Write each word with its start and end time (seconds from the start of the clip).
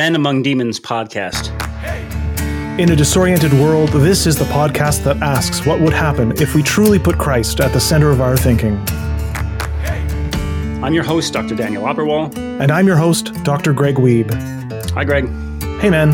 Men 0.00 0.16
Among 0.16 0.42
Demons 0.42 0.80
podcast. 0.80 1.50
In 2.78 2.90
a 2.90 2.96
disoriented 2.96 3.52
world, 3.52 3.90
this 3.90 4.26
is 4.26 4.34
the 4.34 4.46
podcast 4.46 5.04
that 5.04 5.18
asks 5.18 5.66
what 5.66 5.78
would 5.78 5.92
happen 5.92 6.32
if 6.40 6.54
we 6.54 6.62
truly 6.62 6.98
put 6.98 7.18
Christ 7.18 7.60
at 7.60 7.70
the 7.74 7.80
center 7.80 8.08
of 8.08 8.22
our 8.22 8.34
thinking. 8.34 8.78
I'm 10.82 10.94
your 10.94 11.04
host, 11.04 11.34
Dr. 11.34 11.54
Daniel 11.54 11.82
Opperwall. 11.82 12.34
And 12.62 12.72
I'm 12.72 12.86
your 12.86 12.96
host, 12.96 13.34
Dr. 13.44 13.74
Greg 13.74 13.96
Wiebe. 13.96 14.32
Hi, 14.92 15.04
Greg. 15.04 15.28
Hey, 15.82 15.90
man. 15.90 16.12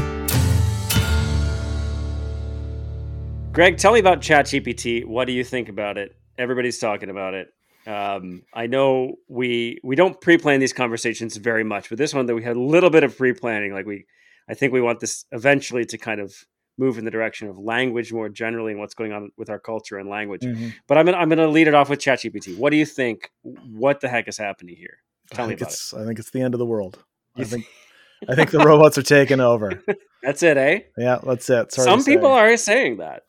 Greg, 3.53 3.79
tell 3.79 3.93
me 3.93 4.01
about 4.01 4.21
ChatGPT. 4.21 5.05
What 5.05 5.27
do 5.27 5.33
you 5.33 5.45
think 5.45 5.69
about 5.69 5.97
it? 5.97 6.17
Everybody's 6.37 6.81
talking 6.81 7.09
about 7.09 7.35
it. 7.35 7.55
Um, 7.87 8.43
I 8.53 8.67
know 8.67 9.17
we 9.29 9.79
we 9.85 9.95
don't 9.97 10.21
pre-plan 10.21 10.61
these 10.61 10.73
conversations 10.73 11.37
very 11.37 11.65
much, 11.65 11.89
but 11.89 11.99
this 11.99 12.13
one 12.13 12.27
that 12.27 12.35
we 12.35 12.43
had 12.43 12.57
a 12.57 12.61
little 12.61 12.91
bit 12.91 13.05
of 13.05 13.17
pre-planning. 13.17 13.73
Like 13.73 13.87
we, 13.87 14.07
I 14.49 14.55
think 14.55 14.73
we 14.73 14.81
want 14.81 15.01
this 15.01 15.25
eventually 15.31 15.85
to 15.87 15.99
kind 15.99 16.21
of 16.21 16.35
move 16.79 16.99
in 16.99 17.05
the 17.05 17.11
direction 17.11 17.49
of 17.49 17.59
language 17.59 18.13
more 18.13 18.29
generally 18.29 18.73
and 18.73 18.81
what's 18.81 18.95
going 18.95 19.13
on 19.13 19.31
with 19.37 19.49
our 19.49 19.59
culture 19.59 19.99
and 19.99 20.09
language. 20.09 20.43
Mm-hmm. 20.43 20.69
But 20.87 20.99
I'm 20.99 21.07
gonna, 21.07 21.17
I'm 21.17 21.29
going 21.29 21.39
to 21.39 21.49
lead 21.49 21.69
it 21.69 21.75
off 21.75 21.89
with 21.89 22.01
ChatGPT. 22.01 22.59
What 22.59 22.71
do 22.71 22.77
you 22.77 22.85
think? 22.85 23.31
What 23.43 24.01
the 24.01 24.09
heck 24.09 24.29
is 24.29 24.37
happening 24.37 24.77
here? 24.77 24.99
Tell 25.31 25.47
me 25.47 25.55
about 25.55 25.69
it's, 25.69 25.93
it. 25.93 26.01
I 26.01 26.05
think 26.05 26.19
it's 26.19 26.31
the 26.31 26.43
end 26.43 26.55
of 26.55 26.59
the 26.59 26.67
world. 26.67 26.99
You 27.35 27.45
I 27.45 27.47
think 27.47 27.67
I 28.29 28.35
think 28.35 28.51
the 28.51 28.59
robots 28.59 28.99
are 28.99 29.03
taking 29.03 29.41
over. 29.41 29.83
That's 30.23 30.43
it, 30.43 30.57
eh? 30.57 30.81
Yeah, 30.97 31.19
that's 31.23 31.49
it. 31.49 31.71
Some 31.73 32.03
people 32.03 32.33
are 32.33 32.57
saying 32.57 32.97
that. 32.97 33.23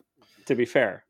To 0.48 0.56
be 0.56 0.66
fair. 0.66 1.04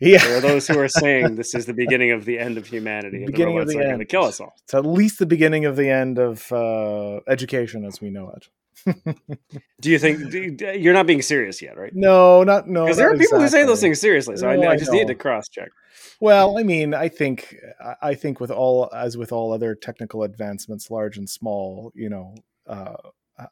Yeah. 0.00 0.24
There 0.24 0.38
are 0.38 0.40
those 0.40 0.66
who 0.68 0.78
are 0.78 0.88
saying 0.88 1.34
this 1.36 1.54
is 1.54 1.66
the 1.66 1.74
beginning 1.74 2.12
of 2.12 2.24
the 2.24 2.38
end 2.38 2.58
of 2.58 2.66
humanity. 2.66 3.24
beginning 3.26 3.56
the 3.56 3.62
of 3.62 3.68
the 3.68 3.84
end. 3.84 3.98
to 3.98 4.04
kill 4.04 4.24
us 4.24 4.40
all. 4.40 4.54
It's 4.62 4.74
at 4.74 4.86
least 4.86 5.18
the 5.18 5.26
beginning 5.26 5.64
of 5.64 5.76
the 5.76 5.90
end 5.90 6.18
of 6.18 6.50
uh, 6.52 7.20
education 7.26 7.84
as 7.84 8.00
we 8.00 8.10
know 8.10 8.30
it. 8.36 8.48
do 9.80 9.90
you 9.90 9.98
think 9.98 10.30
do 10.30 10.38
you, 10.38 10.72
you're 10.72 10.94
not 10.94 11.06
being 11.06 11.20
serious 11.20 11.60
yet, 11.60 11.76
right? 11.76 11.92
No, 11.94 12.44
not 12.44 12.68
no. 12.68 12.84
Because 12.84 12.96
there 12.96 13.08
are 13.08 13.16
people 13.16 13.38
exactly. 13.38 13.42
who 13.42 13.48
say 13.48 13.66
those 13.66 13.80
things 13.80 14.00
seriously, 14.00 14.36
so 14.36 14.54
no, 14.54 14.68
I, 14.68 14.72
I, 14.72 14.76
just 14.76 14.92
need 14.92 15.08
to 15.08 15.16
cross 15.16 15.48
check. 15.48 15.68
Well, 16.20 16.58
I 16.58 16.62
mean, 16.62 16.94
I 16.94 17.08
think 17.08 17.56
I 18.00 18.14
think 18.14 18.38
with 18.38 18.52
all 18.52 18.88
as 18.94 19.16
with 19.16 19.32
all 19.32 19.52
other 19.52 19.74
technical 19.74 20.22
advancements, 20.22 20.92
large 20.92 21.18
and 21.18 21.28
small, 21.28 21.90
you 21.96 22.08
know, 22.08 22.36
uh, 22.68 22.94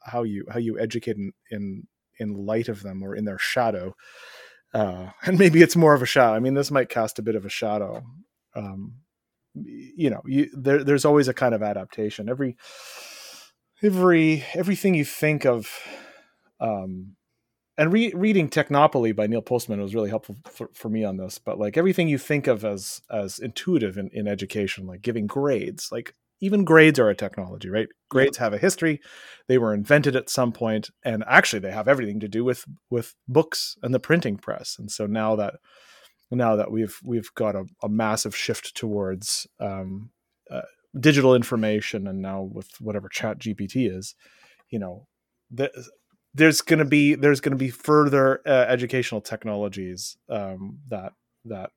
how 0.03 0.23
you 0.23 0.45
how 0.49 0.59
you 0.59 0.79
educate 0.79 1.17
in, 1.17 1.33
in 1.51 1.87
in 2.19 2.33
light 2.33 2.69
of 2.69 2.81
them 2.81 3.03
or 3.03 3.15
in 3.15 3.25
their 3.25 3.37
shadow 3.37 3.93
uh, 4.77 5.09
and 5.25 5.39
maybe 5.39 5.61
it's 5.61 5.75
more 5.75 5.93
of 5.93 6.01
a 6.01 6.05
shadow. 6.05 6.35
I 6.35 6.39
mean, 6.39 6.53
this 6.53 6.71
might 6.71 6.89
cast 6.89 7.19
a 7.19 7.23
bit 7.23 7.35
of 7.35 7.45
a 7.45 7.49
shadow. 7.49 8.03
Um, 8.55 8.93
you 9.53 10.09
know, 10.09 10.21
you, 10.25 10.49
there, 10.53 10.83
there's 10.83 11.05
always 11.05 11.27
a 11.27 11.33
kind 11.33 11.55
of 11.55 11.63
adaptation. 11.63 12.29
Every, 12.29 12.57
every, 13.81 14.45
everything 14.53 14.93
you 14.93 15.05
think 15.05 15.45
of, 15.45 15.67
um, 16.59 17.15
and 17.79 17.93
re- 17.93 18.13
reading 18.15 18.49
Technopoly 18.49 19.15
by 19.15 19.27
Neil 19.27 19.41
Postman 19.41 19.81
was 19.81 19.93
really 19.93 20.09
helpful 20.09 20.35
for, 20.49 20.69
for 20.73 20.89
me 20.89 21.03
on 21.03 21.17
this. 21.17 21.37
But 21.37 21.59
like 21.59 21.77
everything 21.77 22.07
you 22.07 22.17
think 22.17 22.47
of 22.47 22.65
as 22.65 23.03
as 23.11 23.37
intuitive 23.37 23.97
in, 23.99 24.09
in 24.13 24.27
education, 24.27 24.87
like 24.87 25.03
giving 25.03 25.27
grades, 25.27 25.91
like 25.91 26.15
even 26.39 26.63
grades 26.63 26.99
are 26.99 27.09
a 27.09 27.15
technology, 27.15 27.69
right? 27.69 27.87
Grades 28.09 28.37
have 28.37 28.53
a 28.53 28.57
history. 28.57 29.01
They 29.47 29.57
were 29.57 29.73
invented 29.73 30.15
at 30.15 30.29
some 30.29 30.51
point, 30.51 30.89
and 31.03 31.23
actually, 31.27 31.59
they 31.59 31.71
have 31.71 31.87
everything 31.87 32.19
to 32.19 32.27
do 32.27 32.43
with 32.43 32.65
with 32.89 33.15
books 33.27 33.77
and 33.81 33.93
the 33.93 33.99
printing 33.99 34.37
press. 34.37 34.75
And 34.77 34.91
so 34.91 35.05
now 35.05 35.35
that 35.35 35.55
now 36.31 36.55
that 36.55 36.71
we've 36.71 36.97
we've 37.03 37.33
got 37.35 37.55
a, 37.55 37.65
a 37.81 37.89
massive 37.89 38.35
shift 38.35 38.75
towards 38.75 39.47
um, 39.59 40.11
uh, 40.51 40.61
digital 40.99 41.35
information, 41.35 42.07
and 42.07 42.21
now 42.21 42.41
with 42.41 42.69
whatever 42.79 43.09
Chat 43.09 43.39
GPT 43.39 43.91
is, 43.91 44.15
you 44.69 44.79
know, 44.79 45.07
the, 45.49 45.71
there's 46.33 46.61
going 46.61 46.79
to 46.79 46.85
be 46.85 47.15
there's 47.15 47.41
going 47.41 47.51
to 47.51 47.57
be 47.57 47.69
further 47.69 48.41
uh, 48.45 48.65
educational 48.67 49.21
technologies 49.21 50.17
um, 50.29 50.79
that 50.89 51.13
that 51.45 51.71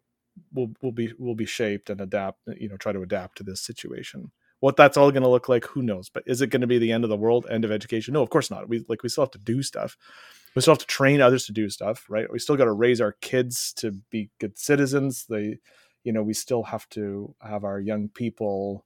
will 0.53 0.72
will 0.83 0.92
be 0.92 1.12
will 1.19 1.34
be 1.34 1.47
shaped 1.47 1.91
and 1.91 2.00
adapt 2.00 2.38
you 2.59 2.69
know 2.69 2.76
try 2.76 2.93
to 2.93 3.03
adapt 3.03 3.38
to 3.38 3.43
this 3.43 3.60
situation 3.60 4.31
what 4.60 4.76
that's 4.76 4.97
all 4.97 5.10
going 5.10 5.22
to 5.22 5.28
look 5.28 5.48
like, 5.48 5.65
who 5.65 5.82
knows? 5.82 6.09
But 6.09 6.22
is 6.26 6.41
it 6.43 6.48
going 6.48 6.60
to 6.60 6.66
be 6.66 6.78
the 6.78 6.93
end 6.93 7.04
of 7.04 7.10
the 7.10 7.16
world, 7.16 7.47
end 7.50 7.65
of 7.65 7.72
education? 7.72 8.15
No, 8.15 8.22
of 8.22 8.31
course 8.31 8.50
not. 8.50 8.69
We 8.69 8.84
like 8.88 9.03
we 9.03 9.09
still 9.09 9.25
have 9.25 9.32
to 9.32 9.38
do 9.38 9.62
stuff. 9.62 9.97
We 10.54 10.62
still 10.62 10.72
have 10.72 10.81
to 10.81 10.87
train 10.87 11.21
others 11.21 11.47
to 11.47 11.53
do 11.53 11.69
stuff, 11.71 12.06
right? 12.09 12.31
We 12.31 12.38
still 12.38 12.56
got 12.56 12.65
to 12.65 12.72
raise 12.72 13.00
our 13.00 13.12
kids 13.20 13.72
to 13.75 13.93
be 14.10 14.31
good 14.38 14.59
citizens. 14.59 15.26
They, 15.28 15.59
you 16.04 16.12
know, 16.12 16.22
we 16.22 16.34
still 16.34 16.65
have 16.65 16.88
to 16.91 17.34
have 17.41 17.65
our 17.65 17.81
young 17.81 18.09
people, 18.09 18.84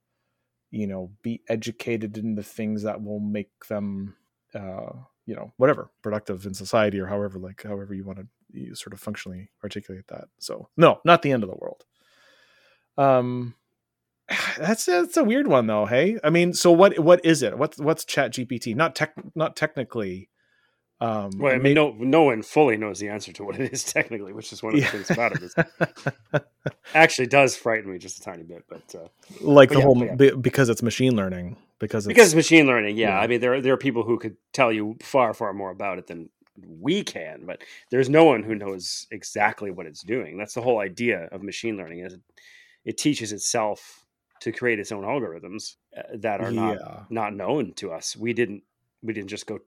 you 0.71 0.87
know, 0.87 1.11
be 1.23 1.43
educated 1.49 2.19
in 2.19 2.35
the 2.35 2.43
things 2.43 2.83
that 2.83 3.03
will 3.03 3.21
make 3.21 3.51
them, 3.69 4.15
uh, 4.55 4.93
you 5.27 5.35
know, 5.35 5.53
whatever 5.57 5.91
productive 6.03 6.45
in 6.45 6.55
society 6.55 7.01
or 7.01 7.07
however, 7.07 7.39
like 7.39 7.63
however 7.63 7.95
you 7.95 8.05
want 8.05 8.19
to 8.19 8.75
sort 8.75 8.93
of 8.93 9.01
functionally 9.01 9.51
articulate 9.63 10.07
that. 10.09 10.27
So 10.39 10.69
no, 10.77 11.01
not 11.05 11.23
the 11.23 11.33
end 11.33 11.43
of 11.43 11.51
the 11.51 11.57
world. 11.57 11.85
Um, 12.97 13.55
that's 14.59 14.87
that's 14.87 15.17
a 15.17 15.25
weird 15.25 15.47
one 15.47 15.67
though. 15.67 15.87
Hey, 15.87 16.19
I 16.25 16.31
mean, 16.31 16.53
so 16.53 16.71
what 16.71 16.99
what 16.99 17.25
is 17.25 17.43
it? 17.43 17.59
What's 17.59 17.79
what's 17.79 18.05
Chat 18.05 18.33
GPT? 18.33 18.75
Not 18.75 18.95
tech, 18.95 19.15
not 19.35 19.57
technically. 19.57 20.31
Um, 21.01 21.33
well, 21.37 21.53
I 21.53 21.59
mean, 21.59 21.75
no, 21.75 21.91
no 21.99 22.23
one 22.23 22.43
fully 22.43 22.77
knows 22.77 23.01
the 23.01 23.09
answer 23.09 23.33
to 23.33 23.45
what 23.45 23.59
it 23.59 23.73
is 23.73 23.85
technically, 23.93 24.33
which 24.33 24.53
is 24.53 24.63
one 24.63 24.75
of 24.75 24.81
the 24.81 24.87
yeah. 24.87 24.91
things 24.91 25.11
about 25.11 25.33
it. 25.33 25.43
Is 25.43 25.55
actually 26.95 27.27
does 27.27 27.57
frighten 27.57 27.91
me 27.91 27.99
just 27.99 28.19
a 28.21 28.23
tiny 28.23 28.45
bit, 28.45 28.65
but 28.69 28.95
uh, 28.95 29.09
like 29.41 29.69
but 29.69 29.75
the 29.75 29.81
yeah, 29.81 29.85
whole 29.85 30.05
yeah. 30.05 30.31
because 30.41 30.69
it's 30.69 30.83
machine 30.83 31.17
learning 31.17 31.57
because 31.79 32.07
it's, 32.07 32.09
because 32.09 32.29
it's 32.29 32.35
machine 32.35 32.67
learning. 32.67 32.97
Yeah. 32.97 33.19
I 33.19 33.27
mean, 33.27 33.41
there 33.41 33.61
there 33.61 33.75
are 33.75 33.79
people 33.79 34.05
who 34.05 34.19
could 34.19 34.37
tell 34.53 34.73
you 34.73 34.97
far 35.03 35.35
far 35.35 35.53
more 35.53 35.71
about 35.71 35.99
it 35.99 36.07
than 36.07 36.31
we 36.57 37.03
can, 37.03 37.45
but 37.45 37.63
there's 37.91 38.09
no 38.09 38.25
one 38.25 38.43
who 38.43 38.55
knows 38.55 39.07
exactly 39.11 39.71
what 39.71 39.87
it's 39.87 40.03
doing. 40.03 40.39
That's 40.39 40.55
the 40.55 40.63
whole 40.63 40.79
idea 40.79 41.29
of 41.33 41.43
machine 41.43 41.77
learning 41.77 42.01
is 42.01 42.15
it, 42.15 42.21
it 42.85 42.97
teaches 42.97 43.33
itself 43.33 44.04
to 44.45 44.53
create 44.53 44.79
its 44.79 44.93
own 44.93 45.05
algorithms 45.05 45.77
uh, 45.97 46.03
that 46.17 46.43
are 46.43 46.51
not 46.51 46.77
yeah. 46.79 47.01
not 47.09 47.35
known 47.35 47.73
to 47.73 47.91
us. 47.91 48.15
We 48.15 48.35
didn't 48.35 48.63
we 49.03 49.15
didn't 49.15 49.31
just 49.31 49.47
go 49.47 49.61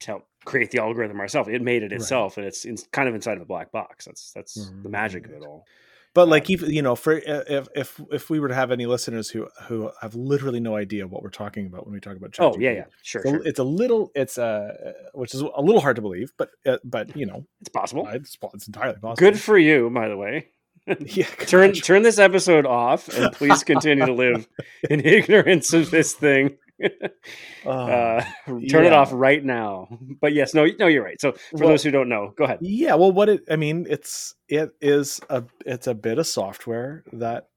tell 0.00 0.26
create 0.44 0.72
the 0.72 0.80
algorithm 0.80 1.20
ourselves. 1.20 1.48
It 1.48 1.62
made 1.62 1.84
it 1.84 1.92
itself, 1.92 2.36
right. 2.36 2.42
and 2.42 2.48
it's, 2.48 2.64
it's 2.64 2.82
kind 2.88 3.08
of 3.08 3.14
inside 3.14 3.36
of 3.36 3.42
a 3.42 3.46
black 3.46 3.70
box. 3.70 4.06
That's 4.06 4.32
that's 4.32 4.58
mm-hmm. 4.58 4.82
the 4.82 4.88
magic 4.88 5.26
of 5.26 5.34
it 5.34 5.42
all. 5.42 5.66
But 6.14 6.26
like 6.28 6.50
even 6.50 6.72
you 6.72 6.82
know, 6.82 6.96
for 6.96 7.14
uh, 7.14 7.44
if 7.48 7.68
if 7.76 8.00
if 8.10 8.28
we 8.28 8.40
were 8.40 8.48
to 8.48 8.56
have 8.56 8.72
any 8.72 8.86
listeners 8.86 9.30
who 9.30 9.46
who 9.68 9.92
have 10.00 10.16
literally 10.16 10.58
no 10.58 10.74
idea 10.74 11.06
what 11.06 11.22
we're 11.22 11.30
talking 11.30 11.66
about 11.66 11.86
when 11.86 11.94
we 11.94 12.00
talk 12.00 12.16
about 12.16 12.32
ChatGPT, 12.32 12.56
oh 12.56 12.58
yeah 12.58 12.72
yeah 12.72 12.84
sure 13.02 13.22
so 13.22 13.30
sure. 13.30 13.42
it's 13.44 13.60
a 13.60 13.64
little 13.64 14.10
it's 14.16 14.36
a 14.36 14.44
uh, 14.44 14.92
which 15.12 15.32
is 15.32 15.42
a 15.42 15.62
little 15.62 15.80
hard 15.80 15.94
to 15.94 16.02
believe, 16.02 16.32
but 16.36 16.50
uh, 16.66 16.78
but 16.82 17.16
you 17.16 17.26
know 17.26 17.46
it's 17.60 17.68
possible. 17.68 18.08
It's, 18.08 18.36
it's 18.52 18.66
entirely 18.66 18.98
possible. 18.98 19.14
Good 19.16 19.40
for 19.40 19.56
you, 19.56 19.90
by 19.90 20.08
the 20.08 20.16
way. 20.16 20.48
Yeah, 20.86 21.26
turn 21.46 21.72
turn 21.72 22.02
this 22.02 22.18
episode 22.18 22.66
off 22.66 23.08
and 23.08 23.32
please 23.32 23.64
continue 23.64 24.06
to 24.06 24.12
live 24.14 24.48
in 24.88 25.00
ignorance 25.00 25.72
of 25.72 25.90
this 25.90 26.12
thing. 26.12 26.56
uh, 26.82 27.68
uh, 27.68 28.24
turn 28.46 28.60
yeah. 28.60 28.82
it 28.82 28.92
off 28.92 29.10
right 29.12 29.44
now. 29.44 29.88
But 30.20 30.34
yes, 30.34 30.54
no, 30.54 30.66
no, 30.78 30.86
you're 30.86 31.04
right. 31.04 31.20
So 31.20 31.32
for 31.32 31.58
well, 31.58 31.68
those 31.70 31.82
who 31.82 31.90
don't 31.90 32.08
know, 32.08 32.32
go 32.36 32.44
ahead. 32.44 32.58
Yeah, 32.60 32.94
well, 32.94 33.12
what 33.12 33.28
it, 33.28 33.42
I 33.50 33.56
mean, 33.56 33.86
it's 33.88 34.34
it 34.48 34.70
is 34.80 35.20
a 35.30 35.44
it's 35.64 35.86
a 35.86 35.94
bit 35.94 36.18
of 36.18 36.26
software 36.26 37.04
that 37.12 37.48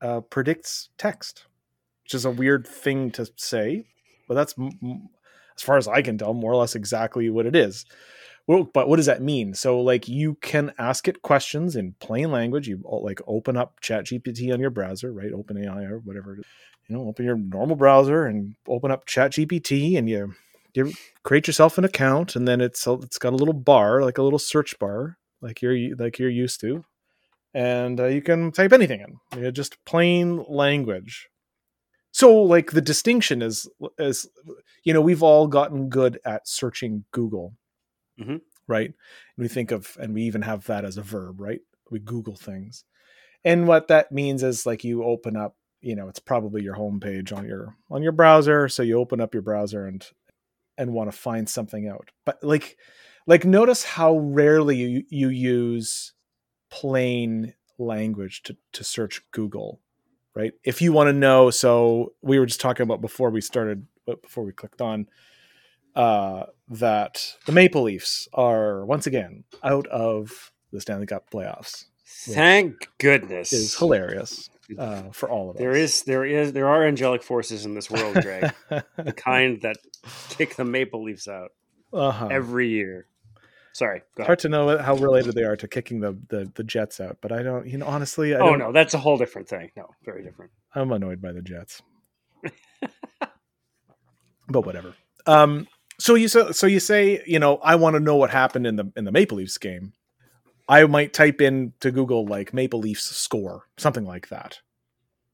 uh, 0.00 0.20
predicts 0.20 0.88
text, 0.98 1.46
which 2.04 2.14
is 2.14 2.24
a 2.24 2.30
weird 2.30 2.66
thing 2.66 3.10
to 3.12 3.28
say, 3.36 3.84
but 4.26 4.34
that's 4.34 4.54
as 5.56 5.62
far 5.62 5.76
as 5.76 5.88
I 5.88 6.02
can 6.02 6.18
tell, 6.18 6.34
more 6.34 6.52
or 6.52 6.56
less 6.56 6.74
exactly 6.74 7.30
what 7.30 7.46
it 7.46 7.54
is 7.54 7.86
well, 8.46 8.64
but 8.72 8.88
what 8.88 8.96
does 8.96 9.06
that 9.06 9.22
mean? 9.22 9.54
So 9.54 9.80
like 9.80 10.06
you 10.06 10.36
can 10.36 10.72
ask 10.78 11.08
it 11.08 11.22
questions 11.22 11.74
in 11.74 11.94
plain 11.98 12.30
language. 12.30 12.68
You 12.68 12.80
like 12.84 13.20
open 13.26 13.56
up 13.56 13.80
Chat 13.80 14.06
GPT 14.06 14.52
on 14.52 14.60
your 14.60 14.70
browser, 14.70 15.12
right? 15.12 15.32
Open 15.32 15.62
AI 15.62 15.84
or 15.84 15.98
whatever. 15.98 16.38
You 16.88 16.96
know, 16.96 17.08
open 17.08 17.24
your 17.24 17.36
normal 17.36 17.74
browser 17.74 18.24
and 18.26 18.54
open 18.68 18.92
up 18.92 19.06
Chat 19.06 19.32
GPT 19.32 19.98
and 19.98 20.08
you 20.08 20.34
you 20.74 20.92
create 21.24 21.46
yourself 21.46 21.78
an 21.78 21.84
account 21.84 22.36
and 22.36 22.46
then 22.46 22.60
it's 22.60 22.86
it's 22.86 23.18
got 23.18 23.32
a 23.32 23.36
little 23.36 23.54
bar, 23.54 24.02
like 24.02 24.18
a 24.18 24.22
little 24.22 24.38
search 24.38 24.78
bar, 24.78 25.18
like 25.40 25.60
you're 25.60 25.96
like 25.96 26.18
you're 26.20 26.30
used 26.30 26.60
to, 26.60 26.84
and 27.52 27.98
uh, 27.98 28.06
you 28.06 28.22
can 28.22 28.52
type 28.52 28.72
anything 28.72 29.00
in, 29.00 29.16
you 29.36 29.44
know, 29.44 29.50
just 29.50 29.84
plain 29.84 30.44
language. 30.48 31.28
So 32.12 32.42
like 32.42 32.70
the 32.70 32.80
distinction 32.80 33.42
is 33.42 33.68
is 33.98 34.28
you 34.84 34.94
know 34.94 35.00
we've 35.00 35.22
all 35.22 35.48
gotten 35.48 35.88
good 35.88 36.20
at 36.24 36.46
searching 36.46 37.04
Google 37.10 37.54
mm-hmm. 38.20 38.36
right? 38.66 38.88
And 38.88 38.94
we 39.36 39.48
think 39.48 39.70
of, 39.70 39.96
and 40.00 40.14
we 40.14 40.22
even 40.22 40.42
have 40.42 40.66
that 40.66 40.84
as 40.84 40.96
a 40.96 41.02
verb, 41.02 41.40
right? 41.40 41.60
We 41.90 41.98
Google 41.98 42.36
things. 42.36 42.84
And 43.44 43.68
what 43.68 43.88
that 43.88 44.10
means 44.10 44.42
is 44.42 44.66
like 44.66 44.84
you 44.84 45.04
open 45.04 45.36
up, 45.36 45.56
you 45.80 45.94
know, 45.94 46.08
it's 46.08 46.18
probably 46.18 46.62
your 46.62 46.74
homepage 46.74 47.36
on 47.36 47.46
your 47.46 47.76
on 47.90 48.02
your 48.02 48.12
browser. 48.12 48.68
So 48.68 48.82
you 48.82 48.98
open 48.98 49.20
up 49.20 49.34
your 49.34 49.42
browser 49.42 49.86
and 49.86 50.04
and 50.76 50.92
want 50.92 51.10
to 51.10 51.16
find 51.16 51.48
something 51.48 51.86
out. 51.86 52.10
But 52.24 52.42
like 52.42 52.76
like 53.26 53.44
notice 53.44 53.84
how 53.84 54.18
rarely 54.18 54.76
you, 54.76 55.04
you 55.10 55.28
use 55.28 56.12
plain 56.70 57.54
language 57.78 58.42
to, 58.44 58.56
to 58.72 58.84
search 58.84 59.22
Google, 59.32 59.80
right? 60.34 60.52
If 60.64 60.80
you 60.80 60.92
want 60.92 61.08
to 61.08 61.12
know, 61.12 61.50
so 61.50 62.14
we 62.22 62.38
were 62.38 62.46
just 62.46 62.60
talking 62.60 62.84
about 62.84 63.00
before 63.00 63.30
we 63.30 63.40
started, 63.40 63.86
before 64.06 64.44
we 64.44 64.52
clicked 64.52 64.80
on, 64.80 65.06
uh, 65.94 66.44
that 66.68 67.34
the 67.46 67.52
Maple 67.52 67.82
Leafs 67.82 68.28
are 68.32 68.84
once 68.84 69.06
again 69.06 69.44
out 69.62 69.86
of 69.86 70.52
the 70.72 70.80
Stanley 70.80 71.06
Cup 71.06 71.30
playoffs. 71.30 71.86
Thank 72.06 72.88
goodness. 72.98 73.52
Is 73.52 73.76
hilarious 73.76 74.50
uh, 74.78 75.02
for 75.12 75.30
all 75.30 75.50
of 75.50 75.56
there 75.56 75.70
us. 75.70 75.74
There 75.74 75.82
is, 75.82 76.02
there 76.02 76.24
is, 76.24 76.52
there 76.52 76.68
are 76.68 76.84
angelic 76.86 77.22
forces 77.22 77.64
in 77.64 77.74
this 77.74 77.90
world, 77.90 78.14
Greg. 78.14 78.52
the 78.68 79.12
kind 79.16 79.60
that 79.62 79.76
kick 80.30 80.56
the 80.56 80.64
Maple 80.64 81.04
Leafs 81.04 81.28
out 81.28 81.52
uh-huh. 81.92 82.28
every 82.30 82.68
year. 82.68 83.06
Sorry, 83.72 84.00
hard 84.18 84.38
to 84.38 84.48
know 84.48 84.78
how 84.78 84.94
related 84.94 85.34
they 85.34 85.42
are 85.42 85.56
to 85.56 85.68
kicking 85.68 86.00
the, 86.00 86.18
the, 86.28 86.50
the 86.54 86.64
Jets 86.64 86.98
out, 86.98 87.18
but 87.20 87.30
I 87.30 87.42
don't. 87.42 87.66
You 87.66 87.76
know, 87.76 87.84
honestly, 87.84 88.34
I 88.34 88.38
oh 88.38 88.54
no, 88.54 88.72
that's 88.72 88.94
a 88.94 88.98
whole 88.98 89.18
different 89.18 89.48
thing. 89.48 89.70
No, 89.76 89.90
very 90.02 90.22
different. 90.22 90.50
I'm 90.74 90.90
annoyed 90.92 91.20
by 91.20 91.32
the 91.32 91.42
Jets, 91.42 91.82
but 94.48 94.64
whatever. 94.64 94.94
Um, 95.26 95.68
so 95.98 96.14
you 96.14 96.28
so, 96.28 96.50
so 96.52 96.66
you 96.66 96.80
say 96.80 97.22
you 97.26 97.38
know 97.38 97.56
I 97.58 97.76
want 97.76 97.94
to 97.94 98.00
know 98.00 98.16
what 98.16 98.30
happened 98.30 98.66
in 98.66 98.76
the 98.76 98.92
in 98.96 99.04
the 99.04 99.12
Maple 99.12 99.38
Leafs 99.38 99.58
game. 99.58 99.92
I 100.68 100.84
might 100.84 101.12
type 101.12 101.40
in 101.40 101.72
to 101.80 101.90
Google 101.90 102.26
like 102.26 102.52
Maple 102.52 102.80
Leafs 102.80 103.04
score, 103.04 103.66
something 103.76 104.04
like 104.04 104.28
that. 104.28 104.60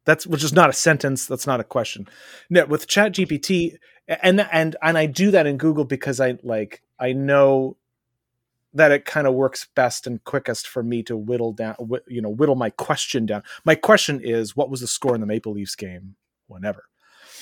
That's 0.04 0.26
which 0.26 0.44
is 0.44 0.52
not 0.52 0.70
a 0.70 0.74
sentence. 0.74 1.26
That's 1.26 1.46
not 1.46 1.60
a 1.60 1.64
question. 1.64 2.08
No, 2.50 2.66
with 2.66 2.86
Chat 2.86 3.12
GPT, 3.12 3.78
and 4.08 4.40
and 4.52 4.76
and 4.82 4.98
I 4.98 5.06
do 5.06 5.30
that 5.30 5.46
in 5.46 5.56
Google 5.56 5.84
because 5.84 6.20
I 6.20 6.38
like 6.42 6.82
I 6.98 7.12
know 7.12 7.76
that 8.74 8.90
it 8.90 9.04
kind 9.04 9.26
of 9.26 9.34
works 9.34 9.68
best 9.74 10.06
and 10.06 10.22
quickest 10.24 10.66
for 10.66 10.82
me 10.82 11.02
to 11.02 11.16
whittle 11.16 11.52
down, 11.52 11.76
you 12.08 12.22
know, 12.22 12.30
whittle 12.30 12.54
my 12.54 12.70
question 12.70 13.26
down. 13.26 13.42
My 13.64 13.74
question 13.74 14.20
is, 14.22 14.56
what 14.56 14.70
was 14.70 14.80
the 14.80 14.86
score 14.86 15.14
in 15.14 15.20
the 15.20 15.26
Maple 15.26 15.52
Leafs 15.52 15.74
game? 15.76 16.16
Whenever. 16.46 16.84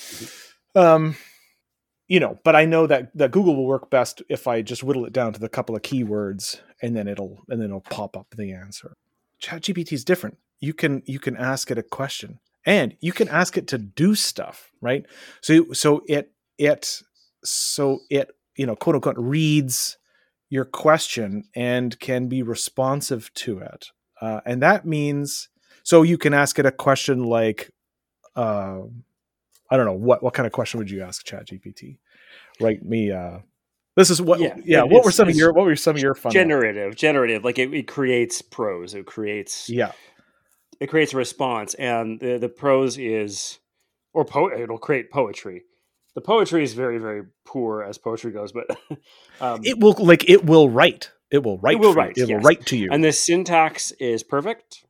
Mm-hmm. 0.09 0.79
Um, 0.79 1.15
you 2.11 2.19
know, 2.19 2.37
but 2.43 2.57
I 2.57 2.65
know 2.65 2.87
that 2.87 3.15
that 3.15 3.31
Google 3.31 3.55
will 3.55 3.65
work 3.65 3.89
best 3.89 4.21
if 4.27 4.45
I 4.45 4.61
just 4.61 4.83
whittle 4.83 5.05
it 5.05 5.13
down 5.13 5.31
to 5.31 5.39
the 5.39 5.47
couple 5.47 5.77
of 5.77 5.81
keywords 5.81 6.59
and 6.81 6.93
then 6.93 7.07
it'll 7.07 7.39
and 7.47 7.61
then 7.61 7.69
it'll 7.69 7.79
pop 7.79 8.17
up 8.17 8.27
the 8.35 8.51
answer. 8.51 8.97
ChatGPT 9.41 9.93
is 9.93 10.03
different. 10.03 10.37
You 10.59 10.73
can 10.73 11.03
you 11.05 11.19
can 11.19 11.37
ask 11.37 11.71
it 11.71 11.77
a 11.77 11.83
question 11.83 12.39
and 12.65 12.97
you 12.99 13.13
can 13.13 13.29
ask 13.29 13.55
it 13.55 13.65
to 13.67 13.77
do 13.77 14.13
stuff, 14.13 14.73
right? 14.81 15.05
So 15.39 15.71
so 15.71 16.01
it 16.05 16.33
it 16.57 17.01
so 17.45 18.01
it 18.09 18.31
you 18.57 18.65
know 18.65 18.75
quote 18.75 18.95
unquote 18.95 19.15
reads 19.17 19.97
your 20.49 20.65
question 20.65 21.45
and 21.55 21.97
can 22.01 22.27
be 22.27 22.43
responsive 22.43 23.33
to 23.35 23.59
it, 23.59 23.87
uh, 24.19 24.41
and 24.45 24.61
that 24.61 24.85
means 24.85 25.47
so 25.83 26.01
you 26.01 26.17
can 26.17 26.33
ask 26.33 26.59
it 26.59 26.65
a 26.65 26.73
question 26.73 27.23
like. 27.23 27.71
Uh, 28.35 28.81
I 29.71 29.77
don't 29.77 29.85
know 29.85 29.93
what 29.93 30.21
what 30.21 30.33
kind 30.33 30.45
of 30.45 30.51
question 30.51 30.77
would 30.79 30.91
you 30.91 31.01
ask 31.01 31.25
ChatGPT? 31.25 31.97
Write 32.59 32.83
me. 32.83 33.11
Uh, 33.11 33.39
this 33.95 34.09
is 34.09 34.21
what. 34.21 34.41
Yeah. 34.41 34.55
yeah 34.63 34.83
what 34.83 35.05
were 35.05 35.11
some 35.11 35.29
of 35.29 35.35
your 35.35 35.53
What 35.53 35.65
were 35.65 35.75
some 35.77 35.95
of 35.95 36.01
your 36.01 36.13
fun? 36.13 36.33
Generative. 36.33 36.89
Ones? 36.89 36.95
Generative. 36.97 37.45
Like 37.45 37.57
it, 37.57 37.73
it 37.73 37.87
creates 37.87 38.41
prose. 38.41 38.93
It 38.93 39.05
creates. 39.05 39.69
Yeah. 39.69 39.93
It 40.81 40.87
creates 40.87 41.13
a 41.13 41.17
response, 41.17 41.73
and 41.75 42.19
the 42.19 42.37
the 42.37 42.49
prose 42.49 42.97
is, 42.97 43.59
or 44.13 44.25
po- 44.25 44.51
it'll 44.51 44.77
create 44.77 45.09
poetry. 45.09 45.63
The 46.15 46.21
poetry 46.21 46.63
is 46.63 46.73
very 46.73 46.97
very 46.97 47.23
poor 47.45 47.83
as 47.83 47.97
poetry 47.97 48.31
goes, 48.31 48.51
but 48.51 48.65
um, 49.41 49.61
it 49.63 49.79
will 49.79 49.95
like 49.99 50.29
it 50.29 50.43
will 50.43 50.69
write. 50.69 51.11
It 51.29 51.43
will 51.43 51.59
write. 51.59 51.75
It 51.75 51.79
will 51.79 51.93
write. 51.93 52.17
It 52.17 52.27
yes. 52.27 52.29
will 52.29 52.39
write 52.39 52.65
to 52.67 52.77
you, 52.77 52.89
and 52.91 53.03
the 53.03 53.13
syntax 53.13 53.91
is 53.91 54.23
perfect. 54.23 54.85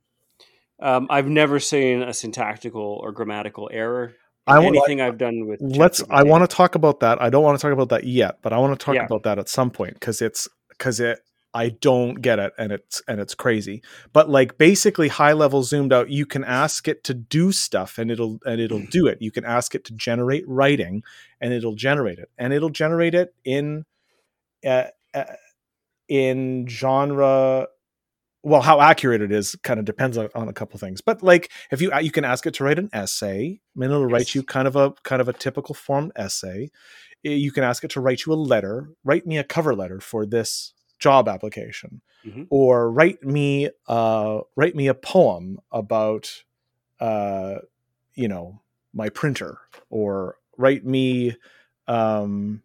Um, 0.80 1.06
I've 1.10 1.28
never 1.28 1.60
seen 1.60 2.02
a 2.02 2.12
syntactical 2.12 2.98
or 3.00 3.12
grammatical 3.12 3.70
error 3.72 4.14
I 4.46 4.64
anything 4.64 5.00
I, 5.00 5.04
have 5.04 5.18
done 5.18 5.46
with 5.46 5.60
let's 5.60 6.02
i 6.10 6.22
want 6.22 6.48
to 6.48 6.56
talk 6.56 6.74
about 6.74 7.00
that. 7.00 7.22
I 7.22 7.30
don't 7.30 7.44
want 7.44 7.58
to 7.58 7.62
talk 7.62 7.72
about 7.72 7.90
that 7.90 8.04
yet 8.04 8.38
but 8.42 8.52
i 8.52 8.58
want 8.58 8.78
to 8.78 8.84
talk 8.84 8.94
yeah. 8.94 9.04
about 9.04 9.22
that 9.22 9.38
at 9.38 9.48
some 9.48 9.70
point 9.70 9.94
because 9.94 10.20
it's 10.20 10.48
because 10.70 11.00
it 11.00 11.20
i 11.54 11.68
don't 11.68 12.20
get 12.22 12.38
it 12.38 12.52
and 12.58 12.72
it's 12.72 13.02
and 13.06 13.20
it's 13.20 13.34
crazy. 13.34 13.82
But 14.12 14.30
like 14.30 14.58
basically 14.58 15.08
high 15.08 15.32
level 15.32 15.62
zoomed 15.62 15.92
out 15.92 16.10
you 16.10 16.26
can 16.26 16.44
ask 16.44 16.88
it 16.88 17.04
to 17.04 17.14
do 17.14 17.52
stuff 17.52 17.98
and 17.98 18.10
it'll 18.10 18.38
and 18.44 18.60
it'll 18.60 18.80
mm. 18.80 18.90
do 18.90 19.06
it. 19.06 19.20
You 19.20 19.30
can 19.30 19.44
ask 19.44 19.74
it 19.74 19.84
to 19.86 19.94
generate 19.94 20.44
writing 20.48 21.02
and 21.40 21.52
it'll 21.52 21.74
generate 21.74 22.18
it. 22.18 22.30
And 22.38 22.52
it'll 22.52 22.70
generate 22.70 23.14
it 23.14 23.34
in 23.44 23.84
uh, 24.64 24.86
uh, 25.12 25.24
in 26.08 26.66
genre 26.68 27.68
well 28.42 28.62
how 28.62 28.80
accurate 28.80 29.22
it 29.22 29.32
is 29.32 29.56
kind 29.62 29.78
of 29.78 29.86
depends 29.86 30.18
on, 30.18 30.28
on 30.34 30.48
a 30.48 30.52
couple 30.52 30.78
things 30.78 31.00
but 31.00 31.22
like 31.22 31.50
if 31.70 31.80
you 31.80 31.92
you 32.00 32.10
can 32.10 32.24
ask 32.24 32.46
it 32.46 32.54
to 32.54 32.64
write 32.64 32.78
an 32.78 32.90
essay 32.92 33.60
and 33.74 33.84
it'll 33.84 34.02
yes. 34.02 34.12
write 34.12 34.34
you 34.34 34.42
kind 34.42 34.66
of 34.66 34.76
a 34.76 34.92
kind 35.02 35.20
of 35.20 35.28
a 35.28 35.32
typical 35.32 35.74
form 35.74 36.12
essay 36.16 36.70
you 37.22 37.52
can 37.52 37.64
ask 37.64 37.84
it 37.84 37.90
to 37.90 38.00
write 38.00 38.26
you 38.26 38.32
a 38.32 38.34
letter 38.34 38.90
write 39.04 39.26
me 39.26 39.38
a 39.38 39.44
cover 39.44 39.74
letter 39.74 40.00
for 40.00 40.26
this 40.26 40.72
job 40.98 41.28
application 41.28 42.00
mm-hmm. 42.24 42.44
or 42.50 42.90
write 42.90 43.22
me 43.22 43.68
uh 43.88 44.40
write 44.56 44.74
me 44.74 44.88
a 44.88 44.94
poem 44.94 45.58
about 45.70 46.42
uh 47.00 47.56
you 48.14 48.28
know 48.28 48.60
my 48.92 49.08
printer 49.08 49.58
or 49.90 50.36
write 50.56 50.84
me 50.84 51.36
um 51.88 52.62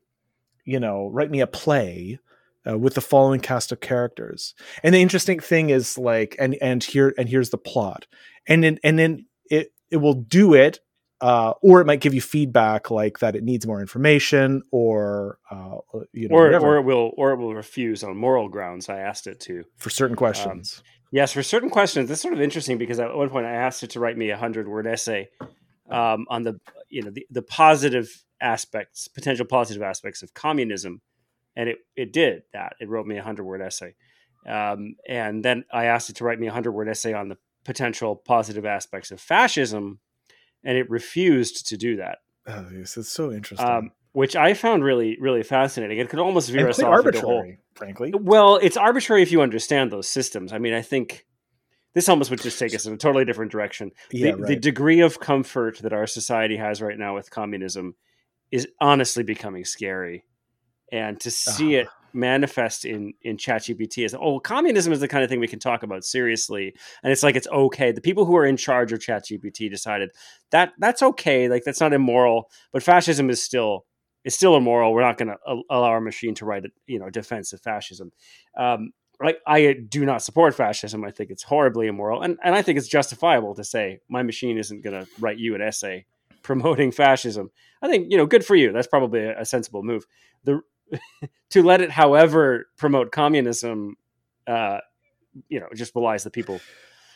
you 0.66 0.80
know 0.80 1.08
write 1.08 1.32
me 1.32 1.40
a 1.40 1.48
play 1.48 2.20
uh, 2.68 2.78
with 2.78 2.96
the 2.96 3.02
following 3.02 3.40
cast 3.40 3.72
of 3.72 3.80
characters. 3.80 4.54
And 4.84 4.94
the 4.94 5.02
interesting 5.02 5.40
thing 5.40 5.70
is 5.70 5.98
like, 5.98 6.36
and 6.40 6.56
and 6.62 6.84
here 6.84 7.14
and 7.18 7.30
here's 7.30 7.50
the 7.50 7.58
plot, 7.58 8.08
and 8.48 8.64
then 8.64 8.80
and 8.84 8.98
then 8.98 9.26
it 9.50 9.74
it 9.90 9.98
will 9.98 10.14
do 10.14 10.54
it, 10.54 10.80
uh, 11.22 11.54
or 11.62 11.82
it 11.82 11.86
might 11.86 12.02
give 12.02 12.14
you 12.14 12.22
feedback 12.22 12.92
like 12.92 13.20
that 13.20 13.36
it 13.36 13.44
needs 13.44 13.66
more 13.66 13.82
information, 13.82 14.62
or 14.72 15.40
uh, 15.50 15.78
you 16.14 16.30
know, 16.30 16.36
or 16.36 16.46
whatever. 16.46 16.68
or 16.68 16.78
it 16.78 16.84
will 16.84 17.12
or 17.18 17.32
it 17.32 17.38
will 17.38 17.56
refuse 17.56 18.04
on 18.04 18.18
moral 18.18 18.50
grounds. 18.50 18.90
I 18.90 19.00
asked 19.00 19.28
it 19.28 19.40
to 19.42 19.64
for 19.78 19.90
certain 19.90 20.16
questions. 20.16 20.78
Um, 20.80 20.84
yes, 21.12 21.34
for 21.34 21.44
certain 21.44 21.70
questions. 21.70 22.10
This 22.10 22.20
is 22.20 22.22
sort 22.22 22.34
of 22.34 22.42
interesting 22.42 22.78
because 22.78 23.00
at 23.00 23.16
one 23.16 23.30
point 23.30 23.46
I 23.46 23.54
asked 23.54 23.84
it 23.84 23.92
to 23.92 24.00
write 24.00 24.18
me 24.18 24.30
a 24.30 24.38
hundred 24.38 24.68
word 24.68 24.88
essay 24.88 25.30
um, 25.90 26.26
on 26.30 26.44
the 26.44 26.60
you 26.90 27.04
know 27.04 27.12
the, 27.12 27.26
the 27.30 27.42
positive 27.42 28.24
aspects, 28.40 29.08
potential 29.08 29.46
positive 29.46 29.82
aspects 29.82 30.22
of 30.22 30.34
communism 30.34 31.02
and 31.58 31.70
it 31.70 31.80
it 31.96 32.14
did 32.14 32.44
that. 32.54 32.76
It 32.80 32.88
wrote 32.88 33.08
me 33.08 33.18
a 33.18 33.24
hundred 33.24 33.44
word 33.44 33.62
essay, 33.62 33.96
um, 34.48 34.96
and 35.10 35.44
then 35.44 35.66
I 35.74 35.86
asked 35.86 36.10
it 36.10 36.16
to 36.18 36.24
write 36.24 36.40
me 36.40 36.48
a 36.48 36.54
hundred 36.54 36.72
word 36.72 36.88
essay 36.88 37.14
on 37.14 37.28
the 37.28 37.38
potential 37.66 38.16
positive 38.16 38.66
aspects 38.66 39.12
of 39.12 39.20
fascism, 39.20 40.00
and 40.64 40.78
it 40.78 40.90
refused 40.90 41.68
to 41.68 41.76
do 41.76 41.98
that. 41.98 42.20
Oh, 42.46 42.68
yes, 42.74 42.96
it's 42.96 43.10
so 43.10 43.32
interesting. 43.32 43.68
Um, 43.68 43.92
which 44.14 44.36
I 44.36 44.54
found 44.54 44.84
really, 44.84 45.18
really 45.20 45.44
fascinating. 45.44 45.98
It 45.98 46.10
could 46.10 46.20
almost 46.20 46.50
veer 46.50 46.70
us 46.70 46.80
off 46.80 46.86
arbitrary, 46.86 47.26
whole, 47.26 47.54
frankly. 47.74 48.14
Well, 48.16 48.56
it's 48.58 48.78
arbitrary 48.78 49.22
if 49.22 49.32
you 49.32 49.42
understand 49.42 49.92
those 49.92 50.08
systems. 50.08 50.54
I 50.54 50.60
mean, 50.60 50.74
I 50.74 50.82
think 50.82 51.26
this 51.94 52.08
almost 52.08 52.30
would 52.30 52.42
just 52.42 52.58
take 52.58 52.74
us 52.74 52.86
in 52.86 52.94
a 52.94 52.98
totally 52.98 53.26
different 53.26 53.52
direction. 53.52 53.92
Yeah, 54.12 54.32
the, 54.32 54.38
right. 54.38 54.48
the 54.48 54.56
degree 54.56 55.02
of 55.02 55.20
comfort 55.20 55.80
that 55.80 55.94
our 55.94 56.08
society 56.08 56.58
has 56.58 56.82
right 56.82 56.98
now 56.98 57.16
with 57.16 57.32
communism 57.32 57.96
is 58.50 58.68
honestly 58.80 59.24
becoming 59.24 59.66
scary 59.66 60.24
and 60.92 61.20
to 61.20 61.32
see 61.32 61.78
uh 61.78 61.82
it 61.82 61.88
manifest 62.14 62.86
in 62.86 63.14
in 63.22 63.38
ChatGPT 63.38 64.04
is 64.04 64.16
oh 64.20 64.40
communism 64.40 64.92
is 64.92 65.00
the 65.00 65.08
kind 65.08 65.24
of 65.24 65.30
thing 65.30 65.40
we 65.40 65.48
can 65.48 65.60
talk 65.60 65.84
about 65.84 66.04
seriously. 66.04 66.74
And 67.04 67.12
it's 67.12 67.24
like 67.24 67.36
it's 67.36 67.48
okay. 67.48 67.92
The 67.92 68.02
people 68.02 68.26
who 68.26 68.36
are 68.36 68.46
in 68.46 68.58
charge 68.58 68.92
of 68.92 69.00
ChatGPT 69.00 69.70
decided 69.70 70.12
that 70.52 70.74
that's 70.80 71.04
okay. 71.04 71.48
Like 71.48 71.64
that's 71.64 71.82
not 71.82 71.94
immoral 71.94 72.50
but 72.72 72.84
fascism 72.84 73.30
is 73.30 73.44
still 73.44 73.86
is 74.24 74.36
still 74.36 74.58
immoral. 74.58 74.94
We're 74.94 75.02
not 75.02 75.18
going 75.18 75.30
to 75.30 75.38
allow 75.70 75.90
our 75.90 76.02
machine 76.02 76.36
to 76.36 76.46
write 76.46 76.66
a 76.66 76.70
you 76.88 77.00
know 77.00 77.10
defense 77.10 77.54
of 77.54 77.62
fascism. 77.62 78.12
Um, 78.58 78.92
like 79.22 79.40
I 79.48 79.74
do 79.74 80.06
not 80.06 80.22
support 80.22 80.54
fascism. 80.56 81.04
I 81.04 81.12
think 81.12 81.30
it's 81.30 81.44
horribly 81.44 81.88
immoral. 81.88 82.22
And 82.22 82.38
and 82.44 82.56
I 82.56 82.62
think 82.62 82.78
it's 82.78 82.88
justifiable 82.88 83.56
to 83.56 83.64
say 83.64 84.00
my 84.10 84.24
machine 84.24 84.58
isn't 84.58 84.84
going 84.84 85.00
to 85.00 85.10
write 85.20 85.38
you 85.38 85.56
an 85.56 85.62
essay 85.62 86.06
promoting 86.44 86.92
fascism. 86.92 87.52
I 87.82 87.90
think 87.90 88.08
you 88.10 88.18
know 88.18 88.26
good 88.26 88.46
for 88.46 88.56
you. 88.56 88.72
That's 88.72 88.88
probably 88.88 89.22
a, 89.22 89.42
a 89.42 89.46
sensible 89.46 89.84
move. 89.84 90.06
The 90.44 90.62
to 91.52 91.64
let 91.64 91.82
it, 91.82 91.92
however, 91.92 92.68
promote 92.78 93.12
communism, 93.12 93.96
uh, 94.46 94.80
you 95.50 95.60
know, 95.60 95.68
just 95.76 95.94
belies 95.94 96.24
the 96.24 96.32
people. 96.32 96.60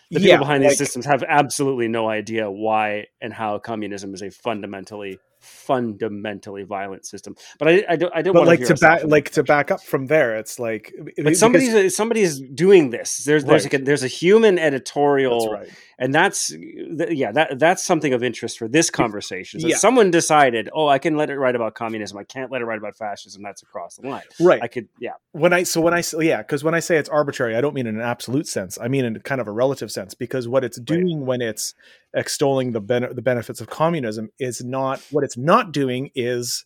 The 0.10 0.18
people 0.18 0.28
yeah, 0.28 0.38
behind 0.38 0.64
like, 0.64 0.72
these 0.72 0.78
systems 0.78 1.06
have 1.06 1.24
absolutely 1.28 1.88
no 1.88 2.10
idea 2.10 2.52
why 2.52 3.08
and 3.22 3.34
how 3.34 3.60
communism 3.60 4.14
is 4.14 4.22
a 4.22 4.30
fundamentally 4.30 5.20
fundamentally 5.42 6.64
violent 6.64 7.06
system. 7.06 7.36
But 7.60 7.68
I, 7.68 7.86
I 7.90 7.96
don't, 7.96 8.16
I 8.16 8.22
don't. 8.22 8.34
But 8.34 8.48
like 8.48 8.66
to 8.66 8.76
back, 8.76 9.04
like 9.04 9.32
to 9.32 9.44
back 9.44 9.72
up 9.72 9.84
from 9.84 10.08
there, 10.08 10.38
it's 10.38 10.60
like. 10.60 10.94
But 11.22 11.36
somebody's 11.36 11.74
because, 11.74 11.96
somebody's 11.96 12.40
doing 12.40 12.92
this. 12.92 13.24
There's 13.26 13.44
there's 13.44 13.66
right. 13.66 13.74
a, 13.74 13.78
there's 13.80 14.04
a 14.04 14.08
human 14.08 14.60
editorial, 14.60 15.52
that's 15.52 15.70
right. 15.70 15.78
and 16.00 16.14
that's 16.14 16.54
yeah 16.56 17.32
that 17.32 17.60
that's 17.60 17.84
something 17.84 18.14
of 18.14 18.24
interest 18.24 18.58
for 18.58 18.68
this 18.68 18.90
conversation. 18.90 19.60
So 19.60 19.68
yeah. 19.68 19.78
someone 19.78 20.12
decided, 20.12 20.70
oh, 20.74 20.88
I 20.88 21.00
can 21.00 21.18
let 21.18 21.30
it 21.30 21.38
write 21.38 21.56
about 21.56 21.76
communism. 21.76 22.18
I 22.18 22.24
can't 22.24 22.52
let 22.52 22.62
it 22.62 22.66
write 22.66 22.78
about 22.78 22.96
fascism. 22.96 23.42
That's 23.44 23.64
across 23.64 23.96
the 23.96 24.08
line. 24.08 24.24
Right. 24.40 24.62
I 24.62 24.68
could 24.68 24.88
yeah. 25.00 25.14
When 25.32 25.54
I 25.54 25.64
so 25.64 25.82
when 25.82 25.94
I 25.94 26.04
yeah 26.20 26.38
because 26.38 26.64
when 26.64 26.76
I 26.76 26.80
say 26.80 26.98
it's 26.98 27.10
arbitrary, 27.10 27.56
I 27.56 27.62
don't 27.62 27.74
mean 27.74 27.88
in 27.88 27.96
an 27.96 28.02
absolute 28.02 28.48
sense. 28.48 28.78
I 28.80 28.88
mean 28.88 29.06
in 29.06 29.20
kind 29.22 29.42
of 29.42 29.48
a 29.48 29.52
relative 29.52 29.92
sense 29.92 30.14
because 30.14 30.48
what 30.48 30.64
it's 30.64 30.80
doing 30.80 31.20
right. 31.20 31.28
when 31.28 31.42
it's 31.42 31.74
extolling 32.16 32.72
the 32.72 32.82
ben- 32.82 33.14
the 33.14 33.22
benefits 33.22 33.62
of 33.62 33.70
communism 33.70 34.30
is 34.40 34.64
not 34.64 35.02
what 35.12 35.24
it's 35.24 35.38
not 35.38 35.72
doing 35.72 36.10
is 36.16 36.66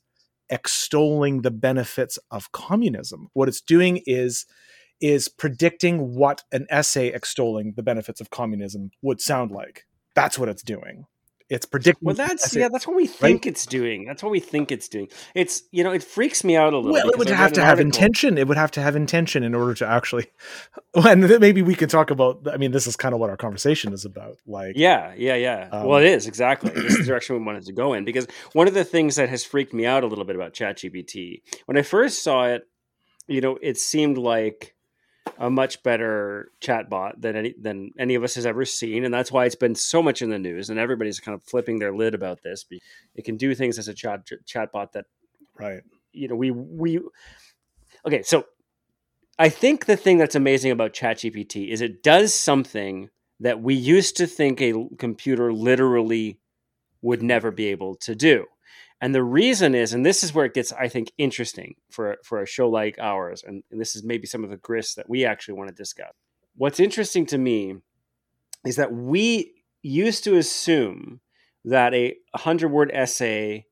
extolling 0.49 1.41
the 1.41 1.51
benefits 1.51 2.19
of 2.31 2.51
communism. 2.51 3.29
What 3.33 3.47
it's 3.47 3.61
doing 3.61 4.01
is 4.05 4.45
is 5.01 5.27
predicting 5.27 6.15
what 6.15 6.43
an 6.51 6.65
essay 6.69 7.07
extolling 7.07 7.73
the 7.75 7.83
benefits 7.83 8.21
of 8.21 8.29
communism 8.29 8.91
would 9.01 9.19
sound 9.19 9.51
like. 9.51 9.85
That's 10.15 10.39
what 10.39 10.49
it's 10.49 10.63
doing 10.63 11.05
it's 11.47 11.65
predictable. 11.65 12.07
Well, 12.07 12.15
that's 12.15 12.55
yeah, 12.55 12.69
that's 12.71 12.87
what 12.87 12.95
we 12.95 13.05
think 13.05 13.45
right? 13.45 13.51
it's 13.51 13.67
doing. 13.67 14.05
That's 14.05 14.23
what 14.23 14.31
we 14.31 14.39
think 14.39 14.71
it's 14.71 14.87
doing. 14.87 15.09
It's 15.35 15.63
you 15.71 15.83
know, 15.83 15.91
it 15.91 16.03
freaks 16.03 16.43
me 16.43 16.55
out 16.55 16.73
a 16.73 16.77
little. 16.77 16.93
Bit. 16.93 17.03
Well, 17.05 17.13
it 17.13 17.17
would 17.19 17.29
have 17.29 17.53
to 17.53 17.61
have 17.61 17.77
article. 17.77 17.85
intention. 17.85 18.37
It 18.37 18.47
would 18.47 18.57
have 18.57 18.71
to 18.71 18.81
have 18.81 18.95
intention 18.95 19.43
in 19.43 19.53
order 19.53 19.73
to 19.75 19.87
actually. 19.87 20.27
And 20.95 21.27
maybe 21.41 21.61
we 21.61 21.75
can 21.75 21.89
talk 21.89 22.09
about. 22.09 22.47
I 22.51 22.55
mean, 22.55 22.71
this 22.71 22.87
is 22.87 22.95
kind 22.95 23.13
of 23.13 23.19
what 23.19 23.29
our 23.29 23.35
conversation 23.35 23.91
is 23.91 24.05
about. 24.05 24.37
Like, 24.47 24.77
yeah, 24.77 25.13
yeah, 25.17 25.35
yeah. 25.35 25.67
Um, 25.69 25.87
well, 25.87 25.99
it 25.99 26.05
is 26.05 26.25
exactly. 26.25 26.69
this 26.71 26.93
is 26.93 26.99
the 26.99 27.03
direction 27.03 27.35
we 27.35 27.43
wanted 27.43 27.65
to 27.65 27.73
go 27.73 27.93
in 27.93 28.05
because 28.05 28.27
one 28.53 28.69
of 28.69 28.73
the 28.73 28.85
things 28.85 29.17
that 29.17 29.27
has 29.27 29.43
freaked 29.43 29.73
me 29.73 29.85
out 29.85 30.05
a 30.05 30.07
little 30.07 30.23
bit 30.23 30.37
about 30.37 30.53
ChatGPT 30.53 31.41
when 31.65 31.77
I 31.77 31.81
first 31.81 32.23
saw 32.23 32.45
it, 32.45 32.63
you 33.27 33.41
know, 33.41 33.57
it 33.61 33.77
seemed 33.77 34.17
like 34.17 34.74
a 35.37 35.49
much 35.49 35.83
better 35.83 36.51
chatbot 36.61 37.21
than 37.21 37.35
any 37.35 37.55
than 37.59 37.91
any 37.97 38.15
of 38.15 38.23
us 38.23 38.35
has 38.35 38.45
ever 38.45 38.65
seen, 38.65 39.03
and 39.03 39.13
that's 39.13 39.31
why 39.31 39.45
it's 39.45 39.55
been 39.55 39.75
so 39.75 40.01
much 40.01 40.21
in 40.21 40.29
the 40.29 40.39
news. 40.39 40.69
And 40.69 40.79
everybody's 40.79 41.19
kind 41.19 41.35
of 41.35 41.43
flipping 41.43 41.79
their 41.79 41.95
lid 41.95 42.13
about 42.13 42.41
this. 42.43 42.63
Because 42.63 42.85
it 43.15 43.25
can 43.25 43.37
do 43.37 43.53
things 43.55 43.77
as 43.77 43.87
a 43.87 43.93
chat 43.93 44.21
chatbot 44.47 44.91
that, 44.93 45.05
right? 45.59 45.81
You 46.11 46.27
know, 46.27 46.35
we 46.35 46.51
we 46.51 46.99
okay. 48.05 48.23
So 48.23 48.45
I 49.37 49.49
think 49.49 49.85
the 49.85 49.97
thing 49.97 50.17
that's 50.17 50.35
amazing 50.35 50.71
about 50.71 50.93
ChatGPT 50.93 51.69
is 51.69 51.81
it 51.81 52.01
does 52.01 52.33
something 52.33 53.09
that 53.41 53.61
we 53.61 53.75
used 53.75 54.15
to 54.17 54.27
think 54.27 54.61
a 54.61 54.73
computer 54.97 55.51
literally 55.51 56.39
would 57.01 57.21
never 57.21 57.51
be 57.51 57.67
able 57.67 57.95
to 57.95 58.15
do. 58.15 58.45
And 59.01 59.13
the 59.13 59.23
reason 59.23 59.75
is, 59.75 59.93
and 59.93 60.05
this 60.05 60.23
is 60.23 60.33
where 60.33 60.45
it 60.45 60.53
gets, 60.53 60.71
I 60.71 60.87
think, 60.87 61.11
interesting 61.17 61.75
for 61.91 62.17
for 62.23 62.41
a 62.41 62.47
show 62.47 62.69
like 62.69 62.97
ours, 62.99 63.43
and, 63.45 63.63
and 63.69 63.79
this 63.79 63.95
is 63.95 64.03
maybe 64.03 64.25
some 64.25 64.43
of 64.43 64.49
the 64.49 64.57
grist 64.57 64.95
that 64.95 65.09
we 65.09 65.25
actually 65.25 65.55
want 65.55 65.69
to 65.69 65.75
discuss. 65.75 66.11
What's 66.55 66.79
interesting 66.79 67.25
to 67.27 67.37
me 67.37 67.75
is 68.65 68.77
that 68.77 68.93
we 68.93 69.53
used 69.81 70.23
to 70.23 70.37
assume 70.37 71.19
that 71.65 71.93
a 71.93 72.15
hundred 72.35 72.69
word 72.69 72.89
essay, 72.93 73.65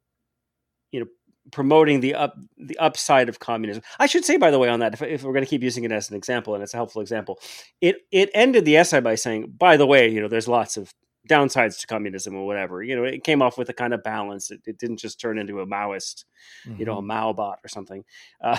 you 0.92 1.00
know, 1.00 1.06
promoting 1.52 2.02
the 2.02 2.16
up 2.16 2.36
the 2.58 2.78
upside 2.78 3.30
of 3.30 3.40
communism. 3.40 3.82
I 4.00 4.08
should 4.08 4.26
say, 4.26 4.38
by 4.38 4.52
the 4.52 4.60
way, 4.60 4.68
on 4.68 4.82
that, 4.82 4.94
if, 4.94 5.02
if 5.02 5.24
we're 5.24 5.34
going 5.34 5.46
to 5.46 5.50
keep 5.50 5.64
using 5.64 5.84
it 5.84 5.92
as 5.92 6.10
an 6.10 6.16
example, 6.18 6.54
and 6.54 6.64
it's 6.64 6.74
a 6.74 6.78
helpful 6.78 7.02
example, 7.02 7.40
it 7.80 7.98
it 8.12 8.30
ended 8.34 8.66
the 8.66 8.78
essay 8.78 9.00
by 9.00 9.16
saying, 9.16 9.54
by 9.58 9.78
the 9.78 9.88
way, 9.88 10.10
you 10.10 10.22
know, 10.22 10.28
there's 10.28 10.48
lots 10.48 10.76
of 10.76 10.94
downsides 11.30 11.80
to 11.80 11.88
communism 11.88 12.36
or 12.36 12.46
whatever. 12.46 12.84
You 12.84 12.96
know, 12.96 13.04
it 13.04 13.24
came 13.24 13.42
off 13.42 13.58
with 13.58 13.70
a 13.70 13.74
kind 13.74 13.94
of 13.94 14.04
balance. 14.04 14.52
It, 14.52 14.62
it 14.66 14.78
didn't 14.78 14.98
just 14.98 15.20
turn 15.20 15.38
into 15.38 15.60
a 15.62 15.66
Maoist, 15.66 16.26
mm-hmm. 16.68 16.80
you 16.80 16.86
know, 16.86 16.94
a 16.94 16.98
mm-hmm. 16.98 17.08
Mao 17.08 17.34
bot 17.34 17.60
or 17.64 17.68
something. 17.68 18.04
Uh, 18.44 18.58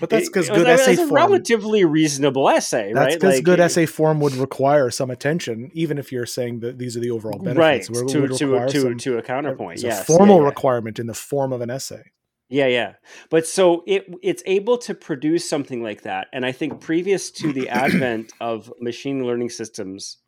but 0.00 0.10
that's 0.10 0.28
because 0.28 0.48
good 0.48 0.66
essay 0.66 0.96
form, 0.96 1.10
a 1.10 1.12
relatively 1.12 1.84
reasonable 1.84 2.48
essay, 2.48 2.92
that's 2.92 3.04
right? 3.04 3.14
because 3.14 3.34
like, 3.36 3.44
good 3.44 3.60
it, 3.60 3.64
essay 3.64 3.86
form 3.86 4.20
would 4.20 4.34
require 4.34 4.90
some 4.90 5.10
attention, 5.10 5.70
even 5.74 5.98
if 5.98 6.10
you're 6.10 6.26
saying 6.26 6.60
that 6.60 6.78
these 6.78 6.96
are 6.96 7.00
the 7.00 7.10
overall 7.10 7.38
benefits. 7.38 7.90
Right. 7.90 8.08
To, 8.08 8.28
to, 8.28 8.28
to, 8.28 8.68
some, 8.68 8.98
to 8.98 9.18
a 9.18 9.22
counterpoint. 9.22 9.82
Yeah. 9.82 10.02
formal 10.02 10.36
yeah, 10.36 10.42
yeah. 10.42 10.48
requirement 10.48 10.98
in 10.98 11.06
the 11.06 11.14
form 11.14 11.52
of 11.52 11.60
an 11.60 11.70
essay. 11.70 12.12
Yeah, 12.48 12.66
yeah. 12.66 12.94
But 13.28 13.46
so 13.46 13.82
it 13.86 14.06
it's 14.22 14.42
able 14.46 14.78
to 14.78 14.94
produce 14.94 15.48
something 15.48 15.82
like 15.82 16.02
that. 16.02 16.28
And 16.32 16.46
I 16.46 16.52
think 16.52 16.80
previous 16.80 17.30
to 17.32 17.52
the 17.52 17.68
advent 17.68 18.32
of 18.40 18.72
machine 18.80 19.26
learning 19.26 19.50
systems 19.50 20.18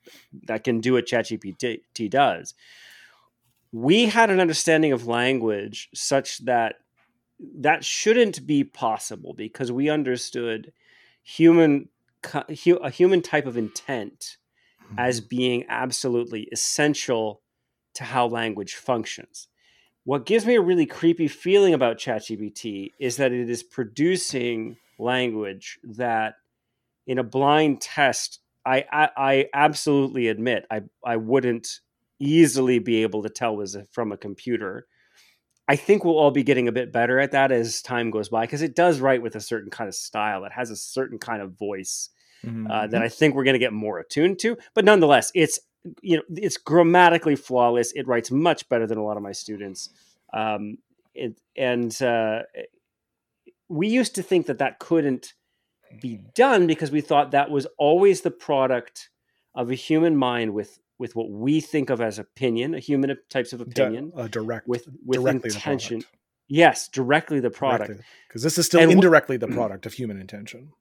that 0.47 0.65
can 0.65 0.81
do 0.81 0.95
what 0.95 1.07
ChatGPT 1.07 2.11
does, 2.11 2.55
we 3.73 4.07
had 4.07 4.31
an 4.31 4.41
understanding 4.41 4.93
of 4.93 5.07
language 5.07 5.89
such 5.95 6.39
that 6.45 6.77
that 7.61 7.85
shouldn't 7.85 8.45
be 8.47 8.65
possible 8.65 9.33
because 9.37 9.71
we 9.71 9.89
understood 9.89 10.73
human 11.23 11.89
a 12.35 12.91
human 12.91 13.23
type 13.23 13.47
of 13.47 13.57
intent 13.57 14.39
as 14.97 15.21
mm-hmm. 15.21 15.29
being 15.29 15.65
absolutely 15.69 16.49
essential 16.51 17.43
to 17.95 18.03
how 18.03 18.27
language 18.27 18.75
functions 18.75 19.47
what 20.09 20.25
gives 20.25 20.47
me 20.47 20.55
a 20.55 20.61
really 20.63 20.87
creepy 20.87 21.29
feeling 21.29 21.75
about 21.75 21.99
ChatGPT 21.99 22.93
is 22.99 23.19
that 23.19 23.31
it 23.31 23.51
is 23.51 23.63
producing 23.63 24.79
language 24.99 25.79
that, 25.85 26.37
in 27.07 27.19
a 27.19 27.23
blind 27.23 27.83
test, 27.83 28.41
I, 28.65 28.87
I, 28.91 29.11
I 29.19 29.49
absolutely 29.53 30.29
admit 30.29 30.65
I, 30.71 30.85
I 31.05 31.17
wouldn't 31.17 31.81
easily 32.19 32.79
be 32.79 33.03
able 33.03 33.23
to 33.25 33.29
tell 33.29 33.55
was 33.55 33.77
from 33.93 34.11
a 34.11 34.17
computer. 34.17 34.87
I 35.69 35.77
think 35.77 36.07
we'll 36.07 36.17
all 36.17 36.31
be 36.31 36.43
getting 36.43 36.69
a 36.69 36.73
bit 36.73 36.91
better 36.91 37.21
at 37.21 37.33
that 37.33 37.53
as 37.53 37.83
time 37.83 38.11
goes 38.11 38.31
by 38.31 38.45
because 38.45 38.63
it 38.63 38.75
does 38.75 39.01
write 39.01 39.21
with 39.21 39.37
a 39.37 39.43
certain 39.43 39.69
kind 39.69 39.89
of 39.89 39.95
style. 39.95 40.47
It 40.47 40.53
has 40.53 40.71
a 40.71 40.77
certain 40.77 41.19
kind 41.19 41.43
of 41.43 41.59
voice 41.59 42.09
mm-hmm. 42.43 42.71
uh, 42.71 42.87
that 42.87 43.03
I 43.03 43.11
think 43.11 43.35
we're 43.35 43.45
going 43.45 43.53
to 43.53 43.59
get 43.59 43.75
more 43.75 43.99
attuned 43.99 44.39
to. 44.39 44.57
But 44.75 44.87
nonetheless, 44.87 45.31
it's 45.35 45.61
you 46.03 46.17
know 46.17 46.23
it's 46.37 46.57
grammatically 46.57 47.37
flawless 47.37 47.93
it 47.93 48.07
writes 48.07 48.31
much 48.31 48.69
better 48.69 48.87
than 48.87 48.99
a 48.99 49.05
lot 49.05 49.17
of 49.17 49.23
my 49.23 49.33
students 49.33 49.91
um, 50.33 50.79
it, 51.15 51.41
and 51.57 52.01
uh, 52.03 52.43
we 53.69 53.89
used 53.89 54.15
to 54.15 54.23
think 54.23 54.47
that 54.47 54.59
that 54.59 54.79
couldn't 54.79 55.35
be 56.01 56.21
done 56.35 56.67
because 56.67 56.91
we 56.91 57.01
thought 57.01 57.31
that 57.31 57.51
was 57.51 57.67
always 57.79 58.21
the 58.21 58.31
product 58.31 59.11
of 59.55 59.71
a 59.71 59.75
human 59.75 60.17
mind 60.17 60.55
with 60.55 60.79
with 60.99 61.15
what 61.15 61.31
we 61.31 61.61
think 61.61 61.91
of 61.91 62.01
as 62.01 62.19
opinion, 62.19 62.75
a 62.75 62.81
human 62.81 63.17
types 63.31 63.53
of 63.53 63.61
opinion, 63.61 64.13
uh, 64.17 64.27
direct 64.27 64.67
with 64.67 64.89
with 65.05 65.45
intention. 65.45 66.03
Yes, 66.49 66.89
directly 66.89 67.41
the 67.41 67.51
product. 67.51 68.01
Because 68.27 68.43
this 68.43 68.59
is 68.59 68.67
still 68.67 68.81
and 68.81 68.91
indirectly 68.91 69.37
the 69.37 69.49
product 69.59 69.87
of 69.87 69.93
human 69.93 70.19
intention. 70.21 70.73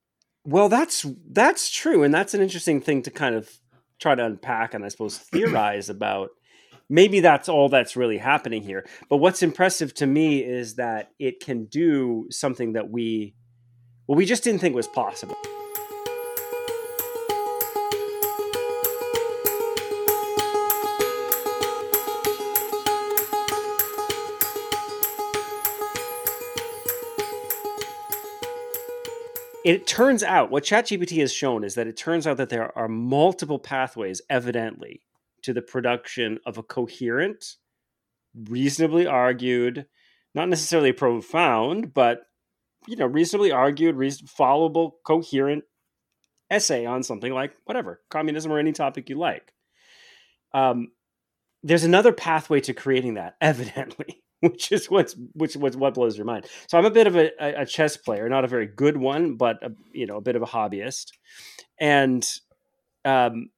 Well, 0.44 0.70
that's 0.70 1.06
that's 1.30 1.70
true, 1.70 2.04
and 2.04 2.14
that's 2.14 2.34
an 2.34 2.42
interesting 2.42 2.82
thing 2.82 3.02
to 3.04 3.12
kind 3.12 3.36
of 3.36 3.60
try 4.00 4.16
to 4.16 4.26
unpack 4.26 4.74
and 4.74 4.86
I 4.86 4.90
suppose 4.90 5.18
theorize 5.32 5.90
about. 5.90 6.30
Maybe 6.90 7.20
that's 7.20 7.50
all 7.50 7.68
that's 7.68 7.98
really 7.98 8.18
happening 8.18 8.64
here. 8.64 8.88
But 9.10 9.18
what's 9.18 9.44
impressive 9.44 9.94
to 9.96 10.08
me 10.08 10.42
is 10.42 10.76
that 10.76 11.12
it 11.20 11.42
can 11.42 11.66
do 11.66 12.28
something 12.30 12.74
that 12.74 12.90
we 12.90 13.36
well 14.08 14.16
we 14.16 14.26
just 14.26 14.44
didn't 14.44 14.62
think 14.62 14.74
was 14.74 14.88
possible. 14.88 15.36
It 29.68 29.86
turns 29.86 30.24
out 30.24 30.50
what 30.50 30.64
ChatGPT 30.64 31.20
has 31.20 31.34
shown 31.34 31.66
is 31.66 31.76
that 31.76 31.88
it 31.88 31.98
turns 31.98 32.26
out 32.26 32.38
that 32.38 32.48
there 32.48 32.76
are 32.78 32.88
multiple 32.88 33.60
pathways, 33.60 34.22
evidently, 34.30 35.02
to 35.42 35.52
the 35.52 35.62
production 35.62 36.40
of 36.46 36.58
a 36.58 36.64
coherent, 36.64 37.58
reasonably 38.34 39.06
argued, 39.06 39.86
not 40.34 40.48
necessarily 40.48 40.94
profound, 40.94 41.94
but 41.94 42.22
you 42.88 42.96
know, 42.96 43.08
reasonably 43.08 43.52
argued, 43.52 43.98
reason- 43.98 44.26
followable, 44.28 44.94
coherent 45.06 45.66
essay 46.50 46.86
on 46.86 47.04
something 47.04 47.34
like 47.34 47.52
whatever 47.66 48.00
communism 48.10 48.54
or 48.54 48.60
any 48.60 48.72
topic 48.72 49.10
you 49.10 49.18
like. 49.18 49.52
Um, 50.54 50.94
there's 51.62 51.84
another 51.84 52.14
pathway 52.14 52.62
to 52.62 52.74
creating 52.74 53.16
that, 53.16 53.36
evidently 53.42 54.24
which 54.42 54.72
is 54.72 54.88
what's 54.88 55.16
which 55.34 55.56
was 55.56 55.76
what 55.76 55.96
blows 55.96 56.16
your 56.16 56.26
mind. 56.26 56.46
So 56.68 56.78
I'm 56.78 56.86
a 56.86 56.92
bit 56.92 57.08
of 57.08 57.16
a, 57.16 57.32
a 57.40 57.66
chess 57.66 57.98
player, 57.98 58.30
not 58.30 58.46
a 58.46 58.48
very 58.48 58.68
good 58.68 58.98
one, 58.98 59.36
but 59.36 59.58
a, 59.64 59.72
you 59.92 60.06
know 60.06 60.18
a 60.18 60.22
bit 60.22 60.36
of 60.36 60.44
a 60.44 60.46
hobbyist. 60.46 61.08
And 61.80 62.26
um, 63.04 63.50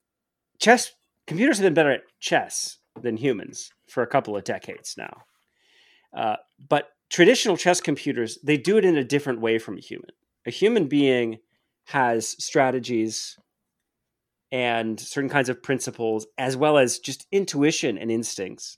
chess 0.59 0.91
computers 1.27 1.57
have 1.57 1.65
been 1.65 1.74
better 1.74 1.91
at 1.91 2.03
chess 2.19 2.77
than 3.01 3.17
humans 3.17 3.71
for 3.88 4.03
a 4.03 4.07
couple 4.07 4.38
of 4.38 4.43
decades 4.43 4.95
now. 4.98 5.24
Uh, 6.15 6.38
but 6.69 6.89
traditional 7.09 7.57
chess 7.57 7.81
computers 7.81 8.38
they 8.43 8.57
do 8.57 8.77
it 8.77 8.86
in 8.86 8.95
a 8.95 9.03
different 9.03 9.41
way 9.41 9.59
from 9.59 9.77
a 9.77 9.81
human. 9.81 10.12
A 10.48 10.51
human 10.51 10.88
being 10.88 11.39
has 11.88 12.41
strategies 12.43 13.38
and 14.51 15.00
certain 15.00 15.29
kinds 15.29 15.50
of 15.50 15.62
principles 15.62 16.25
as 16.38 16.55
well 16.55 16.77
as 16.77 17.00
just 17.00 17.27
intuition 17.31 17.98
and 17.98 18.09
instincts 18.09 18.77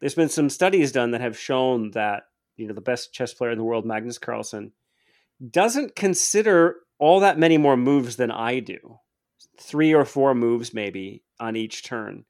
there's 0.00 0.14
been 0.14 0.28
some 0.28 0.50
studies 0.50 0.92
done 0.92 1.12
that 1.12 1.20
have 1.20 1.38
shown 1.38 1.90
that 1.92 2.24
you 2.56 2.66
know 2.66 2.74
the 2.74 2.80
best 2.80 3.12
chess 3.12 3.34
player 3.34 3.50
in 3.50 3.58
the 3.58 3.64
world, 3.64 3.86
Magnus 3.86 4.18
Carlsen, 4.18 4.72
doesn't 5.50 5.96
consider 5.96 6.76
all 6.98 7.20
that 7.20 7.38
many 7.38 7.58
more 7.58 7.76
moves 7.76 8.16
than 8.16 8.30
I 8.30 8.60
do. 8.60 8.98
Three 9.60 9.94
or 9.94 10.04
four 10.04 10.34
moves 10.34 10.74
maybe 10.74 11.22
on 11.40 11.56
each 11.56 11.84
turn. 11.84 12.24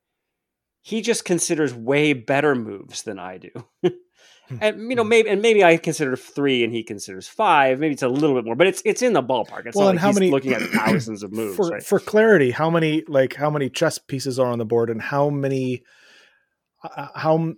He 0.82 1.02
just 1.02 1.24
considers 1.24 1.74
way 1.74 2.12
better 2.12 2.54
moves 2.54 3.02
than 3.02 3.18
I 3.18 3.38
do. 3.38 3.50
Hmm. 4.48 4.58
and 4.60 4.90
you 4.90 4.94
know, 4.94 5.02
maybe 5.02 5.28
and 5.28 5.42
maybe 5.42 5.64
I 5.64 5.76
consider 5.76 6.14
three 6.14 6.62
and 6.62 6.72
he 6.72 6.84
considers 6.84 7.26
five. 7.26 7.80
Maybe 7.80 7.94
it's 7.94 8.04
a 8.04 8.08
little 8.08 8.36
bit 8.36 8.44
more, 8.44 8.54
but 8.54 8.68
it's 8.68 8.80
it's 8.84 9.02
in 9.02 9.12
the 9.12 9.22
ballpark. 9.22 9.66
It's 9.66 9.76
well, 9.76 9.88
and 9.88 9.96
like 9.96 10.02
how 10.02 10.12
many 10.12 10.30
looking 10.30 10.52
at 10.52 10.62
thousands 10.72 11.24
of 11.24 11.32
moves. 11.32 11.56
For, 11.56 11.68
right? 11.68 11.82
for 11.82 11.98
clarity, 11.98 12.52
how 12.52 12.70
many 12.70 13.02
like 13.08 13.34
how 13.34 13.50
many 13.50 13.68
chess 13.68 13.98
pieces 13.98 14.38
are 14.38 14.46
on 14.46 14.58
the 14.58 14.64
board 14.64 14.88
and 14.88 15.02
how 15.02 15.30
many 15.30 15.82
how 17.14 17.54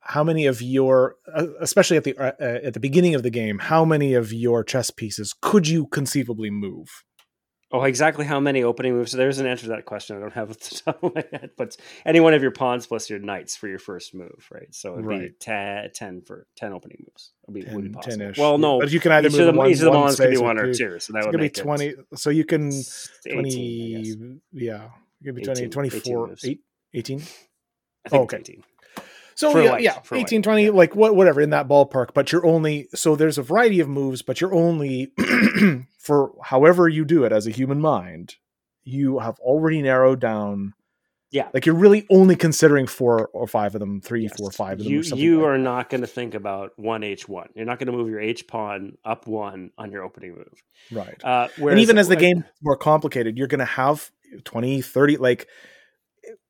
how 0.00 0.24
many 0.24 0.46
of 0.46 0.62
your 0.62 1.16
uh, 1.34 1.46
especially 1.60 1.96
at 1.96 2.04
the 2.04 2.16
uh, 2.16 2.32
uh, 2.40 2.58
at 2.64 2.74
the 2.74 2.80
beginning 2.80 3.14
of 3.14 3.22
the 3.22 3.30
game 3.30 3.58
how 3.58 3.84
many 3.84 4.14
of 4.14 4.32
your 4.32 4.64
chess 4.64 4.90
pieces 4.90 5.34
could 5.40 5.68
you 5.68 5.86
conceivably 5.86 6.50
move 6.50 7.04
Oh, 7.72 7.84
exactly 7.84 8.24
how 8.24 8.40
many 8.40 8.64
opening 8.64 8.94
moves? 8.94 9.12
So 9.12 9.16
there's 9.16 9.38
an 9.38 9.46
answer 9.46 9.62
to 9.62 9.68
that 9.68 9.84
question. 9.84 10.16
I 10.16 10.20
don't 10.20 10.32
have 10.32 10.50
it 10.50 10.60
the 10.60 10.82
top 10.84 11.04
of 11.04 11.14
my 11.14 11.24
head, 11.30 11.50
but 11.56 11.76
any 12.04 12.18
one 12.18 12.34
of 12.34 12.42
your 12.42 12.50
pawns 12.50 12.84
plus 12.84 13.08
your 13.08 13.20
knights 13.20 13.54
for 13.54 13.68
your 13.68 13.78
first 13.78 14.12
move, 14.12 14.48
right? 14.50 14.74
So 14.74 14.94
it'd 14.94 15.06
Right. 15.06 15.20
be 15.28 15.34
10, 15.38 15.90
10 15.94 16.22
for 16.22 16.48
10 16.56 16.72
opening 16.72 17.04
moves. 17.06 17.30
Would 17.46 17.54
be, 17.54 17.72
would 17.72 17.84
be 17.84 17.90
10 17.90 17.92
possible. 17.92 18.24
10-ish. 18.26 18.38
Well, 18.38 18.58
no. 18.58 18.80
but 18.80 18.90
you 18.90 18.98
can 18.98 19.12
either 19.12 19.28
Each 19.28 19.34
move 19.34 19.40
of 19.46 19.54
the, 19.54 19.58
one, 19.58 19.70
each 19.70 19.78
of 19.78 19.84
the 19.84 19.90
pawns 19.92 20.16
could 20.18 20.30
be 20.30 20.38
one 20.38 20.58
or 20.58 20.72
two. 20.72 20.90
two. 20.90 20.98
So 20.98 21.12
that 21.12 21.24
would 21.24 21.30
be 21.30 21.38
make 21.38 21.56
it 21.58 21.60
20 21.62 21.94
so 22.16 22.30
you 22.30 22.44
can 22.44 22.72
18, 22.72 23.32
20 23.34 23.94
I 23.94 23.98
guess. 23.98 24.16
yeah 24.52 24.84
it 25.20 25.24
could 25.26 25.34
be 25.36 25.42
20 25.42 25.60
18 25.60 25.64
18 25.66 25.70
24 25.70 26.26
moves. 26.26 26.44
18 26.92 27.22
I 28.06 28.08
think 28.08 28.20
Oh, 28.20 28.24
it's 28.24 28.34
okay. 28.34 28.40
18. 28.52 28.64
So 29.34 29.58
yeah, 29.58 29.70
white, 29.70 29.82
yeah 29.82 30.00
for 30.00 30.16
white, 30.16 30.26
18, 30.26 30.42
20, 30.42 30.64
yeah. 30.64 30.70
like 30.70 30.94
what, 30.94 31.16
whatever 31.16 31.40
in 31.40 31.50
that 31.50 31.66
ballpark. 31.68 32.08
But 32.14 32.30
you're 32.32 32.44
only 32.44 32.88
so 32.94 33.16
there's 33.16 33.38
a 33.38 33.42
variety 33.42 33.80
of 33.80 33.88
moves, 33.88 34.20
but 34.22 34.40
you're 34.40 34.54
only 34.54 35.12
for 35.98 36.32
however 36.42 36.88
you 36.88 37.04
do 37.04 37.24
it 37.24 37.32
as 37.32 37.46
a 37.46 37.50
human 37.50 37.80
mind, 37.80 38.36
you 38.84 39.18
have 39.20 39.38
already 39.40 39.82
narrowed 39.82 40.20
down. 40.20 40.74
Yeah. 41.32 41.46
like 41.54 41.64
you're 41.64 41.76
really 41.76 42.08
only 42.10 42.34
considering 42.34 42.88
four 42.88 43.28
or 43.28 43.46
five 43.46 43.76
of 43.76 43.80
them, 43.80 44.00
three, 44.00 44.22
Yes. 44.24 44.32
four, 44.36 44.50
five 44.50 44.80
of 44.80 44.84
them. 44.84 44.92
You 44.92 45.00
you 45.14 45.38
like 45.38 45.46
are 45.46 45.58
not 45.58 45.88
going 45.88 46.00
to 46.00 46.08
think 46.08 46.34
about 46.34 46.72
one 46.76 47.04
H 47.04 47.28
one. 47.28 47.50
You're 47.54 47.66
not 47.66 47.78
going 47.78 47.86
to 47.86 47.92
move 47.92 48.10
your 48.10 48.18
H 48.18 48.48
pawn 48.48 48.98
up 49.04 49.28
one 49.28 49.70
on 49.78 49.92
your 49.92 50.02
opening 50.02 50.34
move. 50.34 50.52
right. 50.90 51.22
Uh, 51.24 51.46
and 51.58 51.78
even 51.78 51.98
as 51.98 52.08
the 52.08 52.16
uh, 52.16 52.20
game 52.20 52.44
more 52.62 52.76
complicated, 52.76 53.38
you're 53.38 53.46
going 53.46 53.60
to 53.60 53.64
have 53.64 54.10
20, 54.42 54.82
30, 54.82 55.18
like 55.18 55.46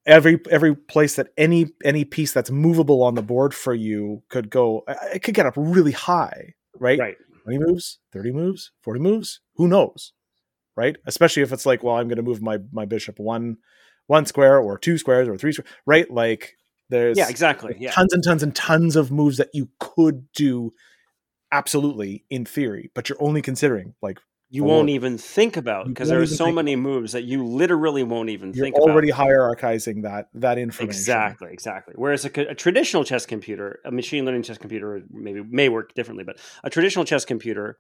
every 0.07 0.40
every 0.50 0.75
place 0.75 1.16
that 1.16 1.28
any 1.37 1.66
any 1.85 2.04
piece 2.04 2.33
that's 2.33 2.50
movable 2.50 3.02
on 3.02 3.14
the 3.14 3.23
board 3.23 3.54
for 3.54 3.75
you 3.75 4.23
could 4.28 4.50
go. 4.50 4.85
It 5.14 5.23
could 5.23 5.35
get 5.35 5.47
up 5.47 5.54
really 5.57 5.92
high, 5.92 6.54
right? 6.78 6.99
right, 6.99 7.16
20 7.45 7.59
moves, 7.59 7.99
30 8.12 8.33
moves, 8.33 8.73
40 8.83 9.00
moves, 9.00 9.40
who 9.54 9.69
knows? 9.69 10.12
Right? 10.76 10.97
Especially 11.07 11.42
if 11.42 11.52
it's 11.52 11.66
like, 11.66 11.83
well, 11.83 11.97
I'm 11.97 12.09
going 12.09 12.16
to 12.16 12.23
move 12.23 12.42
my 12.42 12.59
my 12.73 12.85
bishop 12.85 13.19
one 13.19 13.59
one 14.07 14.26
square 14.26 14.59
or 14.59 14.78
two 14.78 14.99
squares 14.99 15.28
or 15.28 15.37
three 15.37 15.52
squares, 15.52 15.71
right? 15.87 16.11
Like 16.11 16.57
there's 16.88 17.19
yeah, 17.19 17.28
exactly, 17.28 17.76
yeah. 17.78 17.92
tons 17.92 18.12
and 18.12 18.25
tons 18.25 18.42
and 18.42 18.54
tons 18.54 18.97
of 18.97 19.12
moves 19.12 19.37
that 19.37 19.50
you 19.52 19.69
could 19.78 20.30
do 20.33 20.73
absolutely 21.52 22.25
in 22.30 22.45
theory, 22.45 22.90
but 22.95 23.09
you're 23.09 23.23
only 23.23 23.42
considering 23.42 23.95
like 24.02 24.19
You 24.52 24.64
won't 24.64 24.88
even 24.88 25.16
think 25.16 25.57
about 25.57 25.87
because 25.87 26.09
there 26.09 26.21
are 26.21 26.26
so 26.26 26.50
many 26.50 26.75
moves 26.75 27.12
that 27.12 27.23
you 27.23 27.47
literally 27.47 28.02
won't 28.02 28.30
even 28.30 28.52
you're 28.52 28.64
think 28.66 28.75
already 28.76 29.11
about. 29.11 29.28
hierarchizing 29.28 30.02
that 30.02 30.28
that 30.35 30.59
information. 30.59 30.90
Exactly, 30.90 31.52
exactly. 31.52 31.95
Whereas 31.97 32.25
a, 32.25 32.30
a 32.50 32.54
traditional 32.54 33.04
chess 33.04 33.26
computer, 33.26 33.78
a 33.85 33.92
machine 33.92 34.25
learning 34.25 34.42
chess 34.42 34.59
computer, 34.59 35.02
maybe 35.09 35.42
may 35.49 35.69
work 35.69 35.95
differently, 35.95 36.25
but 36.25 36.38
a 36.64 36.71
traditional 36.71 37.04
chess 37.04 37.25
computer 37.25 37.78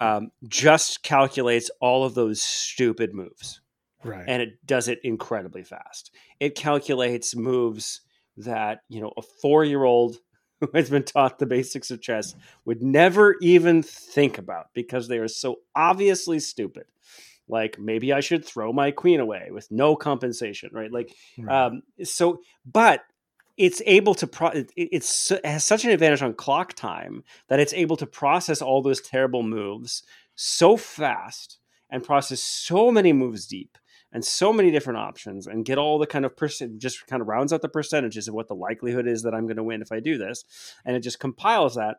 um, 0.00 0.30
just 0.48 1.02
calculates 1.02 1.70
all 1.80 2.04
of 2.04 2.14
those 2.14 2.40
stupid 2.40 3.12
moves. 3.12 3.60
Right. 4.04 4.24
and 4.28 4.40
it 4.40 4.64
does 4.64 4.86
it 4.88 5.00
incredibly 5.02 5.64
fast. 5.64 6.12
It 6.38 6.54
calculates 6.54 7.34
moves 7.34 8.02
that 8.36 8.80
you 8.88 9.00
know 9.00 9.12
a 9.16 9.22
four-year-old 9.42 10.16
who 10.60 10.68
has 10.74 10.90
been 10.90 11.02
taught 11.02 11.38
the 11.38 11.46
basics 11.46 11.90
of 11.90 12.00
chess 12.00 12.34
would 12.64 12.82
never 12.82 13.36
even 13.40 13.82
think 13.82 14.38
about 14.38 14.68
because 14.74 15.08
they 15.08 15.18
are 15.18 15.28
so 15.28 15.60
obviously 15.74 16.38
stupid. 16.38 16.86
Like 17.48 17.78
maybe 17.78 18.12
I 18.12 18.20
should 18.20 18.44
throw 18.44 18.72
my 18.72 18.90
queen 18.90 19.20
away 19.20 19.48
with 19.50 19.70
no 19.70 19.94
compensation, 19.94 20.70
right? 20.72 20.90
Like 20.90 21.14
right. 21.38 21.66
um, 21.66 21.82
so, 22.02 22.40
but 22.64 23.04
it's 23.56 23.80
able 23.86 24.14
to 24.16 24.26
pro- 24.26 24.48
it, 24.48 24.72
it's 24.76 25.30
it 25.30 25.46
has 25.46 25.64
such 25.64 25.84
an 25.84 25.90
advantage 25.90 26.22
on 26.22 26.34
clock 26.34 26.74
time 26.74 27.22
that 27.48 27.60
it's 27.60 27.72
able 27.72 27.96
to 27.96 28.06
process 28.06 28.60
all 28.60 28.82
those 28.82 29.00
terrible 29.00 29.42
moves 29.42 30.02
so 30.34 30.76
fast 30.76 31.58
and 31.90 32.02
process 32.02 32.40
so 32.40 32.90
many 32.90 33.12
moves 33.12 33.46
deep 33.46 33.78
and 34.16 34.24
so 34.24 34.50
many 34.50 34.70
different 34.70 34.98
options 34.98 35.46
and 35.46 35.66
get 35.66 35.76
all 35.76 35.98
the 35.98 36.06
kind 36.06 36.24
of 36.24 36.34
percent 36.34 36.78
just 36.78 37.06
kind 37.06 37.20
of 37.20 37.28
rounds 37.28 37.52
out 37.52 37.60
the 37.60 37.68
percentages 37.68 38.28
of 38.28 38.34
what 38.34 38.48
the 38.48 38.54
likelihood 38.54 39.06
is 39.06 39.24
that 39.24 39.34
I'm 39.34 39.44
going 39.44 39.58
to 39.58 39.62
win 39.62 39.82
if 39.82 39.92
I 39.92 40.00
do 40.00 40.16
this 40.16 40.42
and 40.86 40.96
it 40.96 41.00
just 41.00 41.20
compiles 41.20 41.74
that 41.74 41.98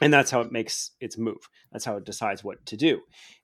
and 0.00 0.12
that's 0.12 0.32
how 0.32 0.40
it 0.40 0.50
makes 0.50 0.90
its 1.00 1.16
move. 1.16 1.48
That's 1.70 1.84
how 1.84 1.96
it 1.96 2.04
decides 2.04 2.42
what 2.42 2.66
to 2.66 2.76
do. 2.76 3.02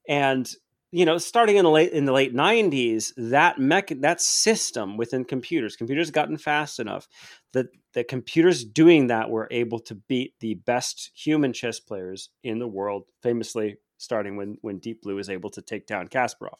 And 0.09 0.51
you 0.91 1.05
know 1.05 1.19
starting 1.19 1.55
in 1.55 1.65
the 1.65 1.71
late 1.71 1.93
in 1.93 2.05
the 2.05 2.13
late 2.13 2.35
90s 2.35 3.13
that 3.17 3.61
mech 3.61 3.93
that 4.01 4.21
system 4.21 4.97
within 4.97 5.25
computers 5.25 5.77
computers 5.77 6.11
gotten 6.11 6.37
fast 6.37 6.81
enough 6.81 7.07
that 7.53 7.67
the 7.93 8.03
computers 8.03 8.65
doing 8.65 9.07
that 9.07 9.31
were 9.31 9.47
able 9.53 9.79
to 9.79 9.95
beat 9.95 10.35
the 10.41 10.55
best 10.55 11.13
human 11.15 11.53
chess 11.53 11.79
players 11.79 12.31
in 12.43 12.59
the 12.59 12.69
world 12.69 13.05
famously 13.23 13.77
starting 13.99 14.37
when 14.37 14.57
when 14.63 14.79
deep 14.79 15.03
blue 15.03 15.17
was 15.17 15.31
able 15.31 15.51
to 15.51 15.63
take 15.63 15.87
down 15.87 16.09
kasparov 16.09 16.59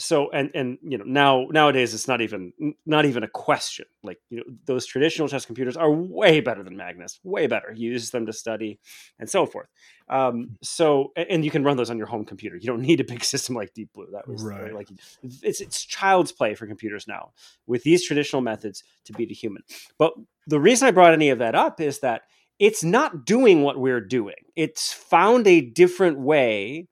so 0.00 0.30
and 0.30 0.50
and 0.54 0.78
you 0.82 0.98
know 0.98 1.04
now 1.04 1.46
nowadays 1.50 1.94
it's 1.94 2.08
not 2.08 2.20
even 2.20 2.52
not 2.86 3.04
even 3.04 3.22
a 3.22 3.28
question. 3.28 3.86
Like 4.02 4.18
you 4.30 4.38
know 4.38 4.44
those 4.64 4.86
traditional 4.86 5.28
chess 5.28 5.44
computers 5.46 5.76
are 5.76 5.90
way 5.90 6.40
better 6.40 6.62
than 6.62 6.76
magnus 6.76 7.20
way 7.22 7.46
better. 7.46 7.72
You 7.74 7.92
use 7.92 8.10
them 8.10 8.26
to 8.26 8.32
study 8.32 8.80
and 9.18 9.28
so 9.28 9.46
forth. 9.46 9.68
Um 10.08 10.56
so 10.62 11.12
and 11.16 11.44
you 11.44 11.50
can 11.50 11.62
run 11.62 11.76
those 11.76 11.90
on 11.90 11.98
your 11.98 12.06
home 12.06 12.24
computer. 12.24 12.56
You 12.56 12.66
don't 12.66 12.80
need 12.90 13.00
a 13.00 13.04
big 13.04 13.22
system 13.24 13.54
like 13.54 13.74
deep 13.74 13.92
blue. 13.92 14.08
That 14.12 14.26
was 14.26 14.42
Right. 14.42 14.74
like 14.74 14.88
it's 15.22 15.60
it's 15.60 15.84
child's 15.84 16.32
play 16.32 16.54
for 16.54 16.66
computers 16.66 17.06
now 17.06 17.32
with 17.66 17.82
these 17.82 18.04
traditional 18.04 18.42
methods 18.42 18.82
to 19.04 19.12
beat 19.12 19.30
a 19.30 19.34
human. 19.34 19.62
But 19.98 20.14
the 20.46 20.58
reason 20.60 20.88
i 20.88 20.90
brought 20.90 21.12
any 21.12 21.30
of 21.30 21.38
that 21.38 21.54
up 21.54 21.80
is 21.80 22.00
that 22.00 22.22
it's 22.58 22.84
not 22.84 23.24
doing 23.24 23.62
what 23.62 23.78
we're 23.78 24.02
doing. 24.02 24.34
It's 24.54 24.92
found 24.92 25.46
a 25.46 25.62
different 25.62 26.18
way 26.18 26.88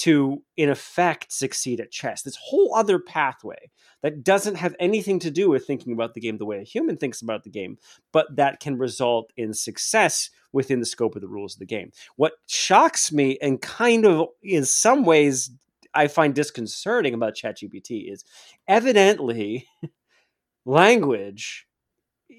to 0.00 0.42
in 0.56 0.70
effect 0.70 1.32
succeed 1.32 1.80
at 1.80 1.90
chess. 1.90 2.22
This 2.22 2.38
whole 2.42 2.74
other 2.74 2.98
pathway 2.98 3.70
that 4.02 4.24
doesn't 4.24 4.54
have 4.56 4.74
anything 4.80 5.18
to 5.20 5.30
do 5.30 5.50
with 5.50 5.66
thinking 5.66 5.92
about 5.92 6.14
the 6.14 6.20
game 6.20 6.38
the 6.38 6.46
way 6.46 6.58
a 6.58 6.64
human 6.64 6.96
thinks 6.96 7.20
about 7.20 7.44
the 7.44 7.50
game 7.50 7.78
but 8.12 8.34
that 8.36 8.60
can 8.60 8.78
result 8.78 9.32
in 9.36 9.52
success 9.52 10.30
within 10.52 10.80
the 10.80 10.86
scope 10.86 11.14
of 11.14 11.22
the 11.22 11.28
rules 11.28 11.54
of 11.54 11.60
the 11.60 11.66
game. 11.66 11.90
What 12.16 12.32
shocks 12.46 13.12
me 13.12 13.38
and 13.42 13.60
kind 13.60 14.06
of 14.06 14.28
in 14.42 14.64
some 14.64 15.04
ways 15.04 15.50
i 15.92 16.06
find 16.06 16.34
disconcerting 16.34 17.14
about 17.14 17.34
chatgpt 17.34 18.12
is 18.12 18.24
evidently 18.68 19.66
language 20.64 21.66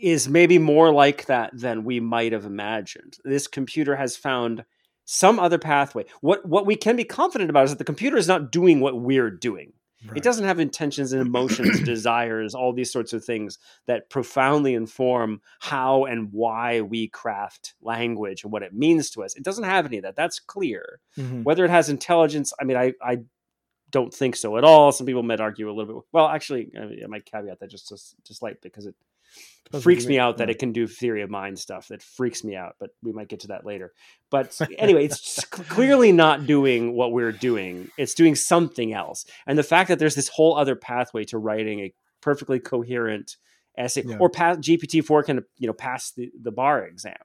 is 0.02 0.28
maybe 0.28 0.58
more 0.58 0.91
like 0.91 1.26
that 1.26 1.52
than 1.54 1.84
we 1.84 2.00
might 2.00 2.32
have 2.32 2.45
imagined. 2.45 3.17
This 3.24 3.47
computer 3.47 3.95
has 3.95 4.15
found 4.15 4.63
some 5.13 5.39
other 5.41 5.58
pathway. 5.58 6.06
What 6.21 6.45
what 6.45 6.65
we 6.65 6.78
can 6.78 6.95
be 6.95 7.04
confident 7.04 7.50
about 7.50 7.65
is 7.65 7.71
that 7.71 7.80
the 7.80 7.84
computer 7.84 8.15
is 8.15 8.30
not 8.30 8.50
doing 8.50 8.80
what 8.80 9.02
we're 9.02 9.30
doing. 9.30 9.74
Right. 10.08 10.17
It 10.17 10.24
doesn't 10.24 10.45
have 10.45 10.58
intentions 10.60 11.12
and 11.12 11.21
emotions, 11.21 11.82
desires, 11.86 12.56
all 12.56 12.71
these 12.71 12.91
sorts 12.93 13.12
of 13.12 13.24
things 13.24 13.60
that 13.88 14.10
profoundly 14.10 14.74
inform 14.74 15.41
how 15.60 16.06
and 16.06 16.30
why 16.32 16.80
we 16.80 17.10
craft 17.10 17.74
language 17.82 18.43
and 18.43 18.54
what 18.54 18.63
it 18.63 18.74
means 18.74 19.10
to 19.12 19.24
us. 19.24 19.36
It 19.36 19.43
doesn't 19.43 19.65
have 19.65 19.86
any 19.86 19.97
of 19.97 20.04
that. 20.04 20.15
That's 20.15 20.39
clear. 20.39 21.02
Mhm. 21.17 21.43
Whether 21.43 21.65
it 21.65 21.71
has 21.71 21.89
intelligence, 21.89 22.54
I 22.60 22.63
mean, 22.63 22.78
I 22.78 22.93
I 23.04 23.17
don't 23.91 24.13
think 24.13 24.38
so 24.38 24.56
at 24.58 24.63
all. 24.63 24.93
Some 24.93 25.06
people 25.06 25.24
might 25.24 25.41
argue 25.41 25.69
a 25.69 25.74
little 25.74 25.93
bit. 25.95 26.04
Well, 26.13 26.30
actually, 26.30 26.71
I 27.04 27.06
might 27.08 27.26
caveat 27.26 27.60
that 27.60 27.69
just 27.69 27.89
just, 27.89 28.15
just 28.26 28.39
slight 28.39 28.62
because 28.62 28.86
it 28.86 28.95
Freaks 29.80 30.06
me 30.06 30.20
out 30.20 30.38
that 30.38 30.50
it 30.50 30.60
can 30.60 30.74
do 30.74 30.86
theory 30.86 31.22
of 31.22 31.30
mind 31.30 31.58
stuff. 31.58 31.88
That 31.88 32.04
freaks 32.04 32.44
me 32.44 32.58
out, 32.58 32.76
but 32.78 32.89
we 33.02 33.13
might 33.13 33.30
get 33.30 33.39
to 33.41 33.48
that 33.48 33.65
later. 33.65 33.94
But 34.30 34.60
anyway, 34.78 35.06
it's 35.06 35.46
clearly 35.46 36.12
not 36.12 36.46
doing 36.46 36.94
what 36.94 37.13
we're 37.13 37.32
doing. 37.32 37.89
It's 37.98 38.13
doing 38.13 38.36
something 38.36 38.91
else. 38.94 39.26
And 39.48 39.58
the 39.58 39.63
fact 39.63 39.88
that 39.88 39.98
there's 39.98 40.15
this 40.15 40.28
whole 40.28 40.58
other 40.58 40.76
pathway 40.76 41.24
to 41.26 41.38
writing 41.38 41.80
a 41.80 41.94
perfectly 42.22 42.60
coherent 42.60 43.38
essay, 43.78 44.04
Yeah. 44.06 44.17
or 44.20 44.30
pass, 44.30 44.58
GPT-4 44.58 45.26
can 45.26 45.46
you 45.58 45.67
know 45.67 45.74
pass 45.74 46.12
the, 46.12 46.30
the 46.41 46.52
bar 46.52 46.84
exam 46.86 47.15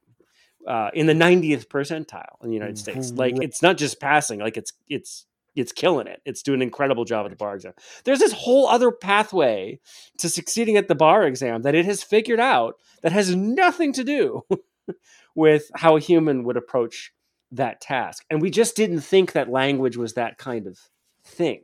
uh, 0.69 0.91
in 0.95 1.07
the 1.07 1.15
90th 1.15 1.67
percentile 1.67 2.43
in 2.45 2.51
the 2.51 2.55
United 2.55 2.79
States. 2.79 3.11
Like 3.13 3.35
it's 3.43 3.61
not 3.61 3.77
just 3.77 3.99
passing; 4.01 4.39
like 4.39 4.57
it's 4.57 4.73
it's 4.89 5.27
it's 5.57 5.73
killing 5.73 6.07
it. 6.07 6.21
It's 6.25 6.43
doing 6.43 6.59
an 6.59 6.63
incredible 6.63 7.05
job 7.05 7.25
at 7.27 7.31
the 7.31 7.37
bar 7.37 7.55
exam. 7.55 7.73
There's 8.05 8.19
this 8.21 8.33
whole 8.33 8.69
other 8.69 8.93
pathway 8.93 9.81
to 10.19 10.29
succeeding 10.29 10.77
at 10.77 10.87
the 10.89 10.95
bar 10.95 11.27
exam 11.27 11.63
that 11.63 11.75
it 11.75 11.85
has 11.87 12.03
figured 12.03 12.41
out 12.41 12.77
that 13.03 13.13
has 13.13 13.35
nothing 13.35 13.93
to 13.95 14.05
do 14.05 14.43
with 15.35 15.71
how 15.75 15.97
a 15.97 16.01
human 16.01 16.45
would 16.45 16.57
approach 16.57 17.13
that 17.53 17.81
task. 17.81 18.25
And 18.31 18.43
we 18.43 18.51
just 18.51 18.77
didn't 18.77 19.01
think 19.01 19.33
that 19.33 19.49
language 19.51 19.97
was 19.97 20.15
that 20.15 20.39
kind 20.39 20.67
of 20.67 20.79
thing. 21.25 21.63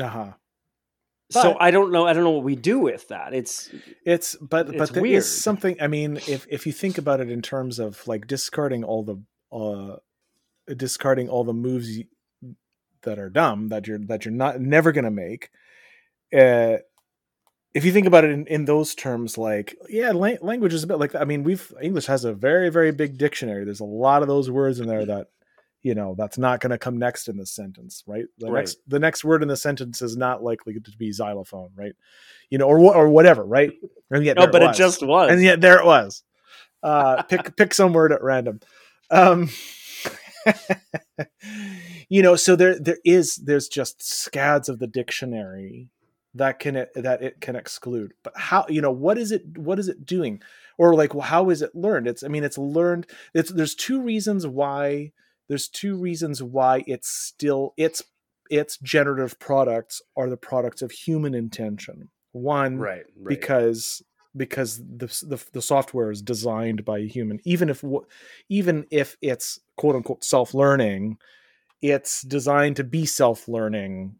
Uh-huh. 0.00 0.32
so 1.30 1.56
I 1.60 1.70
don't 1.70 1.92
know. 1.92 2.06
I 2.06 2.12
don't 2.12 2.24
know 2.24 2.30
what 2.30 2.44
we 2.44 2.56
do 2.56 2.78
with 2.78 3.08
that. 3.08 3.34
It's 3.34 3.70
It's 4.06 4.36
but 4.36 4.68
It's 4.68 4.78
but 4.78 4.92
there 4.92 5.04
is 5.04 5.10
weird. 5.10 5.24
something. 5.24 5.76
I 5.80 5.86
mean, 5.86 6.16
if 6.28 6.46
if 6.48 6.66
you 6.66 6.72
think 6.72 6.98
about 6.98 7.20
it 7.20 7.30
in 7.30 7.42
terms 7.42 7.78
of 7.78 8.06
like 8.06 8.26
discarding 8.26 8.84
all 8.84 9.02
the 9.02 9.16
uh 9.54 9.96
discarding 10.74 11.28
all 11.28 11.44
the 11.44 11.52
moves 11.52 11.98
that 13.02 13.18
are 13.18 13.30
dumb 13.30 13.68
that 13.68 13.86
you're 13.86 13.98
that 13.98 14.24
you're 14.24 14.32
not 14.34 14.60
never 14.60 14.92
gonna 14.92 15.10
make, 15.10 15.50
uh, 16.36 16.76
if 17.74 17.84
you 17.84 17.92
think 17.92 18.06
about 18.06 18.24
it 18.24 18.30
in, 18.30 18.46
in 18.48 18.64
those 18.66 18.94
terms, 18.94 19.38
like 19.38 19.74
yeah, 19.88 20.10
la- 20.12 20.36
language 20.42 20.74
is 20.74 20.84
a 20.84 20.86
bit 20.86 20.98
like. 20.98 21.14
I 21.14 21.24
mean, 21.24 21.42
we've 21.42 21.72
English 21.80 22.06
has 22.06 22.24
a 22.24 22.32
very 22.34 22.68
very 22.70 22.92
big 22.92 23.16
dictionary. 23.18 23.64
There's 23.64 23.80
a 23.80 23.84
lot 23.84 24.22
of 24.22 24.28
those 24.28 24.50
words 24.50 24.78
in 24.80 24.86
there 24.86 25.06
that 25.06 25.28
you 25.82 25.94
know 25.94 26.14
that's 26.16 26.38
not 26.38 26.60
going 26.60 26.70
to 26.70 26.78
come 26.78 26.98
next 26.98 27.28
in 27.28 27.36
the 27.38 27.46
sentence, 27.46 28.04
right? 28.06 28.26
The 28.38 28.50
Right. 28.50 28.60
next 28.60 28.76
the 28.86 28.98
next 28.98 29.24
word 29.24 29.42
in 29.42 29.48
the 29.48 29.56
sentence 29.56 30.02
is 30.02 30.16
not 30.16 30.42
likely 30.42 30.74
to 30.74 30.90
be 30.98 31.12
xylophone, 31.12 31.70
right? 31.74 31.94
You 32.50 32.58
know, 32.58 32.66
or 32.66 32.78
or 32.94 33.08
whatever, 33.08 33.42
right? 33.44 33.72
And 34.10 34.24
yet 34.24 34.36
No, 34.36 34.46
but 34.46 34.62
it 34.62 34.66
was. 34.66 34.76
just 34.76 35.02
was. 35.02 35.30
and 35.30 35.42
yet 35.42 35.60
there 35.62 35.78
it 35.78 35.86
was. 35.86 36.22
Uh, 36.82 37.22
pick 37.22 37.56
pick 37.56 37.72
some 37.72 37.92
word 37.94 38.12
at 38.12 38.22
random. 38.22 38.60
Um, 39.10 39.48
you 42.12 42.20
know, 42.20 42.36
so 42.36 42.56
there 42.56 42.78
there 42.78 42.98
is 43.06 43.36
there's 43.36 43.68
just 43.68 44.02
scads 44.02 44.68
of 44.68 44.78
the 44.78 44.86
dictionary 44.86 45.88
that 46.34 46.58
can 46.58 46.74
that 46.94 47.22
it 47.22 47.40
can 47.40 47.56
exclude. 47.56 48.12
But 48.22 48.34
how 48.36 48.66
you 48.68 48.82
know 48.82 48.90
what 48.90 49.16
is 49.16 49.32
it 49.32 49.56
what 49.56 49.78
is 49.78 49.88
it 49.88 50.04
doing? 50.04 50.42
Or 50.76 50.94
like 50.94 51.14
well, 51.14 51.22
how 51.22 51.48
is 51.48 51.62
it 51.62 51.74
learned? 51.74 52.06
It's 52.06 52.22
I 52.22 52.28
mean 52.28 52.44
it's 52.44 52.58
learned. 52.58 53.06
It's 53.32 53.50
there's 53.50 53.74
two 53.74 54.02
reasons 54.02 54.46
why 54.46 55.12
there's 55.48 55.68
two 55.68 55.96
reasons 55.96 56.42
why 56.42 56.84
it's 56.86 57.08
still 57.08 57.72
its 57.78 58.02
its 58.50 58.76
generative 58.76 59.38
products 59.38 60.02
are 60.14 60.28
the 60.28 60.36
products 60.36 60.82
of 60.82 60.90
human 60.90 61.34
intention. 61.34 62.10
One, 62.32 62.76
right, 62.76 63.04
right. 63.16 63.26
because 63.26 64.02
because 64.36 64.76
the, 64.76 65.06
the 65.26 65.42
the 65.52 65.62
software 65.62 66.10
is 66.10 66.20
designed 66.20 66.84
by 66.84 66.98
a 66.98 67.08
human 67.08 67.40
even 67.44 67.70
if 67.70 67.82
even 68.50 68.84
if 68.90 69.16
it's 69.22 69.60
quote 69.78 69.96
unquote 69.96 70.22
self-learning 70.22 71.16
it's 71.82 72.22
designed 72.22 72.76
to 72.76 72.84
be 72.84 73.04
self-learning 73.04 74.14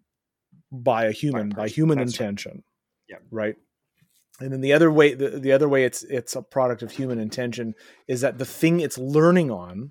by 0.71 1.05
a 1.05 1.13
human 1.13 1.49
by, 1.51 1.63
person. 1.63 1.75
human 1.75 1.99
That's 1.99 2.19
right. 2.21 2.27
intention 2.27 2.65
Yeah. 3.09 3.17
right 3.31 3.57
and 4.41 4.53
then 4.53 4.61
the 4.61 4.73
other 4.73 4.91
way 4.91 5.15
the, 5.15 5.29
the 5.39 5.53
other 5.53 5.69
way 5.69 5.85
it's 5.85 6.03
it's 6.05 6.35
a 6.35 6.43
product 6.43 6.83
of 6.83 6.91
human 6.91 7.19
intention 7.19 7.75
is 8.09 8.21
that 8.23 8.39
the 8.39 8.45
thing 8.45 8.81
it's 8.81 8.99
learning 8.99 9.51
on 9.51 9.91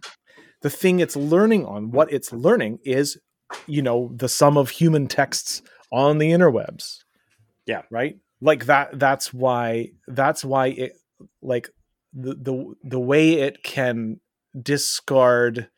the 0.62 0.70
thing 0.70 1.00
it's 1.00 1.16
learning 1.16 1.66
on 1.66 1.92
what 1.92 2.12
it's 2.12 2.32
learning 2.34 2.80
is 2.84 3.20
you 3.68 3.82
know 3.82 4.12
the 4.16 4.30
sum 4.30 4.58
of 4.58 4.70
human 4.70 5.08
texts 5.08 5.62
on 5.92 6.18
the 6.18 6.32
interwebs 6.32 6.98
Yeah. 7.68 7.84
right 7.92 8.16
like 8.42 8.66
that 8.66 8.98
that's 9.00 9.34
why 9.34 9.90
that's 10.08 10.44
why 10.44 10.68
it 10.68 10.94
like 11.42 11.70
the 12.14 12.34
the 12.34 12.74
the 12.84 13.00
way 13.00 13.34
it 13.34 13.64
can 13.64 14.20
discard 14.60 15.70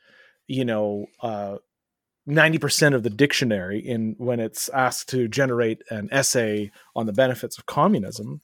you 0.48 0.66
know 0.66 1.06
uh 1.22 1.58
90% 2.28 2.94
of 2.94 3.04
the 3.04 3.10
dictionary 3.10 3.80
in 3.80 4.16
when 4.18 4.40
it's 4.40 4.70
asked 4.70 5.10
to 5.10 5.28
generate 5.28 5.82
an 5.90 6.10
essay 6.12 6.72
on 6.96 7.06
the 7.06 7.14
benefits 7.14 7.58
of 7.58 7.66
communism 7.66 8.42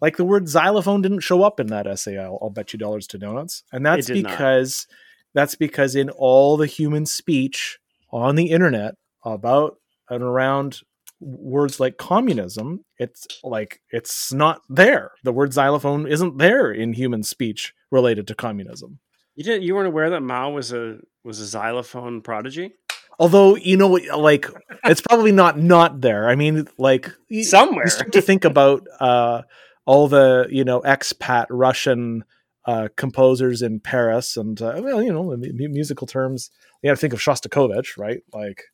like 0.00 0.16
the 0.16 0.24
word 0.24 0.48
xylophone 0.48 1.02
didn't 1.02 1.20
show 1.20 1.42
up 1.42 1.60
in 1.60 1.66
that 1.66 1.86
essay 1.86 2.16
i'll, 2.16 2.38
I'll 2.40 2.50
bet 2.50 2.72
you 2.72 2.78
dollars 2.78 3.06
to 3.08 3.18
donuts 3.18 3.64
and 3.70 3.84
that's 3.84 4.06
did 4.06 4.22
not. 4.22 4.30
because 4.30 4.86
that's 5.34 5.54
because 5.54 5.94
in 5.94 6.08
all 6.10 6.56
the 6.56 6.66
human 6.66 7.04
speech 7.04 7.78
on 8.10 8.34
the 8.36 8.50
internet 8.50 8.94
about 9.24 9.76
and 10.08 10.22
around 10.22 10.80
words 11.20 11.78
like 11.80 11.98
communism 11.98 12.84
it's 12.96 13.26
like 13.44 13.82
it's 13.90 14.32
not 14.32 14.62
there 14.70 15.10
the 15.22 15.32
word 15.32 15.52
xylophone 15.52 16.06
isn't 16.06 16.38
there 16.38 16.70
in 16.70 16.94
human 16.94 17.22
speech 17.22 17.74
related 17.90 18.26
to 18.26 18.34
communism 18.34 19.00
you 19.34 19.44
didn't. 19.44 19.62
You 19.62 19.76
weren't 19.76 19.86
aware 19.86 20.10
that 20.10 20.20
Mao 20.20 20.50
was 20.50 20.72
a 20.72 20.98
was 21.22 21.38
a 21.38 21.46
xylophone 21.46 22.22
prodigy 22.22 22.72
although 23.18 23.56
you 23.56 23.76
know 23.76 23.88
like 24.16 24.46
it's 24.84 25.00
probably 25.00 25.32
not 25.32 25.58
not 25.58 26.00
there 26.00 26.28
i 26.28 26.34
mean 26.34 26.66
like 26.78 27.10
somewhere. 27.42 27.84
you 27.84 27.90
start 27.90 28.12
to 28.12 28.22
think 28.22 28.44
about 28.44 28.86
uh 29.00 29.42
all 29.86 30.08
the 30.08 30.46
you 30.50 30.64
know 30.64 30.80
expat 30.82 31.46
russian 31.50 32.24
uh 32.66 32.88
composers 32.96 33.62
in 33.62 33.80
paris 33.80 34.36
and 34.36 34.60
uh, 34.62 34.80
well 34.82 35.02
you 35.02 35.12
know 35.12 35.32
in 35.32 35.42
musical 35.72 36.06
terms 36.06 36.50
you 36.82 36.88
got 36.88 36.94
to 36.94 37.00
think 37.00 37.12
of 37.12 37.20
shostakovich 37.20 37.96
right 37.98 38.20
like 38.32 38.64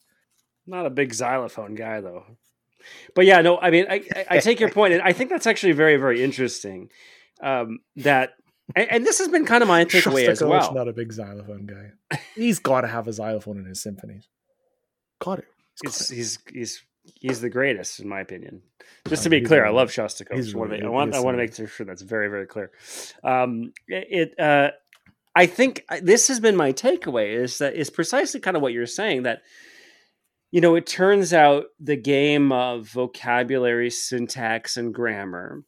Not 0.66 0.86
a 0.86 0.90
big 0.90 1.12
xylophone 1.14 1.74
guy 1.74 2.00
though. 2.00 2.24
But 3.14 3.24
yeah, 3.24 3.40
no, 3.40 3.58
I 3.58 3.70
mean, 3.70 3.86
I, 3.88 4.04
I, 4.14 4.26
I 4.30 4.38
take 4.40 4.60
your 4.60 4.70
point, 4.70 4.92
and 4.92 5.02
I 5.02 5.14
think 5.14 5.30
that's 5.30 5.46
actually 5.46 5.72
very, 5.72 5.96
very 5.96 6.22
interesting. 6.22 6.90
Um, 7.40 7.78
that, 7.96 8.34
and, 8.76 8.90
and 8.90 9.06
this 9.06 9.18
has 9.18 9.28
been 9.28 9.46
kind 9.46 9.62
of 9.62 9.68
my 9.68 9.84
takeaway 9.84 10.28
as 10.28 10.42
well. 10.42 10.72
not 10.74 10.88
a 10.88 10.92
big 10.92 11.12
xylophone 11.12 11.66
guy 11.66 12.18
he's 12.34 12.58
got 12.58 12.82
to 12.82 12.88
have 12.88 13.08
a 13.08 13.12
xylophone 13.12 13.58
in 13.58 13.64
his 13.64 13.82
symphonies 13.82 14.28
got 15.24 15.38
it 15.40 15.46
He's, 15.82 16.08
he's 16.08 16.38
he's 16.52 16.82
he's 17.20 17.40
the 17.40 17.50
greatest 17.50 17.98
in 18.00 18.08
my 18.08 18.20
opinion. 18.20 18.62
Just 19.08 19.22
Oh, 19.22 19.24
to 19.24 19.30
be 19.30 19.40
clear, 19.40 19.66
I 19.66 19.70
love 19.70 19.90
Shostakovich. 19.90 20.36
he's 20.36 20.54
I 20.54 20.58
want 20.58 20.70
to 20.70 20.76
really- 20.76 20.82
make, 20.82 20.86
I 20.86 20.90
want, 20.90 21.14
I 21.16 21.20
want 21.20 21.34
to 21.34 21.38
make 21.62 21.68
sure 21.70 21.84
that's 21.86 22.02
very 22.02 22.28
very 22.28 22.46
clear. 22.46 22.70
Um, 23.24 23.72
it 23.88 24.38
uh, 24.38 24.70
I 25.34 25.46
think 25.46 25.84
this 26.00 26.28
has 26.28 26.38
been 26.38 26.54
my 26.56 26.72
takeaway 26.72 27.34
is 27.34 27.58
that 27.58 27.74
is 27.74 27.90
precisely 27.90 28.38
kind 28.40 28.56
of 28.56 28.62
what 28.62 28.72
you're 28.72 28.86
saying 28.86 29.24
that 29.24 29.42
you 30.52 30.60
know 30.60 30.76
it 30.76 30.86
turns 30.86 31.32
out 31.32 31.64
the 31.80 31.96
game 31.96 32.52
of 32.52 32.86
vocabulary, 32.88 33.90
syntax, 33.90 34.76
and 34.76 34.94
grammar, 34.94 35.64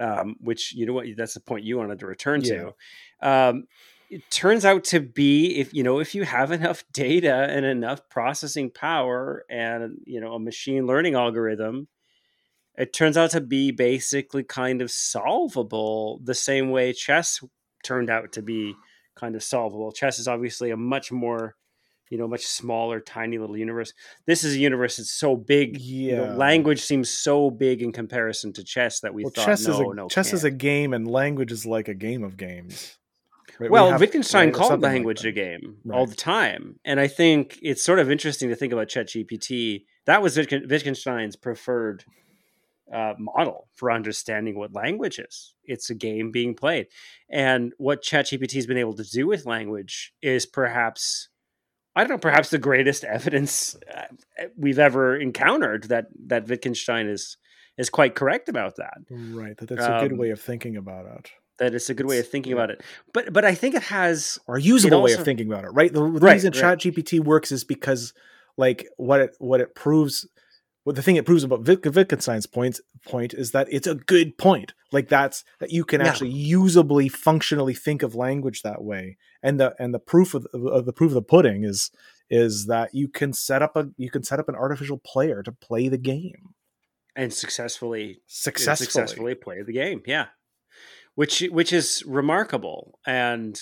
um, 0.00 0.36
which 0.40 0.72
you 0.74 0.86
know 0.86 0.94
what 0.94 1.06
that's 1.16 1.34
the 1.34 1.40
point 1.40 1.64
you 1.64 1.76
wanted 1.76 1.98
to 1.98 2.06
return 2.06 2.40
to. 2.44 2.72
Um, 3.20 3.66
it 4.14 4.30
turns 4.30 4.64
out 4.64 4.84
to 4.84 5.00
be 5.00 5.56
if 5.58 5.74
you 5.74 5.82
know 5.82 5.98
if 5.98 6.14
you 6.14 6.22
have 6.22 6.52
enough 6.58 6.84
data 6.92 7.34
and 7.50 7.66
enough 7.66 8.08
processing 8.08 8.70
power 8.70 9.44
and 9.50 9.98
you 10.06 10.20
know 10.20 10.34
a 10.34 10.38
machine 10.38 10.86
learning 10.86 11.14
algorithm 11.14 11.88
it 12.76 12.92
turns 12.92 13.16
out 13.16 13.30
to 13.30 13.40
be 13.40 13.70
basically 13.72 14.44
kind 14.44 14.80
of 14.82 14.90
solvable 14.90 16.20
the 16.22 16.34
same 16.34 16.70
way 16.70 16.92
chess 16.92 17.42
turned 17.82 18.08
out 18.08 18.32
to 18.32 18.42
be 18.42 18.74
kind 19.16 19.34
of 19.34 19.42
solvable 19.42 19.90
chess 19.92 20.18
is 20.18 20.28
obviously 20.28 20.70
a 20.70 20.76
much 20.76 21.10
more 21.10 21.56
you 22.10 22.18
know 22.18 22.28
much 22.28 22.44
smaller 22.44 23.00
tiny 23.00 23.38
little 23.38 23.56
universe 23.56 23.92
this 24.26 24.44
is 24.44 24.54
a 24.54 24.58
universe 24.58 24.98
that's 24.98 25.10
so 25.10 25.34
big 25.36 25.80
you 25.80 26.14
know, 26.14 26.24
Yeah. 26.26 26.36
language 26.36 26.82
seems 26.82 27.10
so 27.10 27.50
big 27.50 27.82
in 27.82 27.90
comparison 27.90 28.52
to 28.52 28.62
chess 28.62 29.00
that 29.00 29.12
we 29.12 29.24
well, 29.24 29.32
thought 29.32 29.46
chess 29.46 29.66
no 29.66 29.72
is 29.72 29.80
a 29.80 29.94
no 29.94 30.08
chess 30.08 30.26
can't. 30.28 30.34
is 30.34 30.44
a 30.44 30.50
game 30.52 30.92
and 30.94 31.10
language 31.10 31.50
is 31.50 31.66
like 31.66 31.88
a 31.88 31.94
game 31.94 32.22
of 32.22 32.36
games 32.36 32.96
Right? 33.58 33.70
We 33.70 33.72
Well, 33.74 33.90
have- 33.92 34.00
Wittgenstein 34.00 34.46
right, 34.48 34.54
called 34.54 34.82
like 34.82 34.92
language 34.92 35.22
that. 35.22 35.28
a 35.28 35.32
game 35.32 35.78
all 35.92 36.06
the 36.06 36.14
time, 36.16 36.80
and 36.84 36.98
I 37.00 37.06
think 37.08 37.58
it's 37.62 37.82
sort 37.82 37.98
of 37.98 38.10
interesting 38.10 38.48
to 38.48 38.56
think 38.56 38.72
about 38.72 38.88
ChatGPT. 38.88 39.84
That 40.06 40.22
was 40.22 40.36
Wittgenstein's 40.36 41.36
preferred 41.36 42.04
uh, 42.92 43.14
model 43.18 43.68
for 43.74 43.90
understanding 43.90 44.58
what 44.58 44.74
language 44.74 45.18
is. 45.18 45.54
It's 45.64 45.88
a 45.90 45.94
game 45.94 46.30
being 46.30 46.54
played, 46.54 46.88
and 47.30 47.72
what 47.78 48.02
ChatGPT 48.02 48.54
has 48.54 48.66
been 48.66 48.76
able 48.78 48.94
to 48.94 49.04
do 49.04 49.26
with 49.26 49.46
language 49.46 50.12
is 50.20 50.44
perhaps, 50.46 51.28
I 51.96 52.02
don't 52.02 52.10
know, 52.10 52.18
perhaps 52.18 52.50
the 52.50 52.58
greatest 52.58 53.02
evidence 53.18 53.76
uh, 53.96 54.02
we've 54.56 54.78
ever 54.78 55.16
encountered 55.16 55.84
that 55.84 56.06
that 56.26 56.46
Wittgenstein 56.48 57.08
is 57.08 57.36
is 57.76 57.90
quite 57.90 58.14
correct 58.14 58.48
about 58.48 58.76
that 58.76 58.98
right 59.10 59.56
that 59.56 59.68
that's 59.68 59.84
a 59.84 59.98
good 60.00 60.12
Um, 60.12 60.18
way 60.18 60.30
of 60.30 60.40
thinking 60.40 60.76
about 60.76 61.06
it 61.06 61.30
that 61.58 61.74
it's 61.74 61.88
a 61.90 61.94
good 61.94 62.06
way 62.06 62.18
of 62.18 62.28
thinking 62.28 62.52
about 62.52 62.70
it. 62.70 62.82
But 63.12 63.32
but 63.32 63.44
I 63.44 63.54
think 63.54 63.74
it 63.74 63.82
has 63.84 64.38
or 64.46 64.56
a 64.56 64.60
usable 64.60 65.02
way 65.02 65.12
of 65.12 65.24
thinking 65.24 65.46
about 65.50 65.64
it 65.64 65.68
right 65.70 65.92
the, 65.92 66.00
the 66.00 66.06
Right, 66.20 66.32
reason 66.34 66.52
right. 66.52 66.60
chat 66.60 66.78
gpt 66.80 67.20
works 67.20 67.52
is 67.52 67.64
because 67.64 68.12
like 68.56 68.86
what 68.96 69.20
it 69.20 69.36
what 69.38 69.60
it 69.60 69.74
proves 69.74 70.26
what 70.84 70.96
the 70.96 71.02
thing 71.02 71.16
it 71.16 71.24
proves 71.24 71.44
about 71.44 71.66
Witt- 71.66 71.84
wittgenstein's 71.94 72.46
point 72.46 72.78
point 73.06 73.32
is 73.34 73.52
that 73.52 73.66
it's 73.70 73.86
a 73.86 73.94
good 73.94 74.36
point 74.38 74.74
like 74.92 75.08
that's 75.08 75.44
that 75.60 75.70
you 75.72 75.84
can 75.84 76.00
Yeah. 76.00 76.08
actually 76.08 76.30
usably 76.30 77.08
functionally 77.08 77.74
think 77.74 78.02
of 78.02 78.14
language 78.14 78.62
that 78.62 78.82
way 78.82 79.16
and 79.42 79.58
the 79.60 79.74
and 79.78 79.94
the 79.94 79.98
proof 79.98 80.34
of, 80.34 80.46
of 80.54 80.84
the 80.86 80.92
proof 80.92 81.10
of 81.10 81.14
the 81.14 81.22
pudding 81.22 81.64
is 81.64 81.90
is 82.30 82.66
that 82.66 82.94
you 82.94 83.08
can 83.08 83.32
set 83.32 83.62
up 83.62 83.76
a 83.76 83.88
you 83.96 84.10
can 84.10 84.22
set 84.22 84.38
up 84.40 84.48
an 84.48 84.54
artificial 84.54 84.98
player 84.98 85.42
to 85.42 85.52
play 85.52 85.88
the 85.88 85.98
game 85.98 86.54
and 87.16 87.32
successfully 87.32 88.20
successfully, 88.26 88.86
successfully 88.86 89.34
play 89.34 89.62
the 89.62 89.72
game. 89.72 90.02
Yeah, 90.06 90.26
which 91.14 91.40
which 91.50 91.72
is 91.72 92.02
remarkable 92.06 92.98
and 93.06 93.60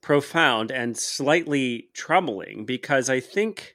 profound 0.00 0.70
and 0.70 0.96
slightly 0.96 1.88
troubling 1.94 2.64
because 2.64 3.10
I 3.10 3.20
think 3.20 3.74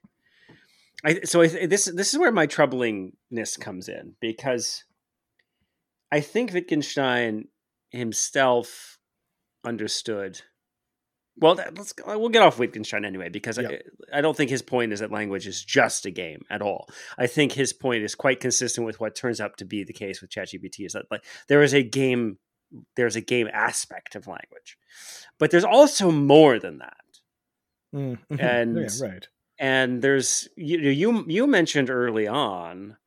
I 1.03 1.19
so 1.23 1.41
I, 1.41 1.47
th- 1.47 1.69
this 1.69 1.85
this 1.85 2.13
is 2.13 2.19
where 2.19 2.31
my 2.31 2.47
troublingness 2.47 3.59
comes 3.59 3.87
in 3.89 4.15
because 4.21 4.83
I 6.11 6.19
think 6.21 6.53
Wittgenstein 6.53 7.47
himself 7.89 8.97
understood. 9.65 10.41
Well, 11.37 11.55
that- 11.55 11.75
let's 11.77 11.93
we'll 12.05 12.29
get 12.29 12.43
off 12.43 12.59
Wittgenstein 12.59 13.05
anyway 13.05 13.29
because 13.29 13.57
Yeah. 13.57 13.69
I, 14.13 14.19
I 14.19 14.21
don't 14.21 14.37
think 14.37 14.49
his 14.51 14.61
point 14.61 14.93
is 14.93 14.99
that 14.99 15.11
language 15.11 15.47
is 15.47 15.63
just 15.63 16.05
a 16.05 16.11
game 16.11 16.43
at 16.49 16.61
all. 16.61 16.87
I 17.17 17.25
think 17.27 17.53
his 17.53 17.73
point 17.73 18.03
is 18.03 18.13
quite 18.15 18.39
consistent 18.39 18.85
with 18.85 18.99
what 18.99 19.15
turns 19.15 19.41
out 19.41 19.57
to 19.57 19.65
be 19.65 19.83
the 19.83 19.93
case 19.93 20.21
with 20.21 20.29
ChatGPT. 20.29 20.85
Is 20.85 20.93
that 20.93 21.05
like 21.09 21.23
there 21.47 21.63
is 21.63 21.73
a 21.73 21.81
game, 21.83 22.37
there's 22.95 23.15
a 23.15 23.21
game 23.21 23.49
aspect 23.51 24.15
of 24.15 24.27
language, 24.27 24.77
but 25.39 25.51
there's 25.51 25.63
also 25.63 26.11
more 26.11 26.59
than 26.59 26.79
that. 26.79 26.97
Mm, 27.95 28.17
mhm. 28.31 28.39
And- 28.39 28.77
yeah, 28.77 29.07
right 29.07 29.27
And 29.59 30.01
there's 30.01 30.47
you 30.57 30.79
you 30.79 31.25
you 31.27 31.47
mentioned 31.47 31.89
early 31.89 32.27
on 32.27 32.97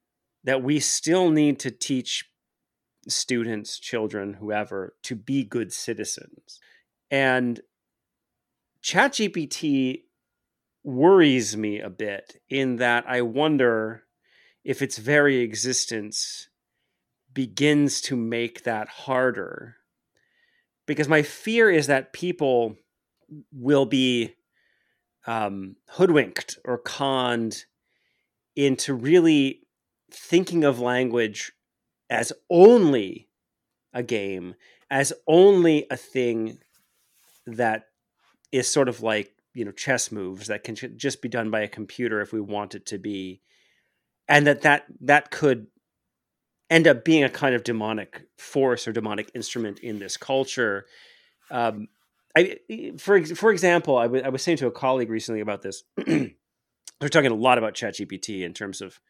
that 0.45 0.63
we 0.63 0.79
still 0.81 1.31
need 1.31 1.59
to 1.61 1.71
teach 1.73 2.31
students, 3.09 3.79
children, 3.81 4.35
whoever, 4.35 4.95
to 5.03 5.15
be 5.17 5.43
good 5.45 5.73
citizens. 5.73 6.61
And 7.11 7.61
ChatGPT 8.83 10.03
worries 10.85 11.57
me 11.57 11.81
a 11.81 11.91
bit 11.91 12.41
in 12.49 12.77
that 12.77 13.05
I 13.09 13.23
wonder 13.23 14.05
if 14.65 14.83
its 14.83 14.99
very 14.99 15.39
existence 15.39 16.49
begins 17.37 18.01
to 18.01 18.17
make 18.17 18.65
that 18.65 18.89
harder. 18.89 19.77
Because 20.87 21.07
my 21.07 21.21
fear 21.21 21.71
is 21.71 21.87
that 21.87 22.15
people 22.15 22.77
will 23.53 23.85
be 23.85 24.35
um, 25.27 25.77
hoodwinked 25.91 26.59
or 26.65 26.79
conned 26.79 27.67
into 28.57 28.95
really 28.95 29.61
thinking 30.11 30.65
of 30.65 30.81
language 30.81 31.53
as 32.09 32.33
only 32.49 33.29
a 33.93 34.03
game, 34.03 34.55
as 34.91 35.13
only 35.27 35.87
a 35.91 35.97
thing 35.97 36.59
that 37.47 37.85
is 38.51 38.67
sort 38.67 38.89
of 38.89 39.03
like 39.03 39.35
you 39.53 39.67
know 39.67 39.73
chess 39.73 40.11
moves 40.11 40.47
that 40.47 40.65
can 40.65 40.75
just 40.75 41.21
be 41.21 41.29
done 41.29 41.51
by 41.51 41.61
a 41.61 41.69
computer 41.69 42.23
if 42.23 42.33
we 42.33 42.41
want 42.41 42.75
it 42.75 42.87
to 42.87 42.99
be, 42.99 43.43
and 44.27 44.47
that 44.47 44.63
that 44.63 44.87
that 45.03 45.31
could 45.31 45.67
end 46.71 46.87
up 46.87 47.05
being 47.05 47.25
a 47.25 47.29
kind 47.29 47.55
of 47.55 47.65
demonic 47.65 48.23
force 48.37 48.89
or 48.89 48.93
demonic 48.93 49.31
instrument 49.35 49.81
in 49.81 49.99
this 49.99 50.17
culture. 50.17 50.87
Um, 51.51 51.89
I, 52.37 52.59
for 52.99 53.25
for 53.25 53.51
example, 53.51 53.97
I, 53.97 54.05
w- 54.05 54.23
I 54.25 54.29
was 54.29 54.43
saying 54.43 54.59
to 54.59 54.67
a 54.67 54.73
colleague 54.73 55.11
recently 55.11 55.41
about 55.41 55.63
this. 55.63 55.85
We're 56.07 57.09
talking 57.09 57.31
a 57.31 57.35
lot 57.35 57.59
about 57.59 57.75
ChatGPT 57.75 58.43
in 58.43 58.55
terms 58.55 58.81
of 58.81 59.01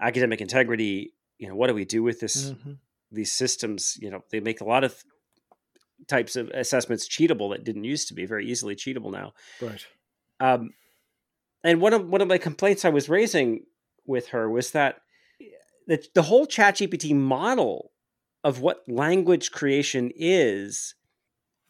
academic 0.00 0.40
integrity. 0.40 1.12
You 1.38 1.48
know, 1.48 1.56
what 1.56 1.68
do 1.68 1.74
we 1.74 1.84
do 1.84 2.02
with 2.02 2.20
this? 2.20 2.50
Mm-hmm. 2.50 2.72
These 3.10 3.32
systems, 3.32 3.98
you 4.00 4.10
know, 4.10 4.22
they 4.30 4.40
make 4.40 4.60
a 4.60 4.64
lot 4.64 4.84
of 4.84 5.02
types 6.08 6.36
of 6.36 6.48
assessments 6.50 7.08
cheatable 7.08 7.52
that 7.52 7.64
didn't 7.64 7.84
used 7.84 8.08
to 8.08 8.14
be 8.14 8.26
very 8.26 8.46
easily 8.46 8.74
cheatable 8.74 9.12
now. 9.12 9.32
Right. 9.60 9.84
Um, 10.40 10.70
and 11.62 11.80
one 11.80 11.92
of 11.92 12.08
one 12.08 12.20
of 12.20 12.28
my 12.28 12.38
complaints 12.38 12.84
I 12.84 12.90
was 12.90 13.08
raising 13.08 13.64
with 14.06 14.28
her 14.28 14.48
was 14.48 14.72
that 14.72 15.01
the, 15.92 16.02
the 16.14 16.22
whole 16.22 16.46
ChatGPT 16.46 17.14
model 17.14 17.92
of 18.44 18.60
what 18.60 18.82
language 18.88 19.50
creation 19.50 20.10
is 20.16 20.94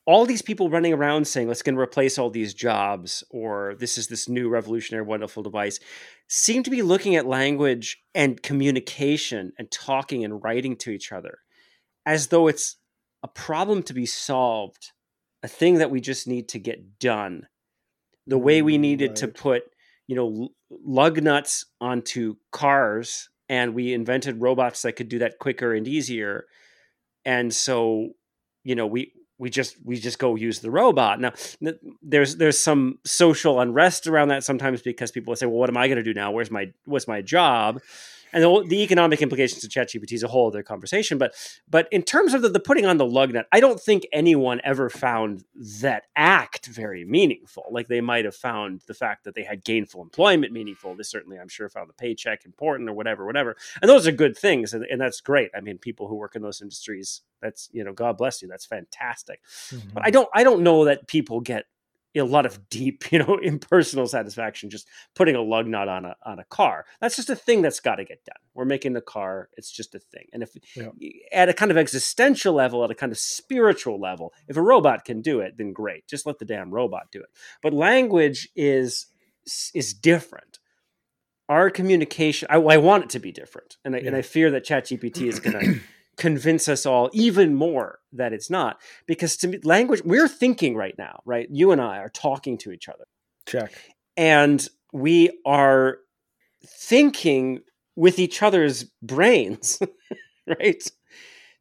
all 0.06 0.26
these 0.26 0.42
people 0.42 0.70
running 0.70 0.92
around 0.92 1.26
saying 1.26 1.48
let's 1.48 1.62
going 1.62 1.74
to 1.74 1.80
replace 1.80 2.18
all 2.18 2.30
these 2.30 2.54
jobs 2.54 3.24
or 3.30 3.74
this 3.80 3.98
is 3.98 4.06
this 4.06 4.28
new 4.28 4.48
revolutionary 4.48 5.04
wonderful 5.04 5.42
device 5.42 5.80
seem 6.28 6.62
to 6.62 6.70
be 6.70 6.82
looking 6.82 7.16
at 7.16 7.26
language 7.26 8.00
and 8.14 8.40
communication 8.44 9.52
and 9.58 9.72
talking 9.72 10.24
and 10.24 10.44
writing 10.44 10.76
to 10.76 10.90
each 10.90 11.10
other 11.10 11.38
as 12.06 12.28
though 12.28 12.46
it's 12.46 12.76
a 13.24 13.28
problem 13.28 13.82
to 13.82 13.92
be 13.92 14.06
solved 14.06 14.92
a 15.42 15.48
thing 15.48 15.78
that 15.78 15.90
we 15.90 16.00
just 16.00 16.28
need 16.28 16.48
to 16.48 16.60
get 16.60 17.00
done 17.00 17.48
the 18.28 18.38
way 18.38 18.62
we 18.62 18.76
mm, 18.76 18.82
needed 18.82 19.10
right. 19.10 19.16
to 19.16 19.26
put 19.26 19.64
you 20.06 20.14
know 20.14 20.48
lug 20.70 21.20
nuts 21.20 21.64
onto 21.80 22.36
cars 22.52 23.28
and 23.52 23.74
we 23.74 23.92
invented 23.92 24.40
robots 24.40 24.80
that 24.80 24.96
could 24.96 25.10
do 25.10 25.18
that 25.18 25.38
quicker 25.38 25.74
and 25.74 25.86
easier. 25.86 26.46
And 27.26 27.52
so 27.52 28.12
you 28.64 28.74
know 28.74 28.86
we 28.86 29.12
we 29.38 29.50
just 29.50 29.76
we 29.84 29.96
just 29.96 30.18
go 30.18 30.36
use 30.36 30.60
the 30.60 30.70
robot. 30.70 31.20
Now 31.20 31.34
there's 32.00 32.36
there's 32.36 32.58
some 32.58 32.98
social 33.04 33.60
unrest 33.60 34.06
around 34.06 34.28
that 34.28 34.42
sometimes 34.42 34.80
because 34.80 35.10
people 35.10 35.36
say 35.36 35.44
well 35.44 35.58
what 35.58 35.68
am 35.68 35.76
i 35.76 35.86
going 35.86 35.98
to 35.98 36.02
do 36.02 36.14
now? 36.14 36.30
Where's 36.30 36.50
my 36.50 36.72
what's 36.86 37.06
my 37.06 37.20
job 37.20 37.80
and 38.32 38.42
the, 38.42 38.64
the 38.66 38.82
economic 38.82 39.22
implications 39.22 39.64
of 39.64 39.70
ChatGPT 39.70 40.12
is 40.12 40.22
a 40.22 40.28
whole 40.28 40.48
other 40.48 40.62
conversation. 40.62 41.18
But 41.18 41.34
but 41.68 41.88
in 41.90 42.02
terms 42.02 42.34
of 42.34 42.42
the, 42.42 42.48
the 42.48 42.60
putting 42.60 42.86
on 42.86 42.96
the 42.96 43.06
lug 43.06 43.32
nut, 43.32 43.46
I 43.52 43.60
don't 43.60 43.80
think 43.80 44.06
anyone 44.12 44.60
ever 44.64 44.88
found 44.88 45.44
that 45.80 46.04
act 46.16 46.66
very 46.66 47.04
meaningful. 47.04 47.64
Like 47.70 47.88
they 47.88 48.00
might 48.00 48.24
have 48.24 48.36
found 48.36 48.82
the 48.86 48.94
fact 48.94 49.24
that 49.24 49.34
they 49.34 49.44
had 49.44 49.64
gainful 49.64 50.02
employment 50.02 50.52
meaningful. 50.52 50.94
They 50.94 51.02
certainly, 51.02 51.38
I'm 51.38 51.48
sure, 51.48 51.68
found 51.68 51.88
the 51.88 51.94
paycheck 51.94 52.44
important 52.44 52.88
or 52.88 52.94
whatever, 52.94 53.26
whatever. 53.26 53.56
And 53.80 53.88
those 53.88 54.06
are 54.06 54.12
good 54.12 54.36
things, 54.36 54.74
and, 54.74 54.84
and 54.84 55.00
that's 55.00 55.20
great. 55.20 55.50
I 55.56 55.60
mean, 55.60 55.78
people 55.78 56.08
who 56.08 56.16
work 56.16 56.36
in 56.36 56.42
those 56.42 56.60
industries, 56.60 57.22
that's 57.40 57.68
you 57.72 57.84
know, 57.84 57.92
God 57.92 58.16
bless 58.16 58.42
you, 58.42 58.48
that's 58.48 58.66
fantastic. 58.66 59.40
Mm-hmm. 59.70 59.88
But 59.94 60.06
I 60.06 60.10
don't 60.10 60.28
I 60.34 60.44
don't 60.44 60.62
know 60.62 60.84
that 60.84 61.06
people 61.06 61.40
get 61.40 61.66
a 62.20 62.24
lot 62.24 62.46
of 62.46 62.68
deep, 62.68 63.04
you 63.12 63.18
know, 63.18 63.38
impersonal 63.42 64.06
satisfaction 64.06 64.70
just 64.70 64.88
putting 65.14 65.34
a 65.34 65.40
lug 65.40 65.66
nut 65.66 65.88
on 65.88 66.04
a 66.04 66.16
on 66.24 66.38
a 66.38 66.44
car. 66.44 66.84
That's 67.00 67.16
just 67.16 67.30
a 67.30 67.36
thing 67.36 67.62
that's 67.62 67.80
got 67.80 67.96
to 67.96 68.04
get 68.04 68.24
done. 68.24 68.36
We're 68.54 68.64
making 68.64 68.92
the 68.92 69.00
car; 69.00 69.48
it's 69.56 69.70
just 69.70 69.94
a 69.94 69.98
thing. 69.98 70.26
And 70.32 70.42
if 70.42 70.50
yeah. 70.76 70.88
at 71.32 71.48
a 71.48 71.54
kind 71.54 71.70
of 71.70 71.76
existential 71.76 72.54
level, 72.54 72.84
at 72.84 72.90
a 72.90 72.94
kind 72.94 73.12
of 73.12 73.18
spiritual 73.18 74.00
level, 74.00 74.32
if 74.48 74.56
a 74.56 74.62
robot 74.62 75.04
can 75.04 75.22
do 75.22 75.40
it, 75.40 75.56
then 75.56 75.72
great. 75.72 76.06
Just 76.06 76.26
let 76.26 76.38
the 76.38 76.44
damn 76.44 76.70
robot 76.70 77.08
do 77.10 77.20
it. 77.20 77.28
But 77.62 77.72
language 77.72 78.48
is 78.54 79.06
is 79.74 79.94
different. 79.94 80.58
Our 81.48 81.70
communication, 81.70 82.48
I, 82.50 82.56
I 82.56 82.76
want 82.78 83.04
it 83.04 83.10
to 83.10 83.18
be 83.18 83.32
different, 83.32 83.76
and 83.84 83.94
I, 83.94 83.98
yeah. 83.98 84.06
and 84.08 84.16
I 84.16 84.22
fear 84.22 84.50
that 84.52 84.64
ChatGPT 84.64 85.26
is 85.26 85.40
going 85.40 85.58
to 85.58 85.80
convince 86.22 86.68
us 86.68 86.86
all 86.86 87.10
even 87.12 87.52
more 87.52 87.98
that 88.12 88.32
it's 88.32 88.48
not 88.48 88.80
because 89.06 89.36
to 89.36 89.48
me 89.48 89.58
language 89.64 90.00
we're 90.04 90.28
thinking 90.28 90.76
right 90.76 90.96
now 90.96 91.20
right? 91.24 91.48
You 91.50 91.72
and 91.72 91.80
i 91.80 91.98
are 91.98 92.08
talking 92.08 92.56
to 92.58 92.70
each 92.70 92.88
other. 92.88 93.06
Check. 93.44 93.72
And 94.16 94.68
we 94.92 95.36
are 95.44 95.98
thinking 96.64 97.62
with 97.96 98.20
each 98.20 98.40
other's 98.40 98.84
brains 99.02 99.80
right 100.46 100.80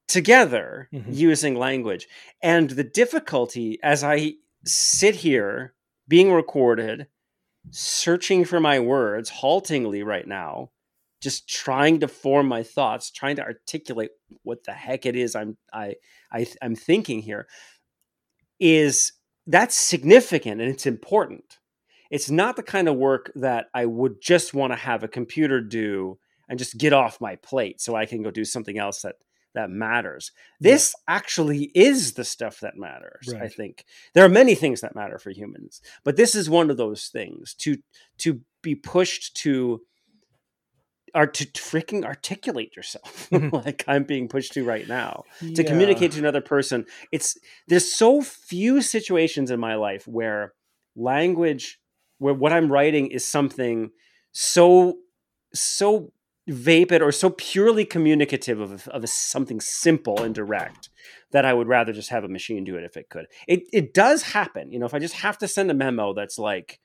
together 0.07 0.89
mm-hmm. 0.93 1.11
using 1.11 1.55
language. 1.55 2.07
And 2.43 2.69
the 2.69 2.83
difficulty 2.83 3.79
as 3.81 4.03
i 4.03 4.33
sit 4.63 5.15
here 5.15 5.73
being 6.07 6.31
recorded 6.31 7.07
searching 7.71 8.45
for 8.45 8.59
my 8.59 8.79
words 8.79 9.29
haltingly 9.29 10.03
right 10.03 10.27
now 10.27 10.69
just 11.21 11.47
trying 11.47 11.99
to 11.99 12.07
form 12.07 12.47
my 12.47 12.63
thoughts, 12.63 13.11
trying 13.11 13.35
to 13.37 13.43
articulate 13.43 14.11
what 14.43 14.63
the 14.63 14.73
heck 14.73 15.05
it 15.05 15.15
is 15.15 15.35
I'm 15.35 15.57
I, 15.71 15.95
I 16.31 16.47
I'm 16.61 16.75
thinking 16.75 17.21
here 17.21 17.47
is 18.59 19.13
that's 19.47 19.75
significant 19.75 20.61
and 20.61 20.69
it's 20.69 20.85
important. 20.85 21.57
It's 22.09 22.29
not 22.29 22.55
the 22.55 22.63
kind 22.63 22.89
of 22.89 22.97
work 22.97 23.31
that 23.35 23.67
I 23.73 23.85
would 23.85 24.21
just 24.21 24.53
want 24.53 24.73
to 24.73 24.77
have 24.77 25.03
a 25.03 25.07
computer 25.07 25.61
do 25.61 26.19
and 26.49 26.59
just 26.59 26.77
get 26.77 26.91
off 26.91 27.21
my 27.21 27.37
plate 27.37 27.79
so 27.79 27.95
I 27.95 28.05
can 28.05 28.21
go 28.21 28.31
do 28.31 28.43
something 28.43 28.77
else 28.77 29.01
that 29.03 29.15
that 29.53 29.69
matters. 29.69 30.31
This 30.59 30.95
actually 31.07 31.71
is 31.75 32.13
the 32.13 32.23
stuff 32.23 32.61
that 32.61 32.77
matters. 32.77 33.29
Right. 33.33 33.43
I 33.43 33.47
think 33.47 33.85
there 34.13 34.23
are 34.25 34.29
many 34.29 34.55
things 34.55 34.81
that 34.81 34.95
matter 34.95 35.17
for 35.17 35.31
humans, 35.31 35.81
but 36.03 36.15
this 36.15 36.35
is 36.35 36.49
one 36.49 36.69
of 36.69 36.77
those 36.77 37.07
things 37.07 37.53
to 37.59 37.77
to 38.19 38.41
be 38.61 38.75
pushed 38.75 39.35
to 39.37 39.81
are 41.13 41.27
to 41.27 41.45
freaking 41.47 42.03
articulate 42.05 42.75
yourself 42.75 43.29
mm-hmm. 43.31 43.55
like 43.55 43.83
i'm 43.87 44.03
being 44.03 44.27
pushed 44.27 44.53
to 44.53 44.63
right 44.63 44.87
now 44.87 45.23
yeah. 45.41 45.53
to 45.53 45.63
communicate 45.63 46.11
to 46.11 46.19
another 46.19 46.41
person 46.41 46.85
it's 47.11 47.37
there's 47.67 47.95
so 47.95 48.21
few 48.21 48.81
situations 48.81 49.51
in 49.51 49.59
my 49.59 49.75
life 49.75 50.07
where 50.07 50.53
language 50.95 51.79
where 52.17 52.33
what 52.33 52.51
i'm 52.51 52.71
writing 52.71 53.07
is 53.07 53.27
something 53.27 53.91
so 54.31 54.97
so 55.53 56.11
vapid 56.47 57.01
or 57.01 57.11
so 57.11 57.29
purely 57.29 57.85
communicative 57.85 58.59
of, 58.59 58.87
of 58.89 59.07
something 59.09 59.59
simple 59.59 60.21
and 60.21 60.33
direct 60.33 60.89
that 61.31 61.45
I 61.45 61.53
would 61.53 61.67
rather 61.67 61.93
just 61.93 62.09
have 62.09 62.23
a 62.23 62.27
machine 62.27 62.63
do 62.63 62.75
it 62.75 62.83
if 62.83 62.97
it 62.97 63.09
could. 63.09 63.27
It 63.47 63.63
it 63.71 63.93
does 63.93 64.21
happen, 64.23 64.71
you 64.71 64.79
know. 64.79 64.85
If 64.85 64.93
I 64.93 64.99
just 64.99 65.15
have 65.15 65.37
to 65.39 65.47
send 65.47 65.71
a 65.71 65.73
memo 65.73 66.13
that's 66.13 66.37
like, 66.37 66.79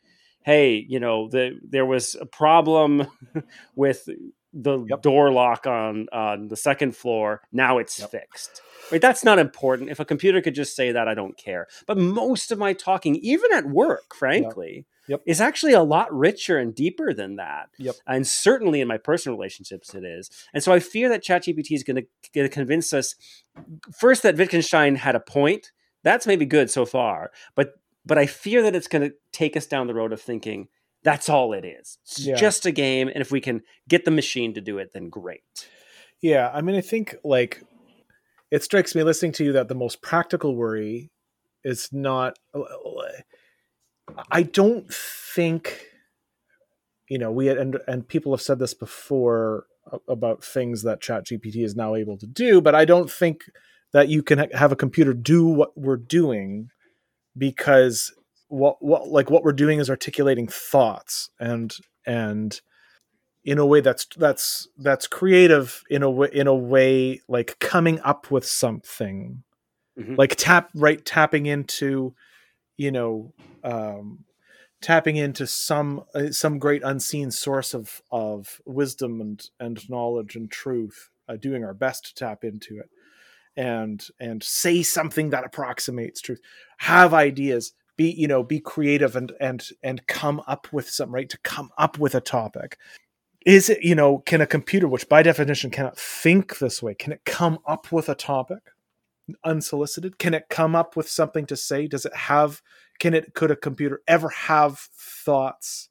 hey, 0.46 0.86
you 0.88 1.00
know, 1.00 1.28
the, 1.28 1.58
there 1.68 1.84
was 1.84 2.14
a 2.14 2.24
problem 2.24 3.08
with 3.74 4.08
the 4.52 4.86
yep. 4.88 5.02
door 5.02 5.32
lock 5.32 5.66
on 5.66 6.06
on 6.12 6.48
the 6.48 6.56
second 6.56 6.96
floor. 6.96 7.42
Now 7.52 7.78
it's 7.78 7.98
yep. 7.98 8.12
fixed. 8.12 8.62
Right? 8.92 9.00
That's 9.00 9.24
not 9.24 9.40
important. 9.40 9.90
If 9.90 9.98
a 9.98 10.04
computer 10.04 10.40
could 10.40 10.54
just 10.54 10.76
say 10.76 10.92
that, 10.92 11.08
I 11.08 11.14
don't 11.14 11.36
care. 11.36 11.66
But 11.88 11.98
most 11.98 12.52
of 12.52 12.58
my 12.58 12.72
talking, 12.72 13.16
even 13.16 13.52
at 13.52 13.66
work, 13.66 14.14
frankly, 14.14 14.86
yep. 15.08 15.20
is 15.26 15.40
actually 15.40 15.72
a 15.72 15.82
lot 15.82 16.16
richer 16.16 16.58
and 16.58 16.72
deeper 16.72 17.12
than 17.12 17.36
that. 17.36 17.68
Yep. 17.78 17.96
And 18.06 18.24
certainly 18.24 18.80
in 18.80 18.86
my 18.86 18.98
personal 18.98 19.36
relationships, 19.36 19.94
it 19.94 20.04
is. 20.04 20.30
And 20.54 20.62
so 20.62 20.72
I 20.72 20.78
fear 20.78 21.08
that 21.08 21.24
ChatGPT 21.24 21.72
is 21.72 21.82
going 21.82 22.06
to 22.32 22.48
convince 22.48 22.92
us 22.92 23.16
first 23.98 24.22
that 24.22 24.36
Wittgenstein 24.36 24.94
had 24.94 25.16
a 25.16 25.20
point. 25.20 25.72
That's 26.04 26.26
maybe 26.28 26.46
good 26.46 26.70
so 26.70 26.86
far, 26.86 27.32
but 27.56 27.74
but 28.06 28.16
I 28.16 28.26
fear 28.26 28.62
that 28.62 28.76
it's 28.76 28.88
going 28.88 29.02
to 29.02 29.14
take 29.32 29.56
us 29.56 29.66
down 29.66 29.88
the 29.88 29.94
road 29.94 30.12
of 30.12 30.22
thinking 30.22 30.68
that's 31.02 31.28
all 31.28 31.52
it 31.52 31.64
is. 31.64 31.98
It's 32.02 32.20
yeah. 32.20 32.36
just 32.36 32.66
a 32.66 32.72
game, 32.72 33.08
and 33.08 33.18
if 33.18 33.30
we 33.30 33.40
can 33.40 33.62
get 33.88 34.04
the 34.04 34.10
machine 34.10 34.54
to 34.54 34.60
do 34.60 34.78
it, 34.78 34.92
then 34.92 35.08
great. 35.08 35.68
Yeah, 36.20 36.50
I 36.52 36.62
mean, 36.62 36.76
I 36.76 36.80
think 36.80 37.16
like 37.22 37.62
it 38.50 38.62
strikes 38.62 38.94
me 38.94 39.02
listening 39.02 39.32
to 39.32 39.44
you 39.44 39.52
that 39.52 39.68
the 39.68 39.74
most 39.74 40.02
practical 40.02 40.56
worry 40.56 41.10
is 41.64 41.90
not. 41.92 42.38
Uh, 42.54 42.62
I 44.30 44.42
don't 44.42 44.92
think 44.92 45.86
you 47.08 47.18
know 47.18 47.30
we 47.30 47.46
had, 47.46 47.58
and 47.58 47.78
and 47.86 48.08
people 48.08 48.32
have 48.32 48.42
said 48.42 48.58
this 48.58 48.74
before 48.74 49.66
about 50.08 50.42
things 50.42 50.82
that 50.82 51.00
ChatGPT 51.00 51.64
is 51.64 51.76
now 51.76 51.94
able 51.94 52.16
to 52.18 52.26
do, 52.26 52.60
but 52.60 52.74
I 52.74 52.84
don't 52.84 53.10
think 53.10 53.44
that 53.92 54.08
you 54.08 54.22
can 54.22 54.50
have 54.52 54.72
a 54.72 54.76
computer 54.76 55.14
do 55.14 55.46
what 55.46 55.78
we're 55.78 55.96
doing 55.96 56.70
because 57.36 58.12
what 58.48 58.82
what 58.82 59.08
like 59.08 59.30
what 59.30 59.42
we're 59.42 59.52
doing 59.52 59.78
is 59.78 59.90
articulating 59.90 60.46
thoughts 60.46 61.30
and 61.40 61.74
and 62.06 62.60
in 63.44 63.58
a 63.58 63.66
way 63.66 63.80
that's 63.80 64.06
that's 64.16 64.68
that's 64.78 65.06
creative 65.06 65.82
in 65.90 66.02
a 66.02 66.10
way 66.10 66.28
in 66.32 66.46
a 66.46 66.54
way 66.54 67.20
like 67.28 67.58
coming 67.58 68.00
up 68.00 68.30
with 68.30 68.44
something 68.44 69.42
mm-hmm. 69.98 70.14
like 70.16 70.34
tap 70.36 70.70
right 70.74 71.04
tapping 71.04 71.46
into 71.46 72.14
you 72.76 72.90
know 72.90 73.32
um 73.64 74.24
tapping 74.80 75.16
into 75.16 75.46
some 75.46 76.04
uh, 76.14 76.30
some 76.30 76.58
great 76.58 76.82
unseen 76.84 77.30
source 77.30 77.74
of 77.74 78.02
of 78.10 78.60
wisdom 78.64 79.20
and 79.20 79.50
and 79.58 79.88
knowledge 79.88 80.36
and 80.36 80.50
truth 80.50 81.10
uh, 81.28 81.36
doing 81.36 81.64
our 81.64 81.74
best 81.74 82.06
to 82.06 82.14
tap 82.14 82.44
into 82.44 82.78
it 82.78 82.90
and 83.56 84.06
and 84.20 84.42
say 84.42 84.82
something 84.82 85.30
that 85.30 85.44
approximates 85.44 86.20
truth. 86.20 86.40
Have 86.78 87.14
ideas. 87.14 87.72
Be 87.96 88.10
you 88.10 88.28
know 88.28 88.42
be 88.42 88.60
creative 88.60 89.16
and 89.16 89.32
and 89.40 89.66
and 89.82 90.06
come 90.06 90.42
up 90.46 90.72
with 90.72 90.88
some 90.88 91.14
right 91.14 91.28
to 91.30 91.38
come 91.38 91.70
up 91.78 91.98
with 91.98 92.14
a 92.14 92.20
topic. 92.20 92.78
Is 93.46 93.70
it 93.70 93.82
you 93.82 93.94
know 93.94 94.18
can 94.18 94.40
a 94.40 94.46
computer 94.46 94.86
which 94.86 95.08
by 95.08 95.22
definition 95.22 95.70
cannot 95.70 95.98
think 95.98 96.58
this 96.58 96.82
way 96.82 96.94
can 96.94 97.12
it 97.12 97.24
come 97.24 97.58
up 97.66 97.90
with 97.92 98.08
a 98.08 98.14
topic? 98.14 98.58
Unsolicited? 99.44 100.18
Can 100.18 100.34
it 100.34 100.48
come 100.50 100.76
up 100.76 100.94
with 100.94 101.08
something 101.08 101.46
to 101.46 101.56
say? 101.56 101.86
Does 101.86 102.04
it 102.04 102.14
have 102.14 102.60
can 102.98 103.14
it 103.14 103.34
could 103.34 103.50
a 103.50 103.56
computer 103.56 104.02
ever 104.06 104.28
have 104.28 104.78
thoughts 104.78 105.88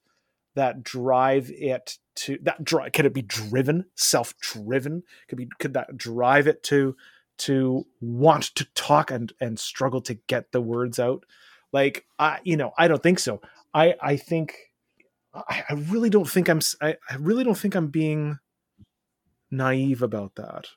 that 0.54 0.84
drive 0.84 1.52
it 1.52 1.98
to 2.16 2.38
that 2.44 2.64
drive 2.64 2.92
can 2.92 3.06
it 3.06 3.14
be 3.14 3.24
driven 3.24 3.86
self-driven? 3.96 5.04
Could 5.28 5.38
be 5.38 5.48
could 5.60 5.74
that 5.74 5.98
drive 5.98 6.48
it 6.48 6.62
to 6.64 6.96
to 7.38 7.86
want 8.02 8.44
to 8.56 8.66
talk 8.76 9.12
and 9.12 9.34
and 9.40 9.60
struggle 9.60 10.02
to 10.02 10.16
get 10.28 10.52
the 10.52 10.62
words 10.62 11.00
out. 11.00 11.26
Like 11.72 12.06
i 12.18 12.40
you 12.44 12.58
know 12.58 12.72
i 12.78 12.88
don't 12.88 13.04
think 13.04 13.20
so. 13.20 13.42
I 13.74 13.96
i 14.02 14.16
think 14.16 14.56
i, 15.34 15.64
I 15.70 15.74
really 15.74 16.10
don't 16.10 16.30
think 16.30 16.48
i'm 16.50 16.62
I, 16.82 16.96
I 17.10 17.16
really 17.16 17.44
don't 17.44 17.58
think 17.58 17.76
i'm 17.76 17.88
being 17.88 18.40
naive 19.52 20.02
about 20.02 20.36
that 20.36 20.68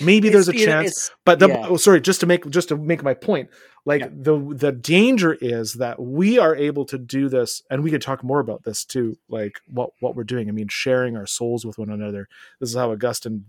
maybe 0.00 0.28
there's 0.28 0.48
a 0.48 0.52
chance 0.52 1.10
but 1.24 1.38
the 1.38 1.48
yeah. 1.48 1.66
oh, 1.68 1.76
sorry 1.76 2.00
just 2.00 2.20
to 2.20 2.26
make 2.26 2.48
just 2.50 2.68
to 2.68 2.76
make 2.76 3.02
my 3.02 3.14
point 3.14 3.48
like 3.84 4.02
yeah. 4.02 4.08
the 4.12 4.38
the 4.54 4.72
danger 4.72 5.36
is 5.40 5.74
that 5.74 6.00
we 6.00 6.38
are 6.38 6.54
able 6.54 6.84
to 6.84 6.98
do 6.98 7.28
this 7.28 7.62
and 7.70 7.82
we 7.82 7.90
could 7.90 8.02
talk 8.02 8.22
more 8.22 8.40
about 8.40 8.64
this 8.64 8.84
too 8.84 9.16
like 9.28 9.60
what 9.68 9.90
what 10.00 10.14
we're 10.14 10.24
doing 10.24 10.48
i 10.48 10.52
mean 10.52 10.68
sharing 10.68 11.16
our 11.16 11.26
souls 11.26 11.64
with 11.64 11.78
one 11.78 11.90
another 11.90 12.28
this 12.60 12.70
is 12.70 12.76
how 12.76 12.90
augustine 12.90 13.44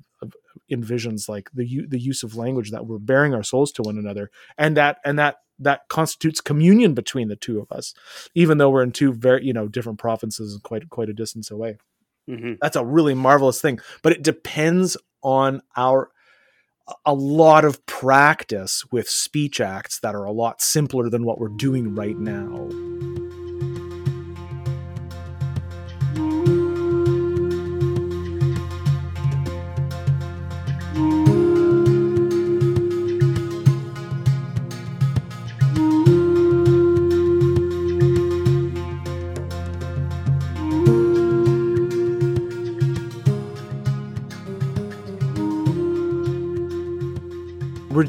envisions 0.71 1.27
like 1.27 1.49
the 1.53 1.85
the 1.87 1.99
use 1.99 2.23
of 2.23 2.35
language 2.35 2.71
that 2.71 2.85
we're 2.85 2.99
bearing 2.99 3.33
our 3.33 3.43
souls 3.43 3.71
to 3.71 3.81
one 3.81 3.97
another 3.97 4.29
and 4.57 4.77
that 4.77 4.99
and 5.03 5.17
that 5.17 5.37
that 5.57 5.81
constitutes 5.89 6.39
communion 6.41 6.93
between 6.93 7.27
the 7.27 7.35
two 7.35 7.59
of 7.59 7.71
us 7.71 7.93
even 8.35 8.57
though 8.57 8.69
we're 8.69 8.83
in 8.83 8.91
two 8.91 9.11
very 9.11 9.43
you 9.45 9.53
know 9.53 9.67
different 9.67 9.99
provinces 9.99 10.53
and 10.53 10.63
quite 10.63 10.89
quite 10.89 11.09
a 11.09 11.13
distance 11.13 11.49
away 11.49 11.77
mm-hmm. 12.29 12.53
that's 12.61 12.75
a 12.75 12.85
really 12.85 13.13
marvelous 13.13 13.61
thing 13.61 13.79
but 14.03 14.11
it 14.13 14.23
depends 14.23 14.95
on 15.21 15.61
our 15.75 16.11
a 17.05 17.13
lot 17.13 17.65
of 17.65 17.85
practice 17.85 18.85
with 18.91 19.09
speech 19.09 19.59
acts 19.61 19.99
that 19.99 20.15
are 20.15 20.25
a 20.25 20.31
lot 20.31 20.61
simpler 20.61 21.09
than 21.09 21.25
what 21.25 21.39
we're 21.39 21.49
doing 21.49 21.95
right 21.95 22.17
now. 22.17 22.69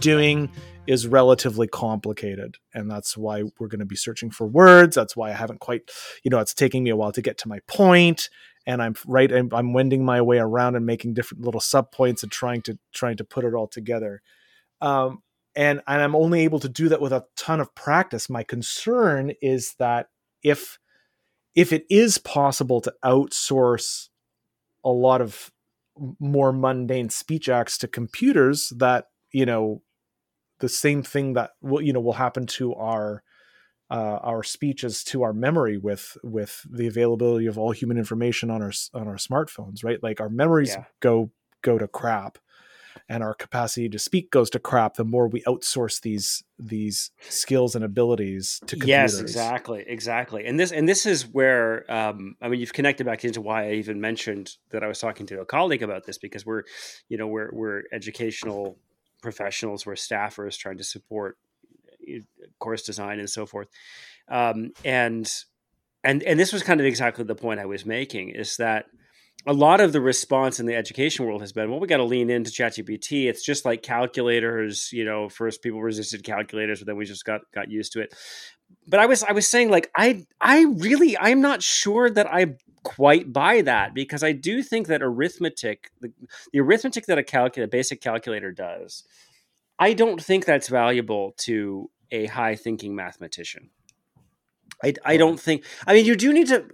Doing 0.00 0.50
is 0.86 1.06
relatively 1.06 1.68
complicated 1.68 2.56
and 2.74 2.90
that's 2.90 3.16
why 3.16 3.44
we're 3.58 3.68
going 3.68 3.80
to 3.80 3.86
be 3.86 3.96
searching 3.96 4.30
for 4.30 4.46
words. 4.46 4.96
That's 4.96 5.16
why 5.16 5.30
i 5.30 5.34
haven't 5.34 5.60
quite 5.60 5.90
you 6.24 6.30
know 6.30 6.38
it's 6.38 6.54
taking 6.54 6.82
me 6.82 6.90
a 6.90 6.96
while 6.96 7.12
to 7.12 7.22
get 7.22 7.38
to 7.38 7.48
my 7.48 7.60
point 7.66 8.28
and 8.66 8.82
i'm 8.82 8.94
right 9.06 9.32
i'm, 9.32 9.48
I'm 9.52 9.72
wending 9.72 10.04
my 10.04 10.20
way 10.20 10.38
around 10.38 10.76
and 10.76 10.84
making 10.86 11.14
different 11.14 11.44
little 11.44 11.60
sub 11.60 11.92
points 11.92 12.22
and 12.22 12.32
trying 12.32 12.62
to 12.62 12.78
trying 12.92 13.16
to 13.18 13.24
put 13.24 13.44
it 13.44 13.54
all 13.54 13.68
together. 13.68 14.22
Um, 14.80 15.22
and 15.54 15.80
and 15.86 16.02
i'm 16.02 16.14
only 16.14 16.40
able 16.40 16.60
to 16.60 16.68
do 16.68 16.88
that 16.88 17.00
with 17.00 17.12
a 17.12 17.24
ton 17.36 17.60
of 17.60 17.74
practice. 17.74 18.30
My 18.30 18.42
concern 18.42 19.32
is 19.42 19.74
that 19.78 20.08
if 20.42 20.78
if 21.54 21.72
it 21.72 21.84
is 21.90 22.18
possible 22.18 22.80
to 22.80 22.94
outsource 23.04 24.08
a 24.84 24.90
lot 24.90 25.20
of 25.20 25.50
more 26.18 26.52
mundane 26.52 27.10
speech 27.10 27.48
acts 27.48 27.76
to 27.78 27.88
computers 27.88 28.72
that 28.76 29.06
you 29.32 29.44
know 29.44 29.82
the 30.60 30.68
same 30.68 31.02
thing 31.02 31.34
that 31.34 31.50
will 31.60 31.82
you 31.82 31.92
know 31.92 32.00
will 32.00 32.14
happen 32.14 32.46
to 32.46 32.74
our 32.74 33.22
uh, 33.90 34.20
our 34.22 34.44
speeches 34.44 35.02
to 35.02 35.22
our 35.22 35.32
memory 35.32 35.76
with 35.76 36.16
with 36.22 36.64
the 36.70 36.86
availability 36.86 37.46
of 37.46 37.58
all 37.58 37.72
human 37.72 37.98
information 37.98 38.50
on 38.50 38.62
our 38.62 38.72
on 38.94 39.08
our 39.08 39.16
smartphones 39.16 39.82
right 39.82 40.02
like 40.02 40.20
our 40.20 40.28
memories 40.28 40.70
yeah. 40.70 40.84
go 41.00 41.30
go 41.62 41.76
to 41.76 41.88
crap 41.88 42.38
and 43.08 43.22
our 43.22 43.34
capacity 43.34 43.88
to 43.88 43.98
speak 43.98 44.30
goes 44.30 44.50
to 44.50 44.58
crap 44.58 44.94
the 44.94 45.04
more 45.04 45.28
we 45.28 45.42
outsource 45.42 46.00
these 46.00 46.42
these 46.58 47.10
skills 47.28 47.74
and 47.74 47.84
abilities 47.84 48.60
to 48.66 48.76
computers. 48.76 49.12
yes 49.14 49.20
exactly 49.20 49.84
exactly 49.86 50.46
and 50.46 50.58
this 50.58 50.70
and 50.72 50.88
this 50.88 51.06
is 51.06 51.26
where 51.26 51.90
um, 51.92 52.36
i 52.40 52.48
mean 52.48 52.60
you've 52.60 52.72
connected 52.72 53.04
back 53.04 53.24
into 53.24 53.40
why 53.40 53.68
i 53.68 53.72
even 53.72 54.00
mentioned 54.00 54.56
that 54.70 54.84
i 54.84 54.86
was 54.86 54.98
talking 54.98 55.26
to 55.26 55.40
a 55.40 55.44
colleague 55.44 55.82
about 55.82 56.06
this 56.06 56.18
because 56.18 56.46
we're 56.46 56.62
you 57.08 57.16
know 57.16 57.26
we're 57.26 57.50
we're 57.52 57.82
educational 57.92 58.78
professionals, 59.20 59.86
we're 59.86 59.94
staffers 59.94 60.56
trying 60.56 60.78
to 60.78 60.84
support 60.84 61.36
eh, 62.08 62.20
course 62.58 62.82
design 62.82 63.18
and 63.18 63.30
so 63.30 63.46
forth. 63.46 63.68
Um, 64.28 64.72
and 64.84 65.30
and 66.04 66.22
and 66.22 66.38
this 66.38 66.52
was 66.52 66.62
kind 66.62 66.80
of 66.80 66.86
exactly 66.86 67.24
the 67.24 67.34
point 67.34 67.60
I 67.60 67.66
was 67.66 67.84
making 67.84 68.30
is 68.30 68.56
that 68.56 68.86
a 69.46 69.52
lot 69.52 69.80
of 69.80 69.92
the 69.92 70.00
response 70.00 70.60
in 70.60 70.66
the 70.66 70.74
education 70.74 71.24
world 71.24 71.40
has 71.40 71.52
been, 71.52 71.70
well, 71.70 71.80
we 71.80 71.86
got 71.86 71.96
to 71.96 72.04
lean 72.04 72.28
into 72.28 72.50
ChatGPT. 72.50 73.26
It's 73.26 73.42
just 73.42 73.64
like 73.64 73.82
calculators, 73.82 74.90
you 74.92 75.04
know. 75.04 75.28
First, 75.28 75.62
people 75.62 75.80
resisted 75.80 76.24
calculators, 76.24 76.80
but 76.80 76.86
then 76.86 76.96
we 76.96 77.06
just 77.06 77.24
got 77.24 77.40
got 77.54 77.70
used 77.70 77.92
to 77.92 78.00
it. 78.00 78.14
But 78.86 79.00
I 79.00 79.06
was 79.06 79.22
I 79.22 79.32
was 79.32 79.48
saying 79.48 79.70
like 79.70 79.90
I 79.96 80.24
I 80.40 80.64
really 80.64 81.16
I'm 81.18 81.40
not 81.40 81.62
sure 81.62 82.10
that 82.10 82.26
I 82.32 82.56
quite 82.82 83.32
buy 83.32 83.62
that 83.62 83.94
because 83.94 84.22
I 84.22 84.32
do 84.32 84.62
think 84.62 84.86
that 84.88 85.02
arithmetic, 85.02 85.90
the, 86.00 86.12
the 86.52 86.60
arithmetic 86.60 87.06
that 87.06 87.18
a 87.18 87.68
basic 87.68 88.00
calculator 88.00 88.52
does, 88.52 89.04
I 89.78 89.94
don't 89.94 90.22
think 90.22 90.44
that's 90.44 90.68
valuable 90.68 91.34
to 91.38 91.90
a 92.10 92.26
high 92.26 92.56
thinking 92.56 92.94
mathematician. 92.94 93.70
I, 94.82 94.94
I 95.04 95.16
don't 95.16 95.38
think. 95.38 95.64
I 95.86 95.94
mean, 95.94 96.04
you 96.04 96.16
do 96.16 96.32
need 96.32 96.48
to. 96.48 96.64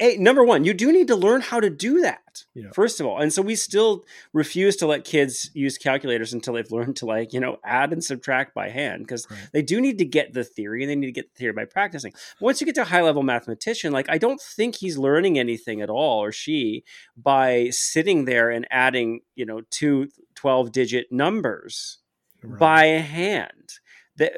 Uh, 0.00 0.08
number 0.18 0.44
one, 0.44 0.64
you 0.64 0.74
do 0.74 0.92
need 0.92 1.08
to 1.08 1.16
learn 1.16 1.40
how 1.40 1.60
to 1.60 1.70
do 1.70 2.00
that 2.02 2.28
yeah. 2.54 2.70
first 2.72 3.00
of 3.00 3.06
all. 3.06 3.18
And 3.18 3.32
so 3.32 3.42
we 3.42 3.54
still 3.54 4.04
refuse 4.32 4.76
to 4.76 4.86
let 4.86 5.04
kids 5.04 5.50
use 5.54 5.78
calculators 5.78 6.32
until 6.32 6.54
they've 6.54 6.70
learned 6.70 6.96
to 6.96 7.06
like 7.06 7.32
you 7.32 7.40
know 7.40 7.58
add 7.64 7.92
and 7.92 8.02
subtract 8.02 8.54
by 8.54 8.68
hand 8.68 9.02
because 9.02 9.26
right. 9.30 9.40
they 9.52 9.62
do 9.62 9.80
need 9.80 9.98
to 9.98 10.04
get 10.04 10.32
the 10.32 10.44
theory 10.44 10.82
and 10.82 10.90
they 10.90 10.96
need 10.96 11.06
to 11.06 11.12
get 11.12 11.32
the 11.32 11.38
theory 11.38 11.52
by 11.52 11.64
practicing. 11.64 12.12
Once 12.40 12.60
you 12.60 12.64
get 12.64 12.74
to 12.76 12.82
a 12.82 12.86
high 12.86 13.02
level 13.02 13.22
mathematician, 13.22 13.92
like 13.92 14.08
I 14.08 14.18
don't 14.18 14.40
think 14.40 14.76
he's 14.76 14.98
learning 14.98 15.38
anything 15.38 15.80
at 15.80 15.90
all 15.90 16.22
or 16.22 16.32
she 16.32 16.84
by 17.16 17.68
sitting 17.70 18.24
there 18.24 18.50
and 18.50 18.66
adding 18.70 19.20
you 19.34 19.46
know 19.46 19.62
two 19.70 20.08
12 20.34 20.72
digit 20.72 21.06
numbers 21.10 21.98
right. 22.42 22.58
by 22.58 22.84
hand 22.86 23.80
that 24.18 24.32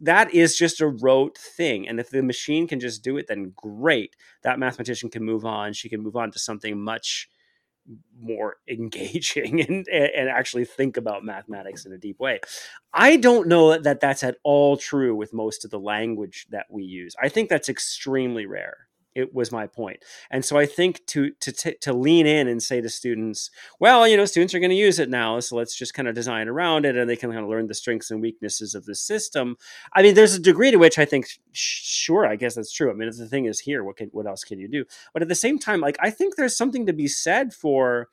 that 0.00 0.34
is 0.34 0.56
just 0.56 0.80
a 0.80 0.86
rote 0.88 1.38
thing 1.38 1.88
and 1.88 1.98
if 1.98 2.10
the 2.10 2.22
machine 2.22 2.66
can 2.68 2.80
just 2.80 3.02
do 3.02 3.16
it 3.16 3.26
then 3.28 3.52
great. 3.56 4.16
That 4.42 4.58
mathematician 4.58 5.10
can 5.10 5.24
move 5.24 5.44
on. 5.44 5.72
She 5.72 5.88
can 5.88 6.02
move 6.02 6.16
on 6.16 6.30
to 6.32 6.38
something 6.38 6.80
much 6.80 7.28
more 8.18 8.56
engaging 8.68 9.60
and 9.60 9.88
and 9.88 10.28
actually 10.28 10.64
think 10.64 10.96
about 10.96 11.24
mathematics 11.24 11.84
in 11.84 11.92
a 11.92 11.98
deep 11.98 12.20
way. 12.20 12.40
I 12.92 13.16
don't 13.16 13.48
know 13.48 13.78
that 13.78 14.00
that's 14.00 14.22
at 14.22 14.36
all 14.44 14.76
true 14.76 15.14
with 15.14 15.32
most 15.32 15.64
of 15.64 15.70
the 15.70 15.80
language 15.80 16.46
that 16.50 16.66
we 16.70 16.84
use. 16.84 17.14
I 17.20 17.28
think 17.28 17.48
that's 17.48 17.68
extremely 17.68 18.46
rare 18.46 18.88
it 19.14 19.34
was 19.34 19.52
my 19.52 19.66
point. 19.66 20.02
and 20.30 20.44
so 20.44 20.56
i 20.56 20.66
think 20.66 21.04
to 21.06 21.30
to 21.40 21.52
to 21.78 21.92
lean 21.92 22.26
in 22.26 22.48
and 22.48 22.62
say 22.62 22.80
to 22.80 22.88
students 22.88 23.50
well 23.80 24.06
you 24.06 24.16
know 24.16 24.24
students 24.24 24.54
are 24.54 24.58
going 24.58 24.70
to 24.70 24.76
use 24.76 24.98
it 24.98 25.08
now 25.08 25.40
so 25.40 25.56
let's 25.56 25.76
just 25.76 25.94
kind 25.94 26.08
of 26.08 26.14
design 26.14 26.48
around 26.48 26.84
it 26.84 26.96
and 26.96 27.08
they 27.08 27.16
can 27.16 27.30
kind 27.30 27.42
of 27.42 27.50
learn 27.50 27.66
the 27.66 27.74
strengths 27.74 28.10
and 28.10 28.20
weaknesses 28.20 28.74
of 28.74 28.84
the 28.86 28.94
system. 28.94 29.56
I 29.92 30.02
mean 30.02 30.14
there's 30.14 30.34
a 30.34 30.40
degree 30.40 30.70
to 30.70 30.76
which 30.76 30.98
i 30.98 31.04
think 31.04 31.28
sure 31.52 32.26
i 32.26 32.36
guess 32.36 32.54
that's 32.54 32.72
true. 32.72 32.90
I 32.90 32.94
mean 32.94 33.08
if 33.08 33.16
the 33.16 33.28
thing 33.28 33.46
is 33.46 33.60
here 33.60 33.84
what 33.84 33.96
can 33.96 34.08
what 34.08 34.26
else 34.26 34.44
can 34.44 34.58
you 34.58 34.68
do? 34.68 34.84
But 35.12 35.22
at 35.22 35.28
the 35.28 35.34
same 35.34 35.58
time 35.58 35.80
like 35.80 35.96
i 36.00 36.10
think 36.10 36.36
there's 36.36 36.56
something 36.56 36.86
to 36.86 36.92
be 36.92 37.08
said 37.08 37.52
for 37.52 38.08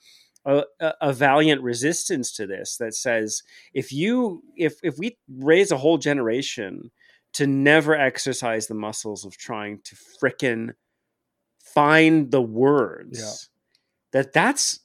a, 0.45 0.63
a, 1.01 1.13
valiant 1.13 1.61
resistance 1.61 2.31
to 2.31 2.47
this 2.47 2.77
that 2.77 2.95
says 2.95 3.43
if 3.73 3.91
you 3.91 4.41
if 4.55 4.75
if 4.83 4.97
we 4.97 5.17
raise 5.27 5.69
a 5.69 5.77
whole 5.77 5.97
generation 5.97 6.91
to 7.33 7.45
never 7.45 7.95
exercise 7.95 8.67
the 8.67 8.73
muscles 8.73 9.25
of 9.25 9.37
trying 9.37 9.79
to 9.83 9.95
frickin' 9.95 10.73
find 11.73 12.31
the 12.31 12.41
words 12.41 13.19
yeah. 13.19 14.21
that 14.21 14.33
that's 14.33 14.79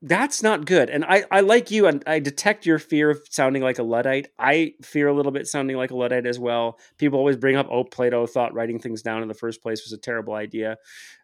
that's 0.00 0.42
not 0.42 0.64
good. 0.64 0.90
And 0.90 1.04
I, 1.04 1.24
I 1.30 1.40
like 1.40 1.70
you, 1.70 1.86
and 1.86 2.02
I 2.06 2.20
detect 2.20 2.66
your 2.66 2.78
fear 2.78 3.10
of 3.10 3.20
sounding 3.30 3.62
like 3.62 3.78
a 3.78 3.82
Luddite. 3.82 4.28
I 4.38 4.74
fear 4.82 5.08
a 5.08 5.12
little 5.12 5.32
bit 5.32 5.48
sounding 5.48 5.76
like 5.76 5.90
a 5.90 5.96
Luddite 5.96 6.26
as 6.26 6.38
well. 6.38 6.78
People 6.98 7.18
always 7.18 7.36
bring 7.36 7.56
up, 7.56 7.66
oh, 7.70 7.82
Plato 7.84 8.26
thought 8.26 8.54
writing 8.54 8.78
things 8.78 9.02
down 9.02 9.22
in 9.22 9.28
the 9.28 9.34
first 9.34 9.60
place 9.60 9.84
was 9.84 9.92
a 9.92 9.98
terrible 9.98 10.34
idea 10.34 10.76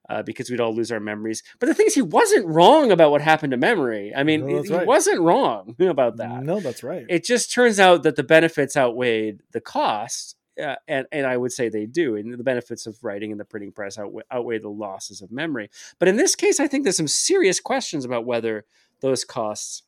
uh, 0.08 0.22
because 0.22 0.50
we'd 0.50 0.60
all 0.60 0.74
lose 0.74 0.90
our 0.90 1.00
memories. 1.00 1.42
But 1.60 1.66
the 1.66 1.74
thing 1.74 1.86
is, 1.86 1.94
he 1.94 2.02
wasn't 2.02 2.46
wrong 2.46 2.90
about 2.90 3.12
what 3.12 3.20
happened 3.20 3.52
to 3.52 3.56
memory. 3.56 4.12
I 4.14 4.24
mean, 4.24 4.46
no, 4.46 4.62
he 4.62 4.68
right. 4.74 4.86
wasn't 4.86 5.20
wrong 5.20 5.76
about 5.80 6.16
that. 6.16 6.42
No, 6.42 6.58
that's 6.58 6.82
right. 6.82 7.06
It 7.08 7.24
just 7.24 7.52
turns 7.52 7.78
out 7.78 8.02
that 8.02 8.16
the 8.16 8.24
benefits 8.24 8.76
outweighed 8.76 9.40
the 9.52 9.60
cost. 9.60 10.36
Uh, 10.62 10.76
and 10.86 11.06
and 11.10 11.26
I 11.26 11.36
would 11.36 11.52
say 11.52 11.68
they 11.68 11.86
do, 11.86 12.14
and 12.14 12.32
the 12.32 12.44
benefits 12.44 12.86
of 12.86 12.96
writing 13.02 13.32
in 13.32 13.38
the 13.38 13.44
printing 13.44 13.72
press 13.72 13.98
outweigh, 13.98 14.22
outweigh 14.30 14.58
the 14.58 14.68
losses 14.68 15.20
of 15.20 15.32
memory. 15.32 15.68
But 15.98 16.08
in 16.08 16.16
this 16.16 16.36
case, 16.36 16.60
I 16.60 16.68
think 16.68 16.84
there's 16.84 16.96
some 16.96 17.08
serious 17.08 17.58
questions 17.58 18.04
about 18.04 18.24
whether 18.24 18.64
those 19.00 19.24
costs, 19.24 19.82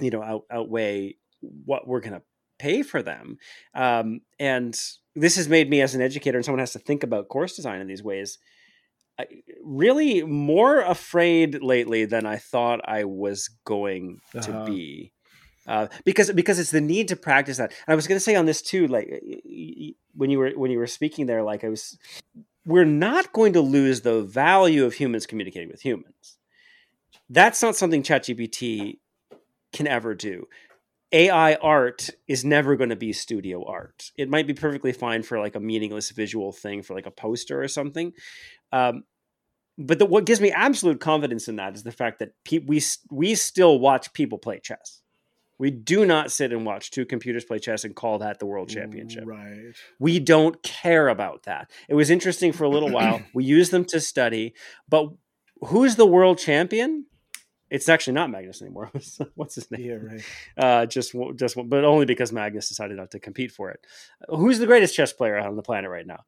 you 0.00 0.10
know, 0.10 0.22
out, 0.22 0.42
outweigh 0.50 1.16
what 1.40 1.86
we're 1.86 2.00
going 2.00 2.14
to 2.14 2.22
pay 2.58 2.82
for 2.82 3.02
them. 3.02 3.38
Um, 3.74 4.20
and 4.40 4.78
this 5.14 5.36
has 5.36 5.48
made 5.48 5.70
me, 5.70 5.80
as 5.80 5.94
an 5.94 6.02
educator, 6.02 6.38
and 6.38 6.44
someone 6.44 6.58
has 6.58 6.72
to 6.72 6.78
think 6.80 7.02
about 7.02 7.28
course 7.28 7.54
design 7.54 7.80
in 7.80 7.86
these 7.86 8.02
ways, 8.02 8.38
I, 9.18 9.26
really 9.62 10.24
more 10.24 10.80
afraid 10.80 11.62
lately 11.62 12.04
than 12.04 12.26
I 12.26 12.36
thought 12.36 12.80
I 12.84 13.04
was 13.04 13.48
going 13.64 14.18
to 14.32 14.50
uh-huh. 14.50 14.64
be 14.64 15.12
uh, 15.66 15.88
because 16.04 16.30
because 16.32 16.58
it's 16.58 16.70
the 16.70 16.80
need 16.80 17.08
to 17.08 17.16
practice 17.16 17.56
that. 17.56 17.72
And 17.86 17.92
I 17.92 17.94
was 17.94 18.06
going 18.06 18.16
to 18.16 18.24
say 18.24 18.34
on 18.34 18.46
this 18.46 18.62
too, 18.62 18.86
like 18.86 19.22
when 20.14 20.30
you 20.30 20.38
were 20.38 20.50
when 20.50 20.70
you 20.70 20.78
were 20.78 20.86
speaking 20.86 21.26
there, 21.26 21.42
like 21.42 21.64
I 21.64 21.68
was, 21.68 21.98
we're 22.66 22.84
not 22.84 23.32
going 23.32 23.52
to 23.54 23.60
lose 23.60 24.02
the 24.02 24.22
value 24.22 24.84
of 24.84 24.94
humans 24.94 25.26
communicating 25.26 25.68
with 25.68 25.82
humans. 25.82 26.38
That's 27.30 27.62
not 27.62 27.76
something 27.76 28.02
ChatGPT 28.02 28.98
can 29.72 29.86
ever 29.86 30.14
do. 30.14 30.46
AI 31.12 31.54
art 31.54 32.10
is 32.26 32.44
never 32.44 32.76
going 32.76 32.90
to 32.90 32.96
be 32.96 33.12
studio 33.12 33.64
art. 33.64 34.10
It 34.16 34.28
might 34.28 34.46
be 34.48 34.54
perfectly 34.54 34.92
fine 34.92 35.22
for 35.22 35.38
like 35.38 35.54
a 35.54 35.60
meaningless 35.60 36.10
visual 36.10 36.52
thing 36.52 36.82
for 36.82 36.94
like 36.94 37.06
a 37.06 37.10
poster 37.12 37.62
or 37.62 37.68
something. 37.68 38.12
Um, 38.72 39.04
but 39.78 39.98
the, 39.98 40.06
what 40.06 40.26
gives 40.26 40.40
me 40.40 40.50
absolute 40.50 41.00
confidence 41.00 41.48
in 41.48 41.56
that 41.56 41.74
is 41.74 41.84
the 41.84 41.92
fact 41.92 42.18
that 42.18 42.32
pe- 42.44 42.58
we 42.58 42.82
we 43.10 43.34
still 43.34 43.78
watch 43.78 44.12
people 44.12 44.38
play 44.38 44.60
chess. 44.60 45.02
We 45.58 45.70
do 45.70 46.04
not 46.04 46.32
sit 46.32 46.52
and 46.52 46.66
watch 46.66 46.90
two 46.90 47.06
computers 47.06 47.44
play 47.44 47.58
chess 47.58 47.84
and 47.84 47.94
call 47.94 48.18
that 48.18 48.38
the 48.38 48.46
world 48.46 48.68
championship. 48.68 49.24
Right. 49.26 49.72
We 49.98 50.18
don't 50.18 50.60
care 50.62 51.08
about 51.08 51.44
that. 51.44 51.70
It 51.88 51.94
was 51.94 52.10
interesting 52.10 52.52
for 52.52 52.64
a 52.64 52.68
little 52.68 52.90
while. 52.90 53.22
We 53.34 53.44
use 53.44 53.70
them 53.70 53.84
to 53.86 54.00
study, 54.00 54.54
but 54.88 55.08
who's 55.60 55.96
the 55.96 56.06
world 56.06 56.38
champion? 56.38 57.06
It's 57.70 57.88
actually 57.88 58.12
not 58.14 58.30
Magnus 58.30 58.62
anymore. 58.62 58.90
What's 59.34 59.54
his 59.56 59.70
name? 59.70 59.80
Yeah, 59.80 59.94
right. 59.94 60.22
Uh, 60.56 60.86
just, 60.86 61.14
just, 61.36 61.56
but 61.68 61.84
only 61.84 62.06
because 62.06 62.32
Magnus 62.32 62.68
decided 62.68 62.96
not 62.96 63.10
to 63.12 63.18
compete 63.18 63.50
for 63.50 63.70
it. 63.70 63.80
Who's 64.28 64.58
the 64.58 64.66
greatest 64.66 64.94
chess 64.94 65.12
player 65.12 65.38
on 65.38 65.56
the 65.56 65.62
planet 65.62 65.90
right 65.90 66.06
now? 66.06 66.20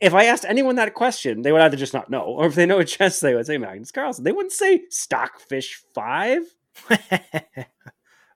If 0.00 0.14
I 0.14 0.24
asked 0.24 0.46
anyone 0.48 0.76
that 0.76 0.94
question, 0.94 1.42
they 1.42 1.52
would 1.52 1.60
either 1.60 1.76
just 1.76 1.94
not 1.94 2.10
know, 2.10 2.22
or 2.22 2.46
if 2.46 2.54
they 2.54 2.66
know 2.66 2.82
chess, 2.82 3.20
they 3.20 3.34
would 3.34 3.46
say 3.46 3.58
Magnus 3.58 3.92
Carlsen. 3.92 4.24
They 4.24 4.32
wouldn't 4.32 4.52
say 4.52 4.82
Stockfish 4.88 5.82
Five. 5.94 6.42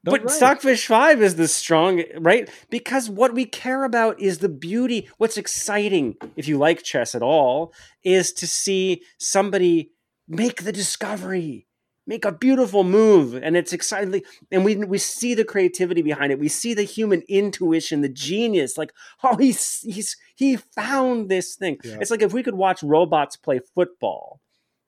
but. 0.04 0.30
Stockfish 0.30 0.86
5 0.86 1.22
is 1.22 1.36
the 1.36 1.48
strong, 1.48 2.02
right? 2.18 2.48
Because 2.70 3.08
what 3.08 3.34
we 3.34 3.46
care 3.46 3.84
about 3.84 4.20
is 4.20 4.38
the 4.38 4.48
beauty. 4.48 5.08
What's 5.16 5.38
exciting, 5.38 6.16
if 6.36 6.46
you 6.46 6.58
like 6.58 6.82
chess 6.82 7.14
at 7.14 7.22
all, 7.22 7.72
is 8.04 8.32
to 8.34 8.46
see 8.46 9.02
somebody 9.18 9.92
make 10.28 10.64
the 10.64 10.72
discovery, 10.72 11.66
make 12.06 12.26
a 12.26 12.32
beautiful 12.32 12.84
move. 12.84 13.34
And 13.34 13.56
it's 13.56 13.72
exciting. 13.72 14.22
And 14.52 14.64
we, 14.64 14.76
we 14.76 14.98
see 14.98 15.32
the 15.34 15.44
creativity 15.44 16.02
behind 16.02 16.32
it. 16.32 16.38
We 16.38 16.48
see 16.48 16.74
the 16.74 16.82
human 16.82 17.22
intuition, 17.26 18.02
the 18.02 18.08
genius. 18.10 18.76
Like, 18.76 18.92
oh, 19.22 19.36
he's, 19.36 19.80
he's, 19.80 20.16
he 20.34 20.56
found 20.56 21.30
this 21.30 21.54
thing. 21.54 21.78
Yeah. 21.82 21.98
It's 22.00 22.10
like 22.10 22.22
if 22.22 22.34
we 22.34 22.42
could 22.42 22.56
watch 22.56 22.82
robots 22.82 23.36
play 23.36 23.60
football, 23.74 24.40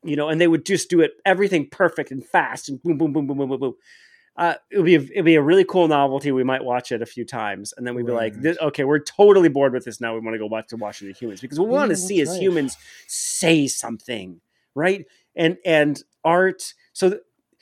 you 0.04 0.14
know, 0.14 0.28
and 0.28 0.38
they 0.38 0.46
would 0.46 0.66
just 0.66 0.90
do 0.90 1.00
it 1.00 1.12
everything 1.24 1.68
perfect 1.70 2.10
and 2.10 2.24
fast 2.24 2.68
and 2.68 2.82
boom, 2.82 2.98
boom, 2.98 3.14
boom, 3.14 3.26
boom, 3.26 3.38
boom, 3.38 3.48
boom, 3.48 3.60
boom 3.60 3.74
uh, 4.36 4.54
it 4.70 4.76
would 4.76 4.84
be 4.84 4.96
a, 4.96 5.00
it'd 5.00 5.24
be 5.24 5.34
a 5.34 5.42
really 5.42 5.64
cool 5.64 5.88
novelty. 5.88 6.30
We 6.30 6.44
might 6.44 6.62
watch 6.64 6.92
it 6.92 7.00
a 7.00 7.06
few 7.06 7.24
times, 7.24 7.72
and 7.76 7.86
then 7.86 7.94
we'd 7.94 8.06
be 8.06 8.12
right. 8.12 8.34
like, 8.36 8.58
"Okay, 8.60 8.84
we're 8.84 8.98
totally 8.98 9.48
bored 9.48 9.72
with 9.72 9.84
this 9.84 10.00
now. 10.00 10.14
We 10.14 10.20
want 10.20 10.34
to 10.34 10.38
go 10.38 10.48
back 10.48 10.68
to 10.68 10.76
watching 10.76 11.08
the 11.08 11.14
humans 11.14 11.40
because 11.40 11.58
what 11.58 11.68
we 11.68 11.74
want 11.74 11.90
to 11.90 11.96
see 11.96 12.20
is 12.20 12.30
right. 12.30 12.40
humans 12.40 12.76
say 13.06 13.66
something, 13.66 14.40
right? 14.74 15.06
And 15.34 15.56
and 15.64 16.02
art. 16.24 16.74
So 16.92 17.20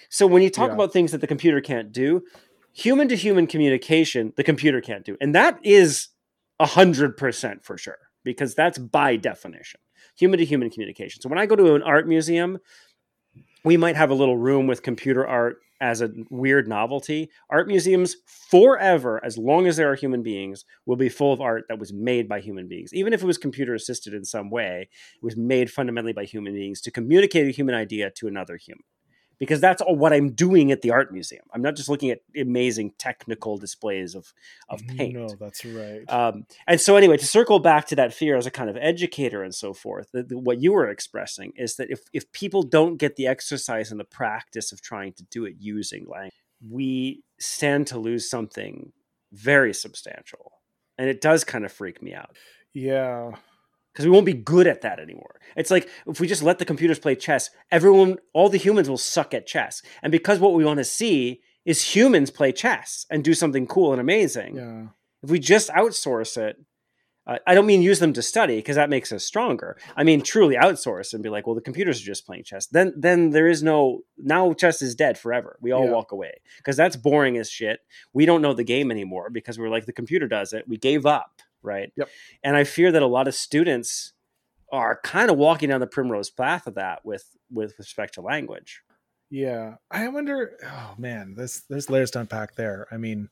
so 0.09 0.27
when 0.27 0.43
you 0.43 0.51
talk 0.51 0.68
yeah. 0.68 0.75
about 0.75 0.93
things 0.93 1.12
that 1.12 1.20
the 1.20 1.27
computer 1.27 1.61
can't 1.61 1.93
do, 1.93 2.22
human 2.72 3.09
to 3.09 3.16
human 3.16 3.47
communication, 3.47 4.33
the 4.37 4.45
computer 4.45 4.81
can't 4.81 5.05
do, 5.05 5.16
and 5.20 5.35
that 5.35 5.59
is 5.62 6.09
a 6.59 6.66
hundred 6.66 7.16
percent 7.16 7.64
for 7.64 7.79
sure 7.79 7.99
because 8.25 8.55
that's 8.55 8.79
by 8.79 9.16
definition 9.16 9.81
human 10.16 10.39
to 10.39 10.45
human 10.45 10.70
communication. 10.70 11.20
So 11.20 11.29
when 11.29 11.39
I 11.39 11.47
go 11.47 11.57
to 11.57 11.75
an 11.75 11.83
art 11.83 12.07
museum, 12.07 12.59
we 13.64 13.77
might 13.77 13.97
have 13.97 14.11
a 14.11 14.14
little 14.14 14.37
room 14.37 14.66
with 14.66 14.83
computer 14.83 15.27
art 15.27 15.59
as 15.81 16.01
a 16.01 16.11
weird 16.31 16.68
novelty. 16.68 17.31
Art 17.51 17.68
museums 17.68 18.16
forever, 18.51 19.20
as 19.25 19.37
long 19.39 19.66
as 19.66 19.77
there 19.77 19.91
are 19.91 19.95
human 19.95 20.22
beings, 20.22 20.64
will 20.87 20.97
be 20.97 21.09
full 21.09 21.33
of 21.33 21.41
art 21.41 21.64
that 21.68 21.79
was 21.79 21.93
made 21.93 22.29
by 22.29 22.41
human 22.41 22.68
beings. 22.68 22.93
Even 22.95 23.12
if 23.12 23.22
it 23.22 23.27
was 23.27 23.39
computer 23.39 23.75
assisted 23.75 24.14
in 24.14 24.25
some 24.25 24.51
way, 24.51 24.89
it 25.14 25.25
was 25.25 25.37
made 25.37 25.70
fundamentally 25.70 26.12
by 26.12 26.25
human 26.25 26.55
beings 26.55 26.81
to 26.83 26.91
communicate 26.91 27.47
a 27.47 27.51
human 27.51 27.75
idea 27.75 28.11
to 28.11 28.29
another 28.29 28.57
human 28.57 28.85
because 29.39 29.61
that's 29.61 29.82
all 29.82 29.97
what 29.97 30.12
I'm 30.12 30.30
doing 30.30 30.72
at 30.72 30.82
the 30.82 30.91
art 30.91 31.12
museum. 31.12 31.45
I'm 31.53 31.62
not 31.62 31.76
just 31.76 31.89
looking 31.89 32.11
at 32.11 32.20
amazing 32.37 32.93
technical 32.99 33.57
displays 33.57 34.14
of 34.14 34.32
of 34.68 34.80
paint. 34.87 35.14
No, 35.14 35.28
that's 35.39 35.64
right. 35.64 36.05
Um, 36.09 36.47
and 36.66 36.80
so, 36.80 36.97
anyway, 36.97 37.16
to 37.16 37.26
circle 37.26 37.59
back 37.59 37.87
to 37.89 37.97
that 37.97 38.14
fear 38.14 38.37
as 38.37 38.47
a 38.47 38.51
kind 38.51 38.70
of 38.70 38.76
educator 38.76 39.43
and 39.43 39.55
so 39.55 39.72
forth, 39.72 40.11
the, 40.12 40.22
the, 40.22 40.39
what 40.39 40.61
you 40.61 40.72
were 40.72 40.89
expressing 40.89 41.53
is 41.57 41.76
that 41.76 41.91
if 41.91 42.01
if 42.12 42.30
people 42.32 42.62
don't 42.62 42.97
get 42.97 43.16
the 43.16 43.26
exercise 43.26 43.91
and 43.91 44.01
the 44.01 44.05
practice 44.05 44.72
of 44.72 44.80
trying 44.80 45.12
to 45.14 45.24
do 45.24 45.45
it 45.45 45.55
using 45.59 46.07
language, 46.09 46.32
we 46.68 47.22
stand 47.39 47.87
to 47.89 47.99
lose 47.99 48.28
something 48.28 48.93
very 49.32 49.74
substantial, 49.74 50.53
and 50.99 51.09
it 51.09 51.20
does 51.20 51.45
kind 51.45 51.64
of 51.64 51.72
freak 51.72 52.03
me 52.03 52.14
out. 52.14 52.37
Yeah 52.72 53.32
because 53.95 54.07
we 54.07 54.11
won't 54.11 54.27
be 54.27 54.33
good 54.33 54.67
at 54.67 54.81
that 54.81 54.99
anymore. 54.99 55.41
It's 55.57 55.71
like 55.71 55.89
if 56.07 56.19
we 56.19 56.27
just 56.27 56.43
let 56.43 56.59
the 56.59 56.65
computers 56.65 56.99
play 56.99 57.15
chess, 57.15 57.51
everyone, 57.71 58.19
all 58.33 58.49
the 58.49 58.59
humans 58.59 58.91
will 58.91 58.99
suck 58.99 59.33
at 59.33 59.47
chess. 59.47 59.83
And 60.03 60.11
because 60.11 60.41
what 60.41 60.53
we 60.53 60.65
want 60.65 60.79
to 60.79 60.85
see 60.85 61.43
is 61.65 61.95
humans 61.95 62.31
play 62.31 62.51
chess 62.51 63.07
and 63.09 63.23
do 63.23 63.35
something 63.35 63.67
cool 63.67 63.93
and 63.93 64.01
amazing. 64.01 64.57
Yeah. 64.57 64.87
If 65.23 65.31
we 65.31 65.39
just 65.39 65.71
outsource 65.71 66.37
it, 66.37 66.57
uh, 67.27 67.39
I 67.47 67.55
don't 67.55 67.67
mean 67.67 67.83
use 67.83 68.01
them 68.01 68.13
to 68.15 68.21
study 68.21 68.57
because 68.57 68.77
that 68.77 68.91
makes 68.91 69.13
us 69.13 69.25
stronger. 69.25 69.79
I 69.97 70.03
mean 70.03 70.23
truly 70.23 70.57
outsource 70.57 71.15
and 71.15 71.23
be 71.23 71.31
like, 71.31 71.47
well, 71.47 71.55
the 71.55 71.63
computers 71.63 72.03
are 72.03 72.05
just 72.05 72.27
playing 72.27 72.45
chess. 72.45 72.67
Then, 72.67 72.93
then 72.97 73.31
there 73.31 73.47
is 73.47 73.63
no 73.63 74.01
now 74.19 74.53
chess 74.55 74.83
is 74.83 74.97
dead 74.97 75.17
forever. 75.17 75.57
We 75.63 75.71
all 75.71 75.85
yeah. 75.85 75.93
walk 75.93 76.11
away 76.11 76.41
because 76.59 76.77
that's 76.77 76.97
boring 76.97 77.39
as 77.39 77.49
shit. 77.49 77.79
We 78.13 78.27
don't 78.27 78.43
know 78.43 78.55
the 78.55 78.65
game 78.65 78.91
anymore 78.91 79.31
because 79.31 79.57
we're 79.57 79.71
like 79.71 79.87
the 79.87 79.93
computer 79.93 80.27
does 80.27 80.53
it. 80.53 80.69
We 80.69 80.77
gave 80.79 81.07
up 81.07 81.41
right? 81.65 81.93
Yep. 81.97 82.09
And 82.43 82.57
I 82.57 82.65
fear 82.65 82.93
that 82.93 83.03
a 83.03 83.07
lot 83.07 83.29
of 83.29 83.35
students 83.35 84.12
are 84.73 85.01
kind 85.03 85.31
of 85.31 85.39
walking 85.39 85.69
down 85.69 85.81
the 85.81 85.87
primrose 85.87 86.31
path 86.31 86.67
of 86.67 86.75
that 86.75 87.05
with 87.05 87.25
with 87.51 87.75
respect 87.79 88.15
to 88.15 88.21
language. 88.21 88.83
Yeah, 89.31 89.77
I 89.91 90.09
wonder. 90.09 90.59
Oh 90.65 90.95
man, 90.99 91.35
this 91.37 91.62
there's 91.69 91.91
layers 91.91 92.11
to 92.12 92.21
unpack 92.21 92.55
there. 92.57 92.87
I 92.91 92.97
mean, 92.97 93.29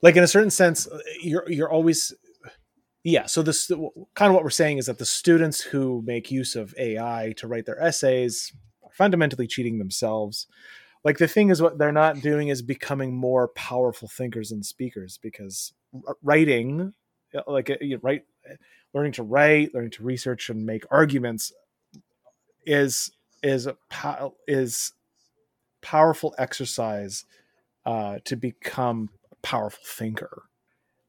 like 0.00 0.16
in 0.16 0.22
a 0.22 0.28
certain 0.28 0.50
sense, 0.50 0.86
uh, 0.86 0.98
you're 1.20 1.50
you're 1.50 1.70
always 1.70 2.14
yeah. 3.04 3.26
So 3.26 3.42
this 3.42 3.68
kind 4.14 4.30
of 4.30 4.34
what 4.34 4.44
we're 4.44 4.50
saying 4.50 4.78
is 4.78 4.86
that 4.86 4.98
the 4.98 5.06
students 5.06 5.60
who 5.60 6.02
make 6.04 6.30
use 6.30 6.54
of 6.54 6.74
AI 6.78 7.34
to 7.36 7.48
write 7.48 7.66
their 7.66 7.80
essays 7.82 8.52
are 8.82 8.92
fundamentally 8.92 9.46
cheating 9.46 9.78
themselves. 9.78 10.46
Like 11.04 11.18
the 11.18 11.28
thing 11.28 11.50
is, 11.50 11.60
what 11.60 11.78
they're 11.78 11.92
not 11.92 12.20
doing 12.20 12.48
is 12.48 12.62
becoming 12.62 13.14
more 13.14 13.48
powerful 13.48 14.08
thinkers 14.08 14.52
and 14.52 14.64
speakers 14.64 15.18
because 15.20 15.72
writing 16.22 16.94
like 17.46 17.70
uh, 17.70 17.76
you 17.80 17.98
write 18.02 18.24
learning 18.94 19.12
to 19.12 19.22
write 19.22 19.74
learning 19.74 19.90
to 19.90 20.02
research 20.02 20.50
and 20.50 20.66
make 20.66 20.84
arguments 20.90 21.52
is 22.66 23.10
is 23.42 23.68
is 24.46 24.92
powerful 25.80 26.34
exercise 26.38 27.24
uh, 27.84 28.18
to 28.24 28.36
become 28.36 29.10
a 29.30 29.36
powerful 29.36 29.82
thinker 29.84 30.44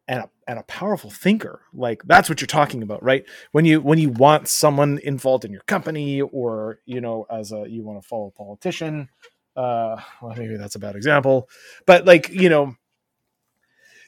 and 0.07 0.23
a, 0.23 0.29
and 0.47 0.59
a 0.59 0.63
powerful 0.63 1.09
thinker. 1.09 1.61
Like 1.73 2.03
that's 2.05 2.29
what 2.29 2.41
you're 2.41 2.47
talking 2.47 2.83
about 2.83 3.03
right? 3.03 3.25
When 3.51 3.65
you 3.65 3.81
when 3.81 3.99
you 3.99 4.09
want 4.09 4.47
someone 4.47 4.99
involved 5.03 5.45
in 5.45 5.51
your 5.51 5.61
company 5.63 6.21
or 6.21 6.79
you 6.85 7.01
know 7.01 7.25
as 7.29 7.51
a 7.51 7.65
you 7.69 7.83
want 7.83 8.01
to 8.01 8.07
follow 8.07 8.27
a 8.27 8.31
politician 8.31 9.09
uh 9.55 9.97
well 10.19 10.33
maybe 10.35 10.57
that's 10.57 10.73
a 10.73 10.79
bad 10.79 10.95
example 10.95 11.47
but 11.85 12.05
like 12.05 12.27
you 12.29 12.49
know 12.49 12.75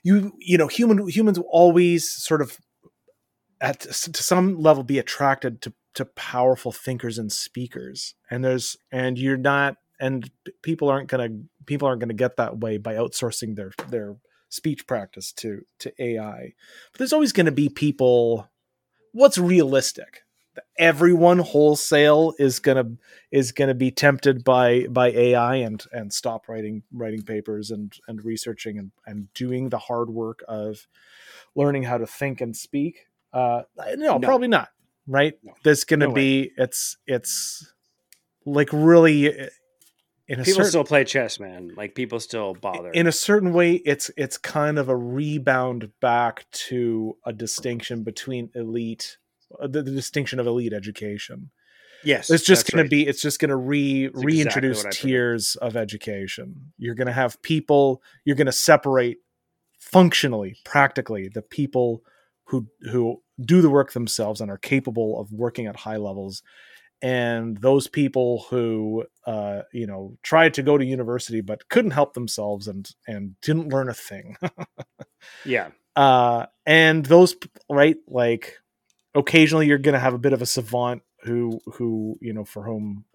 you 0.05 0.31
you 0.39 0.57
know 0.57 0.67
human 0.67 1.07
humans 1.07 1.39
will 1.39 1.49
always 1.49 2.07
sort 2.07 2.41
of 2.41 2.59
at 3.59 3.81
to 3.81 4.23
some 4.23 4.61
level 4.61 4.83
be 4.83 4.99
attracted 4.99 5.61
to 5.63 5.73
to 5.95 6.05
powerful 6.05 6.71
thinkers 6.71 7.17
and 7.17 7.31
speakers. 7.31 8.13
And 8.29 8.45
there's 8.45 8.77
and 8.91 9.17
you're 9.17 9.35
not 9.35 9.77
and 9.99 10.29
people 10.61 10.89
aren't 10.89 11.09
going 11.09 11.29
to 11.29 11.63
people 11.65 11.87
aren't 11.87 12.01
going 12.01 12.09
to 12.09 12.15
get 12.15 12.37
that 12.37 12.59
way 12.59 12.77
by 12.77 12.93
outsourcing 12.93 13.55
their 13.55 13.71
their 13.89 14.17
speech 14.49 14.85
practice 14.85 15.31
to 15.33 15.61
to 15.79 15.91
AI 15.99 16.53
but 16.91 16.99
there's 16.99 17.11
always 17.11 17.33
going 17.33 17.47
to 17.47 17.51
be 17.51 17.67
people 17.67 18.47
what's 19.11 19.37
realistic 19.37 20.21
everyone 20.77 21.39
wholesale 21.39 22.33
is 22.39 22.59
gonna 22.59 22.91
is 23.31 23.51
gonna 23.51 23.73
be 23.73 23.91
tempted 23.91 24.43
by 24.43 24.85
by 24.89 25.09
AI 25.09 25.55
and 25.55 25.83
and 25.91 26.13
stop 26.13 26.47
writing 26.47 26.83
writing 26.91 27.21
papers 27.21 27.71
and 27.71 27.93
and 28.07 28.23
researching 28.23 28.77
and 28.77 28.91
and 29.05 29.33
doing 29.33 29.69
the 29.69 29.77
hard 29.77 30.09
work 30.09 30.43
of 30.47 30.87
learning 31.55 31.83
how 31.83 31.97
to 31.97 32.07
think 32.07 32.41
and 32.41 32.55
speak. 32.55 33.07
Uh, 33.33 33.63
no, 33.95 34.17
no. 34.17 34.19
probably 34.19 34.47
not. 34.47 34.69
Right? 35.07 35.33
No. 35.43 35.53
There's 35.63 35.83
gonna 35.83 36.07
no 36.07 36.13
be 36.13 36.51
it's 36.57 36.97
it's 37.05 37.73
like 38.45 38.69
really 38.71 39.39
uh, 39.39 39.47
in 40.27 40.37
people 40.39 40.53
certain, 40.53 40.69
still 40.69 40.83
play 40.83 41.03
chess, 41.03 41.39
man. 41.39 41.71
Like 41.75 41.93
people 41.93 42.19
still 42.19 42.55
bother. 42.55 42.89
In 42.91 43.05
a 43.05 43.11
certain 43.11 43.53
way, 43.53 43.73
it's 43.73 44.09
it's 44.17 44.37
kind 44.37 44.79
of 44.79 44.89
a 44.89 44.95
rebound 44.95 45.91
back 46.01 46.49
to 46.51 47.17
a 47.25 47.31
distinction 47.31 48.03
between 48.03 48.49
elite 48.55 49.17
the, 49.61 49.83
the 49.83 49.91
distinction 49.91 50.39
of 50.39 50.47
elite 50.47 50.73
education. 50.73 51.51
Yes, 52.03 52.29
it's 52.29 52.43
just 52.43 52.71
going 52.71 52.83
right. 52.83 52.83
to 52.83 52.89
be. 52.89 53.07
It's 53.07 53.21
just 53.21 53.39
going 53.39 53.49
to 53.49 53.55
re 53.55 54.09
reintroduce 54.13 54.79
exactly 54.79 55.09
tiers 55.09 55.55
of 55.55 55.75
education. 55.75 56.71
You're 56.77 56.95
going 56.95 57.07
to 57.07 57.13
have 57.13 57.41
people. 57.41 58.01
You're 58.25 58.35
going 58.35 58.45
to 58.45 58.51
separate 58.51 59.17
functionally, 59.79 60.57
practically, 60.63 61.29
the 61.29 61.41
people 61.41 62.03
who 62.45 62.67
who 62.91 63.21
do 63.43 63.61
the 63.61 63.69
work 63.69 63.93
themselves 63.93 64.39
and 64.39 64.51
are 64.51 64.57
capable 64.57 65.19
of 65.19 65.31
working 65.31 65.65
at 65.65 65.75
high 65.75 65.97
levels, 65.97 66.43
and 67.01 67.57
those 67.57 67.87
people 67.87 68.45
who 68.49 69.05
uh, 69.25 69.61
you 69.73 69.87
know 69.87 70.17
tried 70.21 70.53
to 70.55 70.63
go 70.63 70.77
to 70.77 70.85
university 70.85 71.41
but 71.41 71.67
couldn't 71.69 71.91
help 71.91 72.13
themselves 72.13 72.67
and 72.67 72.91
and 73.07 73.39
didn't 73.41 73.69
learn 73.69 73.89
a 73.89 73.93
thing. 73.93 74.37
yeah. 75.45 75.69
Uh, 75.95 76.45
and 76.65 77.05
those 77.05 77.35
right 77.69 77.97
like 78.07 78.59
occasionally 79.15 79.67
you're 79.67 79.77
going 79.77 79.93
to 79.93 79.99
have 79.99 80.13
a 80.13 80.19
bit 80.19 80.33
of 80.33 80.41
a 80.41 80.45
savant 80.45 81.01
who 81.23 81.59
who 81.73 82.17
you 82.21 82.33
know 82.33 82.43
for 82.43 82.63
whom 82.63 83.05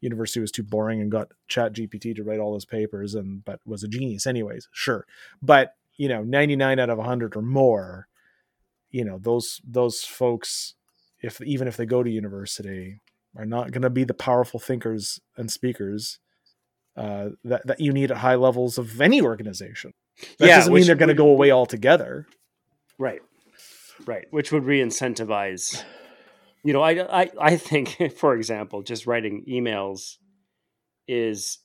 university 0.00 0.40
was 0.40 0.52
too 0.52 0.62
boring 0.62 1.00
and 1.00 1.10
got 1.10 1.32
chat 1.48 1.72
gpt 1.72 2.14
to 2.14 2.22
write 2.22 2.38
all 2.38 2.52
those 2.52 2.64
papers 2.64 3.14
and 3.14 3.44
but 3.44 3.60
was 3.66 3.82
a 3.82 3.88
genius 3.88 4.26
anyways 4.26 4.68
sure. 4.72 5.06
But 5.42 5.74
you 5.96 6.08
know 6.08 6.22
99 6.22 6.78
out 6.78 6.90
of 6.90 6.98
100 6.98 7.36
or 7.36 7.42
more 7.42 8.08
you 8.90 9.04
know 9.04 9.18
those 9.18 9.60
those 9.66 10.02
folks 10.02 10.74
if 11.20 11.40
even 11.42 11.66
if 11.66 11.76
they 11.76 11.86
go 11.86 12.02
to 12.02 12.10
university 12.10 13.00
are 13.36 13.44
not 13.44 13.72
going 13.72 13.82
to 13.82 13.90
be 13.90 14.04
the 14.04 14.14
powerful 14.14 14.60
thinkers 14.60 15.20
and 15.36 15.50
speakers 15.50 16.18
uh, 16.96 17.30
that, 17.44 17.64
that 17.66 17.80
you 17.80 17.92
need 17.92 18.10
at 18.10 18.16
high 18.16 18.34
levels 18.34 18.76
of 18.76 19.00
any 19.00 19.20
organization. 19.22 19.92
That 20.38 20.48
yeah, 20.48 20.56
doesn't 20.56 20.74
mean 20.74 20.84
they're 20.84 20.96
going 20.96 21.10
to 21.10 21.14
go 21.14 21.28
away 21.28 21.52
altogether. 21.52 22.26
Right 22.98 23.20
right 24.08 24.26
which 24.30 24.50
would 24.50 24.64
re-incentivize 24.64 25.84
you 26.64 26.72
know 26.72 26.82
i 26.82 27.22
i, 27.22 27.30
I 27.40 27.56
think 27.56 28.12
for 28.16 28.34
example 28.34 28.82
just 28.82 29.06
writing 29.06 29.44
emails 29.46 30.16
is 31.06 31.58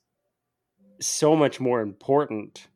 so 1.00 1.36
much 1.36 1.60
more 1.60 1.82
important 1.82 2.68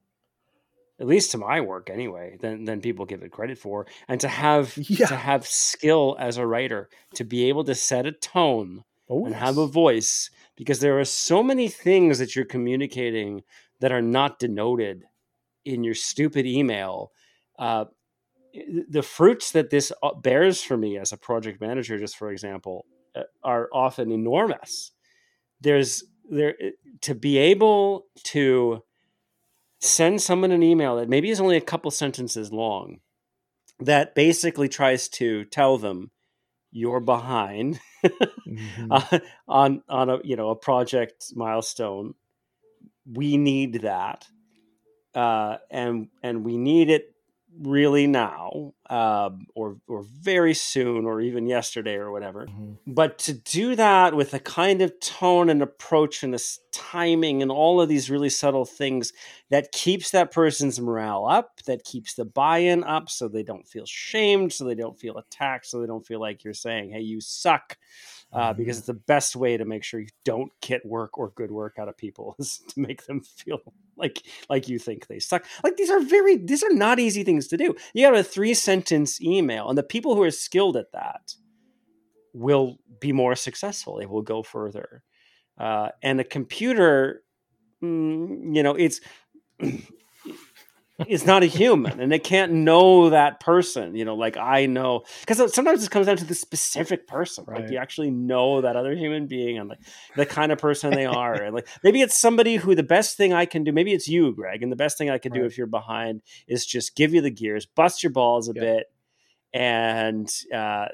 at 0.99 1.05
least 1.05 1.31
to 1.31 1.37
my 1.37 1.61
work 1.61 1.89
anyway 1.89 2.37
than 2.39 2.63
than 2.63 2.81
people 2.81 3.05
give 3.05 3.21
it 3.21 3.31
credit 3.31 3.57
for 3.57 3.85
and 4.07 4.19
to 4.21 4.27
have 4.29 4.75
yeah. 4.77 5.05
to 5.07 5.15
have 5.15 5.45
skill 5.45 6.15
as 6.17 6.37
a 6.37 6.47
writer 6.47 6.89
to 7.13 7.23
be 7.23 7.49
able 7.49 7.65
to 7.65 7.75
set 7.75 8.05
a 8.05 8.11
tone 8.11 8.83
oh, 9.09 9.25
and 9.25 9.35
yes. 9.35 9.43
have 9.43 9.57
a 9.57 9.67
voice 9.67 10.31
because 10.55 10.79
there 10.79 10.97
are 10.99 11.05
so 11.05 11.43
many 11.43 11.67
things 11.67 12.19
that 12.19 12.35
you're 12.35 12.45
communicating 12.45 13.43
that 13.79 13.91
are 13.91 14.01
not 14.01 14.39
denoted 14.39 15.03
in 15.65 15.83
your 15.83 15.93
stupid 15.93 16.45
email 16.45 17.11
uh, 17.59 17.85
the 18.89 19.03
fruits 19.03 19.51
that 19.51 19.69
this 19.69 19.91
uh, 20.03 20.13
bears 20.13 20.61
for 20.61 20.77
me 20.77 20.97
as 20.97 21.11
a 21.11 21.17
project 21.17 21.61
manager, 21.61 21.97
just 21.97 22.17
for 22.17 22.31
example, 22.31 22.85
uh, 23.15 23.23
are 23.43 23.69
often 23.73 24.11
enormous. 24.11 24.91
There's 25.61 26.03
there 26.29 26.55
uh, 26.63 26.69
to 27.01 27.15
be 27.15 27.37
able 27.37 28.05
to 28.25 28.83
send 29.79 30.21
someone 30.21 30.51
an 30.51 30.63
email 30.63 30.95
that 30.97 31.09
maybe 31.09 31.29
is 31.29 31.39
only 31.39 31.57
a 31.57 31.61
couple 31.61 31.91
sentences 31.91 32.51
long 32.51 32.99
that 33.79 34.15
basically 34.15 34.67
tries 34.67 35.07
to 35.07 35.45
tell 35.45 35.77
them 35.77 36.11
you're 36.71 36.99
behind 36.99 37.79
mm-hmm. 38.05 39.17
on 39.47 39.81
on 39.87 40.09
a 40.09 40.19
you 40.23 40.35
know 40.35 40.49
a 40.49 40.55
project 40.55 41.25
milestone 41.35 42.13
we 43.05 43.37
need 43.37 43.81
that 43.81 44.27
uh, 45.15 45.57
and 45.71 46.09
and 46.21 46.43
we 46.43 46.57
need 46.57 46.89
it 46.89 47.13
really 47.61 48.07
now 48.07 48.73
um, 48.89 49.47
or 49.55 49.77
or 49.87 50.03
very 50.03 50.53
soon 50.53 51.05
or 51.05 51.19
even 51.21 51.47
yesterday 51.47 51.95
or 51.95 52.11
whatever 52.11 52.45
mm-hmm. 52.45 52.73
but 52.85 53.17
to 53.17 53.33
do 53.33 53.75
that 53.75 54.15
with 54.15 54.33
a 54.33 54.39
kind 54.39 54.81
of 54.81 54.97
tone 54.99 55.49
and 55.49 55.61
approach 55.61 56.23
and 56.23 56.33
this 56.33 56.59
timing 56.71 57.41
and 57.41 57.51
all 57.51 57.81
of 57.81 57.89
these 57.89 58.09
really 58.09 58.29
subtle 58.29 58.65
things 58.65 59.11
that 59.49 59.71
keeps 59.71 60.11
that 60.11 60.31
person's 60.31 60.79
morale 60.79 61.25
up 61.25 61.59
that 61.65 61.83
keeps 61.83 62.13
the 62.13 62.25
buy-in 62.25 62.83
up 62.83 63.09
so 63.09 63.27
they 63.27 63.43
don't 63.43 63.67
feel 63.67 63.85
shamed 63.85 64.53
so 64.53 64.63
they 64.63 64.75
don't 64.75 64.99
feel 64.99 65.17
attacked 65.17 65.65
so 65.65 65.81
they 65.81 65.87
don't 65.87 66.05
feel 66.05 66.19
like 66.19 66.43
you're 66.43 66.53
saying 66.53 66.89
hey 66.91 67.01
you 67.01 67.19
suck 67.19 67.77
uh, 68.33 68.53
because 68.53 68.75
mm-hmm. 68.75 68.79
it's 68.79 68.87
the 68.87 68.93
best 68.93 69.35
way 69.35 69.55
to 69.57 69.65
make 69.65 69.83
sure 69.83 69.99
you 69.99 70.07
don't 70.25 70.51
get 70.61 70.85
work 70.85 71.17
or 71.17 71.29
good 71.29 71.51
work 71.51 71.77
out 71.79 71.87
of 71.87 71.97
people 71.97 72.35
is 72.39 72.59
to 72.69 72.79
make 72.79 73.05
them 73.05 73.21
feel 73.21 73.59
like 73.95 74.21
like 74.49 74.67
you 74.69 74.79
think 74.79 75.07
they 75.07 75.19
suck. 75.19 75.45
Like 75.63 75.77
these 75.77 75.89
are 75.89 75.99
very 75.99 76.37
these 76.37 76.63
are 76.63 76.73
not 76.73 76.99
easy 76.99 77.23
things 77.23 77.47
to 77.47 77.57
do. 77.57 77.75
You 77.93 78.05
have 78.05 78.15
a 78.15 78.23
three 78.23 78.53
sentence 78.77 79.21
email, 79.21 79.69
and 79.69 79.77
the 79.77 79.83
people 79.83 80.15
who 80.15 80.23
are 80.23 80.31
skilled 80.31 80.77
at 80.77 80.91
that 80.93 81.33
will 82.33 82.77
be 82.99 83.11
more 83.11 83.35
successful. 83.35 83.97
They 83.97 84.05
will 84.05 84.21
go 84.21 84.43
further. 84.43 85.03
Uh, 85.57 85.89
and 86.03 86.19
a 86.19 86.23
computer, 86.23 87.23
mm, 87.83 88.55
you 88.55 88.63
know, 88.63 88.75
it's 88.75 89.01
is 91.05 91.25
not 91.25 91.43
a 91.43 91.45
human 91.45 91.99
and 91.99 92.11
it 92.11 92.23
can't 92.23 92.51
know 92.51 93.11
that 93.11 93.39
person 93.39 93.95
you 93.95 94.03
know 94.03 94.15
like 94.15 94.35
i 94.35 94.65
know 94.65 95.03
because 95.19 95.53
sometimes 95.53 95.83
it 95.83 95.91
comes 95.91 96.07
down 96.07 96.17
to 96.17 96.25
the 96.25 96.33
specific 96.33 97.05
person 97.05 97.43
right. 97.47 97.61
like 97.61 97.71
you 97.71 97.77
actually 97.77 98.09
know 98.09 98.61
that 98.61 98.75
other 98.75 98.95
human 98.95 99.27
being 99.27 99.59
and 99.59 99.69
like 99.69 99.79
the 100.15 100.25
kind 100.25 100.51
of 100.51 100.57
person 100.57 100.91
they 100.91 101.05
are 101.05 101.35
and 101.35 101.53
like 101.53 101.67
maybe 101.83 102.01
it's 102.01 102.19
somebody 102.19 102.55
who 102.55 102.73
the 102.73 102.81
best 102.81 103.15
thing 103.15 103.31
i 103.31 103.45
can 103.45 103.63
do 103.63 103.71
maybe 103.71 103.93
it's 103.93 104.07
you 104.07 104.33
greg 104.33 104.63
and 104.63 104.71
the 104.71 104.75
best 104.75 104.97
thing 104.97 105.09
i 105.09 105.19
can 105.19 105.31
right. 105.31 105.41
do 105.41 105.45
if 105.45 105.57
you're 105.57 105.67
behind 105.67 106.21
is 106.47 106.65
just 106.65 106.95
give 106.95 107.13
you 107.13 107.21
the 107.21 107.29
gears 107.31 107.65
bust 107.65 108.01
your 108.01 108.11
balls 108.11 108.49
a 108.49 108.53
yeah. 108.55 108.61
bit 108.61 108.87
and 109.53 110.29
uh, 110.53 110.87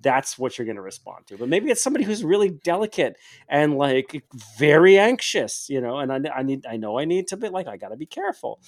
that's 0.00 0.38
what 0.38 0.56
you're 0.56 0.64
going 0.64 0.76
to 0.76 0.82
respond 0.82 1.26
to. 1.26 1.36
But 1.36 1.48
maybe 1.48 1.70
it's 1.70 1.82
somebody 1.82 2.04
who's 2.04 2.22
really 2.22 2.48
delicate 2.48 3.16
and 3.48 3.76
like 3.76 4.24
very 4.56 4.96
anxious, 4.96 5.66
you 5.68 5.80
know. 5.80 5.98
And 5.98 6.12
I, 6.12 6.38
I 6.38 6.42
need, 6.44 6.64
I 6.66 6.76
know, 6.76 6.98
I 6.98 7.04
need 7.04 7.26
to 7.28 7.36
be 7.36 7.48
like, 7.48 7.66
I 7.66 7.76
got 7.76 7.88
to 7.88 7.96
be 7.96 8.06
careful 8.06 8.60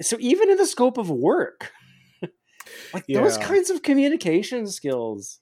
so 0.00 0.16
even 0.20 0.50
in 0.50 0.56
the 0.56 0.66
scope 0.66 0.98
of 0.98 1.10
work 1.10 1.72
like 2.94 3.04
yeah. 3.06 3.20
those 3.20 3.38
kinds 3.38 3.70
of 3.70 3.82
communication 3.82 4.66
skills 4.66 5.40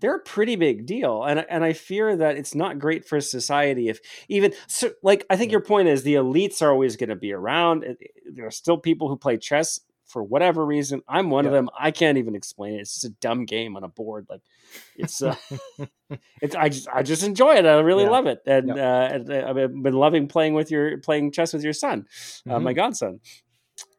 they're 0.00 0.16
a 0.16 0.20
pretty 0.20 0.56
big 0.56 0.86
deal. 0.86 1.24
And 1.24 1.44
and 1.48 1.64
i 1.64 1.72
fear 1.72 2.16
that 2.16 2.36
it's 2.36 2.54
not 2.54 2.78
great 2.78 3.06
for 3.06 3.20
society 3.20 3.88
if 3.88 4.00
even 4.28 4.52
so 4.66 4.90
like 5.02 5.24
i 5.30 5.36
think 5.36 5.52
your 5.52 5.60
point 5.60 5.88
is 5.88 6.02
the 6.02 6.14
elites 6.14 6.62
are 6.62 6.70
always 6.70 6.96
going 6.96 7.10
to 7.10 7.16
be 7.16 7.32
around. 7.32 7.84
There 8.32 8.46
are 8.46 8.50
still 8.50 8.78
people 8.78 9.08
who 9.08 9.16
play 9.16 9.36
chess 9.36 9.80
for 10.06 10.22
whatever 10.22 10.64
reason. 10.64 11.02
I'm 11.06 11.28
one 11.28 11.44
yeah. 11.44 11.50
of 11.50 11.54
them. 11.54 11.68
I 11.78 11.90
can't 11.90 12.16
even 12.16 12.34
explain 12.34 12.74
it. 12.74 12.80
It's 12.80 12.94
just 12.94 13.04
a 13.04 13.10
dumb 13.20 13.44
game 13.44 13.76
on 13.76 13.84
a 13.84 13.88
board. 13.88 14.26
Like 14.30 14.40
it's 14.96 15.22
uh, 15.22 15.36
it's 16.40 16.54
i 16.54 16.68
just 16.68 16.88
i 16.88 17.02
just 17.02 17.22
enjoy 17.22 17.54
it. 17.56 17.66
I 17.66 17.78
really 17.80 18.04
yeah. 18.04 18.10
love 18.10 18.26
it. 18.26 18.40
And, 18.46 18.70
uh, 18.70 19.08
and 19.12 19.30
uh, 19.30 19.44
i've 19.48 19.82
been 19.82 19.94
loving 19.94 20.28
playing 20.28 20.54
with 20.54 20.70
your 20.70 20.98
playing 20.98 21.32
chess 21.32 21.52
with 21.52 21.64
your 21.64 21.72
son 21.72 22.02
mm-hmm. 22.02 22.52
uh, 22.52 22.60
my 22.60 22.72
godson 22.72 23.20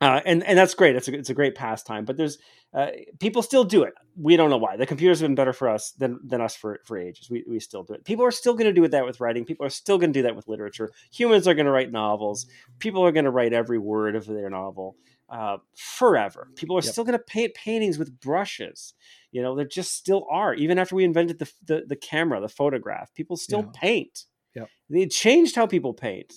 uh, 0.01 0.21
and 0.25 0.43
and 0.43 0.57
that's 0.57 0.73
great. 0.73 0.95
It's 0.95 1.07
a 1.07 1.13
it's 1.13 1.29
a 1.29 1.33
great 1.33 1.55
pastime. 1.55 2.05
But 2.05 2.17
there's 2.17 2.37
uh, 2.73 2.87
people 3.19 3.41
still 3.41 3.63
do 3.63 3.83
it. 3.83 3.93
We 4.15 4.37
don't 4.37 4.49
know 4.49 4.57
why. 4.57 4.77
The 4.77 4.85
computers 4.85 5.19
have 5.19 5.27
been 5.27 5.35
better 5.35 5.53
for 5.53 5.69
us 5.69 5.91
than 5.91 6.19
than 6.23 6.41
us 6.41 6.55
for 6.55 6.79
for 6.85 6.97
ages. 6.97 7.29
We 7.29 7.43
we 7.47 7.59
still 7.59 7.83
do 7.83 7.93
it. 7.93 8.05
People 8.05 8.25
are 8.25 8.31
still 8.31 8.53
going 8.53 8.67
to 8.67 8.73
do 8.73 8.83
it 8.83 8.91
that 8.91 9.05
with 9.05 9.19
writing. 9.19 9.45
People 9.45 9.65
are 9.65 9.71
still 9.71 9.97
going 9.97 10.13
to 10.13 10.19
do 10.19 10.23
that 10.23 10.35
with 10.35 10.47
literature. 10.47 10.91
Humans 11.11 11.47
are 11.47 11.53
going 11.53 11.65
to 11.65 11.71
write 11.71 11.91
novels. 11.91 12.47
People 12.79 13.05
are 13.05 13.11
going 13.11 13.25
to 13.25 13.31
write 13.31 13.53
every 13.53 13.79
word 13.79 14.15
of 14.15 14.25
their 14.25 14.49
novel 14.49 14.95
uh, 15.29 15.57
forever. 15.75 16.49
People 16.55 16.77
are 16.77 16.81
yep. 16.83 16.91
still 16.91 17.03
going 17.03 17.17
to 17.17 17.23
paint 17.23 17.53
paintings 17.53 17.97
with 17.97 18.19
brushes. 18.19 18.93
You 19.31 19.41
know, 19.41 19.55
there 19.55 19.65
just 19.65 19.93
still 19.93 20.25
are. 20.29 20.53
Even 20.53 20.79
after 20.79 20.95
we 20.95 21.03
invented 21.03 21.39
the 21.39 21.51
the, 21.65 21.83
the 21.87 21.95
camera, 21.95 22.41
the 22.41 22.49
photograph, 22.49 23.13
people 23.13 23.37
still 23.37 23.61
yeah. 23.61 23.79
paint. 23.79 24.25
Yeah, 24.55 24.65
It 24.89 25.11
changed 25.11 25.55
how 25.55 25.67
people 25.67 25.93
paint 25.93 26.33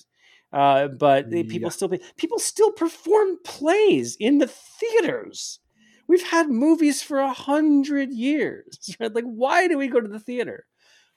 Uh, 0.52 0.88
but 0.88 1.30
people 1.30 1.70
still 1.70 1.90
people 2.16 2.38
still 2.38 2.72
perform 2.72 3.38
plays 3.44 4.16
in 4.20 4.38
the 4.38 4.46
theaters. 4.46 5.60
We've 6.08 6.28
had 6.28 6.50
movies 6.50 7.02
for 7.02 7.18
a 7.18 7.32
hundred 7.32 8.12
years. 8.12 8.94
Right? 9.00 9.14
Like, 9.14 9.24
why 9.24 9.68
do 9.68 9.78
we 9.78 9.88
go 9.88 10.00
to 10.00 10.08
the 10.08 10.20
theater? 10.20 10.66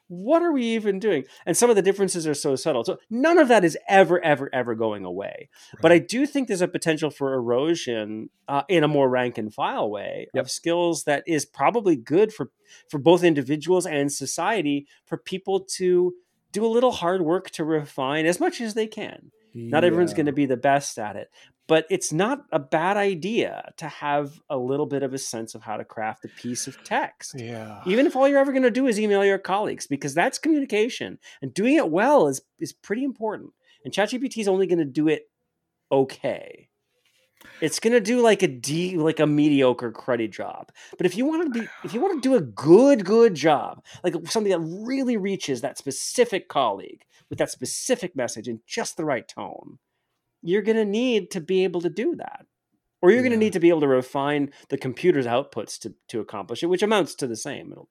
What 0.08 0.44
are 0.44 0.52
we 0.52 0.64
even 0.76 1.00
doing? 1.00 1.24
And 1.48 1.58
some 1.58 1.72
of 1.72 1.76
the 1.76 1.82
differences 1.82 2.28
are 2.28 2.36
so 2.36 2.56
subtle. 2.56 2.84
So 2.84 3.00
none 3.10 3.40
of 3.40 3.48
that 3.48 3.66
is 3.66 3.76
ever, 3.90 4.24
ever, 4.24 4.52
ever 4.54 4.76
going 4.76 5.04
away. 5.04 5.50
But 5.82 5.92
I 5.92 5.98
do 5.98 6.28
think 6.28 6.48
there's 6.48 6.62
a 6.62 6.68
potential 6.68 7.10
for 7.10 7.34
erosion 7.34 8.30
uh, 8.48 8.62
in 8.70 8.84
a 8.84 8.88
more 8.88 9.10
rank 9.10 9.40
and 9.40 9.52
file 9.52 9.90
way 9.90 10.28
Yep. 10.36 10.46
of 10.46 10.52
skills 10.52 11.04
that 11.06 11.24
is 11.26 11.46
probably 11.46 11.96
good 11.96 12.32
for 12.32 12.52
for 12.90 13.00
both 13.00 13.24
individuals 13.24 13.88
and 13.88 14.12
society 14.12 14.86
for 15.06 15.18
people 15.18 15.62
to 15.78 16.14
do 16.56 16.66
a 16.66 16.68
little 16.68 16.92
hard 16.92 17.22
work 17.22 17.50
to 17.52 17.64
refine 17.64 18.26
as 18.26 18.40
much 18.40 18.62
as 18.62 18.74
they 18.74 18.88
can. 18.88 19.32
Not 19.58 19.86
everyone's 19.86 20.14
going 20.14 20.26
to 20.26 20.34
be 20.34 20.46
the 20.46 20.58
best 20.58 21.00
at 21.00 21.16
it, 21.16 21.30
but 21.66 21.86
it's 21.90 22.12
not 22.12 22.46
a 22.52 22.60
bad 22.60 22.98
idea 22.98 23.72
to 23.78 23.88
have 23.88 24.42
a 24.50 24.58
little 24.58 24.86
bit 24.86 25.02
of 25.02 25.14
a 25.14 25.18
sense 25.18 25.56
of 25.56 25.62
how 25.62 25.78
to 25.78 25.86
craft 25.86 26.26
a 26.26 26.28
piece 26.28 26.68
of 26.68 26.84
text. 26.84 27.36
Yeah. 27.40 27.82
Even 27.86 28.06
if 28.06 28.18
all 28.18 28.28
you're 28.28 28.40
ever 28.40 28.52
going 28.52 28.64
to 28.64 28.72
do 28.72 28.88
is 28.88 29.00
email 29.00 29.24
your 29.24 29.38
colleagues, 29.38 29.88
because 29.88 30.14
that's 30.14 30.40
communication 30.40 31.20
and 31.42 31.54
doing 31.54 31.76
it 31.76 31.90
well 31.90 32.28
is 32.28 32.42
is 32.60 32.74
pretty 32.74 33.06
important. 33.06 33.54
And 33.86 33.94
ChatGPT 33.94 34.40
is 34.40 34.48
only 34.50 34.68
going 34.68 34.80
to 34.80 34.86
do 34.86 35.08
it 35.08 35.30
okay. 35.90 36.68
It's 37.62 37.80
going 37.80 37.94
to 37.94 38.00
do 38.00 38.22
like 38.22 38.44
a 38.44 38.48
D, 38.48 38.98
like 38.98 39.20
a 39.20 39.28
mediocre, 39.28 39.92
cruddy 39.92 40.30
job. 40.30 40.72
But 40.98 41.06
if 41.06 41.16
you 41.16 41.26
want 41.26 41.54
to 41.54 41.60
be, 41.60 41.68
if 41.84 41.94
you 41.94 42.02
want 42.02 42.22
to 42.22 42.30
do 42.30 42.36
a 42.36 42.42
good, 42.42 43.06
good 43.06 43.36
job, 43.36 43.84
like 44.04 44.16
something 44.28 44.52
that 44.52 44.60
really 44.60 45.18
reaches 45.18 45.62
that 45.62 45.78
specific 45.78 46.48
colleague 46.48 47.04
with 47.30 47.40
that 47.40 47.52
specific 47.52 48.16
message 48.16 48.48
in 48.48 48.62
just 48.66 48.98
the 48.98 49.06
right 49.06 49.28
tone, 49.28 49.80
you're 50.42 50.62
going 50.62 50.78
to 50.78 50.86
need 50.86 51.32
to 51.32 51.42
be 51.42 51.64
able 51.64 51.82
to 51.82 51.90
do 51.90 52.16
that. 52.16 52.46
Or 53.02 53.12
you're 53.12 53.22
gonna 53.22 53.38
need 53.38 53.54
to 53.54 53.60
be 53.60 53.70
able 53.70 53.82
to 53.82 53.88
refine 53.88 54.52
the 54.70 54.80
computer's 54.80 55.28
outputs 55.28 55.78
to, 55.82 55.94
to 56.08 56.22
accomplish 56.22 56.64
it, 56.64 56.68
which 56.68 56.82
amounts 56.82 57.14
to 57.16 57.28
the 57.28 57.36
same. 57.36 57.72
It'll, 57.72 57.88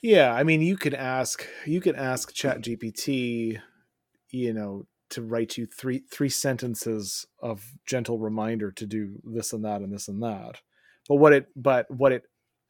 Yeah, 0.00 0.32
I 0.32 0.44
mean, 0.44 0.60
you 0.60 0.76
could 0.76 0.94
ask 0.94 1.44
you 1.66 1.80
could 1.80 1.96
ask 1.96 2.32
ChatGPT, 2.32 3.58
you 4.30 4.52
know, 4.52 4.86
to 5.10 5.22
write 5.22 5.56
you 5.56 5.66
three 5.66 6.02
three 6.10 6.28
sentences 6.28 7.26
of 7.40 7.72
gentle 7.86 8.18
reminder 8.18 8.70
to 8.72 8.86
do 8.86 9.20
this 9.24 9.52
and 9.52 9.64
that 9.64 9.80
and 9.80 9.92
this 9.92 10.08
and 10.08 10.22
that. 10.22 10.60
But 11.08 11.16
what 11.16 11.32
it 11.32 11.46
but 11.54 11.90
what 11.90 12.12
it 12.12 12.22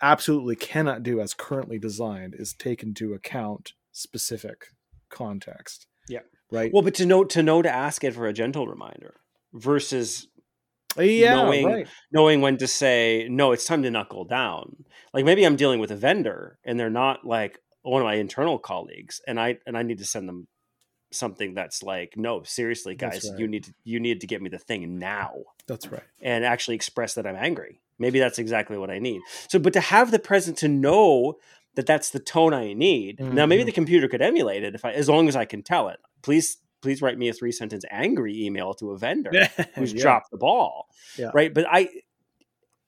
absolutely 0.02 0.56
cannot 0.56 1.02
do 1.02 1.20
as 1.20 1.34
currently 1.34 1.78
designed 1.78 2.34
is 2.36 2.54
take 2.54 2.82
into 2.82 3.14
account 3.14 3.72
specific 3.92 4.66
context. 5.08 5.86
Yeah. 6.08 6.20
Right. 6.52 6.72
well, 6.72 6.82
but 6.82 6.94
to 6.96 7.06
know 7.06 7.24
to 7.24 7.42
know 7.42 7.62
to 7.62 7.70
ask 7.70 8.04
it 8.04 8.14
for 8.14 8.26
a 8.26 8.32
gentle 8.32 8.66
reminder 8.68 9.14
versus 9.52 10.28
yeah. 10.98 11.34
knowing- 11.34 11.66
right. 11.66 11.88
knowing 12.12 12.40
when 12.40 12.56
to 12.58 12.66
say 12.66 13.26
no 13.30 13.52
it's 13.52 13.64
time 13.64 13.82
to 13.82 13.90
knuckle 13.90 14.24
down 14.24 14.84
like 15.12 15.24
maybe 15.24 15.44
i'm 15.44 15.56
dealing 15.56 15.80
with 15.80 15.90
a 15.90 15.96
vendor 15.96 16.58
and 16.64 16.78
they're 16.78 16.90
not 16.90 17.24
like 17.24 17.58
one 17.82 18.00
of 18.00 18.06
my 18.06 18.14
internal 18.14 18.58
colleagues 18.58 19.20
and 19.26 19.40
i 19.40 19.56
and 19.66 19.76
i 19.76 19.82
need 19.82 19.98
to 19.98 20.04
send 20.04 20.28
them 20.28 20.46
something 21.14 21.54
that's 21.54 21.82
like 21.82 22.14
no 22.16 22.42
seriously 22.42 22.94
guys 22.94 23.28
right. 23.30 23.38
you 23.40 23.46
need 23.48 23.64
to 23.64 23.74
you 23.84 23.98
need 24.00 24.20
to 24.20 24.26
get 24.26 24.42
me 24.42 24.48
the 24.48 24.58
thing 24.58 24.98
now 24.98 25.32
That's 25.66 25.86
right. 25.88 26.02
and 26.20 26.44
actually 26.44 26.74
express 26.76 27.14
that 27.14 27.26
i'm 27.26 27.36
angry 27.36 27.80
maybe 27.98 28.18
that's 28.18 28.38
exactly 28.38 28.76
what 28.76 28.90
i 28.90 28.98
need 28.98 29.20
so 29.48 29.58
but 29.58 29.72
to 29.74 29.80
have 29.80 30.10
the 30.10 30.18
present 30.18 30.58
to 30.58 30.68
know 30.68 31.34
that 31.76 31.86
that's 31.86 32.10
the 32.10 32.20
tone 32.20 32.52
i 32.54 32.72
need 32.72 33.20
now 33.20 33.46
maybe 33.46 33.62
Mhm. 33.62 33.66
the 33.66 33.72
computer 33.72 34.08
could 34.08 34.22
emulate 34.22 34.62
it 34.64 34.74
if 34.74 34.84
i 34.84 34.92
as 34.92 35.08
long 35.08 35.28
as 35.28 35.36
i 35.36 35.44
can 35.44 35.62
tell 35.62 35.88
it 35.88 35.98
please 36.22 36.58
please 36.82 37.00
write 37.00 37.16
me 37.16 37.28
a 37.28 37.32
three 37.32 37.50
sentence 37.52 37.84
angry 37.90 38.44
email 38.44 38.74
to 38.74 38.90
a 38.90 38.98
vendor 38.98 39.30
who's 39.74 39.94
Yeah. 39.94 40.02
dropped 40.02 40.30
the 40.30 40.36
ball. 40.36 40.88
Yeah. 41.16 41.30
Right. 41.32 41.54
But 41.54 41.64
I 41.66 41.88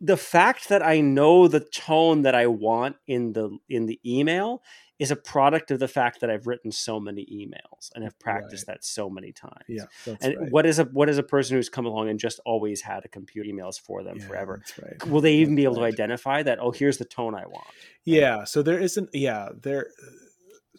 the 0.02 0.18
fact 0.18 0.68
that 0.68 0.82
I 0.84 1.00
know 1.00 1.48
the 1.48 1.60
tone 1.60 2.20
that 2.22 2.34
I 2.34 2.46
want 2.46 2.96
in 3.06 3.32
the 3.32 3.56
in 3.70 3.86
the 3.86 3.98
email 4.04 4.62
is 4.98 5.10
a 5.10 5.16
product 5.16 5.70
of 5.70 5.78
the 5.78 5.88
fact 5.88 6.20
that 6.20 6.30
I've 6.30 6.46
written 6.46 6.72
so 6.72 6.98
many 6.98 7.26
emails 7.26 7.90
and 7.94 8.02
have 8.02 8.18
practiced 8.18 8.66
that 8.66 8.82
so 8.84 9.10
many 9.10 9.30
times. 9.32 9.64
Yeah. 9.68 9.84
And 10.20 10.36
right. 10.36 10.50
what 10.50 10.64
is 10.64 10.78
a 10.78 10.84
what 10.84 11.08
is 11.10 11.18
a 11.18 11.22
person 11.22 11.56
who's 11.56 11.68
come 11.68 11.84
along 11.84 12.08
and 12.08 12.18
just 12.18 12.40
always 12.46 12.80
had 12.80 13.00
to 13.00 13.08
compute 13.08 13.46
emails 13.46 13.78
for 13.78 14.02
them 14.02 14.16
Yeah, 14.18 14.26
forever? 14.26 14.62
That's 14.64 14.78
right. 14.78 15.06
Will 15.10 15.20
they 15.20 15.34
even 15.34 15.54
That's 15.54 15.56
be 15.56 15.64
able 15.64 15.82
right. 15.82 15.90
to 15.90 16.02
identify 16.02 16.42
that? 16.44 16.58
Oh, 16.60 16.70
here's 16.70 16.96
the 16.98 17.04
tone 17.04 17.34
I 17.34 17.46
want. 17.46 17.66
yeah 18.04 18.44
so 18.44 18.62
there 18.62 18.78
isn't 18.78 19.10
yeah 19.12 19.48
there 19.60 19.88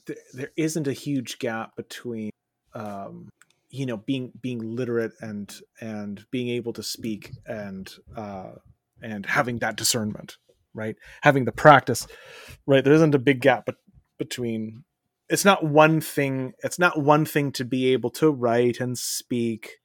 there, 0.07 0.17
there 0.33 0.51
isn't 0.55 0.87
a 0.87 0.93
huge 0.93 1.37
gap 1.39 1.75
between 1.75 2.31
um 2.73 3.29
you 3.69 3.85
know 3.85 3.97
being 3.97 4.31
being 4.41 4.59
literate 4.59 5.11
and 5.21 5.59
and 5.81 6.25
being 6.31 6.49
able 6.49 6.73
to 6.73 6.81
speak 6.81 7.31
and 7.45 7.93
uh 8.15 8.51
and 9.01 9.25
having 9.25 9.59
that 9.59 9.75
discernment 9.75 10.37
right 10.73 10.95
having 11.21 11.45
the 11.45 11.51
practice 11.51 12.07
right 12.65 12.83
there 12.83 12.93
isn't 12.93 13.13
a 13.15 13.19
big 13.19 13.41
gap 13.41 13.65
but 13.65 13.75
between 14.17 14.83
it's 15.29 15.45
not 15.45 15.65
one 15.65 15.99
thing 16.01 16.53
it's 16.63 16.79
not 16.79 17.01
one 17.01 17.25
thing 17.25 17.51
to 17.51 17.65
be 17.65 17.91
able 17.93 18.09
to 18.09 18.29
write 18.31 18.79
and 18.79 18.97
speak 18.97 19.77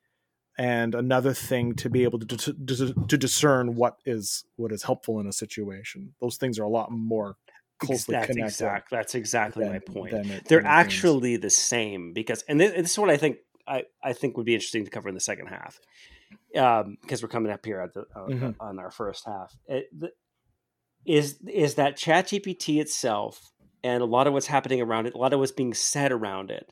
and 0.58 0.94
another 0.94 1.32
thing 1.32 1.74
to 1.74 1.88
be 1.88 2.04
able 2.04 2.18
to, 2.18 2.26
to, 2.36 2.94
to, 3.08 3.16
discern 3.16 3.74
what 3.74 3.96
is 4.04 4.44
what 4.56 4.70
is 4.70 4.82
helpful 4.84 5.18
in 5.18 5.26
a 5.26 5.32
situation 5.32 6.14
those 6.20 6.36
things 6.36 6.58
are 6.58 6.64
a 6.64 6.68
lot 6.68 6.90
more 6.92 7.36
closely 7.78 8.12
that's 8.14 8.26
connected 8.26 8.64
exact, 8.64 8.90
that's 8.90 9.14
exactly 9.14 9.64
my 9.64 9.78
point. 9.80 10.12
it- 10.12 10.44
they're 10.46 10.60
than 10.60 10.66
actually 10.66 11.36
the 11.36 11.50
same 11.50 12.12
because 12.12 12.42
and 12.48 12.60
this, 12.60 12.72
this 12.72 12.92
is 12.92 12.98
what 12.98 13.10
i 13.10 13.16
think 13.16 13.38
I, 13.66 13.84
I 14.02 14.12
think 14.12 14.36
would 14.36 14.46
be 14.46 14.54
interesting 14.54 14.84
to 14.84 14.90
cover 14.90 15.08
in 15.08 15.14
the 15.14 15.20
second 15.20 15.46
half 15.46 15.80
um 16.56 16.96
because 17.00 17.22
we're 17.22 17.28
coming 17.28 17.50
up 17.52 17.64
here 17.64 17.80
at 17.80 17.94
the 17.94 18.02
uh, 18.14 18.28
Mhm. 18.28 18.54
on 18.60 18.78
our 18.78 18.90
first 18.90 19.24
half 19.26 19.56
it, 19.66 19.86
the, 19.96 20.10
is 21.04 21.38
is 21.48 21.74
that 21.76 21.96
chat 21.96 22.26
gpt 22.28 22.80
itself 22.80 23.50
and 23.84 24.02
a 24.02 24.06
lot 24.06 24.26
of 24.26 24.32
what's 24.32 24.46
happening 24.46 24.80
around 24.80 25.06
it 25.06 25.14
a 25.14 25.18
lot 25.18 25.32
of 25.32 25.38
what's 25.38 25.52
being 25.52 25.74
said 25.74 26.12
around 26.12 26.50
it 26.50 26.70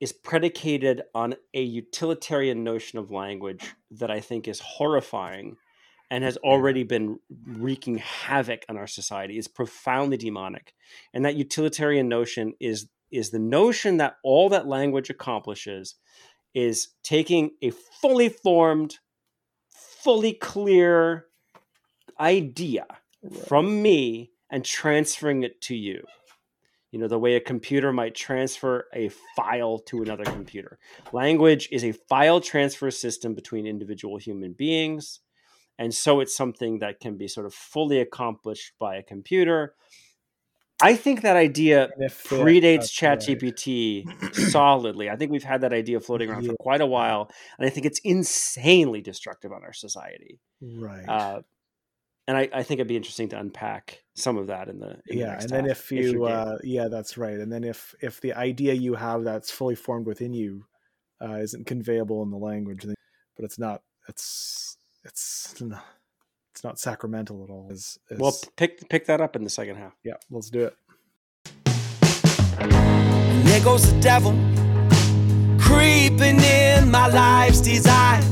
is 0.00 0.12
predicated 0.12 1.02
on 1.14 1.34
a 1.54 1.62
utilitarian 1.62 2.62
notion 2.62 2.98
of 2.98 3.10
language 3.10 3.74
that 3.90 4.10
i 4.10 4.20
think 4.20 4.46
is 4.48 4.60
horrifying 4.60 5.56
and 6.10 6.22
has 6.24 6.36
already 6.38 6.84
been 6.84 7.18
wreaking 7.46 7.98
havoc 7.98 8.64
on 8.68 8.76
our 8.76 8.86
society. 8.86 9.38
Is 9.38 9.48
profoundly 9.48 10.16
demonic. 10.16 10.72
And 11.12 11.24
that 11.24 11.36
utilitarian 11.36 12.08
notion 12.08 12.54
is 12.60 12.88
is 13.10 13.30
the 13.30 13.38
notion 13.38 13.98
that 13.98 14.16
all 14.24 14.48
that 14.48 14.66
language 14.66 15.10
accomplishes 15.10 15.94
is 16.54 16.88
taking 17.02 17.50
a 17.62 17.70
fully 17.70 18.28
formed 18.28 18.98
fully 19.68 20.32
clear 20.32 21.26
idea 22.18 22.86
from 23.46 23.82
me 23.82 24.30
and 24.50 24.64
transferring 24.64 25.42
it 25.42 25.60
to 25.60 25.74
you 25.74 26.04
you 26.96 27.00
know 27.02 27.08
the 27.08 27.18
way 27.18 27.34
a 27.36 27.40
computer 27.40 27.92
might 27.92 28.14
transfer 28.14 28.86
a 28.94 29.10
file 29.36 29.78
to 29.80 30.00
another 30.00 30.24
computer 30.24 30.78
language 31.12 31.68
is 31.70 31.84
a 31.84 31.92
file 31.92 32.40
transfer 32.40 32.90
system 32.90 33.34
between 33.34 33.66
individual 33.66 34.16
human 34.16 34.54
beings 34.54 35.20
and 35.78 35.92
so 35.94 36.20
it's 36.20 36.34
something 36.34 36.78
that 36.78 36.98
can 37.00 37.18
be 37.18 37.28
sort 37.28 37.44
of 37.44 37.52
fully 37.52 38.00
accomplished 38.00 38.72
by 38.78 38.96
a 38.96 39.02
computer 39.02 39.74
i 40.80 40.96
think 40.96 41.20
that 41.20 41.36
idea 41.36 41.90
And 41.94 42.06
if 42.10 42.22
the- 42.30 42.36
predates 42.36 42.88
right. 43.02 43.18
ChatGPT 43.18 43.64
solidly. 44.50 45.10
I 45.10 45.16
think 45.16 45.30
we've 45.30 45.44
had 45.44 45.60
that 45.60 45.74
idea 45.74 46.00
floating 46.00 46.30
around 46.30 46.44
Yeah. 46.44 46.52
for 46.52 46.56
quite 46.56 46.80
a 46.80 46.86
while, 46.86 47.30
and 47.58 47.66
I 47.66 47.70
think 47.70 47.84
it's 47.86 48.00
insanely 48.04 49.02
destructive 49.02 49.52
on 49.52 49.62
our 49.64 49.72
society. 49.74 50.38
right 50.62 51.04
Uh, 51.08 51.40
and 52.28 52.36
I, 52.36 52.48
I 52.52 52.62
think 52.62 52.78
it'd 52.80 52.88
be 52.88 52.96
interesting 52.96 53.28
to 53.30 53.38
unpack 53.38 54.02
some 54.14 54.36
of 54.36 54.46
that 54.48 54.68
in 54.68 54.78
the 54.80 54.90
in 54.90 54.96
the 55.08 55.16
yeah 55.16 55.26
next 55.32 55.44
and 55.44 55.52
then 55.52 55.64
half, 55.68 55.78
if 55.78 55.92
you're 55.92 56.02
you 56.02 56.12
game. 56.12 56.22
uh 56.24 56.56
yeah 56.64 56.88
that's 56.88 57.16
right 57.18 57.38
and 57.38 57.52
then 57.52 57.64
if 57.64 57.94
if 58.00 58.20
the 58.20 58.32
idea 58.34 58.74
you 58.74 58.94
have 58.94 59.24
that's 59.24 59.50
fully 59.50 59.74
formed 59.74 60.06
within 60.06 60.32
you 60.32 60.64
uh 61.22 61.34
isn't 61.36 61.66
conveyable 61.66 62.22
in 62.22 62.30
the 62.30 62.36
language 62.36 62.84
then, 62.84 62.94
but 63.36 63.44
it's 63.44 63.58
not 63.58 63.82
it's 64.08 64.76
it's 65.04 65.60
not, 65.60 65.84
it's 66.52 66.64
not 66.64 66.78
sacramental 66.78 67.44
at 67.44 67.50
all 67.50 67.68
is, 67.70 67.98
is 68.10 68.18
well, 68.18 68.36
pick 68.56 68.88
pick 68.88 69.06
that 69.06 69.20
up 69.20 69.36
in 69.36 69.44
the 69.44 69.50
second 69.50 69.76
half. 69.76 69.92
yeah 70.04 70.14
let's 70.30 70.50
do 70.50 70.64
it 70.64 70.74
And 72.58 73.46
there 73.46 73.62
goes 73.62 73.92
the 73.92 74.00
devil 74.00 74.32
creeping 75.60 76.40
in 76.40 76.90
my 76.90 77.08
life's 77.08 77.60
design. 77.60 78.22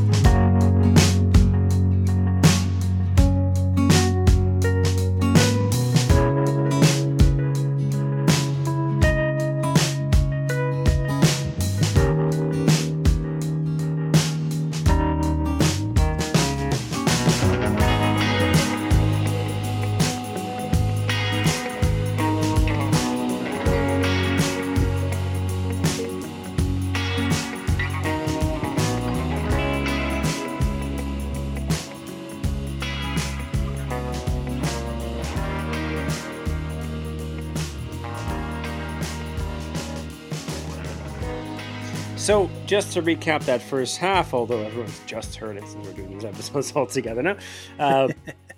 Just 42.75 42.93
to 42.93 43.01
recap 43.03 43.45
that 43.45 43.63
first 43.63 43.99
half, 43.99 44.35
although 44.35 44.59
everyone's 44.59 44.99
just 45.07 45.37
heard 45.37 45.57
it 45.57 45.65
since 45.69 45.87
we're 45.87 45.93
doing 45.93 46.11
these 46.11 46.25
episodes 46.25 46.73
all 46.75 46.87
together 46.89 47.23
now, 47.23 47.37
uh, 47.79 48.09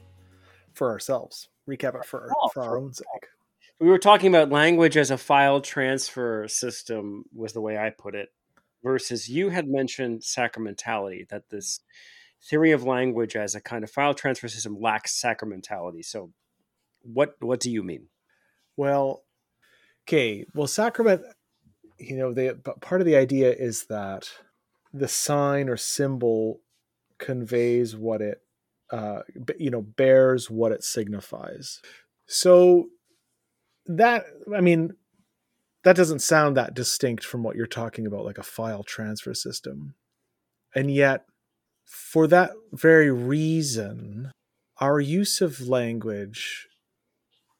for 0.72 0.90
ourselves. 0.90 1.50
Recap 1.68 2.00
it 2.00 2.06
for, 2.06 2.32
Oh, 2.34 2.48
for 2.48 2.62
our 2.62 2.78
own 2.78 2.94
sake. 2.94 3.26
we 3.78 3.88
were 3.88 3.98
talking 3.98 4.34
about 4.34 4.48
language 4.48 4.96
as 4.96 5.10
a 5.10 5.18
file 5.18 5.60
transfer 5.60 6.48
system, 6.48 7.26
was 7.34 7.52
the 7.52 7.60
way 7.60 7.76
I 7.76 7.90
put 7.90 8.14
it, 8.14 8.30
versus 8.82 9.28
you 9.28 9.50
had 9.50 9.68
mentioned 9.68 10.22
sacramentality, 10.22 11.28
that 11.28 11.50
this 11.50 11.80
theory 12.42 12.72
of 12.72 12.84
language 12.84 13.36
as 13.36 13.54
a 13.54 13.60
kind 13.60 13.84
of 13.84 13.90
file 13.90 14.14
transfer 14.14 14.48
system 14.48 14.80
lacks 14.80 15.20
sacramentality. 15.22 16.02
So, 16.02 16.32
what 17.02 17.34
what 17.40 17.60
do 17.60 17.70
you 17.70 17.82
mean? 17.82 18.06
Well, 18.78 19.24
okay. 20.08 20.46
Well, 20.54 20.68
sacrament, 20.68 21.20
you 21.99 22.16
know, 22.16 22.32
they 22.32 22.51
but 22.51 22.80
part 22.80 23.01
of 23.01 23.07
the 23.07 23.16
idea 23.16 23.53
is 23.53 23.84
that 23.86 24.30
the 24.92 25.09
sign 25.09 25.68
or 25.68 25.76
symbol 25.76 26.61
conveys 27.18 27.97
what 27.97 28.20
it, 28.20 28.42
uh, 28.90 29.20
you 29.59 29.70
know, 29.70 29.82
bears 29.82 30.51
what 30.51 30.72
it 30.72 30.84
signifies. 30.84 31.80
So 32.26 32.88
that, 33.86 34.24
I 34.55 34.61
mean, 34.61 34.92
that 35.84 35.97
doesn't 35.97 36.20
sound 36.20 36.57
that 36.57 36.74
distinct 36.74 37.24
from 37.24 37.42
what 37.42 37.57
you're 37.57 37.66
talking 37.66 38.07
about, 38.07 38.24
like 38.24 38.38
a 38.38 38.42
file 38.42 38.82
transfer 38.82 39.34
system, 39.34 39.94
and 40.74 40.90
yet, 40.90 41.24
for 41.84 42.26
that 42.26 42.51
very 42.72 43.11
reason, 43.11 44.32
our 44.78 45.01
use 45.01 45.40
of 45.40 45.68
language 45.68 46.68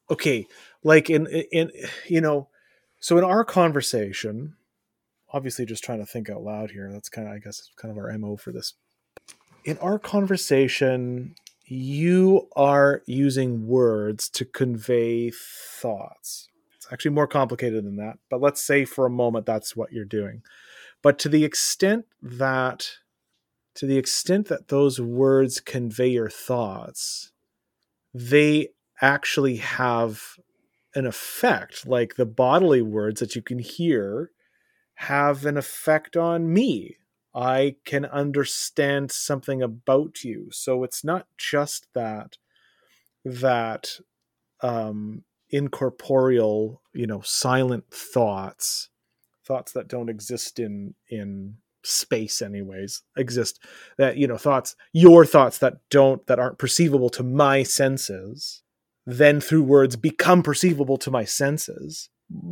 okay 0.09 0.45
like 0.83 1.09
in 1.09 1.27
in 1.27 1.71
you 2.07 2.21
know 2.21 2.47
so 2.99 3.17
in 3.17 3.23
our 3.23 3.43
conversation 3.43 4.55
obviously 5.33 5.65
just 5.65 5.83
trying 5.83 5.99
to 5.99 6.05
think 6.05 6.29
out 6.29 6.43
loud 6.43 6.71
here 6.71 6.91
that's 6.91 7.09
kind 7.09 7.27
of 7.27 7.33
i 7.33 7.39
guess 7.39 7.69
kind 7.75 7.91
of 7.91 7.97
our 7.97 8.15
mo 8.17 8.37
for 8.37 8.51
this. 8.51 8.73
In 9.65 9.77
our 9.79 9.99
conversation 9.99 11.35
you 11.65 12.47
are 12.55 13.03
using 13.05 13.67
words 13.67 14.29
to 14.29 14.45
convey 14.45 15.29
thoughts. 15.31 16.47
It's 16.77 16.87
actually 16.93 17.11
more 17.11 17.27
complicated 17.27 17.83
than 17.83 17.97
that 17.97 18.17
but 18.29 18.41
let's 18.41 18.61
say 18.61 18.85
for 18.85 19.05
a 19.05 19.11
moment 19.11 19.45
that's 19.45 19.75
what 19.75 19.91
you're 19.91 20.05
doing. 20.05 20.43
But 21.01 21.19
to 21.19 21.29
the 21.29 21.43
extent 21.43 22.05
that 22.21 22.89
to 23.75 23.85
the 23.85 23.97
extent 23.97 24.47
that 24.47 24.69
those 24.69 24.99
words 24.99 25.59
convey 25.59 26.07
your 26.07 26.29
thoughts 26.29 27.31
they 28.13 28.69
actually 29.01 29.57
have 29.57 30.37
an 30.97 31.05
effect 31.05 31.85
like 31.87 32.15
the 32.15 32.25
bodily 32.25 32.81
words 32.81 33.19
that 33.19 33.35
you 33.35 33.41
can 33.41 33.59
hear 33.59 34.31
have 34.95 35.45
an 35.45 35.57
effect 35.57 36.17
on 36.17 36.51
me. 36.51 36.97
I 37.35 37.75
can 37.85 38.03
understand 38.05 39.11
something 39.11 39.61
about 39.61 40.23
you. 40.23 40.47
So 40.51 40.83
it's 40.83 41.03
not 41.03 41.27
just 41.37 41.87
that 41.93 42.37
that 43.23 43.99
um 44.61 45.23
incorporeal 45.49 46.81
you 46.93 47.05
know 47.05 47.21
silent 47.21 47.83
thoughts 47.91 48.89
thoughts 49.45 49.71
that 49.73 49.87
don't 49.87 50.09
exist 50.09 50.59
in 50.59 50.95
in 51.09 51.55
space 51.83 52.41
anyways 52.41 53.03
exist 53.17 53.61
that 53.97 54.17
you 54.17 54.27
know 54.27 54.37
thoughts 54.37 54.75
your 54.93 55.25
thoughts 55.25 55.59
that 55.59 55.75
don't 55.89 56.25
that 56.27 56.39
aren't 56.39 56.57
perceivable 56.57 57.09
to 57.09 57.23
my 57.23 57.63
senses 57.63 58.63
then 59.07 59.39
through 59.39 59.63
words 59.63 59.95
become 59.95 60.43
perceivable 60.43 60.97
to 60.97 61.09
my 61.09 61.23
senses. 61.23 62.09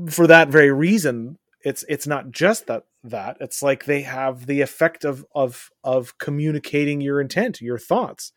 For 0.09 0.25
that 0.25 0.47
very 0.47 0.71
reason 0.71 1.37
it's 1.65 1.83
it's 1.89 2.07
not 2.07 2.31
just 2.31 2.67
that 2.67 2.83
that 3.03 3.37
it's 3.41 3.61
like 3.61 3.85
they 3.85 4.03
have 4.03 4.45
the 4.45 4.61
effect 4.61 5.03
of 5.03 5.25
of 5.35 5.69
of 5.83 6.17
communicating 6.17 7.01
your 7.01 7.19
intent 7.19 7.59
your 7.59 7.77
thoughts. 7.77 8.31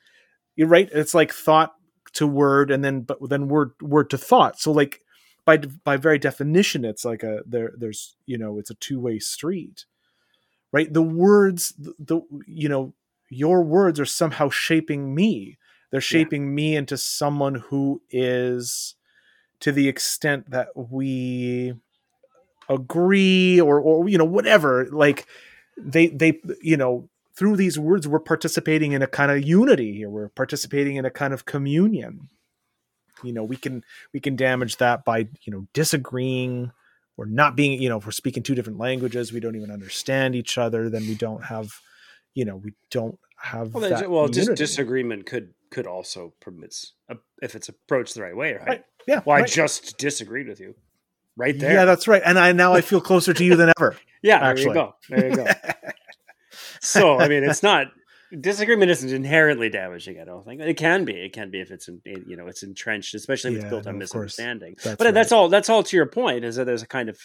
You're 0.57 0.67
right? 0.67 0.89
It's 0.93 1.15
like 1.15 1.33
thought 1.33 1.75
to 2.15 2.27
word 2.27 2.73
and 2.73 2.85
then 2.85 3.03
but 3.03 3.19
then 3.29 3.47
word 3.47 3.71
word 3.81 4.11
to 4.11 4.19
thought. 4.19 4.59
So 4.59 4.73
like 4.73 5.03
by 5.45 5.59
by 5.59 5.97
very 5.97 6.19
definition 6.19 6.85
it's 6.85 7.05
like 7.05 7.23
a 7.23 7.43
there 7.47 7.73
there's 7.77 8.17
you 8.27 8.37
know 8.37 8.59
it's 8.59 8.71
a 8.71 8.75
two-way 8.75 9.21
street. 9.21 9.85
Right? 10.73 10.93
The 10.93 11.03
words 11.03 11.73
the, 11.79 11.95
the 12.01 12.21
you 12.49 12.69
know 12.69 12.95
your 13.31 13.63
words 13.63 14.01
are 14.01 14.07
somehow 14.07 14.49
shaping 14.49 15.15
me 15.15 15.59
they're 15.91 16.01
shaping 16.01 16.55
me 16.55 16.77
into 16.77 16.97
someone 16.97 17.57
who 17.57 18.03
is 18.11 18.95
to 19.61 19.73
the 19.73 19.89
extent 19.89 20.51
that 20.51 20.69
we 20.77 21.75
agree 22.69 23.61
or 23.61 23.81
or 23.81 24.09
you 24.09 24.19
know 24.19 24.25
whatever 24.25 24.87
like 24.91 25.27
they 25.79 26.09
they 26.09 26.41
you 26.61 26.77
know 26.77 27.09
through 27.35 27.57
these 27.57 27.79
words 27.79 28.07
we're 28.07 28.19
participating 28.19 28.93
in 28.93 29.01
a 29.01 29.07
kind 29.07 29.31
of 29.31 29.43
unity 29.43 29.95
here. 29.95 30.11
We're 30.11 30.29
participating 30.29 30.97
in 30.97 31.05
a 31.05 31.11
kind 31.11 31.33
of 31.33 31.45
communion. 31.45 32.29
You 33.23 33.33
know 33.33 33.45
we 33.45 33.57
can 33.57 33.85
we 34.13 34.21
can 34.21 34.37
damage 34.37 34.77
that 34.77 35.05
by 35.05 35.29
you 35.43 35.53
know 35.53 35.67
disagreeing 35.73 36.73
or 37.17 37.27
not 37.27 37.57
being 37.57 37.81
you 37.81 37.89
know 37.89 37.99
if 37.99 38.07
we're 38.07 38.13
speaking 38.13 38.43
two 38.43 38.55
different 38.55 38.79
languages 38.79 39.33
we 39.33 39.41
don't 39.41 39.57
even 39.57 39.71
understand 39.71 40.37
each 40.37 40.57
other 40.57 40.89
then 40.89 41.03
we 41.03 41.17
don't 41.17 41.45
have 41.45 41.73
you 42.35 42.45
know 42.45 42.57
we 42.57 42.75
don't 42.91 43.19
have 43.37 43.75
Well, 43.75 43.89
that 43.89 44.09
well 44.09 44.29
dis- 44.29 44.49
disagreement 44.51 45.27
could 45.27 45.53
could 45.71 45.87
also 45.87 46.33
permits 46.41 46.93
uh, 47.11 47.15
if 47.43 47.55
it's 47.55 47.69
approached 47.69 48.15
the 48.15 48.23
right 48.23 48.37
way, 48.37 48.55
right? 48.55 48.67
Right. 48.69 48.85
yeah 49.07 49.21
Well, 49.25 49.37
I 49.37 49.43
just 49.43 49.99
disagreed 49.99 50.49
with 50.49 50.61
you, 50.61 50.75
right 51.37 51.59
there. 51.59 51.73
yeah 51.73 51.85
that's 51.85 52.09
right 52.09 52.23
and 52.25 52.39
i 52.39 52.51
now 52.53 52.75
i 52.75 52.81
feel 52.81 53.01
closer 53.01 53.33
to 53.33 53.45
you 53.45 53.55
than 53.57 53.73
ever 53.79 53.97
yeah. 54.23 54.41
There 54.41 54.51
actually. 54.51 54.69
you 54.69 54.75
go. 54.75 54.95
There 55.09 55.29
you 55.31 55.37
go. 55.37 55.47
so 56.81 57.19
I 57.19 57.29
mean, 57.29 57.45
it's 57.45 57.63
not 57.63 57.87
disagreement 58.41 58.91
isn't 58.91 59.11
inherently 59.11 59.69
damaging. 59.69 60.21
I 60.21 60.25
don't 60.25 60.45
think 60.45 60.61
it 60.61 60.77
can 60.77 61.05
be. 61.05 61.15
It 61.15 61.33
can 61.33 61.51
be 61.51 61.61
if 61.61 61.71
it's 61.71 61.89
in, 61.89 62.01
you 62.05 62.37
know 62.37 62.47
it's 62.49 62.63
entrenched, 62.63 63.15
especially 63.15 63.53
if 63.53 63.59
Yeah, 63.59 63.63
it's 63.65 63.71
built 63.71 63.87
on 63.87 63.99
misunderstanding. 63.99 64.77
That's 64.83 64.97
but 64.97 65.15
that's 65.15 65.33
all. 65.33 65.49
That's 65.49 65.69
all 65.71 65.83
to 65.85 65.97
your 65.97 66.07
point. 66.07 66.45
Is 66.45 66.57
that 66.57 66.65
there's 66.65 66.83
a 66.83 66.87
kind 66.87 67.09
of 67.09 67.19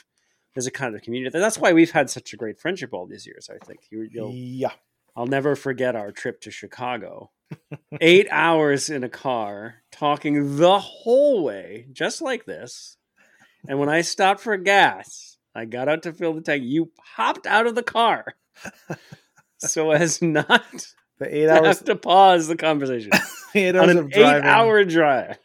there's 0.54 0.68
a 0.68 0.72
kind 0.72 0.96
of 0.96 1.02
community. 1.02 1.38
That's 1.40 1.58
why 1.58 1.74
we've 1.74 1.92
had 1.92 2.10
such 2.10 2.34
a 2.34 2.38
great 2.38 2.60
friendship 2.60 2.94
all 2.94 3.08
these 3.08 3.26
years. 3.26 3.50
I 3.50 3.64
think 3.66 3.80
you, 3.90 4.08
you'll. 4.12 4.32
yeah 4.34 4.72
I'll 5.16 5.28
never 5.28 5.56
forget 5.56 5.96
our 5.96 6.12
trip 6.12 6.42
to 6.42 6.52
Chicago. 6.52 7.32
Eight 8.02 8.28
hours 8.32 8.90
in 8.90 9.04
a 9.04 9.10
car, 9.10 9.76
talking 9.92 10.58
the 10.58 10.80
whole 10.80 11.44
way, 11.44 11.88
just 11.92 12.22
like 12.22 12.46
this. 12.46 12.98
And 13.68 13.80
when 13.80 13.90
I 13.90 14.02
stopped 14.02 14.42
for 14.42 14.58
gas, 14.58 15.38
I 15.56 15.66
got 15.66 15.88
out 15.88 16.04
to 16.04 16.14
fill 16.14 16.34
the 16.34 16.42
tank. 16.42 16.64
You 16.66 16.92
hopped 17.00 17.46
out 17.48 17.68
of 17.68 17.76
the 17.76 17.84
car 17.84 18.26
so 19.60 19.92
as 19.92 20.22
not 20.22 20.64
the 21.20 21.34
eight 21.36 21.46
to 21.46 21.54
hours 21.64 21.80
to 21.84 21.96
pause 21.96 22.48
the 22.48 22.56
conversation 22.56 23.12
eight 23.56 23.76
on 23.76 23.90
an 23.90 23.98
of 23.98 24.10
driving 24.12 24.44
eight-hour 24.44 24.84
drive. 24.86 25.38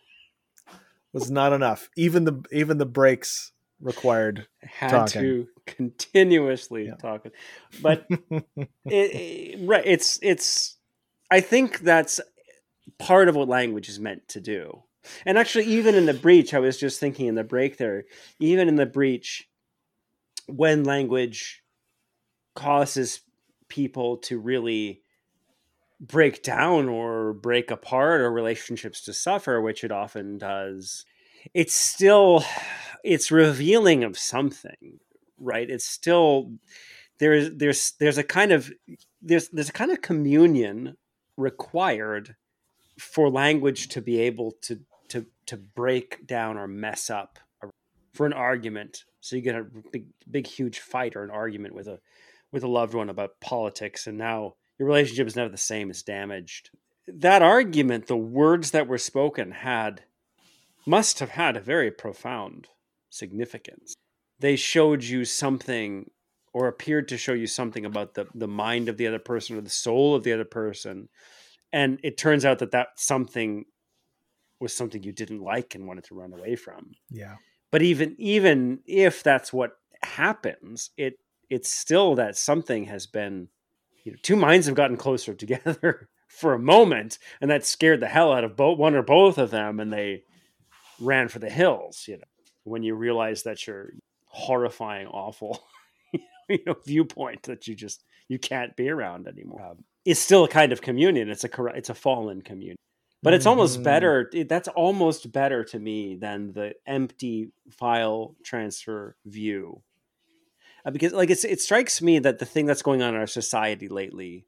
was 1.13 1.31
not 1.31 1.53
enough 1.53 1.89
even 1.97 2.25
the 2.25 2.43
even 2.51 2.79
the 2.79 2.87
breaks 2.87 3.53
required 3.81 4.47
Had 4.63 4.91
Talking. 4.91 5.21
to 5.23 5.49
continuously 5.67 6.87
Yeah. 6.87 6.95
talking, 6.97 7.33
but 7.83 8.07
it, 8.11 8.45
it- 8.87 9.69
right 9.69 9.85
it's 9.87 10.19
it's 10.23 10.78
i 11.31 11.41
think 11.41 11.81
that's 11.81 12.21
part 12.99 13.29
of 13.29 13.37
what 13.37 13.49
language 13.49 13.89
is 13.89 14.01
meant 14.01 14.27
to 14.29 14.41
do. 14.41 14.83
And 15.27 15.39
actually 15.39 15.67
even 15.67 15.95
in 15.95 16.07
the 16.07 16.15
breach 16.15 16.55
i 16.55 16.59
was 16.59 16.79
just 16.79 17.01
thinking 17.01 17.27
in 17.27 17.35
the 17.35 17.45
break 17.45 17.77
there 17.77 18.05
even 18.39 18.69
in 18.69 18.77
the 18.77 18.87
breach 18.87 19.49
when 20.47 20.85
language 20.85 21.63
causes 22.55 23.21
people 23.69 24.17
to 24.19 24.39
really 24.39 25.03
break 26.01 26.43
down 26.43 26.89
or 26.89 27.33
break 27.33 27.71
apart 27.71 28.21
or 28.21 28.31
relationships 28.31 29.03
to 29.03 29.13
suffer 29.13 29.61
which 29.61 29.85
it 29.85 29.93
often 29.93 30.39
does 30.39 31.05
it's 31.55 31.75
still 31.75 32.45
it's 33.05 33.31
revealing 33.31 34.05
of 34.05 34.19
something 34.19 35.01
right? 35.41 35.69
It's 35.69 35.85
still 35.85 36.53
there's 37.19 37.51
there's 37.55 37.93
there's 37.99 38.19
a 38.19 38.25
kind 38.25 38.53
of 38.53 38.71
there's 39.23 39.49
there's 39.49 39.69
a 39.69 39.73
kind 39.73 39.91
of 39.91 40.03
communion 40.03 40.97
required 41.39 42.37
for 42.99 43.31
language 43.31 43.89
to 43.89 44.03
be 44.03 44.21
able 44.21 44.53
to 44.63 44.81
to 45.09 45.25
to 45.47 45.57
break 45.57 46.27
down 46.27 46.59
or 46.59 46.67
mess 46.67 47.09
up 47.09 47.39
for 48.13 48.27
an 48.27 48.33
argument. 48.33 49.05
So 49.21 49.37
you 49.37 49.43
get 49.43 49.55
a 49.55 49.67
big 49.93 50.07
big 50.31 50.47
huge 50.47 50.81
fight 50.81 51.17
or 51.17 51.25
an 51.25 51.31
argument 51.31 51.75
with 51.75 51.87
a 51.87 52.01
with 52.53 52.65
a 52.65 52.69
loved 52.69 52.95
one 52.95 53.09
about 53.09 53.41
politics 53.41 54.07
and 54.07 54.19
now 54.19 54.55
your 54.79 54.89
relationship 54.89 55.27
is 55.27 55.37
never 55.37 55.49
the 55.49 55.57
same 55.57 55.91
it's 55.91 56.03
damaged. 56.03 56.71
That 57.07 57.43
argument 57.43 58.07
the 58.07 58.17
words 58.17 58.73
that 58.73 58.89
were 58.89 58.99
spoken 58.99 59.53
had 59.53 60.03
must 60.87 61.19
have 61.21 61.31
had 61.31 61.57
a 61.57 61.61
very 61.61 61.91
profound 61.91 62.69
significance. 63.11 63.95
They 64.41 64.57
showed 64.57 65.05
you 65.05 65.25
something 65.25 66.11
or 66.53 66.69
appeared 66.69 67.09
to 67.09 67.19
show 67.19 67.33
you 67.33 67.47
something 67.47 67.85
about 67.85 68.15
the, 68.15 68.27
the 68.35 68.49
mind 68.49 68.89
of 68.89 68.97
the 68.97 69.07
other 69.07 69.19
person 69.19 69.57
or 69.57 69.61
the 69.61 69.71
soul 69.71 70.15
of 70.15 70.23
the 70.23 70.33
other 70.33 70.45
person. 70.45 71.09
And 71.73 72.01
it 72.03 72.17
turns 72.17 72.45
out 72.45 72.61
that 72.61 72.71
that 72.73 72.89
something 72.97 73.65
was 74.61 74.75
something 74.75 75.03
you 75.03 75.13
didn't 75.13 75.41
like 75.41 75.75
and 75.75 75.87
wanted 75.87 76.05
to 76.05 76.15
run 76.15 76.33
away 76.33 76.57
from. 76.57 76.93
Yeah. 77.11 77.37
But 77.71 77.83
even 77.83 78.17
even 78.19 78.81
if 78.87 79.23
that's 79.23 79.53
what 79.53 79.73
happens 80.03 80.91
it 80.97 81.15
it's 81.51 81.71
still 81.71 82.15
that 82.15 82.37
something 82.37 82.85
has 82.85 83.07
been 83.07 83.49
you 84.05 84.13
know, 84.13 84.19
two 84.23 84.37
minds 84.37 84.67
have 84.67 84.77
gotten 84.77 84.97
closer 84.97 85.35
together 85.35 86.09
for 86.29 86.55
a 86.55 86.59
moment 86.59 87.19
and 87.41 87.51
that 87.51 87.65
scared 87.65 88.01
the 88.01 88.07
hell 88.07 88.33
out 88.33 88.45
of 88.45 88.57
both 88.57 88.79
one 88.79 88.95
or 88.95 89.03
both 89.03 89.39
of 89.39 89.51
them 89.51 89.81
and 89.81 89.93
they 89.93 90.23
ran 91.01 91.29
for 91.29 91.39
the 91.39 91.51
hills 91.51 92.05
you 92.09 92.17
know. 92.17 92.23
When 92.65 92.83
you 92.83 92.95
realize 92.95 93.45
that 93.45 93.67
you're 93.67 93.93
horrifying 94.27 95.07
awful 95.07 95.65
you 96.49 96.59
know 96.67 96.77
viewpoint 96.87 97.43
that 97.45 97.67
you 97.67 97.75
just 97.75 98.05
you 98.29 98.39
can't 98.39 98.75
be 98.77 98.89
around 98.89 99.27
anymore. 99.27 99.63
Um, 99.63 99.85
it's 100.05 100.21
still 100.21 100.45
a 100.45 100.49
kind 100.49 100.73
of 100.73 100.81
communion. 100.81 101.29
It's 101.29 101.45
a 101.45 101.51
it's 101.75 101.91
a 101.91 101.95
fallen 101.95 102.43
communion. 102.43 102.77
But 103.23 103.35
it's 103.35 103.47
almost 103.47 103.81
Mhm. 103.81 103.85
better 103.85 104.31
it- 104.33 104.49
that's 104.49 104.69
almost 104.69 105.33
better 105.33 105.65
to 105.65 105.79
me 105.79 106.17
than 106.17 106.53
the 106.53 106.75
empty 106.87 107.51
file 107.71 108.37
transfer 108.45 109.17
view. 109.27 109.83
Uh, 110.85 110.91
because 110.93 111.13
like 111.13 111.31
it's 111.31 111.45
it 111.45 111.61
strikes 111.61 112.01
me 112.01 112.19
that 112.21 112.39
the 112.39 112.47
thing 112.47 112.67
that's 112.67 112.83
going 112.83 113.03
on 113.03 113.15
in 113.15 113.21
our 113.21 113.27
society 113.27 113.89
lately 113.89 114.47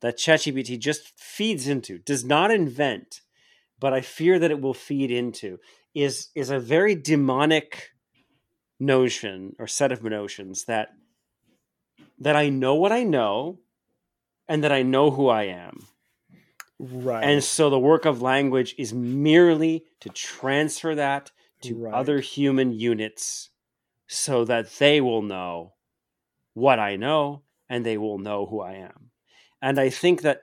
that 0.00 0.16
ChatGPT 0.18 0.78
just 0.78 1.18
feeds 1.18 1.66
into 1.68 1.98
does 1.98 2.24
not 2.24 2.50
invent 2.50 3.20
but 3.80 3.92
I 3.92 4.00
fear 4.00 4.38
that 4.40 4.50
it 4.50 4.60
will 4.60 4.74
feed 4.74 5.10
into 5.12 5.58
is 5.94 6.28
is 6.34 6.50
a 6.50 6.58
very 6.58 6.94
demonic 6.96 7.90
notion 8.80 9.54
or 9.58 9.66
set 9.66 9.92
of 9.92 10.02
notions 10.02 10.64
that 10.66 10.90
that 12.18 12.36
I 12.36 12.48
know 12.48 12.74
what 12.74 12.92
I 12.92 13.02
know 13.04 13.60
and 14.48 14.64
that 14.64 14.72
I 14.72 14.82
know 14.82 15.10
who 15.10 15.28
I 15.28 15.44
am. 15.44 15.86
right 16.78 17.24
And 17.24 17.42
so 17.42 17.70
the 17.70 17.78
work 17.78 18.04
of 18.04 18.22
language 18.22 18.74
is 18.78 18.94
merely 18.94 19.84
to 20.00 20.10
transfer 20.10 20.94
that 20.94 21.30
to 21.62 21.74
Right. 21.74 21.94
other 21.94 22.20
human 22.20 22.72
units 22.72 23.50
so 24.06 24.44
that 24.44 24.70
they 24.78 25.00
will 25.00 25.22
know 25.22 25.74
what 26.54 26.78
I 26.78 26.96
know 26.96 27.42
and 27.68 27.84
they 27.84 27.98
will 27.98 28.18
know 28.18 28.46
who 28.46 28.60
I 28.60 28.74
am. 28.74 29.10
And 29.60 29.78
I 29.80 29.90
think 29.90 30.22
that 30.22 30.42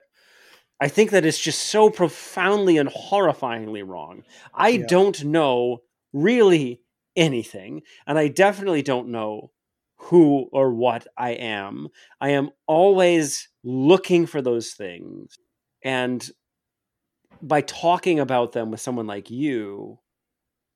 I 0.80 0.88
think 0.88 1.10
that 1.10 1.24
it's 1.24 1.38
just 1.38 1.62
so 1.68 1.90
profoundly 1.90 2.76
and 2.78 2.88
horrifyingly 2.90 3.86
wrong. 3.86 4.24
I 4.54 4.76
Yeah. 4.76 4.86
don't 4.86 5.24
know 5.24 5.82
really 6.12 6.82
anything, 7.16 7.82
and 8.06 8.18
I 8.18 8.28
definitely 8.28 8.82
don't 8.82 9.08
know 9.08 9.50
who 9.96 10.48
or 10.52 10.72
what 10.72 11.06
I 11.16 11.30
am. 11.30 11.88
I 12.20 12.30
am 12.30 12.50
always 12.66 13.48
looking 13.64 14.26
for 14.26 14.42
those 14.42 14.72
things. 14.72 15.36
And 15.82 16.28
by 17.42 17.60
talking 17.62 18.20
about 18.20 18.52
them 18.52 18.70
with 18.70 18.80
someone 18.80 19.06
like 19.06 19.30
you, 19.30 19.98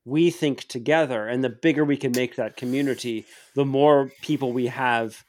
we 0.05 0.30
think 0.30 0.66
together. 0.68 1.26
And 1.26 1.45
the 1.45 1.51
bigger 1.51 1.84
we 1.84 1.97
can 1.97 2.12
make 2.12 2.36
that 2.36 2.57
community, 2.57 3.26
the 3.55 3.64
more 3.64 4.11
people 4.22 4.53
we 4.53 4.66
have 4.68 5.22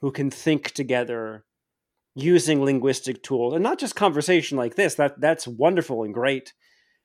who 0.00 0.10
can 0.10 0.30
think 0.30 0.72
together 0.72 1.44
using 2.14 2.64
linguistic 2.64 3.22
tools 3.22 3.52
and 3.54 3.62
not 3.62 3.78
just 3.78 3.94
conversation 3.94 4.56
like 4.56 4.74
this. 4.74 4.94
That 4.94 5.20
that's 5.20 5.46
wonderful 5.46 6.02
and 6.02 6.14
great. 6.14 6.52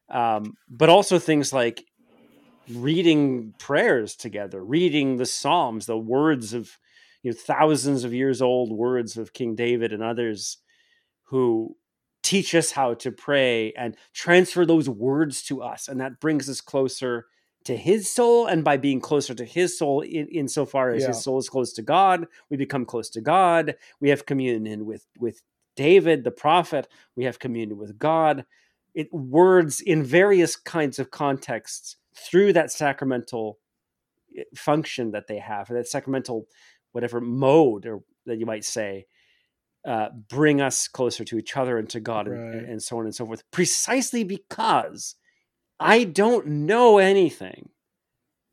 Um, 0.09 0.55
but 0.69 0.89
also 0.89 1.19
things 1.19 1.53
like 1.53 1.83
reading 2.75 3.53
prayers 3.59 4.15
together, 4.15 4.63
reading 4.63 5.17
the 5.17 5.25
Psalms, 5.25 5.85
the 5.85 5.97
words 5.97 6.53
of 6.53 6.77
you 7.23 7.31
know 7.31 7.37
thousands 7.37 8.03
of 8.03 8.13
years 8.13 8.41
old 8.41 8.71
words 8.71 9.17
of 9.17 9.33
King 9.33 9.55
David 9.55 9.93
and 9.93 10.03
others 10.03 10.57
who 11.23 11.75
teach 12.23 12.53
us 12.55 12.71
how 12.71 12.93
to 12.95 13.11
pray 13.11 13.73
and 13.73 13.95
transfer 14.13 14.65
those 14.65 14.87
words 14.89 15.41
to 15.43 15.61
us. 15.61 15.87
And 15.87 15.99
that 16.01 16.19
brings 16.19 16.49
us 16.49 16.61
closer 16.61 17.25
to 17.63 17.75
his 17.75 18.11
soul. 18.13 18.47
And 18.47 18.63
by 18.63 18.77
being 18.77 18.99
closer 18.99 19.33
to 19.33 19.45
his 19.45 19.77
soul 19.77 20.01
in 20.01 20.27
insofar 20.27 20.91
as 20.91 21.03
Yeah. 21.03 21.09
his 21.09 21.23
soul 21.23 21.39
is 21.39 21.49
close 21.49 21.73
to 21.73 21.81
god 21.81 22.27
we 22.49 22.57
become 22.57 22.85
close 22.85 23.09
to 23.11 23.21
god. 23.21 23.75
We 23.99 24.09
have 24.09 24.25
communion 24.25 24.85
with 24.85 25.05
with 25.19 25.41
david 25.75 26.23
the 26.23 26.31
prophet. 26.31 26.87
We 27.15 27.23
have 27.25 27.39
communion 27.39 27.77
with 27.77 27.97
god. 27.97 28.45
It 28.93 29.11
words 29.13 29.79
in 29.79 30.03
various 30.03 30.55
kinds 30.55 30.99
of 30.99 31.11
contexts 31.11 31.95
through 32.15 32.53
that 32.53 32.71
sacramental 32.71 33.59
eh, 34.37 34.43
function 34.55 35.11
that 35.11 35.27
they 35.27 35.37
have 35.39 35.69
or 35.69 35.75
that 35.75 35.87
sacramental 35.87 36.47
whatever 36.91 37.21
mode 37.21 37.85
or 37.85 38.01
that 38.25 38.37
you 38.37 38.45
might 38.45 38.65
say 38.65 39.05
uh, 39.85 40.09
bring 40.29 40.61
us 40.61 40.87
closer 40.87 41.23
to 41.25 41.37
each 41.39 41.57
other 41.57 41.77
and 41.77 41.89
to 41.89 41.99
God 41.99 42.27
and, 42.27 42.53
Right. 42.53 42.63
and 42.69 42.83
so 42.83 42.99
on 42.99 43.05
and 43.05 43.15
so 43.15 43.25
forth. 43.25 43.43
Precisely 43.51 44.23
because 44.23 45.15
I 45.79 46.03
don't 46.03 46.45
know 46.45 46.97
anything 46.99 47.69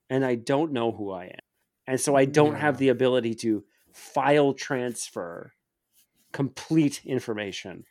and 0.09 0.25
I 0.25 0.37
don't 0.37 0.73
know 0.73 0.91
who 0.93 1.11
I 1.11 1.25
am. 1.27 1.39
And 1.87 2.01
so 2.01 2.15
I 2.17 2.25
don't 2.25 2.55
have 2.55 2.79
the 2.79 2.89
ability 2.89 3.35
to 3.37 3.65
file 3.93 4.55
transfer 4.55 5.53
complete 6.33 7.03
information 7.05 7.85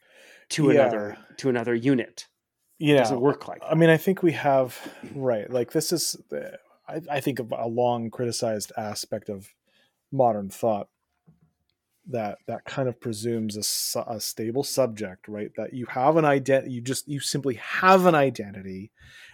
to 0.49 0.71
Yeah. 0.71 0.81
another 0.81 1.17
to 1.37 1.49
another 1.49 1.75
unit. 1.75 2.27
It 2.85 2.93
yeah 2.93 2.97
doesn't 2.97 3.19
work 3.21 3.47
like 3.47 3.65
that. 3.67 3.71
I 3.71 3.75
mean, 3.75 3.89
I 3.89 3.97
think 3.97 4.23
we 4.23 4.33
have 4.33 4.77
right. 5.15 5.49
Like 5.49 5.71
this 5.71 5.91
is, 5.91 6.15
the- 6.29 6.59
I, 6.87 7.01
I 7.11 7.19
think, 7.19 7.39
of 7.39 7.51
a 7.51 7.67
long 7.67 8.09
criticized 8.09 8.71
aspect 8.77 9.29
of 9.29 9.53
modern 10.11 10.49
thought 10.49 10.87
that 12.09 12.37
that 12.47 12.63
kind 12.65 12.87
of 12.87 12.99
presumes 13.01 13.57
a, 13.95 13.99
a 14.07 14.19
stable 14.19 14.63
subject, 14.63 15.27
right? 15.27 15.51
That 15.57 15.73
you 15.73 15.85
have 15.87 16.15
an 16.15 16.25
identity, 16.25 16.71
you 16.71 16.81
just 16.81 17.07
you 17.07 17.19
simply 17.19 17.55
have 17.55 18.05
an 18.05 18.15
identity, 18.15 18.91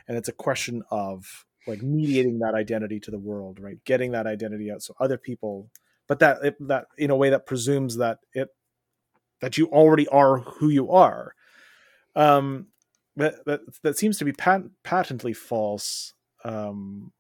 and 0.08 0.18
it's 0.18 0.30
a 0.30 0.34
question 0.34 0.84
of 0.89 1.46
like 1.68 1.82
mediating 1.84 2.39
that 2.39 2.56
identity 2.56 3.00
to 3.02 3.12
the 3.12 3.20
world, 3.20 3.60
right? 3.60 3.78
Getting 3.86 4.12
that 4.12 4.28
identity 4.28 4.72
out 4.72 4.82
so 4.82 4.96
other 5.00 5.18
people, 5.18 5.70
but 6.08 6.20
that 6.20 6.44
it, 6.44 6.68
that 6.68 6.88
in 6.98 7.12
a 7.12 7.16
way 7.16 7.30
that 7.30 7.46
presumes 7.46 7.98
that 7.98 8.20
it 8.34 8.50
that 9.41 9.58
you 9.58 9.68
already 9.68 10.08
are 10.08 10.39
who 10.39 10.70
you 10.70 10.89
are. 10.91 11.36
Um, 12.16 12.68
that 13.16 13.45
that 13.45 13.61
that 13.84 13.97
seems 13.97 14.18
to 14.18 14.26
be 14.26 14.34
pat- 14.34 14.70
patently 14.84 15.34
false. 15.34 16.14
Um, 16.43 17.11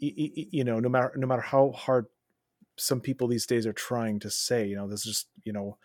y- 0.00 0.12
y- 0.16 0.46
you 0.50 0.64
know, 0.64 0.80
no 0.80 0.88
matter 0.88 1.12
no 1.16 1.26
matter 1.26 1.42
how 1.42 1.72
hard 1.72 2.06
some 2.76 3.00
people 3.00 3.28
these 3.28 3.46
days 3.46 3.66
are 3.66 3.72
trying 3.72 4.20
to 4.20 4.30
say, 4.30 4.66
you 4.66 4.76
know, 4.76 4.88
this 4.88 5.00
is 5.00 5.06
just 5.06 5.28
you 5.44 5.52
know, 5.52 5.78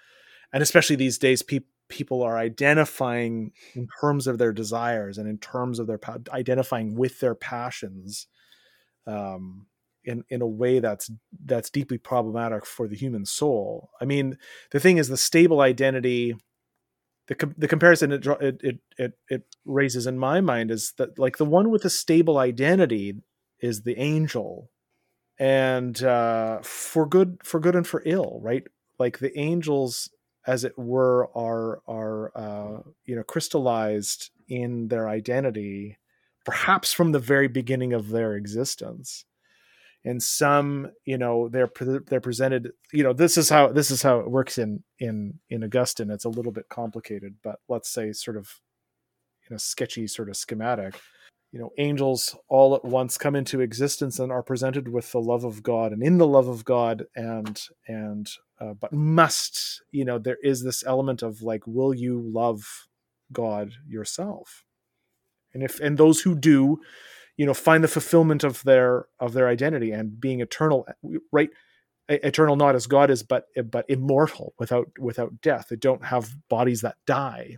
and 0.53 0.63
especially 0.63 0.95
these 0.95 1.17
days, 1.17 1.41
pe- 1.41 1.59
people 1.87 2.21
are 2.21 2.37
identifying 2.37 3.51
in 3.75 3.87
terms 4.01 4.27
of 4.27 4.37
their 4.37 4.53
desires 4.53 5.17
and 5.17 5.27
in 5.27 5.37
terms 5.37 5.79
of 5.79 5.87
their 5.87 5.97
pa- 5.97 6.17
identifying 6.31 6.95
with 6.95 7.19
their 7.19 7.35
passions. 7.35 8.27
Um, 9.07 9.65
in, 10.05 10.23
in 10.29 10.41
a 10.41 10.47
way 10.47 10.79
that's 10.79 11.11
that's 11.45 11.69
deeply 11.69 11.97
problematic 11.97 12.65
for 12.65 12.87
the 12.87 12.95
human 12.95 13.25
soul. 13.25 13.89
I 13.99 14.05
mean, 14.05 14.37
the 14.71 14.79
thing 14.79 14.97
is, 14.97 15.09
the 15.09 15.17
stable 15.17 15.61
identity 15.61 16.35
the 17.30 17.53
the 17.57 17.67
comparison 17.67 18.11
it, 18.11 18.25
it 18.25 18.59
it 18.61 18.80
it 18.97 19.13
it 19.30 19.43
raises 19.63 20.07
in 20.07 20.17
my 20.17 20.41
mind 20.41 20.71
is 20.71 20.93
that 20.97 21.17
like 21.19 21.38
the 21.38 21.45
one 21.45 21.69
with 21.69 21.86
a 21.86 21.89
stable 21.89 22.38
identity 22.39 23.15
is 23.61 23.84
the 23.84 23.97
angel. 23.97 24.71
And 25.38 26.03
uh 26.03 26.59
for 26.63 27.05
good 27.05 27.39
for 27.43 27.59
good 27.59 27.75
and 27.75 27.88
for 27.88 28.01
ill 28.05 28.39
right? 28.41 28.63
Like 28.97 29.19
the 29.19 29.38
angels 29.39 30.09
as 30.47 30.63
it 30.63 30.77
were 30.77 31.30
are 31.38 31.82
are 31.88 32.32
uh 32.36 32.82
you 33.05 33.15
know 33.15 33.23
crystallized 33.23 34.32
in 34.47 34.88
their 34.88 35.07
identity 35.07 35.97
perhaps 36.45 36.91
from 36.91 37.11
the 37.11 37.19
very 37.19 37.47
beginning 37.47 37.93
of 37.93 38.09
their 38.09 38.36
existence 38.36 39.25
and 40.05 40.21
some 40.21 40.89
you 41.05 41.17
know 41.17 41.49
they're 41.49 41.69
they're 42.07 42.21
presented 42.21 42.71
you 42.93 43.03
know 43.03 43.13
this 43.13 43.37
is 43.37 43.49
how 43.49 43.67
this 43.67 43.91
is 43.91 44.01
how 44.01 44.19
it 44.19 44.29
works 44.29 44.57
in 44.57 44.83
in 44.99 45.39
in 45.49 45.63
augustine. 45.63 46.09
It's 46.09 46.25
a 46.25 46.29
little 46.29 46.51
bit 46.51 46.69
complicated 46.69 47.35
but 47.43 47.59
let's 47.67 47.89
say 47.89 48.11
sort 48.13 48.37
of 48.37 48.49
in 49.49 49.55
a 49.55 49.59
sketchy 49.59 50.07
sort 50.07 50.29
of 50.29 50.37
schematic 50.37 50.99
you 51.51 51.59
know 51.59 51.71
angels 51.77 52.35
all 52.47 52.75
at 52.75 52.85
once 52.85 53.17
come 53.17 53.35
into 53.35 53.61
existence 53.61 54.19
and 54.19 54.31
are 54.31 54.43
presented 54.43 54.87
with 54.87 55.11
the 55.11 55.19
love 55.19 55.43
of 55.43 55.63
god 55.63 55.91
and 55.91 56.03
in 56.03 56.19
the 56.19 56.27
love 56.27 56.47
of 56.47 56.63
god 56.63 57.05
and 57.15 57.63
and 57.87 58.29
uh, 58.61 58.73
but 58.73 58.93
must 58.93 59.81
you 59.91 60.05
know 60.05 60.19
there 60.19 60.37
is 60.43 60.63
this 60.63 60.83
element 60.85 61.23
of 61.23 61.41
like 61.41 61.63
will 61.65 61.93
you 61.93 62.21
love 62.21 62.87
god 63.31 63.73
yourself? 63.87 64.63
And 65.53 65.63
if 65.63 65.79
and 65.79 65.97
those 65.97 66.21
who 66.21 66.35
do 66.35 66.79
you 67.39 67.45
know 67.45 67.53
find 67.53 67.81
the 67.81 67.87
fulfillment 67.87 68.43
of 68.43 68.61
their 68.63 69.05
of 69.17 69.31
their 69.31 69.47
identity 69.47 69.91
and 69.91 70.19
being 70.19 70.41
eternal 70.41 70.85
right? 71.31 71.49
Eternal 72.09 72.57
not 72.57 72.75
as 72.75 72.85
god 72.85 73.09
is 73.09 73.23
but 73.23 73.45
but 73.71 73.85
immortal 73.87 74.53
without 74.59 74.87
without 74.99 75.39
death. 75.41 75.67
They 75.69 75.77
don't 75.77 76.03
have 76.03 76.35
bodies 76.49 76.81
that 76.81 76.97
die. 77.07 77.55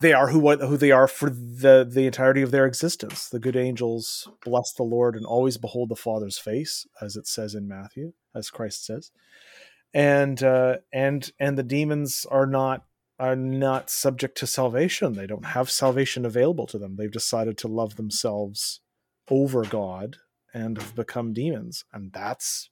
They 0.00 0.12
are 0.12 0.30
who 0.30 0.56
who 0.56 0.76
they 0.76 0.90
are 0.90 1.06
for 1.06 1.30
the 1.30 1.88
the 1.88 2.06
entirety 2.06 2.42
of 2.42 2.50
their 2.50 2.66
existence. 2.66 3.28
The 3.28 3.38
good 3.38 3.54
angels 3.54 4.28
bless 4.44 4.72
the 4.72 4.82
lord 4.82 5.14
and 5.14 5.24
always 5.24 5.58
behold 5.58 5.90
the 5.90 5.96
father's 5.96 6.38
face 6.38 6.84
as 7.00 7.14
it 7.14 7.28
says 7.28 7.54
in 7.54 7.68
matthew 7.68 8.14
as 8.34 8.50
christ 8.50 8.84
says. 8.84 9.12
And 9.92 10.42
uh 10.42 10.78
and 10.92 11.30
and 11.38 11.56
the 11.56 11.62
demons 11.62 12.26
are 12.28 12.46
not 12.46 12.84
are 13.20 13.36
not 13.36 13.90
subject 13.90 14.36
to 14.38 14.46
salvation. 14.48 15.12
They 15.12 15.28
don't 15.28 15.46
have 15.46 15.70
salvation 15.70 16.26
available 16.26 16.66
to 16.66 16.78
them. 16.80 16.96
They've 16.96 17.08
decided 17.08 17.56
to 17.58 17.68
love 17.68 17.94
themselves 17.94 18.80
over 19.30 19.64
god 19.64 20.16
and 20.52 20.78
have 20.78 20.94
become 20.94 21.32
demons 21.32 21.84
and 21.92 22.12
that's 22.12 22.70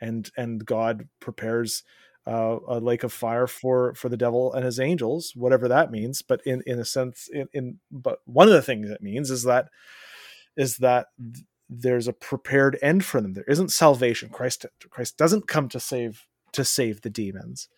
and 0.00 0.30
and 0.36 0.64
God 0.64 1.08
prepares 1.20 1.82
uh, 2.26 2.58
a 2.68 2.80
lake 2.80 3.04
of 3.04 3.12
fire 3.12 3.46
for 3.46 3.94
for 3.94 4.08
the 4.08 4.16
devil 4.16 4.52
and 4.52 4.64
his 4.64 4.78
angels, 4.78 5.32
whatever 5.34 5.68
that 5.68 5.90
means. 5.90 6.22
But 6.22 6.40
in 6.44 6.62
in 6.66 6.78
a 6.78 6.84
sense, 6.84 7.28
in, 7.32 7.48
in 7.52 7.78
but 7.90 8.20
one 8.24 8.48
of 8.48 8.54
the 8.54 8.62
things 8.62 8.90
it 8.90 9.02
means 9.02 9.30
is 9.30 9.44
that 9.44 9.68
is 10.56 10.76
that 10.78 11.06
there's 11.68 12.08
a 12.08 12.12
prepared 12.12 12.78
end 12.82 13.04
for 13.04 13.20
them. 13.20 13.34
There 13.34 13.44
isn't 13.44 13.72
salvation. 13.72 14.28
Christ 14.30 14.66
Christ 14.90 15.16
doesn't 15.16 15.48
come 15.48 15.68
to 15.70 15.80
save 15.80 16.26
to 16.52 16.64
save 16.64 17.02
the 17.02 17.10
demons. 17.10 17.68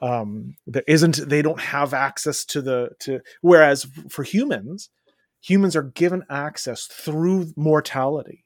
Um, 0.00 0.56
there 0.66 0.84
isn't. 0.88 1.28
They 1.28 1.42
don't 1.42 1.60
have 1.60 1.94
access 1.94 2.44
to 2.46 2.62
the 2.62 2.90
to. 3.00 3.20
Whereas 3.40 3.86
for 4.08 4.22
humans, 4.22 4.90
humans 5.42 5.76
are 5.76 5.82
given 5.82 6.22
access 6.30 6.86
through 6.86 7.52
mortality. 7.56 8.44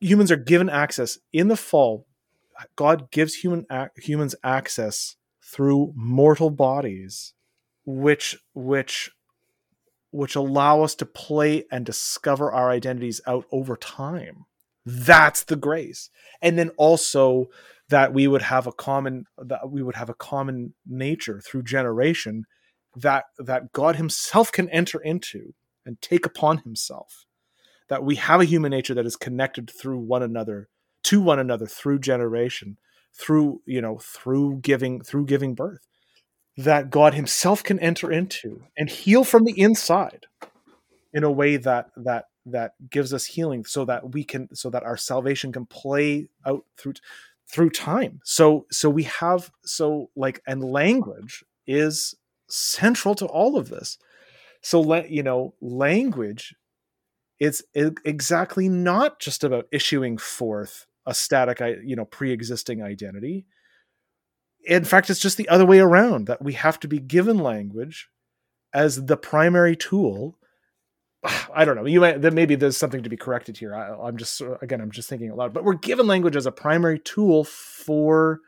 Humans 0.00 0.30
are 0.30 0.36
given 0.36 0.68
access 0.68 1.18
in 1.32 1.48
the 1.48 1.56
fall. 1.56 2.06
God 2.74 3.10
gives 3.10 3.36
human 3.36 3.66
humans 3.96 4.34
access 4.42 5.16
through 5.42 5.92
mortal 5.94 6.50
bodies, 6.50 7.32
which 7.84 8.36
which 8.54 9.10
which 10.10 10.34
allow 10.34 10.82
us 10.82 10.94
to 10.96 11.06
play 11.06 11.64
and 11.70 11.84
discover 11.84 12.50
our 12.50 12.70
identities 12.70 13.20
out 13.26 13.44
over 13.52 13.76
time. 13.76 14.46
That's 14.84 15.44
the 15.44 15.56
grace. 15.56 16.10
And 16.40 16.58
then 16.58 16.70
also 16.76 17.46
that 17.88 18.12
we 18.12 18.26
would 18.26 18.42
have 18.42 18.66
a 18.66 18.72
common 18.72 19.26
that 19.38 19.70
we 19.70 19.82
would 19.82 19.96
have 19.96 20.08
a 20.08 20.14
common 20.14 20.74
nature 20.86 21.40
through 21.40 21.62
generation 21.62 22.44
that 22.96 23.24
that 23.38 23.72
God 23.72 23.96
himself 23.96 24.50
can 24.50 24.68
enter 24.70 24.98
into 24.98 25.54
and 25.86 26.00
take 26.02 26.26
upon 26.26 26.58
himself. 26.58 27.24
That 27.88 28.04
we 28.04 28.16
have 28.16 28.40
a 28.40 28.44
human 28.44 28.70
nature 28.70 28.94
that 28.94 29.06
is 29.06 29.16
connected 29.16 29.70
through 29.70 30.00
one 30.00 30.22
another 30.22 30.68
to 31.04 31.20
one 31.20 31.38
another 31.38 31.66
through 31.66 32.00
generation, 32.00 32.78
through, 33.14 33.62
you 33.64 33.80
know, 33.80 33.98
through 33.98 34.56
giving 34.56 35.00
through 35.00 35.26
giving 35.26 35.54
birth 35.54 35.86
that 36.56 36.90
God 36.90 37.14
Himself 37.14 37.62
can 37.62 37.78
enter 37.78 38.10
into 38.10 38.62
and 38.76 38.88
heal 38.88 39.24
from 39.24 39.44
the 39.44 39.58
inside 39.60 40.26
in 41.12 41.24
a 41.24 41.30
way 41.30 41.56
that 41.56 41.90
that 41.96 42.26
that 42.46 42.74
gives 42.90 43.12
us 43.12 43.26
healing 43.26 43.64
so 43.64 43.84
that 43.84 44.12
we 44.12 44.24
can 44.24 44.54
so 44.54 44.70
that 44.70 44.84
our 44.84 44.96
salvation 44.96 45.52
can 45.52 45.66
play 45.66 46.28
out 46.44 46.64
through 46.76 46.94
through 47.48 47.70
time 47.70 48.20
so 48.24 48.66
so 48.70 48.88
we 48.88 49.04
have 49.04 49.50
so 49.64 50.10
like 50.16 50.40
and 50.46 50.62
language 50.62 51.44
is 51.66 52.14
central 52.48 53.14
to 53.14 53.26
all 53.26 53.56
of 53.56 53.68
this 53.68 53.98
so 54.66 54.80
let 54.80 55.10
you 55.10 55.22
know 55.22 55.54
language 55.60 56.54
it's 57.38 57.62
exactly 57.74 58.68
not 58.68 59.20
just 59.20 59.44
about 59.44 59.66
issuing 59.70 60.16
forth 60.18 60.86
a 61.06 61.14
static 61.14 61.60
you 61.84 61.96
know 61.96 62.04
pre-existing 62.04 62.82
identity 62.82 63.46
in 64.66 64.84
fact, 64.84 65.08
it's 65.08 65.20
just 65.20 65.36
the 65.36 65.48
other 65.48 65.64
way 65.64 65.78
around 65.78 66.26
that 66.26 66.42
we 66.42 66.54
have 66.54 66.80
to 66.80 66.88
be 66.88 66.98
given 66.98 67.38
language 67.38 68.10
as 68.74 69.06
the 69.06 69.16
primary 69.16 69.76
tool. 69.76 70.36
I 71.54 71.64
don't 71.64 71.76
know. 71.76 71.86
You 71.86 72.00
might 72.00 72.20
maybe 72.34 72.56
there's 72.56 72.76
something 72.76 73.04
to 73.04 73.08
be 73.08 73.16
corrected 73.16 73.56
here. 73.56 73.74
I, 73.74 74.08
am 74.08 74.16
just 74.16 74.42
again, 74.60 74.80
I'm 74.80 74.90
just 74.90 75.08
thinking 75.08 75.30
aloud. 75.30 75.54
But 75.54 75.64
we're 75.64 75.74
given 75.74 76.06
language 76.06 76.36
as 76.36 76.46
a 76.46 76.52
primary 76.52 76.98
tool 76.98 77.44
for 77.44 78.40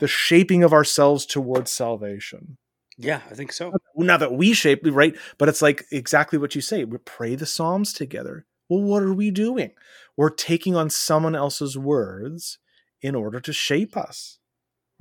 the 0.00 0.08
shaping 0.08 0.64
of 0.64 0.72
ourselves 0.72 1.24
towards 1.24 1.70
salvation. 1.70 2.58
Yeah, 3.02 3.20
I 3.30 3.34
think 3.34 3.52
so. 3.52 3.72
Now 3.96 4.16
that 4.16 4.32
we 4.32 4.52
shape, 4.52 4.80
right? 4.84 5.16
But 5.38 5.48
it's 5.48 5.62
like 5.62 5.84
exactly 5.90 6.38
what 6.38 6.54
you 6.54 6.60
say. 6.60 6.84
We 6.84 6.98
pray 6.98 7.34
the 7.34 7.46
Psalms 7.46 7.92
together. 7.92 8.46
Well, 8.68 8.82
what 8.82 9.02
are 9.02 9.12
we 9.12 9.30
doing? 9.30 9.72
We're 10.16 10.30
taking 10.30 10.76
on 10.76 10.88
someone 10.88 11.34
else's 11.34 11.76
words 11.76 12.58
in 13.02 13.14
order 13.14 13.40
to 13.40 13.52
shape 13.52 13.96
us 13.96 14.38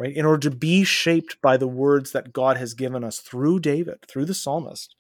right? 0.02 0.16
In 0.16 0.26
order 0.26 0.50
to 0.50 0.56
be 0.56 0.84
shaped 0.84 1.40
by 1.44 1.58
the 1.58 1.68
words 1.68 2.12
that 2.12 2.34
God 2.34 2.58
has 2.58 2.74
given 2.74 3.04
us 3.04 3.20
through 3.20 3.60
David, 3.60 4.00
through 4.08 4.26
the 4.26 4.34
psalmist, 4.34 4.96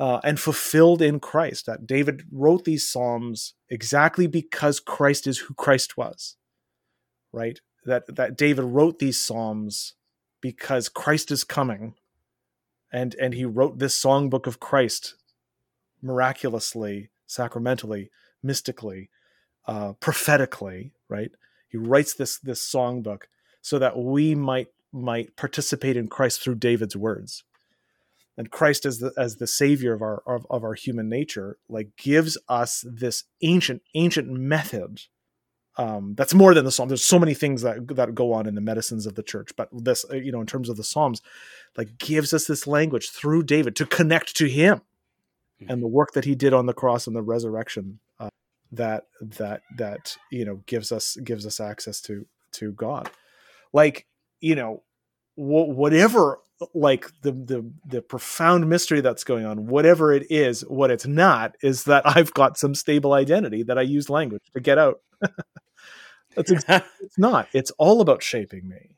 uh, 0.00 0.18
and 0.24 0.40
fulfilled 0.40 1.00
in 1.00 1.20
Christ. 1.20 1.66
That 1.66 1.86
David 1.86 2.24
wrote 2.32 2.64
these 2.64 2.90
psalms 2.90 3.54
exactly 3.68 4.26
because 4.26 4.80
Christ 4.80 5.28
is 5.28 5.38
who 5.38 5.54
Christ 5.54 5.96
was, 5.96 6.36
right? 7.32 7.60
That 7.84 8.16
that 8.16 8.36
David 8.36 8.64
wrote 8.64 8.98
these 8.98 9.20
psalms 9.20 9.94
because 10.40 10.88
Christ 10.88 11.30
is 11.30 11.44
coming, 11.44 11.94
and 12.92 13.14
and 13.16 13.34
he 13.34 13.44
wrote 13.44 13.78
this 13.78 14.00
songbook 14.00 14.46
of 14.46 14.60
Christ 14.60 15.14
miraculously, 16.02 17.10
sacramentally, 17.26 18.10
mystically, 18.42 19.10
uh, 19.66 19.92
prophetically, 19.94 20.92
right? 21.08 21.30
He 21.68 21.76
writes 21.76 22.14
this 22.14 22.38
this 22.38 22.60
songbook 22.62 23.24
so 23.60 23.78
that 23.78 23.98
we 23.98 24.34
might 24.34 24.68
might 24.92 25.36
participate 25.36 25.96
in 25.96 26.08
Christ 26.08 26.40
through 26.40 26.56
David's 26.56 26.96
words. 26.96 27.44
And 28.36 28.50
Christ 28.50 28.86
as 28.86 29.00
the 29.00 29.12
as 29.18 29.36
the 29.36 29.46
savior 29.46 29.92
of 29.92 30.00
our 30.00 30.22
of, 30.26 30.46
of 30.48 30.64
our 30.64 30.74
human 30.74 31.08
nature, 31.08 31.58
like 31.68 31.96
gives 31.96 32.38
us 32.48 32.84
this 32.88 33.24
ancient 33.42 33.82
ancient 33.94 34.30
method 34.30 35.02
um, 35.78 36.14
that's 36.16 36.34
more 36.34 36.54
than 36.54 36.64
the 36.64 36.72
psalm. 36.72 36.88
There's 36.88 37.04
so 37.04 37.18
many 37.18 37.34
things 37.34 37.62
that 37.62 37.96
that 37.96 38.14
go 38.14 38.32
on 38.32 38.46
in 38.46 38.54
the 38.54 38.60
medicines 38.60 39.06
of 39.06 39.14
the 39.14 39.22
church, 39.22 39.52
but 39.56 39.68
this, 39.72 40.04
uh, 40.10 40.16
you 40.16 40.32
know, 40.32 40.40
in 40.40 40.46
terms 40.46 40.68
of 40.68 40.76
the 40.76 40.84
psalms, 40.84 41.22
like 41.76 41.98
gives 41.98 42.34
us 42.34 42.46
this 42.46 42.66
language 42.66 43.10
through 43.10 43.44
David 43.44 43.76
to 43.76 43.86
connect 43.86 44.36
to 44.36 44.48
Him 44.48 44.82
mm-hmm. 45.60 45.70
and 45.70 45.82
the 45.82 45.88
work 45.88 46.12
that 46.12 46.24
He 46.24 46.34
did 46.34 46.52
on 46.52 46.66
the 46.66 46.74
cross 46.74 47.06
and 47.06 47.14
the 47.14 47.22
resurrection. 47.22 48.00
Uh, 48.18 48.28
that 48.72 49.04
that 49.22 49.62
that 49.78 50.16
you 50.30 50.44
know 50.44 50.56
gives 50.66 50.92
us 50.92 51.16
gives 51.24 51.46
us 51.46 51.60
access 51.60 52.00
to 52.02 52.26
to 52.52 52.72
God 52.72 53.10
like 53.72 54.06
you 54.40 54.54
know 54.54 54.82
wh- 55.34 55.68
whatever 55.68 56.40
like 56.74 57.06
the 57.22 57.32
the 57.32 57.70
the 57.86 58.02
profound 58.02 58.68
mystery 58.68 59.00
that's 59.00 59.24
going 59.24 59.44
on 59.44 59.66
whatever 59.66 60.12
it 60.12 60.26
is 60.30 60.62
what 60.62 60.90
it's 60.90 61.06
not 61.06 61.54
is 61.62 61.84
that 61.84 62.02
i've 62.04 62.32
got 62.34 62.58
some 62.58 62.74
stable 62.74 63.12
identity 63.12 63.62
that 63.62 63.78
i 63.78 63.82
use 63.82 64.10
language 64.10 64.42
to 64.52 64.60
get 64.60 64.78
out 64.78 65.00
that's 66.34 66.52
ex- 66.52 66.64
it's 67.00 67.18
not 67.18 67.48
it's 67.52 67.70
all 67.72 68.00
about 68.00 68.22
shaping 68.22 68.68
me 68.68 68.96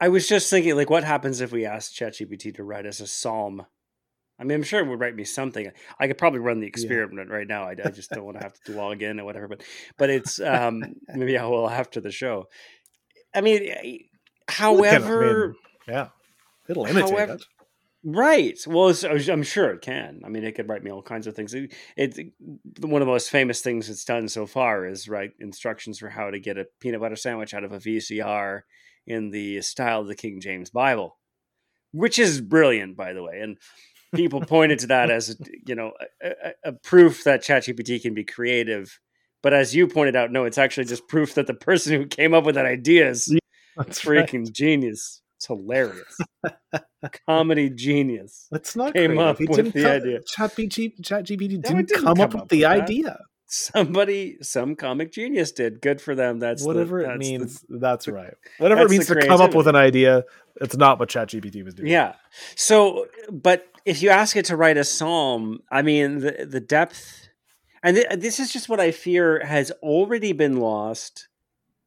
i 0.00 0.08
was 0.08 0.28
just 0.28 0.50
thinking 0.50 0.76
like 0.76 0.90
what 0.90 1.04
happens 1.04 1.40
if 1.40 1.52
we 1.52 1.64
ask 1.64 1.92
chatgpt 1.92 2.54
to 2.54 2.64
write 2.64 2.86
us 2.86 3.00
a 3.00 3.06
psalm 3.06 3.66
I 4.38 4.44
mean, 4.44 4.56
I'm 4.56 4.62
sure 4.62 4.80
it 4.80 4.86
would 4.86 5.00
write 5.00 5.14
me 5.14 5.24
something. 5.24 5.70
I 5.98 6.06
could 6.06 6.18
probably 6.18 6.40
run 6.40 6.60
the 6.60 6.66
experiment 6.66 7.30
yeah. 7.30 7.36
right 7.36 7.46
now. 7.46 7.64
I, 7.64 7.74
I, 7.82 7.90
just 7.90 8.10
don't 8.10 8.24
want 8.24 8.36
to 8.38 8.42
have 8.42 8.58
to 8.66 8.72
log 8.72 9.02
in 9.02 9.18
or 9.20 9.24
whatever. 9.24 9.48
But, 9.48 9.62
but 9.96 10.10
it's 10.10 10.40
um, 10.40 10.82
maybe 11.08 11.38
I 11.38 11.46
will 11.46 11.68
after 11.68 12.00
the 12.00 12.10
show. 12.10 12.48
I 13.34 13.40
mean, 13.40 13.62
eh, 13.66 13.98
however, 14.48 15.54
yeah, 15.88 16.08
it'll 16.68 16.86
imitate 16.86 17.10
however, 17.10 17.34
it. 17.34 17.44
Right. 18.08 18.56
Well, 18.66 18.94
I'm 19.04 19.42
sure 19.42 19.70
it 19.70 19.80
can. 19.80 20.20
I 20.24 20.28
mean, 20.28 20.44
it 20.44 20.54
could 20.54 20.68
write 20.68 20.84
me 20.84 20.92
all 20.92 21.02
kinds 21.02 21.26
of 21.26 21.34
things. 21.34 21.54
It, 21.54 21.72
it, 21.96 22.32
one 22.80 23.02
of 23.02 23.06
the 23.06 23.12
most 23.12 23.30
famous 23.30 23.60
things 23.60 23.90
it's 23.90 24.04
done 24.04 24.28
so 24.28 24.46
far 24.46 24.86
is 24.86 25.08
write 25.08 25.32
instructions 25.40 25.98
for 25.98 26.08
how 26.08 26.30
to 26.30 26.38
get 26.38 26.56
a 26.56 26.68
peanut 26.80 27.00
butter 27.00 27.16
sandwich 27.16 27.52
out 27.52 27.64
of 27.64 27.72
a 27.72 27.78
VCR 27.78 28.62
in 29.08 29.30
the 29.30 29.60
style 29.60 30.02
of 30.02 30.06
the 30.06 30.14
King 30.14 30.40
James 30.40 30.70
Bible, 30.70 31.18
which 31.92 32.20
is 32.20 32.40
brilliant, 32.40 32.96
by 32.96 33.12
the 33.12 33.24
way. 33.24 33.40
And 33.40 33.58
people 34.14 34.40
pointed 34.40 34.78
to 34.80 34.86
that 34.88 35.10
as 35.10 35.36
you 35.66 35.74
know 35.74 35.92
a, 36.22 36.28
a, 36.28 36.52
a 36.66 36.72
proof 36.72 37.24
that 37.24 37.42
ChatGPT 37.42 38.00
can 38.00 38.14
be 38.14 38.24
creative 38.24 39.00
but 39.46 39.52
as 39.52 39.74
you 39.76 39.86
pointed 39.86 40.16
out, 40.16 40.32
no, 40.32 40.44
it's 40.44 40.58
actually 40.58 40.86
just 40.86 41.06
proof 41.06 41.34
that 41.34 41.46
the 41.46 41.54
person 41.54 41.92
who 41.92 42.06
came 42.06 42.34
up 42.34 42.44
with 42.44 42.56
that 42.56 42.66
idea 42.66 43.08
is 43.08 43.32
That's 43.76 44.00
freaking 44.02 44.44
right. 44.46 44.52
genius. 44.52 45.22
It's 45.46 45.60
hilarious. 45.60 46.18
Comedy 47.28 47.70
genius. 47.70 48.48
That's 48.50 48.74
not 48.74 48.94
came 48.94 49.12
creative. 49.12 49.26
up 49.26 49.38
he 49.38 49.46
with 49.46 49.72
the 49.72 49.82
come, 49.82 49.92
idea. 49.92 50.20
ChatGPT 50.36 51.04
Chat 51.04 51.24
didn't, 51.24 51.62
didn't 51.62 51.90
come, 51.90 52.20
up, 52.20 52.34
up 52.34 52.34
with 52.34 52.48
the 52.48 52.62
that. 52.62 52.82
idea. 52.82 53.18
Somebody, 53.48 54.38
some 54.42 54.74
comic 54.74 55.12
genius 55.12 55.52
did. 55.52 55.80
Good 55.80 56.00
for 56.00 56.16
them. 56.16 56.40
That's 56.40 56.64
whatever 56.64 57.02
the, 57.02 57.12
it 57.12 57.18
means. 57.18 57.64
The, 57.68 57.78
that's 57.78 58.08
right. 58.08 58.34
Whatever 58.58 58.80
that's 58.82 58.92
it 58.92 58.96
means 58.96 59.06
to 59.06 59.26
come 59.26 59.40
up 59.40 59.54
with 59.54 59.68
an 59.68 59.76
idea, 59.76 60.24
it's 60.60 60.76
not 60.76 60.98
what 60.98 61.08
ChatGPT 61.08 61.64
was 61.64 61.74
doing. 61.74 61.88
Yeah. 61.88 62.14
So, 62.56 63.06
but 63.30 63.66
if 63.84 64.02
you 64.02 64.10
ask 64.10 64.36
it 64.36 64.46
to 64.46 64.56
write 64.56 64.76
a 64.76 64.84
psalm, 64.84 65.60
I 65.70 65.82
mean, 65.82 66.18
the 66.18 66.46
the 66.50 66.60
depth 66.60 67.28
and 67.82 67.94
th- 67.94 68.18
this 68.18 68.40
is 68.40 68.52
just 68.52 68.68
what 68.68 68.80
I 68.80 68.90
fear 68.90 69.44
has 69.44 69.70
already 69.82 70.32
been 70.32 70.58
lost 70.58 71.28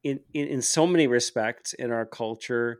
in, 0.01 0.21
in, 0.33 0.47
in 0.47 0.61
so 0.61 0.87
many 0.87 1.07
respects 1.07 1.73
in 1.73 1.91
our 1.91 2.05
culture. 2.05 2.79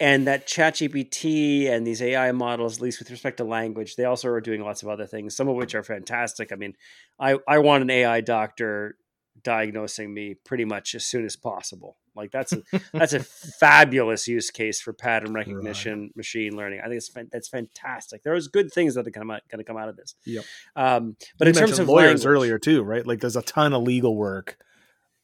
And 0.00 0.26
that 0.26 0.48
ChatGPT 0.48 1.70
and 1.70 1.86
these 1.86 2.00
AI 2.00 2.32
models, 2.32 2.78
at 2.78 2.82
least 2.82 3.00
with 3.00 3.10
respect 3.10 3.36
to 3.36 3.44
language, 3.44 3.96
they 3.96 4.06
also 4.06 4.30
are 4.30 4.40
doing 4.40 4.62
lots 4.62 4.82
of 4.82 4.88
other 4.88 5.06
things, 5.06 5.36
some 5.36 5.46
of 5.46 5.56
which 5.56 5.74
are 5.74 5.82
fantastic. 5.82 6.52
I 6.52 6.56
mean, 6.56 6.74
I, 7.18 7.36
I 7.46 7.58
want 7.58 7.82
an 7.82 7.90
AI 7.90 8.22
doctor 8.22 8.96
diagnosing 9.42 10.12
me 10.12 10.34
pretty 10.44 10.64
much 10.64 10.94
as 10.94 11.04
soon 11.04 11.24
as 11.24 11.36
possible. 11.36 11.98
Like 12.16 12.30
that's 12.30 12.52
a 12.52 12.62
that's 12.92 13.12
a 13.12 13.20
fabulous 13.20 14.26
use 14.26 14.50
case 14.50 14.80
for 14.80 14.92
pattern 14.92 15.32
recognition, 15.32 16.02
right. 16.02 16.16
machine 16.16 16.56
learning. 16.56 16.80
I 16.80 16.88
think 16.88 16.96
it's 16.96 17.12
that's 17.30 17.48
fantastic. 17.48 18.22
There 18.22 18.34
is 18.34 18.48
good 18.48 18.72
things 18.72 18.94
that 18.94 19.06
are 19.06 19.10
going 19.10 19.40
to 19.56 19.64
come 19.64 19.76
out 19.76 19.88
of 19.88 19.96
this. 19.96 20.14
Yep. 20.26 20.44
Um, 20.76 21.16
but 21.38 21.46
you 21.46 21.50
in 21.50 21.54
terms 21.54 21.78
of 21.78 21.88
lawyers 21.88 22.24
language, 22.24 22.26
earlier 22.26 22.58
too, 22.58 22.82
right? 22.82 23.06
Like 23.06 23.20
there's 23.20 23.36
a 23.36 23.42
ton 23.42 23.72
of 23.72 23.82
legal 23.82 24.16
work. 24.16 24.56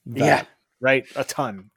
That, 0.07 0.19
yeah. 0.19 0.45
Right. 0.81 1.07
A 1.17 1.25
ton. 1.25 1.71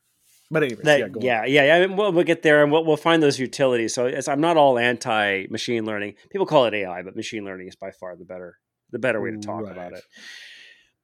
But 0.51 0.63
anyways, 0.63 0.83
that, 0.85 0.99
yeah, 0.99 1.07
go 1.07 1.19
on. 1.19 1.25
yeah, 1.25 1.45
yeah, 1.45 1.63
yeah. 1.65 1.75
I 1.75 1.87
mean, 1.87 1.95
we'll, 1.95 2.11
we'll 2.11 2.23
get 2.23 2.41
there 2.41 2.63
and 2.63 2.71
we'll, 2.71 2.83
we'll 2.83 2.97
find 2.97 3.21
those 3.21 3.37
utilities. 3.37 3.93
So 3.93 4.11
I'm 4.27 4.41
not 4.41 4.57
all 4.57 4.79
anti 4.79 5.45
machine 5.49 5.85
learning. 5.85 6.15
People 6.31 6.47
call 6.47 6.65
it 6.65 6.73
AI, 6.73 7.03
but 7.03 7.15
machine 7.15 7.45
learning 7.45 7.67
is 7.67 7.75
by 7.75 7.91
far 7.91 8.15
the 8.15 8.25
better 8.25 8.57
the 8.91 8.99
better 8.99 9.21
way 9.21 9.31
to 9.31 9.37
talk 9.37 9.69
about 9.69 9.93
it. 9.93 10.03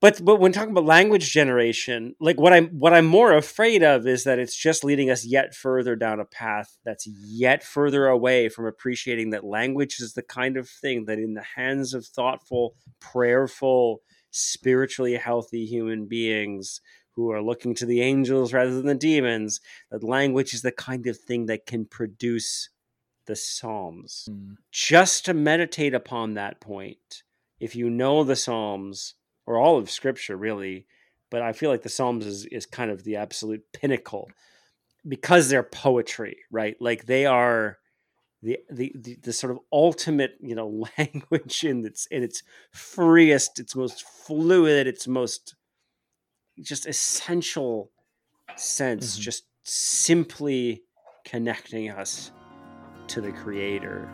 But 0.02 0.24
but 0.24 0.38
when 0.38 0.52
talking 0.52 0.72
about 0.72 0.86
language 0.86 1.32
generation, 1.32 2.16
like 2.20 2.40
what 2.40 2.54
I'm 2.54 2.68
what 2.70 2.94
I'm 2.94 3.06
more 3.06 3.34
afraid 3.34 3.82
of 3.82 4.06
is 4.08 4.24
that 4.26 4.40
it's 4.40 4.56
just 4.56 4.84
leading 4.84 5.10
us 5.10 5.26
yet 5.26 5.56
further 5.56 5.96
down 5.96 6.20
a 6.20 6.26
path 6.26 6.78
that's 6.84 7.08
yet 7.08 7.64
further 7.64 8.08
away 8.08 8.50
from 8.50 8.66
appreciating 8.66 9.30
that 9.30 9.46
language 9.46 10.00
is 10.00 10.14
the 10.14 10.22
kind 10.22 10.58
of 10.58 10.70
thing 10.70 11.06
that 11.06 11.18
in 11.18 11.34
the 11.34 11.46
hands 11.56 11.94
of 11.94 12.06
thoughtful, 12.06 12.76
prayerful, 13.00 14.02
spiritually 14.32 15.16
healthy 15.16 15.66
human 15.66 16.08
beings 16.08 16.82
who 17.16 17.32
are 17.32 17.42
looking 17.42 17.74
to 17.76 17.86
the 17.86 18.02
angels 18.02 18.54
rather 18.54 18.74
than 18.74 18.86
the 18.86 18.96
demons, 18.96 19.62
that 19.90 20.04
language 20.04 20.54
is 20.54 20.62
the 20.62 20.72
kind 20.72 21.08
of 21.08 21.18
thing 21.18 21.46
that 21.46 21.66
can 21.66 21.86
produce 21.86 22.70
the 23.26 23.36
Psalms. 23.36 24.28
Mm. 24.30 24.58
Just 24.72 25.26
to 25.26 25.34
meditate 25.34 25.94
upon 25.94 26.34
that 26.34 26.60
point, 26.60 27.24
if 27.60 27.76
you 27.76 27.90
know 27.90 28.24
the 28.24 28.36
Psalms 28.36 29.16
or 29.46 29.58
all 29.58 29.78
of 29.78 29.90
Scripture, 29.90 30.38
really, 30.38 30.86
but 31.30 31.42
I 31.42 31.54
feel 31.54 31.70
like 31.70 31.82
the 31.82 31.90
Psalms 31.90 32.26
is, 32.26 32.46
is 32.46 32.66
kind 32.66 32.92
of 32.92 33.04
the 33.04 33.16
absolute 33.16 33.64
pinnacle 33.74 34.30
because 35.08 35.50
they're 35.50 35.64
poetry, 35.64 36.38
right? 36.52 36.76
Like 36.80 37.06
they 37.06 37.26
are 37.26 37.78
the, 38.42 38.60
the 38.70 38.92
the 38.96 39.18
the 39.24 39.34
sort 39.34 39.52
of 39.52 39.60
ultimate, 39.72 40.36
you 40.40 40.56
know, 40.56 40.88
language 40.98 41.64
in 41.64 41.86
its 41.86 42.06
in 42.08 42.24
its 42.24 42.44
freest, 42.72 43.60
its 43.60 43.76
most 43.76 44.04
fluid, 44.04 44.88
its 44.88 45.08
most 45.08 45.56
just 46.62 46.86
essential 46.86 47.92
sense, 48.56 49.18
Mhm. 49.18 49.22
just 49.22 49.48
simply 49.64 50.84
connecting 51.26 51.90
us 51.90 52.32
to 53.08 53.22
the 53.22 53.32
creator. 53.32 54.10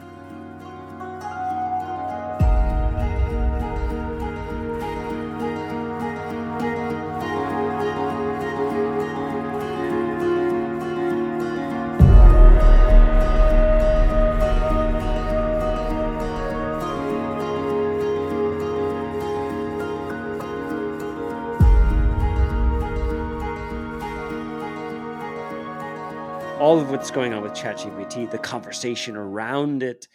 All 26.71 26.79
of 26.79 26.89
what's 26.89 27.11
going 27.11 27.33
on 27.33 27.43
with 27.43 27.51
ChatGPT, 27.51 28.31
the 28.31 28.37
conversation 28.37 29.17
around 29.17 29.83
it 29.83 30.07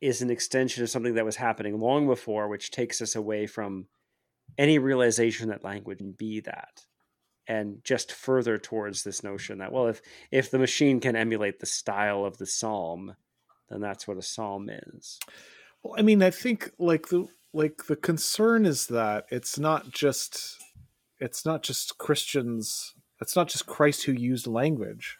is 0.00 0.22
an 0.22 0.30
extension 0.30 0.82
of 0.82 0.88
something 0.88 1.12
that 1.12 1.24
was 1.26 1.36
happening 1.36 1.78
long 1.78 2.06
before, 2.06 2.48
which 2.48 2.70
takes 2.70 3.02
us 3.02 3.14
away 3.14 3.46
from 3.46 3.86
any 4.56 4.78
realization 4.78 5.50
that 5.50 5.62
language 5.62 5.98
can 5.98 6.12
be 6.12 6.40
that. 6.40 6.86
And 7.46 7.84
just 7.84 8.10
further 8.10 8.56
towards 8.56 9.04
this 9.04 9.22
notion 9.22 9.58
that, 9.58 9.70
well, 9.70 9.86
if 9.88 10.00
if 10.30 10.50
the 10.50 10.58
machine 10.58 10.98
can 10.98 11.14
emulate 11.14 11.60
the 11.60 11.66
style 11.66 12.24
of 12.24 12.38
the 12.38 12.46
psalm, 12.46 13.14
then 13.68 13.82
that's 13.82 14.08
what 14.08 14.16
a 14.16 14.22
psalm 14.22 14.70
is. 14.70 15.18
Well, 15.82 15.96
I 15.98 16.00
mean, 16.00 16.22
I 16.22 16.30
think 16.30 16.70
like 16.78 17.08
the 17.08 17.26
like 17.52 17.84
the 17.86 17.96
concern 17.96 18.64
is 18.64 18.86
that 18.86 19.26
it's 19.30 19.58
not 19.58 19.90
just 19.90 20.56
it's 21.20 21.44
not 21.44 21.62
just 21.62 21.98
Christians. 21.98 22.94
It's 23.20 23.36
not 23.36 23.48
just 23.48 23.66
Christ 23.66 24.04
who 24.04 24.12
used 24.12 24.46
language. 24.46 25.18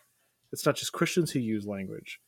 It's 0.56 0.64
not 0.64 0.76
just 0.76 0.92
Christians 0.92 1.32
who 1.32 1.38
use 1.38 1.66
language. 1.66 2.18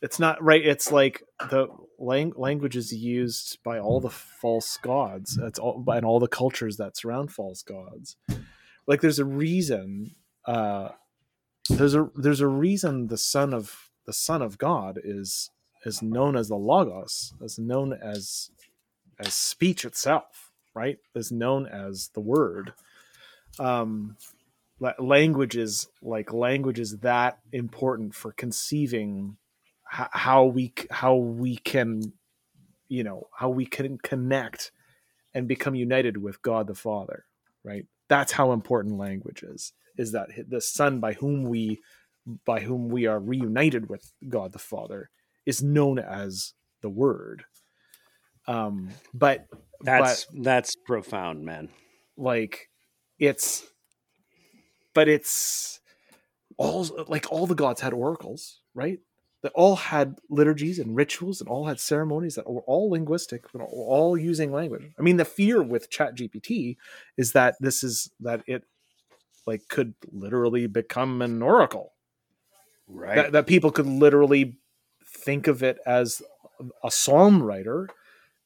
It's 0.00 0.18
not 0.18 0.42
right. 0.42 0.64
It's 0.64 0.90
like 0.90 1.22
the 1.50 1.68
lang- 1.98 2.32
language 2.34 2.76
is 2.78 2.94
used 2.94 3.62
by 3.62 3.78
all 3.78 4.00
the 4.00 4.08
false 4.08 4.78
gods. 4.78 5.38
It's 5.42 5.58
all 5.58 5.84
and 5.86 6.06
all 6.06 6.18
the 6.18 6.28
cultures 6.28 6.78
that 6.78 6.96
surround 6.96 7.30
false 7.30 7.62
gods. 7.62 8.16
Like 8.86 9.02
there's 9.02 9.18
a 9.18 9.26
reason. 9.26 10.12
Uh, 10.46 10.88
there's 11.68 11.94
a 11.94 12.08
there's 12.14 12.40
a 12.40 12.48
reason 12.48 13.08
the 13.08 13.18
son 13.18 13.52
of 13.52 13.90
the 14.06 14.14
son 14.14 14.40
of 14.40 14.56
God 14.56 14.98
is 15.04 15.50
is 15.84 16.00
known 16.00 16.38
as 16.38 16.48
the 16.48 16.56
logos 16.56 17.34
is 17.42 17.58
known 17.58 17.92
as 17.92 18.50
as 19.20 19.34
speech 19.34 19.84
itself 19.84 20.52
right 20.72 20.96
is 21.14 21.30
known 21.30 21.66
as 21.66 22.08
the 22.14 22.20
word 22.20 22.72
um 23.58 24.16
la- 24.80 24.92
language 24.98 25.56
is 25.56 25.88
like 26.02 26.32
language 26.32 26.78
is 26.78 26.98
that 26.98 27.38
important 27.52 28.14
for 28.14 28.32
conceiving 28.32 29.36
how 29.90 30.44
we 30.44 30.72
how 30.90 31.14
we 31.16 31.56
can 31.56 32.12
you 32.88 33.02
know 33.02 33.28
how 33.34 33.48
we 33.48 33.64
can 33.64 33.98
connect 33.98 34.70
and 35.34 35.48
become 35.48 35.74
united 35.74 36.18
with 36.18 36.42
god 36.42 36.66
the 36.66 36.74
father 36.74 37.24
right 37.64 37.86
that's 38.08 38.32
how 38.32 38.52
important 38.52 38.98
language 38.98 39.42
is 39.42 39.72
is 39.96 40.12
that 40.12 40.28
the 40.48 40.60
son 40.60 41.00
by 41.00 41.14
whom 41.14 41.44
we 41.44 41.78
by 42.44 42.60
whom 42.60 42.88
we 42.90 43.06
are 43.06 43.18
reunited 43.18 43.88
with 43.88 44.12
god 44.28 44.52
the 44.52 44.58
father 44.58 45.10
is 45.46 45.62
known 45.62 45.98
as 45.98 46.52
the 46.82 46.90
word 46.90 47.44
um 48.46 48.90
but 49.14 49.46
That's 49.80 50.26
that's 50.42 50.74
profound, 50.86 51.44
man. 51.44 51.68
like 52.16 52.68
it's 53.18 53.64
but 54.98 55.08
it's 55.08 55.78
all 56.56 56.84
like 57.06 57.30
all 57.30 57.46
the 57.46 57.54
gods 57.54 57.80
had 57.80 57.92
oracles 57.92 58.62
right? 58.74 58.98
That 59.42 59.52
all 59.54 59.76
had 59.76 60.18
liturgies 60.28 60.80
and 60.80 60.96
rituals 60.96 61.40
and 61.40 61.48
all 61.48 61.66
had 61.66 61.78
ceremonies 61.78 62.34
that 62.34 62.50
were 62.50 62.62
all 62.62 62.90
linguistic 62.90 63.44
and 63.54 63.62
all 63.62 64.18
using 64.18 64.50
language. 64.50 64.90
I 64.98 65.02
mean 65.02 65.16
the 65.16 65.24
fear 65.24 65.62
with 65.62 65.88
chat 65.88 66.16
gpt 66.16 66.76
is 67.16 67.30
that 67.32 67.54
this 67.60 67.84
is 67.84 68.10
that 68.18 68.42
it 68.48 68.64
like 69.46 69.68
could 69.68 69.94
literally 70.10 70.66
become 70.66 71.22
an 71.22 71.42
oracle. 71.42 71.92
Right. 72.88 73.14
that, 73.14 73.32
that 73.32 73.46
people 73.46 73.70
could 73.70 73.86
literally 73.86 74.56
think 75.06 75.46
of 75.46 75.62
it 75.62 75.78
as 75.86 76.22
a 76.82 76.90
psalm 76.90 77.40
writer 77.40 77.88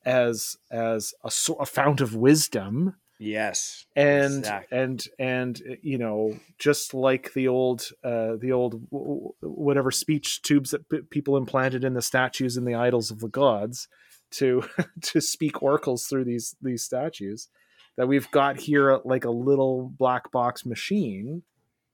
as 0.05 0.59
as 0.71 1.15
a, 1.25 1.31
a 1.61 1.65
fount 1.65 2.03
of 2.03 2.15
wisdom 2.15 2.97
yes. 3.23 3.87
and 3.97 4.39
Exactly. 4.39 4.79
and 4.79 5.05
and 5.19 5.63
uh, 5.71 5.75
you 5.83 5.99
know 5.99 6.39
just 6.59 6.95
like 6.95 7.33
the 7.35 7.49
old 7.49 7.89
uh 8.05 8.37
the 8.41 8.53
old 8.53 8.81
whatever 8.91 9.91
speech 9.91 10.43
tubes 10.43 10.71
that 10.71 10.89
p- 10.89 11.03
people 11.11 11.37
implanted 11.37 11.85
in 11.85 11.95
the 11.95 12.03
statues 12.03 12.57
and 12.57 12.67
the 12.67 12.75
idols 12.75 13.11
of 13.11 13.21
the 13.21 13.29
gods 13.29 13.89
to 14.33 14.63
to 15.03 15.21
speak 15.21 15.63
oracles 15.63 16.07
through 16.07 16.25
these 16.25 16.57
these 16.61 16.83
statues 16.83 17.49
that 17.97 18.09
we've 18.09 18.31
got 18.31 18.59
here 18.59 19.01
like 19.05 19.25
a 19.25 19.31
little 19.31 19.93
black 19.99 20.31
box 20.33 20.65
machine 20.67 21.43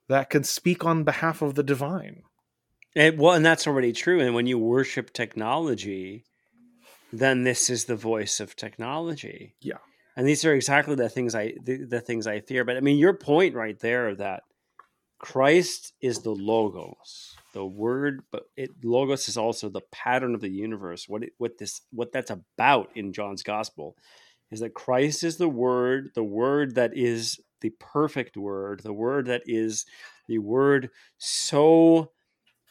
that 0.09 0.31
can 0.31 0.45
speak 0.45 0.85
on 0.85 1.05
behalf 1.05 1.43
of 1.43 1.55
the 1.55 1.63
divine 1.63 2.23
And, 2.95 3.19
well, 3.19 3.35
and 3.35 3.45
that's 3.45 3.67
already 3.67 3.93
true. 3.93 4.21
And 4.21 4.35
when 4.35 4.47
you 4.47 4.59
worship 4.59 5.13
technology, 5.13 6.25
then 7.13 7.45
this 7.45 7.69
is 7.71 7.85
the 7.85 7.97
voice 7.97 8.41
of 8.41 8.57
technology. 8.57 9.55
Yeah. 9.61 9.79
And 10.19 10.27
these 10.27 10.45
are 10.45 10.53
exactly 10.53 10.97
the 10.97 11.09
things 11.09 11.37
I 11.37 11.55
the, 11.63 11.85
the 11.85 12.01
things 12.01 12.27
I 12.27 12.41
fear. 12.41 12.65
But 12.65 12.77
I 12.77 12.81
mean, 12.81 12.99
your 12.99 13.15
point 13.15 13.55
right 13.55 13.79
there 13.79 14.17
that 14.17 14.43
Christ 15.21 15.93
is 16.01 16.19
the 16.23 16.33
logos, 16.33 17.37
the 17.55 17.65
word, 17.65 18.23
but 18.33 18.43
it 18.57 18.71
logos 18.83 19.29
is 19.29 19.37
also 19.37 19.69
the 19.69 19.81
pattern 19.93 20.35
of 20.35 20.41
the 20.41 20.51
universe. 20.51 21.09
What 21.09 21.23
it, 21.23 21.35
what 21.39 21.57
this 21.59 21.83
what 21.93 22.11
that's 22.11 22.33
about 22.33 22.91
in 22.97 23.13
John's 23.13 23.45
gospel 23.45 23.97
is 24.51 24.59
that 24.59 24.75
Christ 24.75 25.23
is 25.23 25.37
the 25.37 25.49
word, 25.49 26.11
the 26.17 26.25
word 26.25 26.75
that 26.75 26.97
is 26.97 27.39
the 27.61 27.71
perfect 27.79 28.37
word, 28.37 28.81
the 28.83 28.93
word 28.93 29.27
that 29.27 29.43
is 29.47 29.87
the 30.27 30.39
word 30.39 30.91
so 31.19 32.11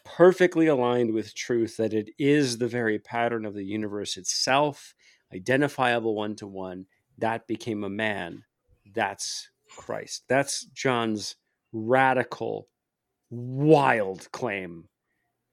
perfectly 0.03 0.67
aligned 0.67 1.13
with 1.13 1.33
truth 1.33 1.77
that 1.77 1.93
it 1.93 2.09
is 2.19 2.57
the 2.57 2.67
very 2.67 2.99
pattern 2.99 3.45
of 3.45 3.53
the 3.53 3.63
universe 3.65 4.17
itself, 4.17 4.93
identifiable 5.33 6.13
one 6.13 6.35
to 6.35 6.45
one. 6.45 6.87
That 7.17 7.47
became 7.47 7.83
a 7.83 7.89
man. 7.89 8.43
That's 8.93 9.49
Christ. 9.69 10.23
That's 10.29 10.65
John's 10.65 11.35
radical, 11.71 12.67
wild 13.29 14.31
claim. 14.31 14.85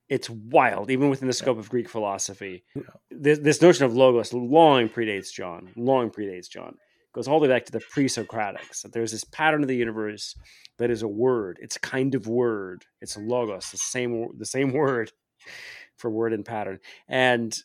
It's 0.08 0.28
wild, 0.28 0.90
even 0.90 1.08
within 1.08 1.28
the 1.28 1.34
scope 1.34 1.58
of 1.58 1.70
Greek 1.70 1.88
philosophy. 1.88 2.64
Yeah. 2.74 2.82
This, 3.10 3.38
this 3.38 3.62
notion 3.62 3.86
of 3.86 3.96
logos 3.96 4.32
long 4.32 4.88
predates 4.88 5.32
John, 5.32 5.70
long 5.76 6.10
predates 6.10 6.48
John. 6.48 6.76
Goes 7.14 7.28
all 7.28 7.38
the 7.38 7.46
way 7.46 7.54
back 7.54 7.64
to 7.66 7.72
the 7.72 7.80
pre-Socratics. 7.80 8.82
That 8.82 8.92
there's 8.92 9.12
this 9.12 9.24
pattern 9.24 9.62
of 9.62 9.68
the 9.68 9.76
universe 9.76 10.34
that 10.78 10.90
is 10.90 11.02
a 11.02 11.08
word. 11.08 11.58
It's 11.62 11.76
a 11.76 11.80
kind 11.80 12.14
of 12.14 12.26
word. 12.26 12.84
It's 13.00 13.16
logos, 13.16 13.70
the 13.70 13.78
same 13.78 14.28
the 14.36 14.44
same 14.44 14.72
word 14.74 15.12
for 15.96 16.10
word 16.10 16.32
and 16.32 16.44
pattern. 16.44 16.80
And, 17.08 17.56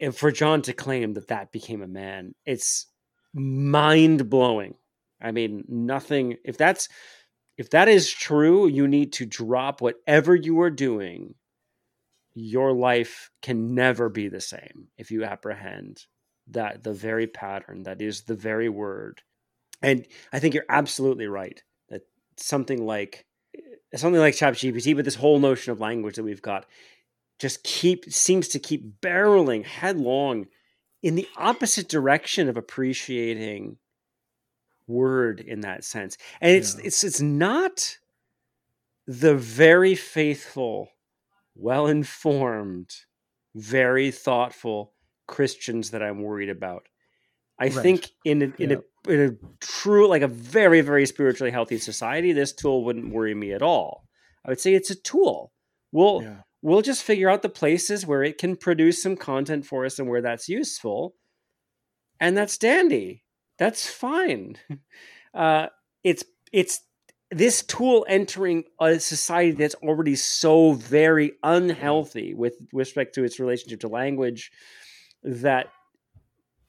and 0.00 0.16
for 0.16 0.32
John 0.32 0.62
to 0.62 0.72
claim 0.72 1.14
that 1.14 1.28
that 1.28 1.52
became 1.52 1.82
a 1.82 1.88
man, 1.88 2.34
it's 2.46 2.86
mind 3.34 4.28
blowing. 4.30 4.74
I 5.20 5.32
mean, 5.32 5.64
nothing. 5.68 6.36
If 6.44 6.56
that's 6.56 6.88
if 7.56 7.70
that 7.70 7.88
is 7.88 8.10
true, 8.10 8.68
you 8.68 8.86
need 8.86 9.12
to 9.14 9.26
drop 9.26 9.80
whatever 9.80 10.34
you 10.34 10.60
are 10.60 10.70
doing. 10.70 11.34
Your 12.34 12.72
life 12.72 13.30
can 13.42 13.74
never 13.74 14.08
be 14.08 14.28
the 14.28 14.40
same 14.40 14.88
if 14.96 15.10
you 15.10 15.24
apprehend 15.24 16.04
that 16.50 16.84
the 16.84 16.92
very 16.92 17.26
pattern 17.26 17.82
that 17.82 18.00
is 18.00 18.22
the 18.22 18.36
very 18.36 18.68
word. 18.68 19.22
And 19.82 20.06
I 20.32 20.38
think 20.38 20.54
you're 20.54 20.64
absolutely 20.68 21.26
right 21.26 21.60
that 21.88 22.02
something 22.36 22.84
like 22.86 23.26
something 23.94 24.20
like 24.20 24.34
ChatGPT, 24.34 24.94
but 24.94 25.04
this 25.04 25.16
whole 25.16 25.40
notion 25.40 25.72
of 25.72 25.80
language 25.80 26.16
that 26.16 26.22
we've 26.22 26.42
got 26.42 26.66
just 27.38 27.64
keep 27.64 28.10
seems 28.12 28.48
to 28.48 28.58
keep 28.58 29.00
barreling 29.00 29.64
headlong 29.64 30.46
in 31.02 31.14
the 31.14 31.28
opposite 31.36 31.88
direction 31.88 32.48
of 32.48 32.56
appreciating 32.56 33.78
word 34.86 35.40
in 35.40 35.60
that 35.60 35.84
sense. 35.84 36.16
And 36.40 36.56
it's 36.56 36.74
Yeah. 36.76 36.84
it's 36.86 37.04
it's 37.04 37.20
not 37.20 37.98
the 39.06 39.34
very 39.36 39.94
faithful, 39.94 40.90
well 41.54 41.86
informed, 41.86 42.90
very 43.54 44.10
thoughtful 44.10 44.92
Christians 45.26 45.90
that 45.90 46.02
I'm 46.02 46.22
worried 46.22 46.48
about. 46.50 46.88
I 47.58 47.64
Right. 47.66 47.72
think 47.82 48.10
in 48.24 48.42
a, 48.42 48.52
in 48.62 48.72
a 48.72 48.82
in 49.10 49.20
a 49.20 49.46
true 49.60 50.06
like 50.08 50.22
a 50.22 50.28
very 50.28 50.80
very 50.80 51.06
spiritually 51.06 51.50
healthy 51.50 51.78
society, 51.78 52.32
this 52.32 52.52
tool 52.52 52.84
wouldn't 52.84 53.12
worry 53.12 53.34
me 53.34 53.52
at 53.52 53.62
all. 53.62 54.08
I 54.44 54.50
would 54.50 54.60
say 54.60 54.74
it's 54.74 54.90
a 54.90 54.94
tool. 54.94 55.52
We'll 55.92 56.22
Yeah. 56.22 56.42
We'll 56.68 56.82
just 56.82 57.02
figure 57.02 57.30
out 57.30 57.42
the 57.42 57.48
places 57.48 58.06
where 58.06 58.22
it 58.22 58.38
can 58.38 58.56
produce 58.56 59.02
some 59.02 59.16
content 59.16 59.66
for 59.66 59.84
us 59.84 59.98
and 59.98 60.08
where 60.08 60.22
that's 60.22 60.48
useful, 60.48 61.14
and 62.20 62.36
that's 62.36 62.58
dandy. 62.58 63.24
That's 63.58 63.88
fine. 63.88 64.56
Uh, 65.34 65.66
it's 66.02 66.24
it's 66.52 66.80
this 67.30 67.62
tool 67.62 68.06
entering 68.08 68.64
a 68.80 68.98
society 68.98 69.52
that's 69.52 69.74
already 69.76 70.16
so 70.16 70.72
very 70.72 71.32
unhealthy 71.42 72.32
with 72.32 72.54
respect 72.72 73.14
to 73.14 73.24
its 73.24 73.38
relationship 73.38 73.80
to 73.80 73.88
language 73.88 74.50
that 75.22 75.68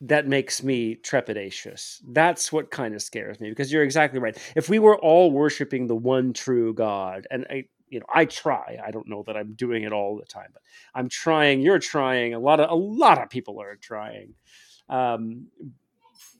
that 0.01 0.27
makes 0.27 0.63
me 0.63 0.95
trepidatious. 0.95 1.97
That's 2.07 2.51
what 2.51 2.71
kind 2.71 2.95
of 2.95 3.01
scares 3.01 3.39
me 3.39 3.49
because 3.49 3.71
you're 3.71 3.83
exactly 3.83 4.19
right. 4.19 4.37
If 4.55 4.69
we 4.69 4.79
were 4.79 4.97
all 4.97 5.31
worshiping 5.31 5.87
the 5.87 5.95
one 5.95 6.33
true 6.33 6.73
God, 6.73 7.27
and 7.31 7.45
I, 7.49 7.65
you 7.89 7.99
know, 7.99 8.05
I 8.13 8.25
try. 8.25 8.77
I 8.85 8.91
don't 8.91 9.07
know 9.07 9.23
that 9.27 9.35
I'm 9.37 9.53
doing 9.53 9.83
it 9.83 9.91
all 9.93 10.17
the 10.17 10.25
time, 10.25 10.49
but 10.53 10.61
I'm 10.95 11.09
trying. 11.09 11.61
You're 11.61 11.79
trying. 11.79 12.33
A 12.33 12.39
lot 12.39 12.59
of 12.59 12.69
a 12.69 12.75
lot 12.75 13.21
of 13.21 13.29
people 13.29 13.61
are 13.61 13.75
trying. 13.75 14.33
Um, 14.89 15.47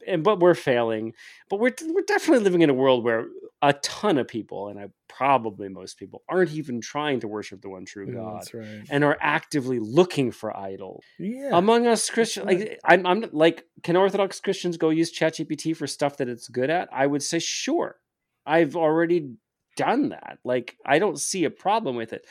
and 0.07 0.23
but 0.23 0.39
we're 0.39 0.55
failing. 0.55 1.13
But 1.49 1.59
we're 1.59 1.73
we're 1.87 2.01
definitely 2.01 2.43
living 2.43 2.61
in 2.61 2.69
a 2.69 2.73
world 2.73 3.03
where 3.03 3.27
a 3.61 3.73
ton 3.73 4.17
of 4.17 4.27
people, 4.27 4.69
and 4.69 4.79
I 4.79 4.87
probably 5.07 5.67
most 5.69 5.97
people, 5.97 6.23
aren't 6.29 6.51
even 6.51 6.79
trying 6.79 7.19
to 7.21 7.27
worship 7.27 7.61
the 7.61 7.69
one 7.69 7.85
true 7.85 8.07
Yeah, 8.07 8.13
God 8.13 8.35
that's 8.37 8.53
right. 8.53 8.85
and 8.89 9.03
are 9.03 9.17
actively 9.19 9.79
looking 9.79 10.31
for 10.31 10.55
idols 10.55 11.03
Yeah. 11.17 11.57
among 11.57 11.85
us 11.87 12.09
Christians. 12.09 12.45
right. 12.45 12.59
Like 12.59 12.79
I'm, 12.85 13.05
I'm 13.05 13.25
like, 13.33 13.65
can 13.83 13.97
Orthodox 13.97 14.39
Christians 14.39 14.77
go 14.77 14.89
use 14.91 15.11
ChatGPT 15.17 15.75
for 15.75 15.87
stuff 15.87 16.17
that 16.17 16.29
it's 16.29 16.47
good 16.47 16.69
at? 16.69 16.87
I 16.93 17.05
would 17.05 17.21
say 17.23 17.39
sure. 17.39 17.97
I've 18.45 18.75
already 18.77 19.31
done 19.79 20.09
that. 20.09 20.39
Like 20.43 20.77
I 20.85 20.99
don't 20.99 21.19
see 21.19 21.45
a 21.45 21.49
problem 21.49 21.95
with 21.95 22.11
it. 22.13 22.25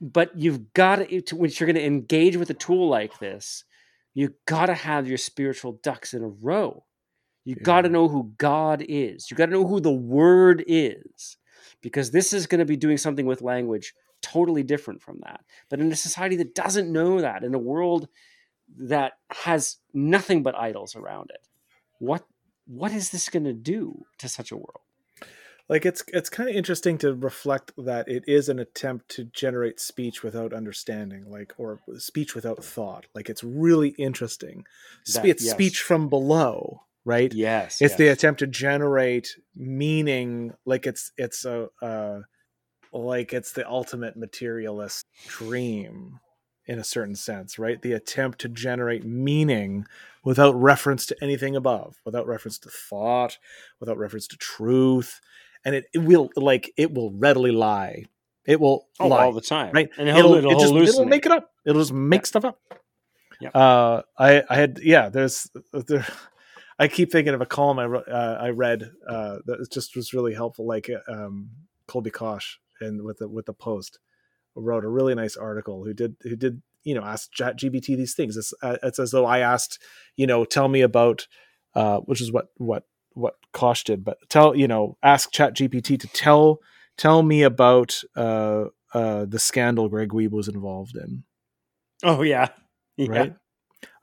But 0.00 0.36
you've 0.36 0.72
got 0.72 0.96
to, 0.96 1.36
when 1.36 1.50
you're 1.54 1.66
going 1.66 1.76
to 1.76 1.86
engage 1.86 2.36
with 2.36 2.50
a 2.50 2.54
tool 2.54 2.88
like 2.88 3.20
this, 3.20 3.64
you've 4.14 4.34
got 4.46 4.66
to 4.66 4.74
have 4.74 5.06
your 5.06 5.18
spiritual 5.18 5.78
ducks 5.82 6.12
in 6.12 6.24
a 6.24 6.28
row. 6.28 6.84
You've 7.44 7.62
got 7.62 7.82
to 7.82 7.88
know 7.88 8.08
who 8.08 8.32
God 8.36 8.84
is. 8.88 9.30
You've 9.30 9.38
got 9.38 9.46
to 9.46 9.52
know 9.52 9.66
who 9.66 9.80
the 9.80 9.92
Word 9.92 10.64
is, 10.66 11.36
because 11.80 12.10
this 12.10 12.32
is 12.32 12.48
going 12.48 12.58
to 12.58 12.64
be 12.64 12.76
doing 12.76 12.98
something 12.98 13.26
with 13.26 13.42
language 13.42 13.94
totally 14.22 14.62
different 14.62 15.02
from 15.02 15.18
that. 15.24 15.40
But 15.68 15.80
in 15.80 15.92
a 15.92 15.96
society 15.96 16.36
that 16.36 16.54
doesn't 16.54 16.92
know 16.92 17.20
that, 17.20 17.44
in 17.44 17.54
a 17.54 17.58
world 17.58 18.08
that 18.78 19.12
has 19.30 19.78
nothing 19.92 20.42
but 20.42 20.58
idols 20.58 20.96
around 20.96 21.30
it, 21.30 21.46
what 21.98 22.24
what 22.66 22.92
is 22.92 23.10
this 23.10 23.28
going 23.28 23.44
to 23.44 23.52
do 23.52 24.04
to 24.18 24.28
such 24.28 24.52
a 24.52 24.56
world? 24.56 24.86
Like 25.72 25.86
it's 25.86 26.04
it's 26.08 26.28
kind 26.28 26.50
of 26.50 26.54
interesting 26.54 26.98
to 26.98 27.14
reflect 27.14 27.72
that 27.78 28.06
it 28.06 28.24
is 28.26 28.50
an 28.50 28.58
attempt 28.58 29.08
to 29.08 29.24
generate 29.24 29.80
speech 29.80 30.22
without 30.22 30.52
understanding 30.52 31.24
like 31.30 31.54
or 31.56 31.80
speech 31.96 32.34
without 32.34 32.62
thought. 32.62 33.06
Like 33.14 33.30
it's 33.30 33.42
really 33.42 33.88
interesting. 33.98 34.66
That- 35.14 35.24
it's 35.24 35.42
yes. 35.42 35.54
speech 35.54 35.80
from 35.80 36.10
below 36.10 36.82
right? 37.06 37.32
Yes, 37.32 37.80
it's 37.80 37.96
the 37.96 38.08
attempt 38.08 38.40
to 38.40 38.46
generate 38.46 39.34
meaning 39.56 40.52
like 40.66 40.86
it's 40.86 41.10
it's 41.16 41.46
a 41.46 41.68
uh 41.80 42.20
like 42.92 43.32
it's 43.32 43.52
the 43.52 43.66
ultimate 43.66 44.14
materialist 44.14 45.06
dream 45.26 46.20
in 46.66 46.78
a 46.78 46.84
certain 46.84 47.16
sense 47.16 47.58
right? 47.58 47.80
The 47.80 47.94
attempt 47.94 48.40
to 48.40 48.48
generate 48.50 49.04
meaning 49.04 49.86
without 50.22 50.54
reference 50.54 51.06
to 51.06 51.16
anything 51.22 51.56
above 51.56 51.96
without 52.04 52.26
reference 52.26 52.58
to 52.58 52.68
thought 52.68 53.38
without 53.80 53.96
reference 53.96 54.26
to 54.28 54.36
truth 54.36 55.20
and 55.64 55.74
it, 55.74 55.86
it 55.94 55.98
will 55.98 56.30
like 56.36 56.72
it 56.76 56.92
will 56.92 57.12
readily 57.12 57.52
lie 57.52 58.04
it 58.44 58.60
will 58.60 58.88
oh, 58.98 59.08
lie 59.08 59.24
all 59.24 59.32
the 59.32 59.40
time, 59.40 59.72
right? 59.72 59.88
And 59.96 60.08
it'll, 60.08 60.34
it'll, 60.34 60.50
it 60.50 60.58
just, 60.58 60.74
it'll 60.74 61.04
make 61.04 61.26
it 61.26 61.32
up. 61.32 61.50
It'll 61.64 61.80
just 61.80 61.92
make 61.92 62.26
stuff 62.26 62.44
up. 62.44 62.58
Yeah. 63.40 63.50
Uh, 63.50 64.02
I 64.18 64.42
I 64.48 64.56
had 64.56 64.80
yeah. 64.82 65.08
There's 65.08 65.48
there. 65.72 66.06
I 66.78 66.88
keep 66.88 67.12
thinking 67.12 67.34
of 67.34 67.40
a 67.40 67.46
column 67.46 67.78
I 67.78 67.84
uh, 67.84 68.38
I 68.40 68.48
read 68.50 68.90
uh, 69.08 69.38
that 69.46 69.70
just 69.70 69.94
was 69.94 70.12
really 70.12 70.34
helpful. 70.34 70.66
Like 70.66 70.90
um, 71.08 71.50
Colby 71.86 72.10
Cosh 72.10 72.58
and 72.80 73.02
with 73.02 73.18
the 73.18 73.28
with 73.28 73.46
the 73.46 73.52
Post 73.52 73.98
wrote 74.54 74.84
a 74.84 74.88
really 74.88 75.14
nice 75.14 75.36
article. 75.36 75.84
Who 75.84 75.94
did 75.94 76.16
who 76.22 76.34
did 76.34 76.62
you 76.82 76.94
know 76.94 77.04
ask 77.04 77.30
Chat 77.30 77.58
GPT 77.58 77.96
these 77.96 78.14
things? 78.14 78.36
It's 78.36 78.52
uh, 78.62 78.78
it's 78.82 78.98
as 78.98 79.12
though 79.12 79.26
I 79.26 79.38
asked 79.38 79.80
you 80.16 80.26
know 80.26 80.44
tell 80.44 80.66
me 80.66 80.80
about 80.80 81.28
uh, 81.74 81.98
which 81.98 82.20
is 82.20 82.32
what 82.32 82.48
what 82.56 82.84
what 83.14 83.34
Cosh 83.52 83.84
did, 83.84 84.04
but 84.04 84.18
tell 84.28 84.54
you 84.56 84.68
know 84.68 84.96
ask 85.02 85.30
Chat 85.32 85.54
GPT 85.54 85.98
to 86.00 86.08
tell 86.08 86.58
tell 86.96 87.22
me 87.22 87.42
about 87.42 88.00
uh, 88.16 88.66
uh, 88.94 89.24
the 89.26 89.38
scandal 89.38 89.88
Greg 89.88 90.10
Wiebe 90.10 90.30
was 90.30 90.48
involved 90.48 90.96
in. 90.96 91.24
Oh 92.02 92.22
yeah, 92.22 92.48
yeah. 92.96 93.08
Right. 93.08 93.34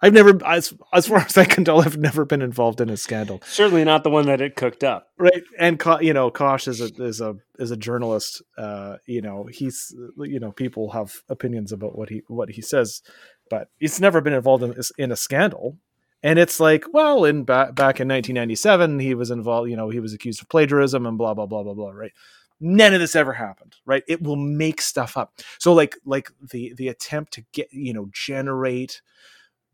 I've 0.01 0.13
never, 0.13 0.39
as 0.45 0.73
as 0.93 1.07
far 1.07 1.17
as 1.25 1.37
I 1.37 1.45
can 1.45 1.65
tell, 1.65 1.81
I've 1.81 1.97
never 1.97 2.25
been 2.25 2.41
involved 2.41 2.81
in 2.81 2.89
a 2.89 2.97
scandal. 2.97 3.41
Certainly 3.45 3.83
not 3.83 4.03
the 4.03 4.09
one 4.09 4.25
that 4.27 4.41
it 4.41 4.55
cooked 4.55 4.83
up. 4.83 5.07
Right. 5.17 5.43
And 5.57 5.81
you 6.01 6.13
know, 6.13 6.31
Cosh 6.31 6.67
is 6.67 6.81
a 6.81 7.03
is 7.03 7.21
a 7.21 7.35
is 7.57 7.71
a 7.71 7.77
journalist. 7.77 8.41
Uh, 8.57 8.97
you 9.05 9.21
know, 9.21 9.47
he's 9.51 9.93
you 10.17 10.39
know, 10.39 10.51
people 10.51 10.91
have 10.91 11.21
opinions 11.29 11.71
about 11.71 11.97
what 11.97 12.09
he 12.09 12.23
what 12.27 12.49
he 12.49 12.61
says, 12.61 13.01
but 13.49 13.69
he's 13.77 13.99
never 13.99 14.21
been 14.21 14.33
involved 14.33 14.63
in 14.63 14.75
in 14.97 15.11
a 15.11 15.17
scandal. 15.17 15.77
And 16.21 16.37
it's 16.37 16.59
like, 16.59 16.85
well, 16.91 17.23
in 17.23 17.43
ba- 17.45 17.71
back 17.73 17.99
in 17.99 18.07
1997, 18.07 18.99
he 18.99 19.15
was 19.15 19.31
involved. 19.31 19.69
You 19.69 19.77
know, 19.77 19.89
he 19.89 19.99
was 19.99 20.13
accused 20.13 20.41
of 20.41 20.49
plagiarism 20.49 21.05
and 21.05 21.17
blah 21.17 21.33
blah 21.33 21.45
blah 21.45 21.63
blah 21.63 21.73
blah. 21.73 21.91
Right. 21.91 22.11
None 22.59 22.93
of 22.93 22.99
this 22.99 23.15
ever 23.15 23.33
happened. 23.33 23.77
Right. 23.85 24.03
It 24.07 24.21
will 24.21 24.35
make 24.35 24.81
stuff 24.81 25.15
up. 25.15 25.39
So 25.59 25.73
like 25.73 25.95
like 26.05 26.29
the 26.51 26.73
the 26.75 26.89
attempt 26.89 27.33
to 27.33 27.45
get 27.53 27.71
you 27.71 27.93
know 27.93 28.09
generate 28.11 29.01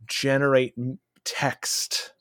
generate 0.07 0.75
text 1.23 2.13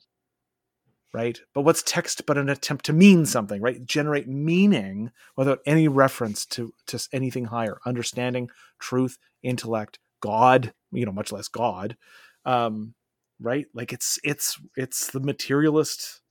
right 1.13 1.39
but 1.53 1.61
what's 1.61 1.83
text 1.83 2.25
but 2.25 2.37
an 2.37 2.49
attempt 2.49 2.83
to 2.85 2.91
mean 2.91 3.25
something 3.25 3.61
right 3.61 3.85
generate 3.85 4.27
meaning 4.27 5.11
without 5.37 5.59
any 5.65 5.87
reference 5.87 6.45
to 6.45 6.73
to 6.87 7.07
anything 7.13 7.45
higher 7.45 7.77
understanding 7.85 8.49
truth 8.79 9.17
intellect 9.43 9.99
god 10.19 10.73
you 10.91 11.05
know 11.05 11.11
much 11.11 11.31
less 11.31 11.47
god 11.47 11.95
um 12.43 12.93
right 13.39 13.65
like 13.73 13.91
it's 13.91 14.17
it's 14.23 14.59
it's 14.75 15.11
the 15.11 15.19
materialist 15.19 16.21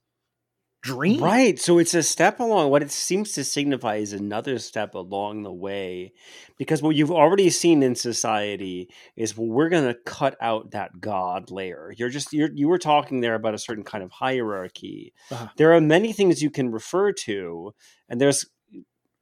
dream 0.84 1.22
Right. 1.22 1.58
So 1.58 1.78
it's 1.78 1.94
a 1.94 2.02
step 2.02 2.40
along. 2.40 2.70
What 2.70 2.82
it 2.82 2.92
seems 2.92 3.32
to 3.32 3.42
signify 3.42 3.96
is 3.96 4.12
another 4.12 4.58
step 4.58 4.94
along 4.94 5.42
the 5.42 5.52
way. 5.52 6.12
Because 6.58 6.82
what 6.82 6.94
you've 6.94 7.10
already 7.10 7.48
seen 7.48 7.82
in 7.82 7.94
society 7.94 8.90
is 9.16 9.36
well, 9.36 9.48
we're 9.48 9.70
going 9.70 9.86
to 9.86 9.98
cut 10.04 10.36
out 10.42 10.72
that 10.72 11.00
God 11.00 11.50
layer. 11.50 11.92
You're 11.96 12.10
just, 12.10 12.32
you're, 12.34 12.50
you 12.52 12.68
were 12.68 12.78
talking 12.78 13.22
there 13.22 13.34
about 13.34 13.54
a 13.54 13.58
certain 13.58 13.82
kind 13.82 14.04
of 14.04 14.12
hierarchy. 14.12 15.14
Uh-huh. 15.30 15.48
There 15.56 15.72
are 15.72 15.80
many 15.80 16.12
things 16.12 16.42
you 16.42 16.50
can 16.50 16.70
refer 16.70 17.12
to, 17.12 17.72
and 18.08 18.20
there's, 18.20 18.44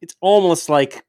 it's 0.01 0.17
almost 0.21 0.69
like, 0.69 1.05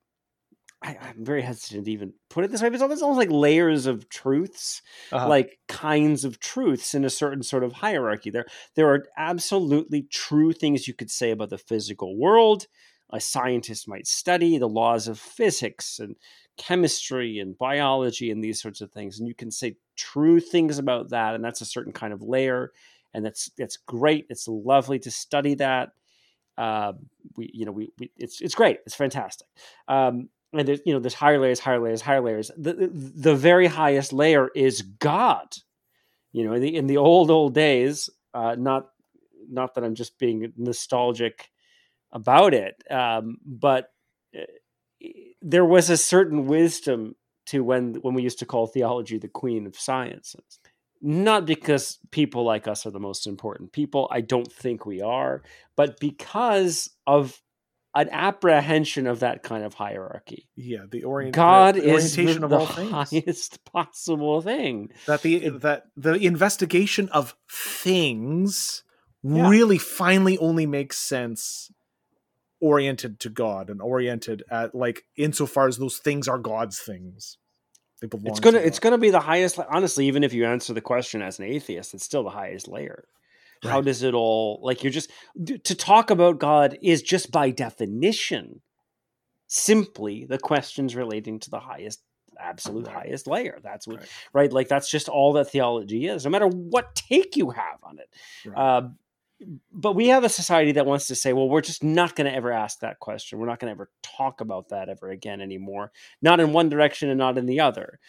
I, 0.83 0.97
I'm 1.01 1.23
very 1.23 1.41
hesitant 1.41 1.85
to 1.85 1.91
even 1.91 2.13
put 2.29 2.43
it 2.43 2.51
this 2.51 2.61
way, 2.61 2.67
but 2.69 2.73
it's 2.75 2.83
almost, 2.83 3.01
almost 3.01 3.17
like 3.17 3.31
layers 3.31 3.85
of 3.85 4.09
truths 4.09 4.81
Uh-huh. 5.11 5.27
like 5.29 5.59
kinds 5.67 6.25
of 6.25 6.39
truths 6.39 6.93
in 6.93 7.05
a 7.05 7.09
certain 7.09 7.41
sort 7.43 7.63
of 7.63 7.71
hierarchy. 7.73 8.29
There, 8.29 8.45
there 8.75 8.89
are 8.89 9.05
absolutely 9.17 10.03
true 10.03 10.51
things 10.51 10.87
you 10.87 10.93
could 10.93 11.09
say 11.11 11.31
about 11.31 11.49
the 11.51 11.57
physical 11.57 12.17
world. 12.17 12.67
A 13.11 13.19
scientist 13.21 13.87
might 13.87 14.07
study 14.07 14.57
the 14.57 14.67
laws 14.67 15.07
of 15.07 15.19
physics 15.19 15.99
and 15.99 16.17
chemistry 16.57 17.39
and 17.39 17.57
biology 17.57 18.29
and 18.31 18.43
these 18.43 18.61
sorts 18.61 18.81
of 18.81 18.91
things, 18.91 19.19
and 19.19 19.27
you 19.27 19.35
can 19.35 19.51
say 19.51 19.77
true 19.95 20.39
things 20.39 20.79
about 20.79 21.09
that, 21.11 21.35
and 21.35 21.43
that's 21.43 21.61
a 21.61 21.65
certain 21.65 21.93
kind 21.93 22.11
of 22.11 22.21
layer, 22.23 22.71
and 23.13 23.23
that's 23.25 23.49
that's 23.57 23.77
great. 23.77 24.25
It's 24.29 24.47
lovely 24.47 24.99
to 24.99 25.11
study 25.11 25.53
that. 25.55 25.89
Uh, 26.57 26.93
we, 27.35 27.49
you 27.53 27.65
know, 27.65 27.71
we, 27.71 27.91
we 27.99 28.11
it's 28.17 28.41
it's 28.41 28.55
great. 28.55 28.79
It's 28.85 28.95
fantastic. 28.95 29.47
Um, 29.87 30.29
and 30.53 30.67
there's 30.67 30.81
you 30.85 30.93
know 30.93 30.99
there's 30.99 31.13
higher 31.13 31.39
layers, 31.39 31.59
higher 31.59 31.79
layers, 31.79 32.01
higher 32.01 32.21
layers. 32.21 32.51
The 32.57 32.89
the, 32.93 33.35
very 33.35 33.67
highest 33.67 34.13
layer 34.13 34.49
is 34.55 34.81
God. 34.81 35.47
You 36.31 36.45
know, 36.45 36.53
in 36.53 36.61
the 36.61 36.75
in 36.75 36.87
the 36.87 36.97
old 36.97 37.31
old 37.31 37.53
days, 37.53 38.09
uh, 38.33 38.55
not 38.57 38.89
not 39.49 39.75
that 39.75 39.83
I'm 39.83 39.95
just 39.95 40.17
being 40.19 40.53
nostalgic 40.57 41.49
about 42.11 42.53
it, 42.53 42.81
um, 42.89 43.37
but 43.45 43.89
uh, 44.37 44.43
there 45.41 45.65
was 45.65 45.89
a 45.89 45.97
certain 45.97 46.45
wisdom 46.45 47.15
to 47.47 47.63
when 47.63 47.95
when 47.95 48.13
we 48.13 48.23
used 48.23 48.39
to 48.39 48.45
call 48.45 48.67
theology 48.67 49.17
the 49.17 49.27
queen 49.27 49.67
of 49.67 49.77
sciences 49.77 50.59
not 51.05 51.45
because 51.45 51.99
people 52.11 52.45
like 52.45 52.65
us 52.65 52.85
are 52.85 52.91
the 52.91 52.99
most 52.99 53.27
important 53.27 53.71
people 53.73 54.07
i 54.11 54.21
don't 54.21 54.51
think 54.51 54.85
we 54.85 55.01
are 55.01 55.41
but 55.75 55.99
because 55.99 56.89
of 57.05 57.41
an 57.95 58.09
apprehension 58.11 59.05
of 59.05 59.19
that 59.19 59.43
kind 59.43 59.63
of 59.63 59.75
hierarchy. 59.75 60.47
Yeah 60.55 60.85
the, 60.89 61.03
orient, 61.03 61.35
god 61.35 61.75
the, 61.75 61.81
the 61.81 61.87
is 61.89 62.17
orientation 62.17 62.41
the, 62.41 62.45
of 62.47 62.53
all 62.53 62.65
things. 62.65 62.91
highest 63.11 63.63
possible 63.71 64.41
thing. 64.41 64.89
That 65.05 65.21
the 65.21 65.49
that 65.49 65.83
the 65.95 66.13
investigation 66.13 67.09
of 67.09 67.35
things 67.51 68.83
Yeah. 69.23 69.47
really 69.47 69.77
finally 69.77 70.37
only 70.39 70.65
makes 70.65 70.97
sense 70.97 71.71
oriented 72.59 73.19
to 73.19 73.29
god 73.29 73.69
and 73.69 73.81
oriented 73.81 74.43
at 74.49 74.73
like 74.73 75.03
insofar 75.17 75.67
as 75.67 75.77
those 75.77 75.97
things 75.97 76.27
are 76.27 76.39
god's 76.39 76.79
things. 76.79 77.37
They 78.01 78.07
belong 78.07 78.27
it's 78.27 78.39
gonna 78.39 78.59
to 78.59 78.65
it's 78.67 78.79
gonna 78.79 78.97
be 78.97 79.11
the 79.11 79.19
highest 79.19 79.59
honestly 79.69 80.07
even 80.07 80.23
if 80.23 80.33
you 80.33 80.45
answer 80.45 80.73
the 80.73 80.81
question 80.81 81.21
as 81.21 81.39
an 81.39 81.45
atheist 81.45 81.93
it's 81.93 82.03
still 82.03 82.23
the 82.23 82.29
highest 82.31 82.67
layer 82.67 83.05
how 83.63 83.77
Right. 83.77 83.85
does 83.85 84.03
it 84.03 84.13
all 84.13 84.59
like 84.63 84.83
you're 84.83 84.91
just 84.91 85.09
to 85.45 85.75
talk 85.75 86.09
about 86.09 86.39
god 86.39 86.77
is 86.81 87.01
just 87.01 87.31
by 87.31 87.49
definition 87.51 88.61
simply 89.47 90.25
the 90.25 90.37
questions 90.37 90.95
relating 90.95 91.39
to 91.39 91.49
the 91.49 91.59
highest 91.59 92.01
absolute 92.39 92.87
Right. 92.87 92.95
highest 92.95 93.27
layer 93.27 93.59
that's 93.63 93.87
what 93.87 93.99
Right. 93.99 94.09
right. 94.33 94.53
like 94.53 94.67
that's 94.67 94.89
just 94.89 95.07
all 95.07 95.33
that 95.33 95.45
theology 95.51 96.07
is 96.07 96.25
no 96.25 96.31
matter 96.31 96.47
what 96.47 96.95
take 96.95 97.35
you 97.35 97.51
have 97.51 97.77
on 97.83 97.99
it 97.99 98.09
uh, 98.55 98.81
but 99.71 99.93
we 99.93 100.07
have 100.07 100.23
a 100.23 100.29
society 100.29 100.71
that 100.73 100.85
wants 100.85 101.07
to 101.07 101.15
say 101.15 101.31
well 101.33 101.47
we're 101.47 101.61
just 101.61 101.83
not 101.83 102.15
going 102.15 102.25
to 102.29 102.35
ever 102.35 102.51
ask 102.51 102.79
that 102.79 102.99
question 102.99 103.37
we're 103.37 103.45
not 103.45 103.59
going 103.59 103.67
to 103.69 103.75
ever 103.75 103.89
talk 104.01 104.41
about 104.41 104.69
that 104.69 104.89
ever 104.89 105.09
again 105.11 105.41
anymore 105.41 105.91
not 106.23 106.39
in 106.39 106.53
one 106.53 106.69
direction 106.69 107.09
and 107.09 107.19
not 107.19 107.37
in 107.37 107.45
the 107.45 107.59
other 107.59 107.99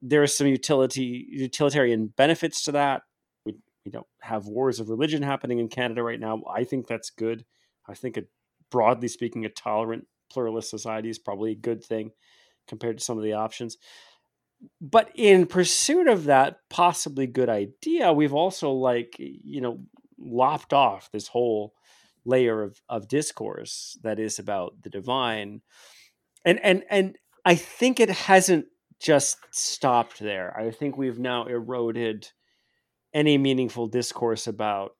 there 0.00 0.22
are 0.22 0.26
some 0.26 0.46
utility 0.46 1.26
utilitarian 1.28 2.06
benefits 2.06 2.62
to 2.64 2.72
that 2.72 3.02
we 3.86 3.90
don't 3.90 4.06
have 4.20 4.46
wars 4.46 4.80
of 4.80 4.90
religion 4.90 5.22
happening 5.22 5.58
in 5.58 5.68
canada 5.68 6.02
right 6.02 6.20
now 6.20 6.42
i 6.54 6.64
think 6.64 6.86
that's 6.86 7.10
good. 7.10 7.44
I 7.88 7.94
think 7.94 8.16
it 8.16 8.28
broadly 8.70 9.08
speaking 9.08 9.44
a 9.44 9.48
tolerant 9.48 10.06
pluralist 10.30 10.70
society 10.70 11.08
is 11.08 11.18
probably 11.18 11.52
a 11.52 11.56
good 11.56 11.84
thing 11.84 12.10
compared 12.66 12.98
to 12.98 13.04
some 13.04 13.16
of 13.16 13.22
the 13.22 13.34
options. 13.34 13.76
But 14.80 15.10
in 15.14 15.46
pursuit 15.46 16.08
of 16.08 16.24
that 16.24 16.60
possibly 16.68 17.26
good 17.26 17.48
idea 17.48 18.12
we've 18.12 18.34
also 18.34 18.72
like 18.72 19.14
you 19.18 19.60
know 19.60 19.80
lopped 20.18 20.72
off 20.72 21.10
this 21.12 21.28
whole 21.28 21.74
layer 22.24 22.62
of, 22.62 22.80
of 22.88 23.06
discourse 23.06 23.98
that 24.02 24.18
is 24.18 24.38
about 24.38 24.82
the 24.82 24.90
divine. 24.90 25.60
And 26.44 26.58
and 26.62 26.84
and 26.90 27.16
i 27.44 27.54
think 27.54 28.00
it 28.00 28.10
hasn't 28.10 28.66
just 28.98 29.36
stopped 29.50 30.20
there. 30.20 30.58
I 30.58 30.70
think 30.70 30.96
we've 30.96 31.18
now 31.18 31.44
eroded 31.44 32.30
any 33.16 33.38
meaningful 33.38 33.86
discourse 33.86 34.46
about 34.46 34.92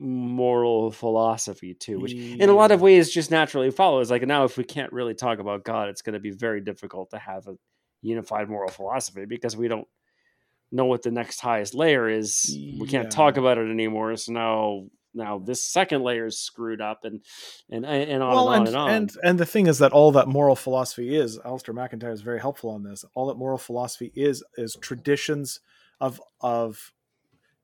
moral 0.00 0.90
philosophy 0.90 1.74
too 1.74 2.00
which 2.00 2.12
in 2.12 2.48
a 2.48 2.52
lot 2.52 2.72
of 2.72 2.80
ways 2.80 3.10
just 3.10 3.30
naturally 3.30 3.70
follows 3.70 4.10
like 4.10 4.26
now 4.26 4.44
if 4.44 4.56
we 4.56 4.64
can't 4.64 4.92
really 4.92 5.14
talk 5.14 5.38
about 5.38 5.64
god 5.64 5.88
it's 5.88 6.02
going 6.02 6.14
to 6.14 6.20
be 6.20 6.32
very 6.32 6.60
difficult 6.60 7.10
to 7.10 7.18
have 7.18 7.46
a 7.46 7.54
unified 8.02 8.48
moral 8.48 8.70
philosophy 8.70 9.24
because 9.24 9.56
we 9.56 9.68
don't 9.68 9.86
know 10.70 10.84
what 10.84 11.02
the 11.02 11.10
next 11.10 11.40
highest 11.40 11.74
layer 11.74 12.08
is. 12.08 12.50
We 12.78 12.86
can't 12.88 13.10
talk 13.10 13.36
about 13.36 13.58
it 13.58 13.70
anymore 13.70 14.16
so 14.16 14.32
now 14.32 14.86
now 15.16 15.38
this 15.38 15.64
second 15.64 16.02
layer 16.02 16.26
is 16.26 16.38
screwed 16.38 16.80
up 16.80 17.04
and 17.04 17.22
and 17.70 17.86
and 17.86 18.22
on 18.22 18.34
well, 18.34 18.52
and 18.52 18.60
on 18.60 18.66
and, 18.66 18.68
and 18.68 18.76
on. 18.76 18.90
and 18.90 19.12
and 19.22 19.38
the 19.38 19.46
thing 19.46 19.68
is 19.68 19.78
that 19.78 19.92
all 19.92 20.10
that 20.12 20.26
moral 20.26 20.56
philosophy 20.56 21.14
is, 21.14 21.38
Alasdair 21.38 21.72
MacIntyre 21.72 22.10
is 22.10 22.20
very 22.20 22.40
helpful 22.40 22.70
on 22.70 22.82
this. 22.82 23.04
All 23.14 23.28
that 23.28 23.36
moral 23.36 23.58
philosophy 23.58 24.10
is 24.16 24.42
is 24.56 24.76
traditions 24.80 25.60
of 26.00 26.20
of 26.40 26.92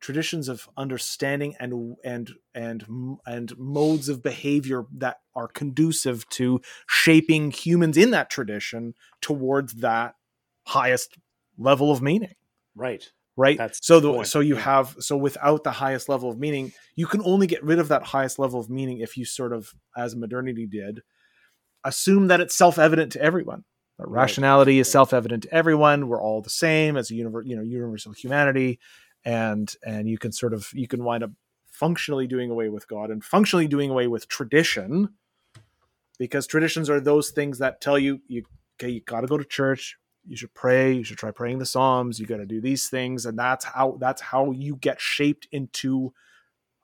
traditions 0.00 0.48
of 0.48 0.68
understanding 0.76 1.54
and 1.60 1.96
and 2.04 2.30
and 2.54 2.84
and 3.26 3.58
modes 3.58 4.08
of 4.08 4.22
behavior 4.22 4.84
that 4.96 5.18
are 5.34 5.48
conducive 5.48 6.28
to 6.30 6.60
shaping 6.88 7.50
humans 7.50 7.96
in 7.96 8.10
that 8.10 8.30
tradition 8.30 8.94
towards 9.20 9.74
that 9.74 10.14
highest 10.66 11.16
level 11.58 11.90
of 11.92 12.02
meaning. 12.02 12.34
Right. 12.74 13.10
Right? 13.36 13.58
That's 13.58 13.86
so 13.86 14.00
the 14.00 14.12
the 14.18 14.24
so 14.24 14.40
you 14.40 14.56
have 14.56 14.96
so 14.98 15.16
without 15.16 15.64
the 15.64 15.70
highest 15.70 16.08
level 16.08 16.30
of 16.30 16.38
meaning 16.38 16.72
you 16.96 17.06
can 17.06 17.22
only 17.24 17.46
get 17.46 17.62
rid 17.64 17.78
of 17.78 17.88
that 17.88 18.02
highest 18.02 18.38
level 18.38 18.60
of 18.60 18.68
meaning 18.68 18.98
if 18.98 19.16
you 19.16 19.24
sort 19.24 19.52
of 19.52 19.72
as 19.96 20.14
modernity 20.16 20.66
did 20.66 21.02
assume 21.84 22.28
that 22.28 22.40
it's 22.40 22.54
self-evident 22.54 23.12
to 23.12 23.22
everyone. 23.22 23.64
That 23.98 24.08
Right. 24.08 24.22
rationality 24.22 24.78
is 24.78 24.88
Right. 24.88 24.92
self-evident 24.92 25.44
to 25.44 25.54
everyone. 25.54 26.08
We're 26.08 26.20
all 26.22 26.42
the 26.42 26.50
same 26.50 26.96
as 26.96 27.10
a 27.10 27.14
universe 27.14 27.46
you 27.46 27.56
know 27.56 27.62
universal 27.62 28.12
humanity 28.12 28.78
and 29.24 29.74
and 29.84 30.08
you 30.08 30.18
can 30.18 30.32
sort 30.32 30.54
of 30.54 30.68
you 30.72 30.88
can 30.88 31.04
wind 31.04 31.22
up 31.22 31.30
functionally 31.66 32.26
doing 32.26 32.50
away 32.50 32.68
with 32.68 32.88
god 32.88 33.10
and 33.10 33.24
functionally 33.24 33.68
doing 33.68 33.90
away 33.90 34.06
with 34.06 34.28
tradition 34.28 35.08
because 36.18 36.46
traditions 36.46 36.90
are 36.90 37.00
those 37.00 37.30
things 37.30 37.58
that 37.58 37.80
tell 37.80 37.98
you 37.98 38.20
you 38.26 38.44
okay 38.78 38.90
you 38.90 39.00
got 39.00 39.20
to 39.20 39.26
go 39.26 39.38
to 39.38 39.44
church 39.44 39.96
you 40.26 40.36
should 40.36 40.52
pray 40.54 40.92
you 40.92 41.04
should 41.04 41.18
try 41.18 41.30
praying 41.30 41.58
the 41.58 41.66
psalms 41.66 42.18
you 42.18 42.26
got 42.26 42.38
to 42.38 42.46
do 42.46 42.60
these 42.60 42.88
things 42.88 43.24
and 43.24 43.38
that's 43.38 43.64
how 43.64 43.96
that's 44.00 44.20
how 44.20 44.50
you 44.50 44.76
get 44.76 45.00
shaped 45.00 45.46
into 45.52 46.12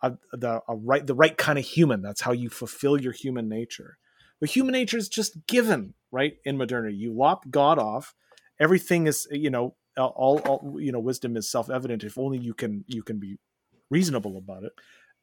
a, 0.03 0.13
the 0.33 0.61
a 0.69 0.77
right 0.77 1.07
the 1.07 1.15
right 1.15 1.37
kind 1.37 1.59
of 1.59 1.65
human. 1.65 2.03
That's 2.03 2.21
how 2.21 2.33
you 2.33 2.49
fulfill 2.49 3.01
your 3.01 3.13
human 3.13 3.49
nature. 3.49 3.99
But 4.41 4.51
human 4.51 4.73
nature 4.73 4.99
is 4.99 5.09
just 5.09 5.47
given 5.47 5.95
right 6.11 6.37
in 6.45 6.57
modernity 6.57 6.97
you 6.97 7.13
lop 7.13 7.51
god 7.51 7.79
off. 7.79 8.15
Everything 8.61 9.07
is 9.07 9.27
you 9.31 9.51
know 9.51 9.75
all, 9.97 10.39
all 10.39 10.81
you 10.81 10.93
know 10.93 11.01
wisdom 11.01 11.37
is 11.37 11.51
self-evident. 11.51 12.05
If 12.05 12.19
only 12.19 12.39
you 12.39 12.55
can 12.55 12.85
you 12.87 13.03
can 13.03 13.19
be 13.19 13.39
reasonable 13.91 14.37
about 14.37 14.65
it. 14.65 14.73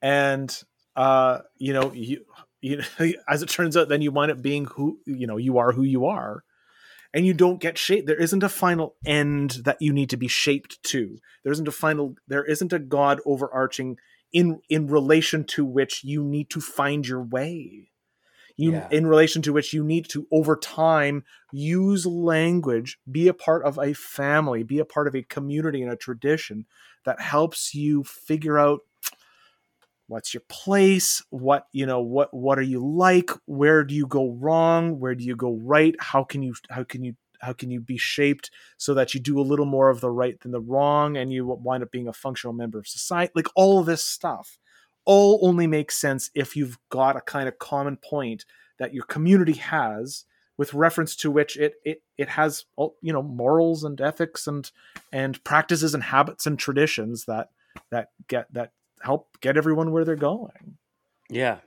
And 0.02 0.56
uh 0.96 1.40
you 1.58 1.74
know 1.74 1.92
you, 1.94 2.26
you 2.62 2.78
know, 2.78 3.12
as 3.30 3.42
it 3.42 3.50
turns 3.50 3.78
out 3.78 3.90
then 3.90 4.02
you 4.02 4.12
wind 4.12 4.32
up 4.32 4.42
being 4.42 4.66
who 4.66 5.00
you 5.06 5.28
know 5.28 5.38
you 5.38 5.58
are 5.58 5.72
who 5.72 5.84
you 5.84 6.06
are. 6.06 6.44
And 7.16 7.28
you 7.28 7.36
don't 7.36 7.62
get 7.62 7.78
shaped 7.78 8.08
there 8.08 8.20
isn't 8.20 8.42
a 8.42 8.50
final 8.50 8.96
end 9.06 9.58
that 9.66 9.78
you 9.80 9.94
need 9.94 10.10
to 10.10 10.18
be 10.18 10.28
shaped 10.28 10.82
to. 10.84 11.20
There 11.44 11.54
isn't 11.54 11.68
a 11.68 11.72
final 11.72 12.16
there 12.28 12.44
isn't 12.44 12.74
a 12.74 12.80
god 12.80 13.20
overarching 13.26 13.98
in 14.32 14.60
in 14.70 14.88
relation 14.88 15.44
to 15.44 15.64
which 15.64 16.04
you 16.04 16.24
need 16.24 16.50
to 16.50 16.60
find 16.60 17.08
your 17.08 17.22
way 17.22 17.92
you 18.56 18.72
Yeah. 18.74 18.88
in 18.92 19.08
relation 19.08 19.42
to 19.44 19.54
which 19.54 19.74
you 19.74 19.84
need 19.84 20.08
to 20.10 20.28
over 20.32 20.56
time 20.56 21.24
use 21.52 22.06
language 22.06 23.00
be 23.12 23.28
a 23.28 23.34
part 23.34 23.64
of 23.66 23.80
a 23.80 23.94
family 23.94 24.64
be 24.64 24.80
a 24.80 24.86
part 24.86 25.08
of 25.08 25.16
a 25.16 25.24
community 25.24 25.82
and 25.82 25.92
a 25.92 25.96
tradition 25.96 26.66
that 27.06 27.20
helps 27.20 27.74
you 27.74 28.04
figure 28.04 28.58
out 28.60 28.82
what's 30.08 30.34
your 30.34 30.44
place 30.50 31.24
what 31.30 31.68
you 31.72 31.86
know 31.86 32.02
what 32.02 32.34
what 32.34 32.60
are 32.60 32.64
you 32.64 32.86
like 32.86 33.32
where 33.46 33.84
do 33.84 33.96
you 33.96 34.06
go 34.06 34.32
wrong 34.32 35.00
where 35.00 35.16
do 35.16 35.24
you 35.24 35.36
go 35.36 35.58
right 35.64 35.96
how 36.00 36.24
can 36.24 36.44
you 36.44 36.54
how 36.70 36.84
can 36.84 37.04
you 37.04 37.16
how 37.42 37.54
can 37.54 37.70
you 37.72 37.80
be 37.82 37.98
shaped 37.98 38.52
so 38.78 38.94
that 38.94 39.14
you 39.14 39.20
do 39.20 39.40
a 39.40 39.42
little 39.42 39.66
more 39.66 39.90
of 39.90 40.02
the 40.02 40.10
right 40.10 40.40
than 40.42 40.52
the 40.52 40.62
wrong 40.62 41.18
and 41.18 41.32
you 41.34 41.46
wind 41.46 41.84
up 41.84 41.92
being 41.92 42.08
a 42.08 42.14
functional 42.14 42.54
member 42.54 42.78
of 42.78 42.88
society 42.88 43.32
like 43.36 43.48
all 43.56 43.80
of 43.80 43.86
this 43.86 44.04
stuff 44.04 44.58
all 45.06 45.40
only 45.42 45.68
makes 45.68 45.98
sense 45.98 46.30
if 46.34 46.56
you've 46.56 46.78
got 46.90 47.16
a 47.16 47.22
kind 47.22 47.48
of 47.48 47.60
common 47.60 47.98
point 47.98 48.46
that 48.80 48.94
your 48.94 49.04
community 49.04 49.54
has 49.54 50.26
with 50.58 50.74
reference 50.74 51.16
to 51.16 51.32
which 51.32 51.58
it 51.58 51.76
it 51.84 52.04
it 52.18 52.30
has 52.30 52.66
all 52.76 52.96
you 53.02 53.12
know 53.12 53.24
morals 53.24 53.84
and 53.84 54.00
ethics 54.00 54.48
and 54.48 54.72
and 55.12 55.44
practices 55.44 55.94
and 55.94 56.04
habits 56.04 56.46
and 56.46 56.60
traditions 56.60 57.26
that 57.26 57.50
that 57.90 58.10
get 58.28 58.52
that 58.54 58.72
help 59.02 59.38
get 59.42 59.58
everyone 59.58 59.92
where 59.92 60.06
they're 60.06 60.16
going 60.16 60.78
Yeah. 61.30 61.58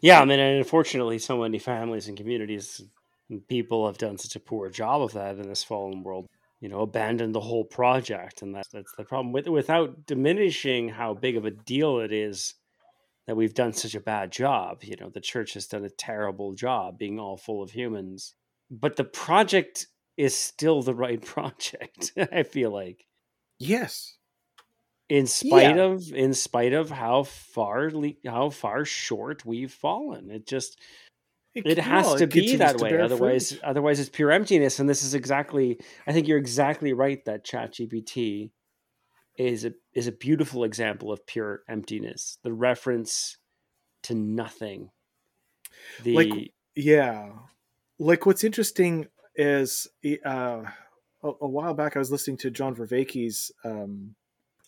Yeah, 0.00 0.20
I 0.20 0.24
mean, 0.24 0.38
and 0.38 0.58
unfortunately, 0.58 1.18
so 1.18 1.38
many 1.38 1.58
families 1.58 2.06
and 2.06 2.16
communities 2.16 2.82
and 3.30 3.46
people 3.48 3.86
have 3.86 3.98
done 3.98 4.18
such 4.18 4.36
a 4.36 4.40
poor 4.40 4.68
job 4.68 5.02
of 5.02 5.12
that 5.12 5.38
in 5.38 5.48
this 5.48 5.64
fallen 5.64 6.02
world. 6.02 6.26
You 6.62 6.68
know, 6.68 6.80
abandon 6.80 7.32
the 7.32 7.40
whole 7.40 7.64
project, 7.64 8.40
and 8.40 8.54
that's 8.54 8.68
that's 8.68 8.94
the 8.96 9.04
problem. 9.04 9.32
With 9.32 9.48
without 9.48 10.06
diminishing 10.06 10.88
how 10.88 11.12
big 11.12 11.36
of 11.36 11.44
a 11.44 11.50
deal 11.50 11.98
it 11.98 12.12
is 12.12 12.54
that 13.26 13.36
we've 13.36 13.52
done 13.52 13.72
such 13.72 13.96
a 13.96 14.00
bad 14.00 14.30
job. 14.30 14.84
You 14.84 14.94
know, 15.00 15.10
the 15.10 15.20
church 15.20 15.54
has 15.54 15.66
done 15.66 15.84
a 15.84 15.90
terrible 15.90 16.54
job 16.54 16.98
being 16.98 17.18
all 17.18 17.36
full 17.36 17.62
of 17.62 17.72
humans, 17.72 18.34
but 18.70 18.94
the 18.96 19.04
project 19.04 19.88
is 20.16 20.38
still 20.38 20.82
the 20.82 20.94
right 20.94 21.20
project. 21.34 22.12
I 22.16 22.44
feel 22.44 22.70
like 22.70 23.06
yes 23.58 24.16
in 25.08 25.26
spite 25.26 25.76
Yeah. 25.76 25.82
of 25.82 26.12
in 26.14 26.32
spite 26.32 26.72
of 26.72 26.90
how 26.90 27.24
far 27.24 27.90
how 28.24 28.50
far 28.50 28.84
short 28.84 29.44
we've 29.44 29.72
fallen. 29.72 30.30
It 30.30 30.46
just 30.46 30.80
it 31.54 31.78
has 31.78 32.06
well, 32.06 32.16
to 32.18 32.26
be 32.26 32.56
that 32.56 32.78
way 32.80 32.98
otherwise 32.98 33.50
fruit. 33.50 33.62
otherwise 33.62 34.00
it's 34.00 34.08
pure 34.08 34.30
emptiness 34.30 34.78
and 34.78 34.88
this 34.88 35.02
is 35.02 35.14
exactly 35.14 35.78
i 36.06 36.12
think 36.12 36.26
you're 36.26 36.38
exactly 36.38 36.92
right 36.92 37.24
that 37.26 37.44
ChatGPT 37.44 38.50
is 39.36 39.64
a 39.64 39.72
is 39.92 40.06
a 40.06 40.12
beautiful 40.12 40.64
example 40.64 41.12
of 41.12 41.26
pure 41.26 41.62
emptiness 41.68 42.38
the 42.42 42.52
reference 42.52 43.36
to 44.02 44.14
nothing 44.14 44.90
the 46.02 46.14
Like, 46.14 46.52
Yeah, 46.74 47.30
like 47.98 48.26
what's 48.26 48.44
interesting 48.44 49.08
is 49.34 49.88
uh, 50.24 50.28
a, 51.22 51.30
a 51.40 51.48
while 51.48 51.74
back 51.74 51.96
I 51.96 51.98
was 51.98 52.10
listening 52.10 52.36
to 52.38 52.50
John 52.50 52.74
Vervaeke's 52.74 53.52
um, 53.64 54.14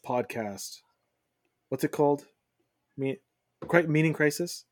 podcast. 0.07 0.81
What's 1.69 1.85
it 1.85 1.93
called? 1.93 2.27
Me, 2.97 3.19
meaning 3.87 4.13
crisis. 4.13 4.65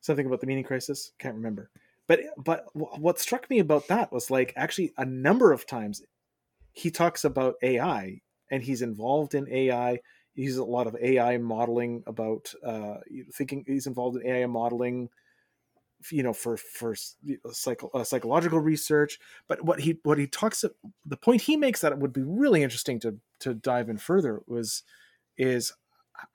Something 0.00 0.26
about 0.26 0.40
the 0.40 0.46
meaning 0.46 0.64
crisis. 0.64 1.12
Can't 1.18 1.34
remember. 1.34 1.70
But 2.06 2.20
but 2.42 2.66
what 2.72 3.18
struck 3.18 3.48
me 3.50 3.58
about 3.58 3.88
that 3.88 4.12
was 4.12 4.30
like 4.30 4.52
actually 4.56 4.92
a 4.96 5.04
number 5.04 5.52
of 5.52 5.66
times 5.66 6.02
he 6.72 6.90
talks 6.90 7.24
about 7.24 7.56
AI 7.62 8.20
and 8.50 8.62
he's 8.62 8.82
involved 8.82 9.34
in 9.34 9.48
AI. 9.52 9.98
He 10.34 10.42
uses 10.42 10.58
a 10.58 10.64
lot 10.64 10.86
of 10.86 10.96
AI 11.02 11.36
modeling 11.38 12.02
about 12.06 12.52
uh, 12.64 12.98
thinking. 13.34 13.64
He's 13.66 13.86
involved 13.86 14.16
in 14.16 14.26
AI 14.26 14.46
modeling 14.46 15.10
you 16.10 16.22
know 16.22 16.32
for 16.32 16.56
for 16.56 16.94
psycho, 17.50 17.90
uh, 17.92 18.04
psychological 18.04 18.60
research 18.60 19.18
but 19.48 19.64
what 19.64 19.80
he 19.80 19.98
what 20.04 20.18
he 20.18 20.26
talks 20.26 20.64
the 21.04 21.16
point 21.16 21.42
he 21.42 21.56
makes 21.56 21.80
that 21.80 21.92
it 21.92 21.98
would 21.98 22.12
be 22.12 22.22
really 22.22 22.62
interesting 22.62 23.00
to 23.00 23.16
to 23.40 23.52
dive 23.52 23.88
in 23.88 23.98
further 23.98 24.40
was 24.46 24.84
is 25.36 25.72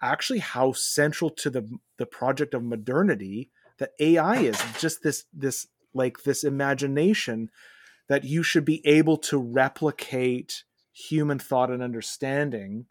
actually 0.01 0.39
how 0.39 0.72
central 0.72 1.30
to 1.30 1.49
the 1.49 1.68
the 1.97 2.05
project 2.05 2.53
of 2.53 2.64
modernity 2.64 3.49
that 3.77 3.91
ai 3.99 4.38
is 4.38 4.57
just 4.80 5.03
this 5.03 5.26
this 5.34 5.68
like 5.93 6.23
this 6.23 6.43
imagination 6.43 7.49
that 8.10 8.23
you 8.23 8.43
should 8.43 8.65
be 8.65 8.85
able 8.85 9.18
to 9.18 9.38
replicate 9.38 10.64
human 10.91 11.39
thought 11.39 11.72
and 11.72 11.84
understanding 11.84 12.85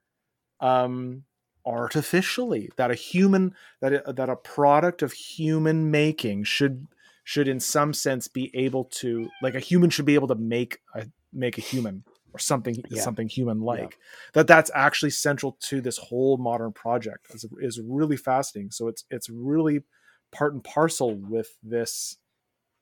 um 0.60 1.24
artificially 1.64 2.68
that 2.76 2.90
a 2.90 2.94
human 2.94 3.54
that 3.80 3.92
a, 3.92 4.12
that 4.12 4.28
a 4.28 4.36
product 4.36 5.02
of 5.02 5.12
human 5.12 5.90
making 5.90 6.42
should 6.44 6.86
should 7.24 7.46
in 7.46 7.60
some 7.60 7.94
sense 7.94 8.26
be 8.26 8.50
able 8.54 8.84
to 8.84 9.28
like 9.42 9.54
a 9.54 9.60
human 9.60 9.88
should 9.88 10.04
be 10.04 10.14
able 10.14 10.26
to 10.26 10.34
make 10.34 10.78
a 10.94 11.06
make 11.32 11.56
a 11.56 11.60
human 11.60 12.04
or 12.34 12.38
something 12.38 12.76
Yeah. 12.90 13.02
something 13.02 13.28
human 13.28 13.60
like 13.60 13.98
that 14.32 14.46
that's 14.46 14.70
actually 14.74 15.10
central 15.10 15.56
to 15.60 15.80
this 15.80 15.98
whole 15.98 16.36
modern 16.38 16.72
project 16.72 17.26
is, 17.34 17.44
is 17.60 17.80
really 17.80 18.16
fascinating. 18.16 18.70
So 18.70 18.88
it's 18.88 19.04
it's 19.10 19.28
really 19.28 19.82
part 20.30 20.54
and 20.54 20.64
parcel 20.64 21.14
with 21.14 21.56
this 21.62 22.16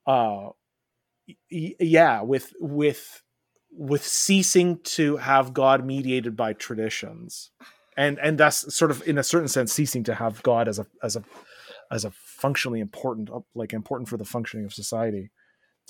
uh 0.06 0.50
y- 1.50 1.74
yeah 1.80 2.22
with 2.22 2.52
with 2.60 3.22
with 3.72 4.04
ceasing 4.04 4.78
to 4.82 5.16
have 5.16 5.52
god 5.52 5.84
mediated 5.84 6.36
by 6.36 6.52
traditions. 6.52 7.50
And 7.96 8.18
and 8.20 8.38
thus 8.38 8.72
sort 8.74 8.90
of 8.90 9.06
in 9.06 9.18
a 9.18 9.22
certain 9.22 9.48
sense 9.48 9.72
ceasing 9.72 10.04
to 10.04 10.14
have 10.14 10.42
god 10.42 10.68
as 10.68 10.78
a 10.78 10.86
as 11.02 11.16
a 11.16 11.24
as 11.90 12.04
a 12.04 12.10
functionally 12.12 12.80
important 12.80 13.28
like 13.54 13.72
important 13.72 14.08
for 14.08 14.16
the 14.16 14.24
functioning 14.24 14.64
of 14.64 14.72
society 14.72 15.30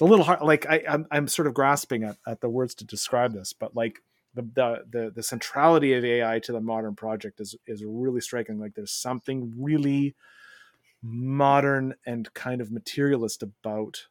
it's 0.01 0.09
a 0.09 0.11
little 0.11 0.25
hard 0.25 0.43
like 0.43 0.67
i 0.67 0.83
i'm, 0.89 1.07
I'm 1.11 1.29
sort 1.29 1.47
of 1.47 1.55
grasping 1.55 2.05
at, 2.05 2.17
at 2.27 2.41
the 2.41 2.49
words 2.49 2.75
to 2.77 2.85
describe 2.85 3.33
this 3.33 3.53
but 3.53 3.77
like 3.77 4.01
the, 4.35 4.43
the 4.43 4.85
the 4.91 5.13
the 5.17 5.23
centrality 5.23 5.93
of 5.95 6.05
ai 6.05 6.39
to 6.41 6.53
the 6.53 6.61
modern 6.61 6.95
project 6.95 7.41
is 7.41 7.57
is 7.67 7.85
really 7.85 8.21
striking. 8.21 8.59
Like 8.59 8.75
there's 8.75 8.93
something 8.93 9.53
really 9.59 10.15
modern 11.03 11.95
and 12.07 12.33
kind 12.35 12.61
of 12.61 12.71
materialist 12.71 13.43
about 13.43 14.07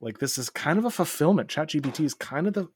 like 0.00 0.18
this 0.18 0.36
is 0.36 0.50
kind 0.50 0.78
of 0.78 0.84
a 0.84 0.90
fulfillment. 0.90 1.48
Chatgpt 1.48 2.00
is 2.00 2.14
kind 2.14 2.46
of 2.46 2.54
the 2.54 2.68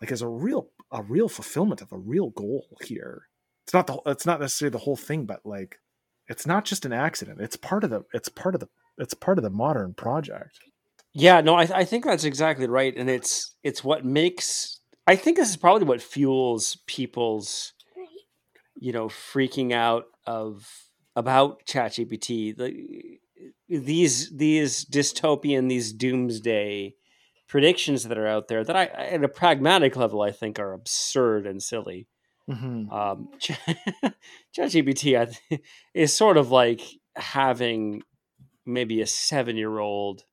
like 0.00 0.10
is 0.10 0.22
a 0.22 0.28
real 0.28 0.70
a 0.90 1.02
real 1.02 1.28
fulfillment 1.28 1.80
of 1.80 1.92
a 1.92 1.98
real 1.98 2.30
goal 2.30 2.66
here. 2.84 3.28
It's 3.64 3.74
not 3.74 3.86
the 3.86 3.98
it's 4.06 4.26
not 4.26 4.40
necessarily 4.40 4.72
the 4.72 4.78
whole 4.78 4.96
thing 4.96 5.26
but 5.26 5.40
like 5.44 5.78
it's 6.26 6.46
not 6.46 6.64
just 6.64 6.84
an 6.84 6.92
accident. 6.92 7.40
It's 7.40 7.56
part 7.56 7.84
of 7.84 7.90
the 7.90 8.04
it's 8.12 8.28
part 8.28 8.54
of 8.54 8.60
the 8.60 8.68
it's 8.98 9.14
part 9.14 9.38
of 9.38 9.44
the 9.44 9.50
modern 9.50 9.94
project 9.94 10.58
Yeah, 11.14 11.40
no, 11.40 11.54
I, 11.54 11.62
I 11.62 11.84
think 11.84 12.04
that's 12.04 12.24
exactly 12.24 12.66
right, 12.66 12.94
and 12.96 13.08
it's 13.08 13.54
it's 13.62 13.84
what 13.84 14.04
makes. 14.04 14.80
I 15.06 15.16
think 15.16 15.36
this 15.36 15.48
is 15.48 15.56
probably 15.56 15.86
what 15.86 16.02
fuels 16.02 16.78
people's, 16.86 17.72
you 18.74 18.92
know, 18.92 19.06
freaking 19.06 19.72
out 19.72 20.06
of 20.26 20.68
about 21.14 21.64
ChatGPT. 21.66 22.56
The, 22.56 23.18
these 23.68 24.36
these 24.36 24.84
dystopian, 24.84 25.68
these 25.68 25.92
doomsday 25.92 26.94
predictions 27.46 28.02
that 28.04 28.18
are 28.18 28.26
out 28.26 28.48
there 28.48 28.64
that 28.64 28.74
I, 28.74 28.86
at 28.86 29.22
a 29.22 29.28
pragmatic 29.28 29.94
level, 29.94 30.20
I 30.20 30.32
think 30.32 30.58
are 30.58 30.72
absurd 30.72 31.46
and 31.46 31.62
silly. 31.62 32.08
mm-hmm. 32.50 32.90
Um, 32.90 33.28
ChatGPT 34.56 35.38
th- 35.48 35.60
is 35.94 36.12
sort 36.12 36.36
of 36.36 36.50
like 36.50 36.80
having 37.14 38.02
maybe 38.66 39.00
a 39.00 39.06
seven 39.06 39.56
year 39.56 39.78
old 39.78 40.24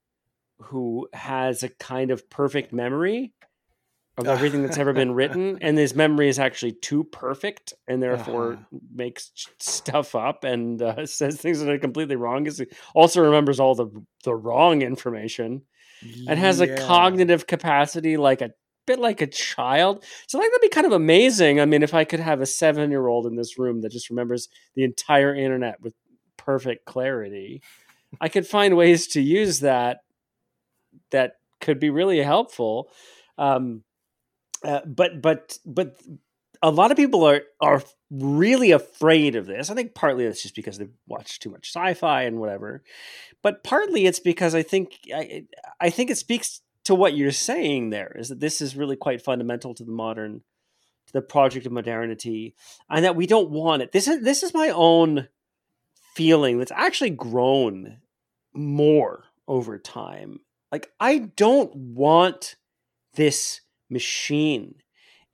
who 0.64 1.08
has 1.14 1.64
a 1.64 1.70
kind 1.70 2.12
of 2.12 2.30
perfect 2.30 2.74
memory 2.74 3.34
of 4.18 4.28
everything 4.28 4.62
that's 4.62 4.78
ever 4.78 4.94
been 4.94 5.14
written, 5.14 5.58
and 5.62 5.78
his 5.78 5.96
memory 5.96 6.30
is 6.30 6.40
actually 6.40 6.74
too 6.74 7.04
perfect, 7.06 7.74
and 7.88 8.02
therefore 8.04 8.54
Uh-huh. 8.54 8.80
makes 8.94 9.32
stuff 9.60 10.16
up 10.16 10.44
and 10.44 10.82
uh, 10.82 11.06
says 11.06 11.40
things 11.40 11.60
that 11.60 11.70
are 11.70 11.80
completely 11.80 12.16
wrong. 12.16 12.44
Because 12.44 12.60
he 12.60 12.66
also 12.94 13.22
remembers 13.24 13.60
all 13.60 13.76
the 13.76 13.88
the 14.24 14.36
wrong 14.36 14.82
information 14.82 15.64
and 16.28 16.40
has 16.40 16.60
a 16.60 16.68
cognitive 16.88 17.48
capacity 17.48 18.18
like 18.18 18.42
a 18.42 18.52
bit 18.88 19.00
like 19.00 19.22
a 19.22 19.28
child. 19.28 20.04
So 20.28 20.38
like 20.40 20.50
that'd 20.50 20.62
be 20.62 20.70
kind 20.70 20.88
of 20.88 20.94
amazing. 20.94 21.60
I 21.60 21.66
mean, 21.66 21.84
if 21.84 21.94
I 21.94 22.04
could 22.04 22.20
have 22.20 22.42
a 22.42 22.46
seven 22.46 22.90
year 22.92 23.08
old 23.08 23.26
in 23.28 23.36
this 23.36 23.58
room 23.60 23.82
that 23.82 23.92
just 23.92 24.10
remembers 24.10 24.50
the 24.76 24.84
entire 24.84 25.34
internet 25.36 25.80
with 25.82 25.94
perfect 26.38 26.86
clarity, 26.86 27.62
I 28.20 28.30
could 28.30 28.48
find 28.48 28.76
ways 28.76 29.08
to 29.10 29.22
use 29.22 29.60
that 29.62 30.00
that 31.12 31.38
could 31.60 31.80
be 31.80 31.90
really 31.90 32.22
helpful. 32.22 32.90
Um, 33.38 33.84
uh, 34.64 34.82
but 34.86 35.22
but 35.22 35.58
but 35.66 36.00
a 36.62 36.72
lot 36.72 36.92
of 36.92 36.98
people 36.98 37.24
are 37.24 37.42
are 37.60 37.84
really 38.10 38.72
afraid 38.72 39.36
of 39.36 39.46
this. 39.46 39.70
I 39.70 39.74
think 39.74 39.96
partly 39.96 40.26
it's 40.26 40.42
just 40.42 40.56
because 40.56 40.78
they've 40.78 40.94
watched 41.08 41.42
too 41.42 41.50
much 41.50 41.70
sci-fi 41.70 42.24
and 42.24 42.40
whatever, 42.40 42.84
but 43.42 43.64
partly 43.64 44.06
it's 44.06 44.20
because 44.20 44.54
I 44.54 44.64
think 44.64 45.00
I 45.14 45.46
I 45.80 45.90
think 45.90 46.10
it 46.10 46.18
speaks 46.18 46.62
to 46.86 46.96
what 46.96 47.16
you're 47.16 47.32
saying 47.32 47.90
there 47.90 48.16
is 48.18 48.30
that 48.30 48.40
this 48.40 48.62
is 48.62 48.76
really 48.76 48.96
quite 48.96 49.22
fundamental 49.22 49.74
to 49.76 49.84
the 49.84 49.92
modern 49.92 50.42
to 51.08 51.14
the 51.14 51.22
project 51.22 51.66
of 51.66 51.72
modernity 51.72 52.56
and 52.90 53.06
that 53.06 53.16
we 53.16 53.28
don't 53.28 53.50
want 53.50 53.82
it. 53.82 53.92
This 53.92 54.08
is 54.08 54.24
this 54.24 54.44
is 54.44 54.54
my 54.54 54.70
own 54.70 55.28
feeling 56.16 56.58
that's 56.58 56.72
actually 56.72 57.12
grown 57.12 57.98
more 58.54 59.26
over 59.48 59.78
time. 59.80 60.40
Like 60.72 60.92
I 61.00 61.20
don't 61.36 61.76
want 61.76 62.56
this 63.16 63.62
machine. 63.90 64.76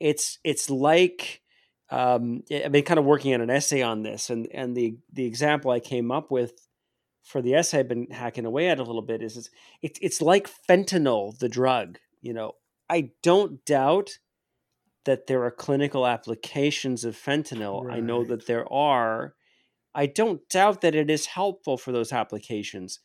It's 0.00 0.38
it's 0.44 0.68
like 0.68 1.42
um, 1.90 2.42
I've 2.52 2.72
been 2.72 2.84
kind 2.84 2.98
of 2.98 3.06
working 3.06 3.34
on 3.34 3.40
an 3.40 3.50
essay 3.50 3.82
on 3.82 4.02
this, 4.02 4.30
and 4.30 4.48
and 4.52 4.76
the 4.76 4.96
the 5.12 5.26
example 5.26 5.70
I 5.70 5.80
came 5.80 6.10
up 6.10 6.30
with 6.30 6.68
for 7.22 7.42
the 7.42 7.54
essay 7.54 7.80
I've 7.80 7.88
been 7.88 8.10
hacking 8.10 8.46
away 8.46 8.68
at 8.68 8.78
a 8.78 8.84
little 8.84 9.02
bit 9.02 9.22
is 9.22 9.36
it's 9.36 9.50
it's, 9.82 9.98
it's 10.02 10.22
like 10.22 10.50
fentanyl, 10.68 11.38
the 11.38 11.48
drug. 11.48 11.98
You 12.20 12.34
know, 12.34 12.52
I 12.90 13.10
don't 13.22 13.64
doubt 13.64 14.18
that 15.04 15.26
there 15.26 15.44
are 15.44 15.50
clinical 15.50 16.06
applications 16.06 17.04
of 17.04 17.16
fentanyl. 17.16 17.90
I 17.90 18.00
know 18.00 18.24
that 18.24 18.46
there 18.46 18.70
are. 18.72 19.34
I 19.94 20.06
don't 20.06 20.46
doubt 20.48 20.82
that 20.82 20.94
it 20.94 21.10
is 21.10 21.26
helpful 21.26 21.78
for 21.78 21.92
those 21.92 22.12
applications. 22.12 23.00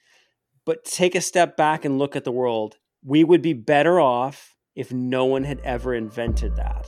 But 0.65 0.85
take 0.85 1.15
a 1.15 1.21
step 1.21 1.57
back 1.57 1.83
and 1.83 1.99
look 1.99 2.15
at 2.15 2.23
the 2.23 2.31
world. 2.31 2.77
We 3.03 3.23
would 3.23 3.41
be 3.41 3.53
better 3.53 3.99
off 3.99 4.55
if 4.75 4.91
no 4.91 5.25
one 5.25 5.43
had 5.43 5.59
ever 5.61 5.93
invented 5.93 6.55
that. 6.55 6.87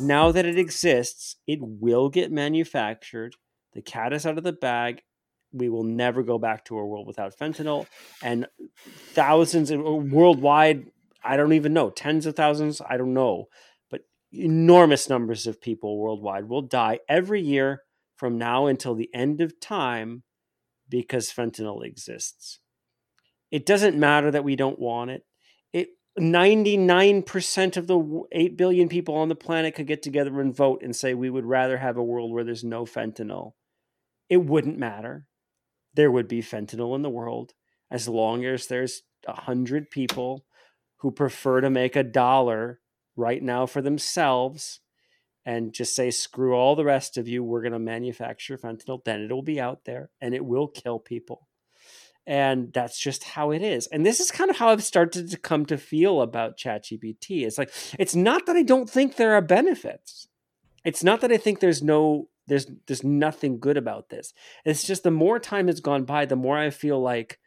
Now 0.00 0.32
that 0.32 0.46
it 0.46 0.58
exists, 0.58 1.36
it 1.46 1.58
will 1.60 2.08
get 2.08 2.32
manufactured. 2.32 3.34
The 3.72 3.82
cat 3.82 4.12
is 4.12 4.26
out 4.26 4.38
of 4.38 4.44
the 4.44 4.52
bag. 4.52 5.02
We 5.52 5.68
will 5.68 5.84
never 5.84 6.22
go 6.22 6.38
back 6.38 6.64
to 6.66 6.78
a 6.78 6.86
world 6.86 7.06
without 7.06 7.36
fentanyl. 7.36 7.86
And 8.22 8.46
thousands 9.12 9.70
of 9.70 9.80
uh, 9.80 9.92
worldwide, 9.92 10.90
I 11.24 11.36
don't 11.36 11.52
even 11.52 11.72
know, 11.72 11.90
tens 11.90 12.26
of 12.26 12.36
thousands, 12.36 12.80
I 12.86 12.96
don't 12.96 13.14
know, 13.14 13.46
but 13.90 14.02
enormous 14.32 15.08
numbers 15.08 15.46
of 15.46 15.60
people 15.60 15.98
worldwide 15.98 16.48
will 16.48 16.62
die 16.62 17.00
every 17.08 17.40
year 17.40 17.82
from 18.16 18.36
now 18.36 18.66
until 18.66 18.94
the 18.94 19.10
end 19.14 19.40
of 19.40 19.60
time 19.60 20.22
because 20.88 21.32
fentanyl 21.32 21.84
exists. 21.84 22.60
It 23.50 23.64
doesn't 23.64 23.98
matter 23.98 24.30
that 24.30 24.44
we 24.44 24.56
don't 24.56 24.78
want 24.78 25.10
it. 25.10 25.22
It 26.18 26.22
99% 26.22 27.76
of 27.76 27.86
the 27.86 28.22
8 28.32 28.56
billion 28.56 28.88
people 28.88 29.14
on 29.14 29.28
the 29.28 29.36
planet 29.36 29.76
could 29.76 29.86
get 29.86 30.02
together 30.02 30.40
and 30.40 30.52
vote 30.52 30.82
and 30.82 30.94
say 30.94 31.14
we 31.14 31.30
would 31.30 31.44
rather 31.44 31.78
have 31.78 31.96
a 31.96 32.02
world 32.02 32.32
where 32.32 32.42
there's 32.42 32.64
no 32.64 32.84
fentanyl. 32.84 33.52
It 34.28 34.38
wouldn't 34.38 34.78
matter. 34.78 35.26
There 35.94 36.10
would 36.10 36.26
be 36.26 36.42
fentanyl 36.42 36.96
in 36.96 37.02
the 37.02 37.08
world 37.08 37.52
as 37.88 38.08
long 38.08 38.44
as 38.44 38.66
there's 38.66 39.02
100 39.26 39.90
people 39.90 40.44
who 40.96 41.12
prefer 41.12 41.60
to 41.60 41.70
make 41.70 41.94
a 41.94 42.02
dollar 42.02 42.80
right 43.14 43.40
now 43.40 43.66
for 43.66 43.80
themselves 43.80 44.80
and 45.46 45.72
just 45.72 45.94
say 45.94 46.10
screw 46.10 46.52
all 46.52 46.74
the 46.74 46.84
rest 46.84 47.16
of 47.16 47.28
you 47.28 47.44
we're 47.44 47.62
going 47.62 47.72
to 47.72 47.78
manufacture 47.78 48.58
fentanyl 48.58 49.04
then 49.04 49.22
it'll 49.22 49.42
be 49.42 49.60
out 49.60 49.84
there 49.84 50.10
and 50.20 50.34
it 50.34 50.44
will 50.44 50.66
kill 50.68 50.98
people 50.98 51.47
and 52.28 52.70
that's 52.74 53.00
just 53.00 53.24
how 53.24 53.50
it 53.50 53.62
is 53.62 53.86
and 53.88 54.04
this 54.04 54.20
is 54.20 54.30
kind 54.30 54.50
of 54.50 54.56
how 54.58 54.68
i've 54.68 54.84
started 54.84 55.30
to 55.30 55.36
come 55.38 55.64
to 55.64 55.78
feel 55.78 56.20
about 56.20 56.58
chatgpt 56.58 57.16
it's 57.30 57.56
like 57.58 57.72
it's 57.98 58.14
not 58.14 58.44
that 58.46 58.54
i 58.54 58.62
don't 58.62 58.90
think 58.90 59.16
there 59.16 59.32
are 59.32 59.40
benefits 59.40 60.28
it's 60.84 61.02
not 61.02 61.22
that 61.22 61.32
i 61.32 61.38
think 61.38 61.58
there's 61.58 61.82
no 61.82 62.28
there's 62.46 62.66
there's 62.86 63.02
nothing 63.02 63.58
good 63.58 63.78
about 63.78 64.10
this 64.10 64.34
it's 64.64 64.86
just 64.86 65.02
the 65.02 65.10
more 65.10 65.38
time 65.38 65.66
has 65.68 65.80
gone 65.80 66.04
by 66.04 66.26
the 66.26 66.36
more 66.36 66.58
i 66.58 66.68
feel 66.70 67.00
like 67.00 67.38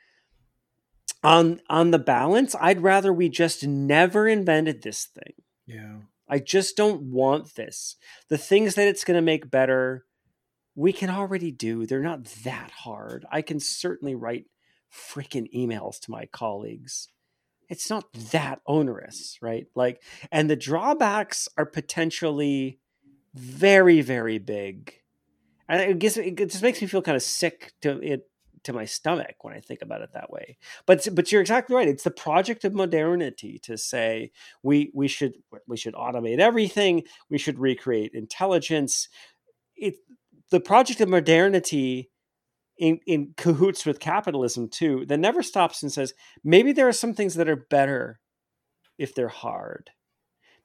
on 1.23 1.61
on 1.69 1.91
the 1.91 1.99
balance 1.99 2.55
i'd 2.59 2.81
rather 2.81 3.13
we 3.13 3.29
just 3.29 3.65
never 3.65 4.27
invented 4.27 4.81
this 4.81 5.05
thing 5.05 5.33
Yeah. 5.67 5.97
I 6.27 6.39
just 6.39 6.77
don't 6.77 7.01
want 7.11 7.55
this. 7.55 7.97
The 8.29 8.37
things 8.37 8.75
that 8.75 8.87
it's 8.87 9.03
going 9.03 9.17
to 9.17 9.21
make 9.21 9.51
better, 9.51 10.05
we 10.75 10.93
can 10.93 11.09
already 11.09 11.51
do. 11.51 11.85
They're 11.85 11.99
not 11.99 12.23
that 12.45 12.71
hard. 12.71 13.25
I 13.29 13.41
can 13.41 13.59
certainly 13.59 14.15
write 14.15 14.45
freaking 14.93 15.51
emails 15.53 15.99
to 16.01 16.11
my 16.11 16.25
colleagues. 16.25 17.07
It's 17.69 17.89
not 17.89 18.11
that 18.31 18.59
onerous, 18.65 19.37
right? 19.41 19.67
Like, 19.75 20.01
and 20.31 20.49
the 20.49 20.57
drawbacks 20.57 21.47
are 21.57 21.65
potentially 21.65 22.79
very, 23.33 24.01
very 24.01 24.39
big. 24.39 24.93
And 25.69 25.81
it 25.81 25.99
gives 25.99 26.17
it 26.17 26.35
just 26.35 26.61
makes 26.61 26.81
me 26.81 26.87
feel 26.87 27.01
kind 27.01 27.15
of 27.15 27.23
sick 27.23 27.73
to 27.81 27.99
it 28.01 28.27
to 28.63 28.73
my 28.73 28.85
stomach 28.85 29.43
when 29.43 29.53
I 29.53 29.59
think 29.59 29.81
about 29.81 30.01
it 30.01 30.11
that 30.13 30.29
way. 30.29 30.57
But 30.85 31.07
but 31.13 31.31
you're 31.31 31.41
exactly 31.41 31.75
right. 31.75 31.87
It's 31.87 32.03
the 32.03 32.11
project 32.11 32.65
of 32.65 32.73
modernity 32.73 33.57
to 33.59 33.77
say 33.77 34.31
we 34.63 34.91
we 34.93 35.07
should 35.07 35.35
we 35.67 35.77
should 35.77 35.93
automate 35.93 36.39
everything. 36.39 37.03
We 37.29 37.37
should 37.37 37.57
recreate 37.57 38.11
intelligence. 38.13 39.07
It 39.75 39.95
the 40.49 40.59
project 40.59 41.01
of 41.01 41.09
modernity 41.09 42.10
in 42.81 42.99
in 43.05 43.33
cahoots 43.37 43.85
with 43.85 43.99
capitalism 43.99 44.67
too. 44.67 45.05
That 45.05 45.19
never 45.19 45.43
stops 45.43 45.83
and 45.83 45.91
says 45.91 46.13
maybe 46.43 46.73
there 46.73 46.87
are 46.87 46.93
some 46.93 47.13
things 47.13 47.35
that 47.35 47.49
are 47.49 47.55
better 47.55 48.19
if 48.97 49.15
they're 49.15 49.27
hard. 49.27 49.91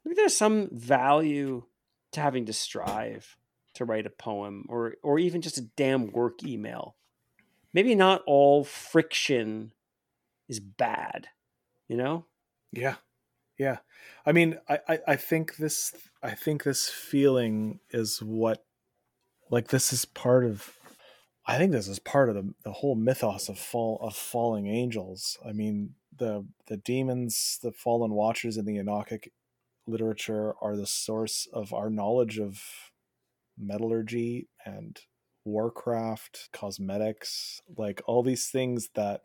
Maybe 0.05 0.15
there's 0.15 0.37
some 0.37 0.69
value 0.73 1.65
to 2.13 2.21
having 2.21 2.47
to 2.47 2.53
strive 2.53 3.37
to 3.75 3.85
write 3.85 4.07
a 4.07 4.11
poem 4.11 4.65
or 4.69 4.97
or 5.03 5.19
even 5.19 5.43
just 5.43 5.59
a 5.59 5.69
damn 5.77 6.11
work 6.11 6.43
email 6.43 6.97
maybe 7.75 7.95
not 7.95 8.23
all 8.27 8.65
friction 8.65 9.73
is 10.49 10.61
bad 10.61 11.29
you 11.87 11.97
know 11.97 12.25
Yeah. 12.73 12.97
Yeah. 13.59 13.79
I 14.25 14.33
mean, 14.33 14.59
I, 14.69 14.79
I, 14.89 14.99
I 15.09 15.17
think 15.17 15.57
this 15.57 15.95
I 16.23 16.33
think 16.33 16.65
this 16.65 16.89
feeling 16.89 17.81
is 17.91 18.23
what 18.23 18.65
like 19.51 19.69
this 19.69 19.93
is 19.93 20.05
part 20.05 20.45
of 20.45 20.77
I 21.47 21.59
think 21.59 21.71
this 21.73 21.89
is 21.89 21.99
part 22.01 22.29
of 22.29 22.35
the, 22.35 22.55
the 22.65 22.73
whole 22.73 22.97
mythos 22.97 23.49
of 23.49 23.59
fall 23.59 23.99
of 24.03 24.17
falling 24.17 24.67
angels. 24.67 25.39
I 25.47 25.53
mean, 25.53 25.95
the 26.17 26.45
the 26.67 26.77
demons, 26.77 27.59
the 27.63 27.73
fallen 27.73 28.13
watchers 28.13 28.57
in 28.57 28.65
the 28.65 28.79
Enochic 28.79 29.29
literature 29.87 30.55
are 30.61 30.77
the 30.77 30.87
source 30.87 31.47
of 31.53 31.73
our 31.73 31.89
knowledge 31.89 32.39
of 32.39 32.61
metallurgy 33.57 34.49
and 34.65 34.99
warcraft, 35.45 36.49
cosmetics, 36.53 37.61
like 37.77 38.03
all 38.07 38.23
these 38.25 38.49
things 38.49 38.91
that 38.95 39.23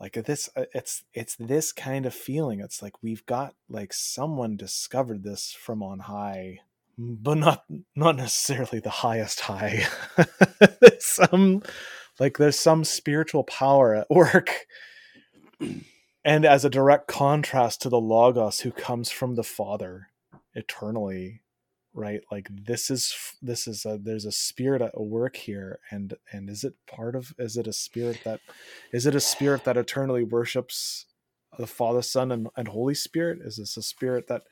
like 0.00 0.12
this 0.12 0.48
uh, 0.56 0.64
it's 0.74 1.04
it's 1.12 1.36
this 1.36 1.72
kind 1.72 2.06
of 2.06 2.14
feeling 2.14 2.60
it's 2.60 2.82
like 2.82 3.02
we've 3.02 3.26
got 3.26 3.54
like 3.68 3.92
someone 3.92 4.56
discovered 4.56 5.24
this 5.24 5.52
from 5.52 5.82
on 5.82 6.00
high 6.00 6.60
but 6.98 7.38
not 7.38 7.64
not 7.96 8.16
necessarily 8.16 8.80
the 8.80 8.90
highest 8.90 9.40
high. 9.40 9.86
Some 11.00 11.62
like 12.20 12.38
there's 12.38 12.58
some 12.58 12.84
spiritual 12.84 13.44
power 13.44 13.94
at 13.94 14.10
work. 14.10 14.50
And 16.24 16.44
as 16.44 16.64
a 16.64 16.70
direct 16.70 17.08
contrast 17.08 17.80
to 17.82 17.88
the 17.88 18.00
logos 18.00 18.60
who 18.60 18.70
comes 18.70 19.10
from 19.10 19.36
the 19.36 19.44
father 19.44 20.08
eternally 20.54 21.40
right? 21.94 22.20
Like 22.30 22.48
this 22.50 22.90
is 22.90 23.14
this 23.42 23.66
is 23.66 23.84
a 23.84 23.98
there's 24.00 24.24
a 24.24 24.32
spirit 24.32 24.82
at 24.82 24.98
work 25.00 25.36
here. 25.36 25.80
And 25.90 26.14
and 26.32 26.48
is 26.48 26.64
it 26.64 26.74
part 26.86 27.16
of 27.16 27.34
is 27.38 27.56
it 27.56 27.66
a 27.66 27.72
spirit 27.72 28.20
that 28.24 28.40
is 28.92 29.06
it 29.06 29.14
a 29.14 29.20
spirit 29.20 29.64
that 29.64 29.76
eternally 29.76 30.22
worships 30.22 31.06
the 31.58 31.66
father 31.66 32.02
son 32.02 32.30
and, 32.32 32.48
and 32.56 32.68
holy 32.68 32.94
spirit? 32.94 33.40
Is 33.44 33.56
this 33.56 33.76
a 33.76 33.82
spirit 33.82 34.28
that 34.28 34.42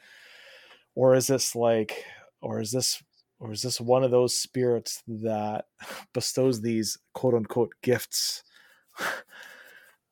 or 0.95 1.15
is 1.15 1.29
this 1.29 1.55
like 1.55 2.05
or 2.41 2.61
is 2.61 2.73
this 2.73 3.03
or 3.39 3.53
is 3.53 3.63
this 3.63 3.81
one 3.81 4.03
of 4.03 4.11
those 4.11 4.37
spirits 4.37 5.03
that 5.07 5.67
bestows 6.15 6.63
these 6.63 6.99
quote 7.13 7.35
unquote 7.35 7.73
gifts 7.83 8.43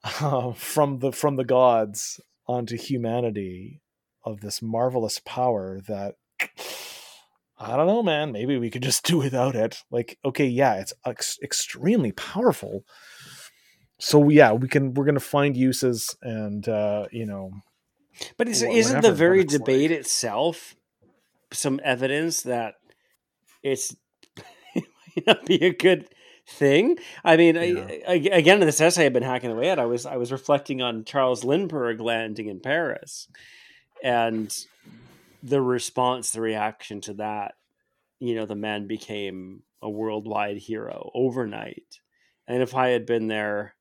uh, 0.04 0.52
from 0.54 0.98
the 0.98 1.12
from 1.12 1.36
the 1.36 1.44
gods 1.44 2.20
onto 2.46 2.76
humanity 2.76 3.80
of 4.24 4.40
this 4.40 4.62
marvelous 4.62 5.20
power 5.24 5.80
that 5.86 6.14
I 7.56 7.76
don't 7.76 7.86
know, 7.86 8.02
man. 8.02 8.32
Maybe 8.32 8.58
we 8.58 8.68
could 8.68 8.82
just 8.82 9.04
do 9.04 9.18
without 9.18 9.54
it. 9.54 9.78
Like, 9.88 10.18
okay, 10.24 10.44
yeah, 10.46 10.74
it's 10.74 10.92
ex- 11.06 11.38
extremely 11.40 12.10
powerful. 12.10 12.84
So 14.00 14.28
yeah, 14.28 14.52
we 14.52 14.66
can. 14.66 14.92
We're 14.92 15.04
gonna 15.04 15.20
find 15.20 15.56
uses, 15.56 16.16
and 16.20 16.68
uh, 16.68 17.06
you 17.12 17.24
know, 17.24 17.52
but 18.36 18.48
is, 18.48 18.62
isn't 18.62 19.02
the 19.02 19.12
very 19.12 19.44
debate 19.44 19.92
like- 19.92 20.00
itself 20.00 20.74
some 21.56 21.80
evidence 21.84 22.42
that 22.42 22.74
it's 23.62 23.96
it 24.74 24.84
might 25.16 25.26
not 25.26 25.46
be 25.46 25.64
a 25.64 25.74
good 25.74 26.08
thing? 26.46 26.98
I 27.24 27.36
mean, 27.36 27.56
Yeah. 27.56 27.88
I, 28.08 28.14
again, 28.14 28.60
in 28.60 28.66
this 28.66 28.80
essay 28.80 29.06
I've 29.06 29.12
been 29.12 29.22
hacking 29.22 29.50
away 29.50 29.70
at, 29.70 29.78
I 29.78 29.86
was 29.86 30.06
I 30.06 30.16
was 30.16 30.32
reflecting 30.32 30.82
on 30.82 31.04
Charles 31.04 31.44
Lindbergh 31.44 32.00
landing 32.00 32.48
in 32.48 32.60
Paris, 32.60 33.28
and 34.02 34.54
the 35.42 35.60
response, 35.60 36.30
the 36.30 36.40
reaction 36.40 37.00
to 37.02 37.14
that. 37.14 37.54
You 38.20 38.34
know, 38.34 38.46
the 38.46 38.54
man 38.54 38.86
became 38.86 39.62
a 39.82 39.90
worldwide 39.90 40.56
hero 40.56 41.10
overnight, 41.14 42.00
and 42.46 42.62
if 42.62 42.74
I 42.74 42.88
had 42.88 43.06
been 43.06 43.28
there 43.28 43.74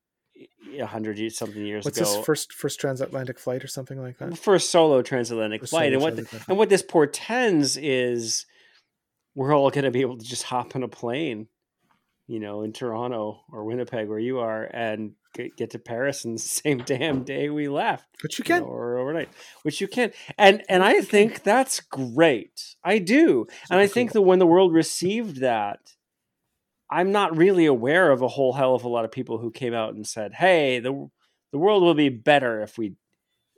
hundred 0.85 1.17
ye- 1.19 1.29
something 1.29 1.65
years 1.65 1.85
what's 1.85 1.97
ago, 1.99 2.15
his 2.17 2.25
first 2.25 2.53
first 2.53 2.79
transatlantic 2.79 3.39
flight 3.39 3.63
or 3.63 3.67
something 3.67 4.01
like 4.01 4.17
that? 4.19 4.37
first 4.37 4.69
solo 4.69 5.01
transatlantic 5.01 5.61
First 5.61 5.71
flight. 5.71 5.91
solo 5.91 5.93
and 5.93 6.01
what 6.01 6.13
transatlantic. 6.15 6.49
and 6.49 6.57
what 6.57 6.69
this 6.69 6.81
portends 6.81 7.77
is 7.77 8.45
we're 9.35 9.55
all 9.55 9.69
going 9.71 9.85
to 9.85 9.91
be 9.91 10.01
able 10.01 10.17
to 10.17 10.25
just 10.25 10.43
hop 10.43 10.75
on 10.75 10.83
a 10.83 10.87
plane, 10.87 11.47
you 12.27 12.39
know, 12.39 12.61
in 12.61 12.71
Toronto 12.73 13.41
or 13.51 13.63
Winnipeg 13.65 14.07
where 14.07 14.19
you 14.19 14.39
are, 14.39 14.63
and 14.63 15.13
get, 15.33 15.55
get 15.57 15.69
to 15.71 15.79
Paris 15.79 16.23
in 16.25 16.33
the 16.33 16.39
same 16.61 16.77
damn 16.79 17.23
day 17.23 17.49
we 17.49 17.67
left, 17.67 18.05
Which 18.21 18.37
you 18.37 18.45
you 18.47 18.53
know, 18.55 18.61
can. 18.61 18.69
or 18.69 18.97
overnight, 18.99 19.29
which 19.63 19.81
you 19.81 19.87
can. 19.87 20.11
And 20.37 20.63
and 20.69 20.83
I 20.83 21.01
think 21.01 21.41
that's 21.43 21.79
great. 21.79 22.75
I 22.83 22.99
do, 22.99 23.47
and 23.71 23.79
I 23.79 23.87
think 23.87 24.11
that 24.11 24.21
when 24.21 24.39
the 24.39 24.47
world 24.47 24.73
received 24.73 25.37
that. 25.41 25.92
I'm 26.93 27.11
not 27.11 27.35
really 27.35 27.65
aware 27.65 28.11
of 28.11 28.21
a 28.21 28.27
whole 28.27 28.53
hell 28.53 28.75
of 28.75 28.83
a 28.83 28.89
lot 28.89 29.05
of 29.05 29.11
people 29.11 29.37
who 29.39 29.51
came 29.51 29.73
out 29.73 29.93
and 29.95 30.05
said, 30.07 30.33
"Hey, 30.33 30.79
the 30.79 31.09
the 31.51 31.57
world 31.57 31.81
will 31.83 31.93
be 31.95 32.09
better 32.09 32.61
if 32.61 32.77
we 32.77 32.95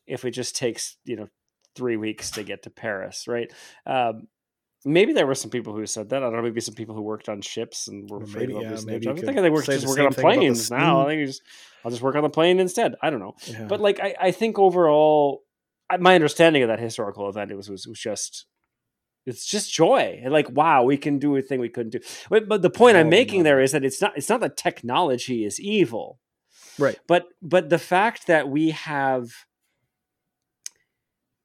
if 0.07 0.23
it 0.25 0.31
just 0.31 0.55
takes 0.55 0.97
you 1.03 1.15
know 1.17 1.27
three 1.75 1.97
weeks 1.97 2.31
to 2.31 2.43
get 2.43 2.63
to 2.63 2.69
Paris, 2.69 3.27
right?" 3.27 3.51
Um, 3.85 4.27
maybe 4.85 5.13
there 5.13 5.27
were 5.27 5.35
some 5.35 5.49
people 5.51 5.75
who 5.75 5.85
said 5.85 6.09
that. 6.09 6.17
I 6.23 6.27
don't 6.27 6.35
know. 6.35 6.41
Maybe 6.43 6.61
some 6.61 6.75
people 6.75 6.95
who 6.95 7.01
worked 7.01 7.27
on 7.27 7.41
ships 7.41 7.87
and 7.87 8.09
were 8.09 8.23
afraid 8.23 8.47
maybe- 8.49 8.55
of 8.55 8.61
yeah, 8.63 8.69
their 8.75 8.85
maybe. 8.85 9.09
I 9.09 9.13
think 9.15 9.35
they 9.35 9.49
work 9.49 9.65
just 9.65 9.85
working 9.87 10.05
on 10.05 10.11
thing 10.13 10.23
about 10.23 10.31
the 10.33 10.37
planes 10.39 10.71
now. 10.71 11.01
I 11.01 11.07
think 11.07 11.27
just, 11.27 11.41
I'll 11.83 11.91
just 11.91 12.03
work 12.03 12.15
on 12.15 12.23
the 12.23 12.29
plane 12.29 12.59
instead. 12.59 12.95
I 13.01 13.09
don't 13.09 13.19
know, 13.19 13.33
Yeah. 13.47 13.65
but 13.65 13.79
like 13.81 13.99
I, 13.99 14.15
I 14.19 14.31
think 14.31 14.57
overall, 14.59 15.43
my 15.99 16.15
understanding 16.15 16.63
of 16.63 16.69
that 16.69 16.79
historical 16.79 17.27
event 17.29 17.51
it 17.51 17.55
was 17.57 17.69
was, 17.69 17.85
was 17.87 17.99
just. 17.99 18.45
It's 19.25 19.45
just 19.45 19.73
joy, 19.73 20.19
and 20.23 20.31
like 20.31 20.49
wow, 20.51 20.83
we 20.83 20.97
can 20.97 21.17
do 21.19 21.35
a 21.35 21.41
thing 21.41 21.59
we 21.59 21.69
couldn't 21.69 21.91
do. 21.91 21.99
But, 22.29 22.47
but 22.47 22.61
the 22.61 22.69
point 22.69 22.97
I'm 22.97 23.07
Oh, 23.07 23.09
making 23.09 23.39
no. 23.39 23.43
there 23.45 23.61
is 23.61 23.71
that 23.71 23.83
it's 23.83 24.01
not 24.01 24.13
it's 24.17 24.29
not 24.29 24.41
that 24.41 24.57
technology 24.57 25.45
is 25.45 25.59
evil 25.59 26.19
right. 26.77 26.99
but 27.07 27.27
but 27.41 27.69
the 27.69 27.79
fact 27.79 28.27
that 28.27 28.49
we 28.49 28.71
have 28.71 29.31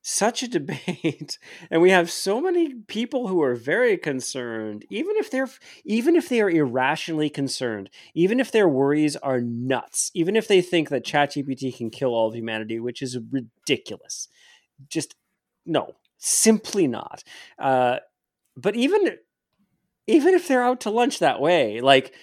such 0.03 0.43
a 0.43 0.49
debate 0.59 1.39
and 1.71 1.83
we 1.83 1.91
have 1.91 2.11
so 2.11 2.41
many 2.41 2.75
people 2.89 3.29
who 3.29 3.43
are 3.43 3.55
very 3.55 3.97
concerned 3.97 4.85
even 4.91 5.15
if 5.17 5.31
they're 5.31 5.49
even 5.85 6.17
if 6.17 6.29
they 6.29 6.41
are 6.41 6.51
irrationally 6.51 7.29
concerned 7.31 7.91
even 8.15 8.41
if 8.41 8.51
their 8.51 8.69
worries 8.69 9.17
are 9.17 9.41
nuts 9.41 10.11
even 10.15 10.37
if 10.37 10.49
they 10.49 10.63
think 10.63 10.89
that 10.89 11.05
ChatGPT 11.05 11.77
can 11.77 11.91
kill 11.91 12.15
all 12.15 12.29
of 12.29 12.35
humanity 12.35 12.81
which 12.81 13.03
is 13.03 13.19
ridiculous 13.31 14.29
just 14.89 15.15
no 15.67 15.95
simply 16.21 16.87
not 16.87 17.25
uh, 17.59 17.97
but 18.57 18.77
even 18.77 19.17
even 20.07 20.35
if 20.35 20.47
they're 20.47 20.63
out 20.63 20.81
to 20.81 20.91
lunch 20.91 21.19
that 21.19 21.41
way 21.41 21.81
like 21.81 22.15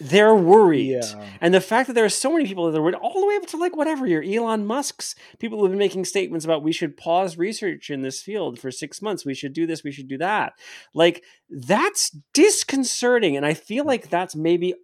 they're 0.00 0.34
worried. 0.34 1.02
Yeah. 1.04 1.26
And 1.42 1.52
the 1.52 1.60
fact 1.60 1.86
that 1.86 1.92
there 1.92 2.04
are 2.04 2.08
so 2.08 2.32
many 2.32 2.46
people 2.46 2.70
that 2.70 2.78
are 2.78 2.82
worried, 2.82 2.94
all 2.94 3.20
the 3.20 3.26
way 3.26 3.36
up 3.36 3.46
to 3.48 3.58
like 3.58 3.76
whatever, 3.76 4.06
your 4.06 4.22
Elon 4.22 4.66
Musk's 4.66 5.14
people 5.38 5.58
who 5.58 5.64
have 5.64 5.72
been 5.72 5.78
making 5.78 6.06
statements 6.06 6.44
about 6.44 6.62
we 6.62 6.72
should 6.72 6.96
pause 6.96 7.36
research 7.36 7.90
in 7.90 8.00
this 8.00 8.22
field 8.22 8.58
for 8.58 8.70
six 8.70 9.02
months. 9.02 9.26
We 9.26 9.34
should 9.34 9.52
do 9.52 9.66
this, 9.66 9.84
we 9.84 9.92
should 9.92 10.08
do 10.08 10.16
that. 10.18 10.54
Like, 10.94 11.22
that's 11.50 12.16
disconcerting. 12.32 13.36
And 13.36 13.44
I 13.44 13.52
feel 13.52 13.84
like 13.84 14.08
that's 14.08 14.34
maybe 14.34 14.74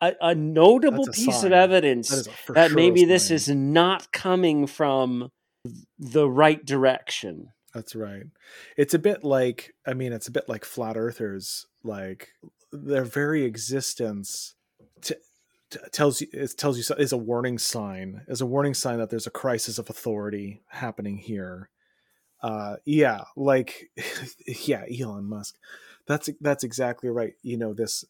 a, 0.00 0.12
a 0.20 0.34
notable 0.34 1.04
a 1.08 1.12
piece 1.12 1.36
sign. 1.36 1.46
of 1.46 1.52
evidence 1.52 2.08
That 2.08 2.16
is 2.18 2.26
a 2.26 2.30
for 2.30 2.52
that 2.54 2.68
sure 2.70 2.76
maybe 2.76 3.04
this 3.04 3.28
sign. 3.28 3.36
is 3.36 3.48
not 3.48 4.10
coming 4.12 4.66
from 4.66 5.30
the 5.98 6.28
right 6.28 6.64
direction. 6.64 7.50
That's 7.74 7.94
right. 7.94 8.24
It's 8.76 8.94
a 8.94 8.98
bit 8.98 9.22
like 9.22 9.74
I 9.86 9.94
mean, 9.94 10.12
it's 10.12 10.28
a 10.28 10.32
bit 10.32 10.48
like 10.48 10.64
flat 10.64 10.96
earthers. 10.96 11.66
Like 11.84 12.30
their 12.72 13.04
very 13.04 13.44
existence 13.44 14.54
t- 15.02 15.14
t- 15.70 15.78
tells 15.92 16.20
you 16.20 16.28
it 16.32 16.56
tells 16.56 16.78
you 16.78 16.96
is 16.96 17.12
a 17.12 17.18
warning 17.18 17.58
sign. 17.58 18.22
Is 18.28 18.40
a 18.40 18.46
warning 18.46 18.74
sign 18.74 18.98
that 18.98 19.10
there's 19.10 19.26
a 19.26 19.30
crisis 19.30 19.78
of 19.78 19.90
authority 19.90 20.62
happening 20.68 21.18
here. 21.18 21.70
Uh, 22.42 22.76
yeah, 22.84 23.24
like 23.36 23.90
yeah, 24.46 24.84
Elon 25.00 25.24
Musk. 25.24 25.56
That's 26.06 26.30
that's 26.40 26.64
exactly 26.64 27.10
right. 27.10 27.34
You 27.42 27.56
know 27.56 27.74
this. 27.74 28.04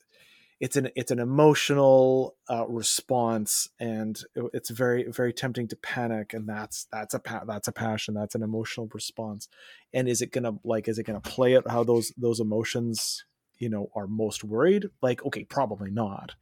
It's 0.59 0.77
an 0.77 0.91
it's 0.97 1.11
an 1.11 1.19
emotional 1.19 2.37
uh, 2.49 2.67
response, 2.67 3.69
and 3.79 4.19
it's 4.55 4.71
very 4.71 5.05
very 5.11 5.33
tempting 5.33 5.69
to 5.69 5.77
panic, 5.77 6.33
and 6.33 6.49
that's 6.49 6.87
that's 6.91 7.15
a 7.15 7.19
pa- 7.19 7.45
that's 7.45 7.69
a 7.69 7.73
passion, 7.73 8.15
that's 8.15 8.35
an 8.35 8.43
emotional 8.43 8.89
response 8.93 9.49
and 9.93 10.09
is 10.09 10.21
it 10.21 10.33
gonna 10.33 10.53
like 10.65 10.89
is 10.89 10.99
it 10.99 11.05
gonna 11.05 11.21
play 11.21 11.57
out 11.57 11.69
how 11.71 11.83
those 11.85 12.13
those 12.17 12.41
emotions 12.41 13.25
you 13.59 13.69
know 13.69 13.89
are 13.95 14.07
most 14.07 14.45
worried 14.45 14.87
like 15.01 15.25
okay 15.25 15.45
probably 15.45 15.91
not 15.91 16.35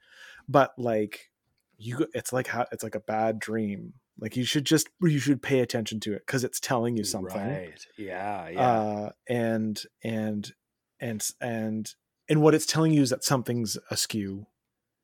but 0.48 0.72
like 0.76 1.30
you 1.78 2.06
it's 2.14 2.32
like 2.32 2.48
how 2.48 2.66
it's 2.72 2.82
like 2.82 2.94
a 2.94 3.00
bad 3.00 3.38
dream 3.38 3.92
like 4.18 4.36
you 4.36 4.44
should 4.44 4.64
just 4.64 4.88
you 5.02 5.18
should 5.18 5.42
pay 5.42 5.60
attention 5.60 6.00
to 6.00 6.12
it 6.12 6.22
because 6.26 6.42
it's 6.42 6.58
telling 6.58 6.96
you 6.96 7.04
something 7.04 7.40
Right. 7.40 7.86
Yeah. 7.96 8.48
Yeah. 8.48 8.60
uh 8.60 9.10
and 9.28 9.82
and 10.02 10.52
and 11.00 11.28
and 11.40 11.94
and 12.28 12.40
what 12.42 12.54
it's 12.54 12.66
telling 12.66 12.92
you 12.92 13.02
is 13.02 13.10
that 13.10 13.24
something's 13.24 13.76
askew. 13.90 14.46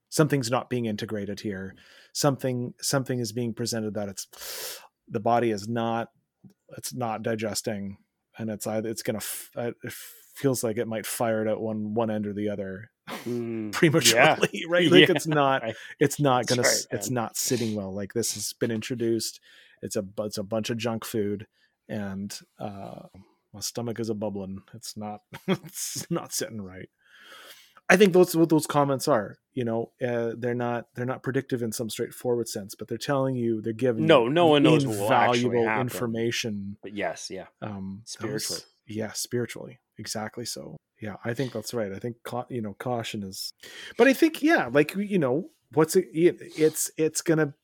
Something's 0.09 0.51
not 0.51 0.71
being 0.71 0.87
integrated 0.87 1.41
here. 1.41 1.75
Something 2.13 2.75
something 2.81 3.19
is 3.21 3.33
being 3.33 3.55
presented 3.55 3.95
that 3.95 4.09
it's 4.09 4.81
the 5.09 5.21
body 5.21 5.51
is 5.51 5.69
not 5.69 6.09
it's 6.77 6.93
not 6.95 7.23
digesting. 7.23 7.99
And 8.39 8.49
it's 8.51 8.67
either 8.67 8.89
it's 8.89 9.03
gonna 9.03 9.19
f- 9.19 9.51
uh, 9.57 9.73
it 9.83 9.93
feels 10.35 10.65
like 10.65 10.79
it 10.79 10.89
might 10.89 11.07
fire 11.07 11.45
it 11.47 11.51
at 11.51 11.61
one 11.61 11.95
one 11.95 12.11
end 12.11 12.27
or 12.27 12.33
the 12.33 12.49
other 12.49 12.91
Mm, 13.27 13.73
prematurely 13.73 14.65
right? 14.69 14.89
Like 14.89 15.09
Yeah. 15.09 15.15
it's 15.17 15.27
not 15.27 15.63
it's 15.99 16.21
not 16.21 16.47
gonna 16.47 16.63
right, 16.63 16.87
it's 16.93 17.11
not 17.11 17.37
sitting 17.37 17.75
well. 17.75 17.93
Like 17.93 18.13
this 18.13 18.35
has 18.35 18.53
been 18.53 18.71
introduced. 18.71 19.41
It's 19.83 19.97
a 19.97 20.05
it's 20.21 20.39
a 20.39 20.45
bunch 20.45 20.71
of 20.71 20.77
junk 20.79 21.05
food 21.05 21.47
and 21.89 22.37
uh 22.61 23.03
my 23.53 23.59
stomach 23.61 23.99
is 23.99 24.11
a 24.11 24.15
bubbling. 24.15 24.63
It's 24.75 24.97
not 24.97 25.23
it's 25.49 26.07
not 26.11 26.33
sitting 26.33 26.63
right 26.63 26.89
i 27.91 27.97
think 27.97 28.13
those 28.15 28.35
what 28.37 28.49
those 28.49 28.67
comments 28.67 29.07
are 29.09 29.37
you 29.53 29.65
know 29.65 29.91
uh, 30.07 30.33
they're 30.39 30.55
not 30.55 30.87
they're 30.95 31.05
not 31.07 31.23
predictive 31.23 31.63
in 31.63 31.73
some 31.73 31.91
straightforward 31.91 32.49
sense 32.49 32.75
but 32.75 32.89
they're 32.89 32.97
telling 33.13 33.35
you 33.37 33.61
they're 33.61 33.73
giving 33.73 34.07
No, 34.07 34.29
no 34.29 34.47
one 34.47 34.63
knows 34.63 34.87
what 34.87 34.97
will 34.99 35.13
actually 35.13 35.41
invaluable 35.45 35.67
happen. 35.69 35.87
information 35.87 36.77
But 36.83 36.95
yes. 36.97 37.31
Yeah. 37.31 37.47
um 37.61 38.03
Spiritually. 38.07 38.61
those- 38.61 38.67
yeah 38.87 39.13
spiritually 39.13 39.79
exactly 39.99 40.45
so 40.45 40.77
yeah 41.01 41.17
i 41.25 41.33
think 41.35 41.53
that's 41.53 41.73
right 41.75 41.93
i 41.93 41.99
think 41.99 42.17
you 42.49 42.61
know 42.63 42.75
caution 42.79 43.23
is 43.23 43.53
but 43.99 44.09
i 44.09 44.13
think 44.13 44.43
yeah 44.43 44.69
like 44.73 44.95
you 44.97 45.19
know 45.19 45.51
what's 45.75 45.95
it 45.97 46.07
it- 46.13 46.41
it's 46.57 46.91
it's 46.97 47.21
gonna 47.23 47.55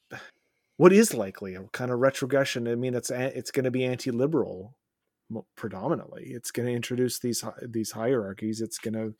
what 0.77 0.93
is 0.93 1.15
likely 1.15 1.55
a 1.57 1.63
kind 1.73 1.91
of 1.91 1.99
retrogression 1.99 2.69
i 2.69 2.75
mean 2.77 2.95
it's 2.95 3.11
it's 3.11 3.51
gonna 3.51 3.71
be 3.73 3.85
anti-liberal 3.85 4.77
predominantly 5.57 6.25
it's 6.29 6.51
gonna 6.53 6.71
introduce 6.71 7.19
these 7.19 7.43
these 7.69 7.91
hierarchies 7.93 8.61
it's 8.61 8.79
gonna 8.79 9.11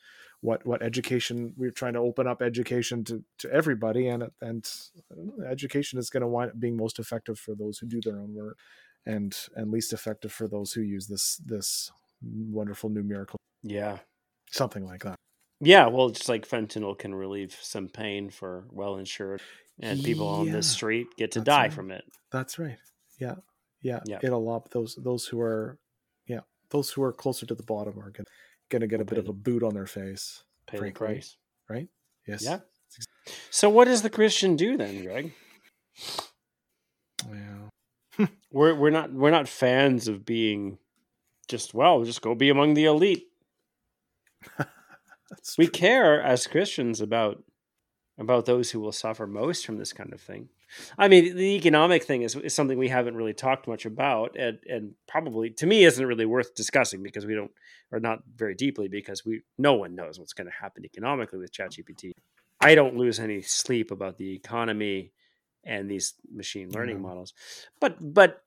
what 0.43 0.65
what 0.67 0.83
education 0.83 1.53
we're 1.57 1.71
trying 1.71 1.95
to 1.95 1.99
open 1.99 2.27
up 2.27 2.43
education 2.43 3.03
to 3.05 3.23
to 3.39 3.51
everybody 3.53 4.09
and 4.09 4.25
and 4.41 4.69
I 5.11 5.15
don't 5.15 5.39
know, 5.39 5.47
education 5.47 5.99
is 5.99 6.11
going 6.11 6.21
to 6.23 6.27
wind 6.29 6.51
up 6.51 6.61
being 6.61 6.77
most 6.77 6.99
effective 6.99 7.39
for 7.39 7.55
those 7.55 7.79
who 7.79 7.87
do 7.87 8.01
their 8.03 8.19
own 8.21 8.35
work 8.35 8.59
and 9.07 9.37
and 9.57 9.71
least 9.71 9.93
effective 9.93 10.33
for 10.33 10.47
those 10.49 10.73
who 10.73 10.83
use 10.83 11.07
this 11.07 11.41
this 11.45 11.91
wonderful 12.23 12.91
new 12.91 13.03
miracle 13.03 13.39
Yeah. 13.63 13.99
something 14.51 14.85
like 14.85 15.03
that 15.05 15.17
Yeah, 15.61 15.87
well, 15.87 16.11
just 16.11 16.29
like 16.29 16.47
fentanyl 16.47 16.99
can 16.99 17.15
relieve 17.15 17.57
some 17.61 17.89
pain 17.89 18.29
for 18.31 18.67
well 18.71 18.97
insured, 18.97 19.41
and 19.81 20.03
people 20.05 20.29
on 20.29 20.51
the 20.51 20.63
street 20.63 21.07
get 21.17 21.31
to 21.33 21.39
that's 21.41 21.47
die 21.47 21.63
right. 21.63 21.73
from 21.73 21.91
it. 21.91 22.05
that's 22.31 22.59
right 22.59 22.79
yeah 23.19 23.37
yeah, 23.83 24.01
Yeah. 24.07 24.19
it'll 24.23 24.51
up 24.53 24.71
those 24.71 24.97
those 24.97 25.27
who 25.27 25.41
are 25.41 25.79
yeah 26.27 26.41
those 26.71 26.91
who 26.91 27.03
are 27.03 27.13
closer 27.13 27.47
to 27.47 27.55
the 27.55 27.63
bottom 27.63 27.99
are 28.01 28.11
gonna, 28.71 28.87
gonna 28.87 28.87
get 28.87 29.01
a 29.01 29.05
bit 29.05 29.19
of 29.19 29.29
a 29.29 29.33
boot 29.33 29.63
on 29.63 29.75
their 29.75 29.87
face 29.87 30.45
Pay 30.67 30.79
the 30.79 30.91
price. 30.91 31.37
right 31.69 31.89
yes 32.27 32.43
Yeah. 32.45 32.61
So, 33.51 33.69
what 33.69 33.87
does 33.87 34.03
the 34.03 34.11
Christian 34.11 34.57
do 34.57 34.77
then, 34.77 35.03
Greg? 35.05 35.33
yeah 37.31 38.27
We're 38.53 38.75
we're 38.75 38.91
not 38.91 39.13
we're 39.13 39.31
not 39.31 39.49
fans 39.49 40.09
of 40.09 40.25
being 40.25 40.79
just 41.49 41.75
well, 41.75 42.03
just 42.05 42.23
go 42.23 42.35
be 42.35 42.49
among 42.51 42.75
the 42.75 42.85
elite. 42.87 43.27
We 45.59 45.67
true. 45.67 45.73
care 45.73 46.23
as 46.23 46.47
Christians 46.47 47.01
about 47.01 47.43
about 48.19 48.47
those 48.47 48.71
who 48.71 48.81
will 48.81 48.93
suffer 48.93 49.27
most 49.27 49.67
from 49.67 49.77
this 49.77 49.93
kind 49.93 50.13
of 50.13 50.21
thing. 50.21 50.49
I 50.99 51.09
mean, 51.09 51.37
the 51.37 51.57
economic 51.57 52.05
thing 52.05 52.23
is, 52.23 52.35
is 52.37 52.55
something 52.55 52.79
we 52.79 52.89
haven't 52.89 53.17
really 53.17 53.35
talked 53.35 53.69
much 53.69 53.87
about, 53.87 54.37
and, 54.37 54.59
and 54.69 54.95
probably 55.07 55.51
to 55.51 55.67
me 55.67 55.85
isn't 55.85 56.05
really 56.05 56.27
worth 56.27 56.55
discussing 56.55 57.03
because 57.03 57.25
we 57.27 57.35
don't, 57.35 57.53
or 57.93 58.01
not 58.01 58.21
very 58.35 58.55
deeply, 58.55 58.89
because 58.89 59.25
we 59.25 59.43
no 59.59 59.75
one 59.75 59.95
knows 59.95 60.19
what's 60.19 60.33
going 60.33 60.49
to 60.49 60.53
happen 60.53 60.85
economically 60.85 61.39
with 61.39 61.53
ChatGPT. 61.53 62.13
I 62.61 62.75
don't 62.75 62.97
lose 62.97 63.21
any 63.21 63.43
sleep 63.43 63.91
about 63.91 64.17
the 64.17 64.35
economy 64.35 65.13
and 65.65 65.91
these 65.91 66.15
machine 66.33 66.71
learning 66.71 67.03
No. 67.03 67.09
models, 67.09 67.35
but 67.81 67.97
but 68.01 68.43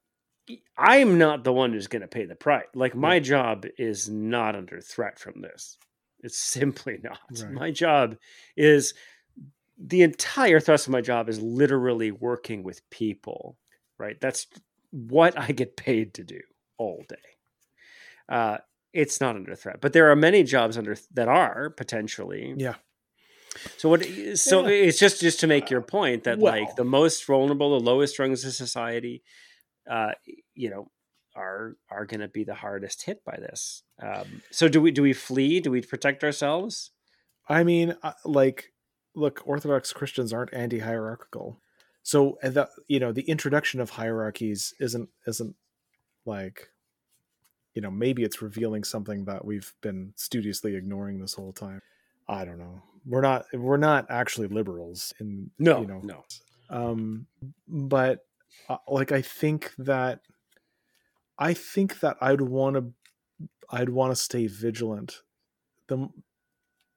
I'm 0.77 1.17
not 1.17 1.43
the 1.43 1.53
one 1.53 1.73
who's 1.73 1.87
going 1.87 2.01
to 2.01 2.07
pay 2.07 2.25
the 2.25 2.35
price. 2.35 2.65
Like 2.73 2.95
my 2.95 3.19
job 3.19 3.65
is 3.77 4.09
not 4.09 4.55
under 4.55 4.81
threat 4.81 5.19
from 5.19 5.41
this. 5.41 5.77
It's 6.21 6.39
simply 6.39 6.99
not. 7.03 7.19
Right. 7.41 7.51
My 7.51 7.71
job 7.71 8.17
is 8.57 8.93
the 9.80 10.01
entire 10.01 10.60
thrust 10.60 10.88
of 10.88 10.91
my 10.91 11.01
job 11.01 11.30
is 11.30 11.41
literally 11.41 12.11
working 12.11 12.64
with 12.64 12.88
people, 12.89 13.57
right? 13.97 14.19
That's 14.19 14.47
what 14.91 15.39
I 15.39 15.47
get 15.51 15.77
paid 15.77 16.14
to 16.15 16.23
do 16.23 16.41
all 16.77 17.03
day. 17.07 17.15
Uh, 18.27 18.57
it's 18.93 19.22
not 19.22 19.35
under 19.35 19.56
threat, 19.56 19.81
but 19.81 19.93
there 19.93 20.11
are 20.11 20.15
many 20.15 20.43
jobs 20.43 20.77
under 20.77 20.95
that 21.14 21.27
are 21.27 21.69
potentially. 21.69 22.53
yeah 22.57 22.76
So 23.77 23.89
what? 23.89 24.03
So 24.35 24.68
Yeah. 24.68 24.88
it's 24.88 24.99
just 24.99 25.22
just 25.22 25.39
to 25.41 25.47
make 25.47 25.69
your 25.69 25.81
point 25.81 26.23
that 26.26 26.39
like 26.39 26.76
the 26.76 26.84
most 26.84 27.26
vulnerable, 27.26 27.80
the 27.80 27.85
lowest 27.85 28.19
rungs 28.19 28.43
of 28.45 28.53
society, 28.53 29.23
uh, 29.89 30.11
you 30.56 30.69
know, 30.69 30.91
are 31.35 31.77
are 31.89 32.06
going 32.06 32.22
to 32.22 32.27
be 32.27 32.43
the 32.43 32.56
hardest 32.56 33.03
hit 33.03 33.23
by 33.23 33.38
this. 33.38 33.84
Um, 34.01 34.41
so 34.51 34.68
do 34.68 34.81
we 34.81 34.91
do 34.91 35.01
we 35.01 35.14
flee? 35.14 35.60
Do 35.60 35.72
we 35.72 35.81
protect 35.81 36.23
ourselves? 36.23 36.91
I 37.47 37.64
mean, 37.64 37.95
uh, 38.03 38.14
like, 38.26 38.72
look, 39.15 39.41
Orthodox 39.45 39.94
Christians 39.94 40.31
aren't 40.34 40.53
anti-hierarchical, 40.53 41.60
so 42.03 42.38
you 42.88 42.99
know 42.99 43.11
the 43.11 43.23
introduction 43.23 43.80
of 43.81 43.91
hierarchies 43.91 44.73
isn't 44.80 45.10
isn't 45.27 45.56
like, 46.26 46.69
you 47.73 47.81
know, 47.81 47.91
maybe 47.91 48.23
it's 48.23 48.41
revealing 48.41 48.84
something 48.84 49.26
that 49.26 49.44
we've 49.45 49.73
been 49.81 50.14
studiously 50.15 50.76
ignoring 50.76 51.19
this 51.19 51.34
whole 51.34 51.53
time. 51.53 51.81
I 52.27 52.45
don't 52.45 52.60
know. 52.60 52.81
We're 53.06 53.22
not 53.22 53.45
we're 53.53 53.77
not 53.77 54.06
actually 54.10 54.48
liberals 54.48 55.14
in 55.19 55.49
No, 55.57 55.81
you 55.81 55.88
know 55.88 55.99
no. 56.03 56.26
um 56.69 57.26
but 57.68 58.26
uh, 58.68 58.77
like 58.88 59.11
i 59.11 59.22
think 59.22 59.72
that 59.77 60.19
i 61.40 61.53
think 61.53 62.02
that 62.02 62.18
i'd 62.22 62.41
want 62.41 62.76
to 62.76 62.91
i'd 63.72 63.90
want 63.90 64.11
to 64.11 64.15
stay 64.22 64.48
vigilant 64.48 65.22
the 65.88 66.10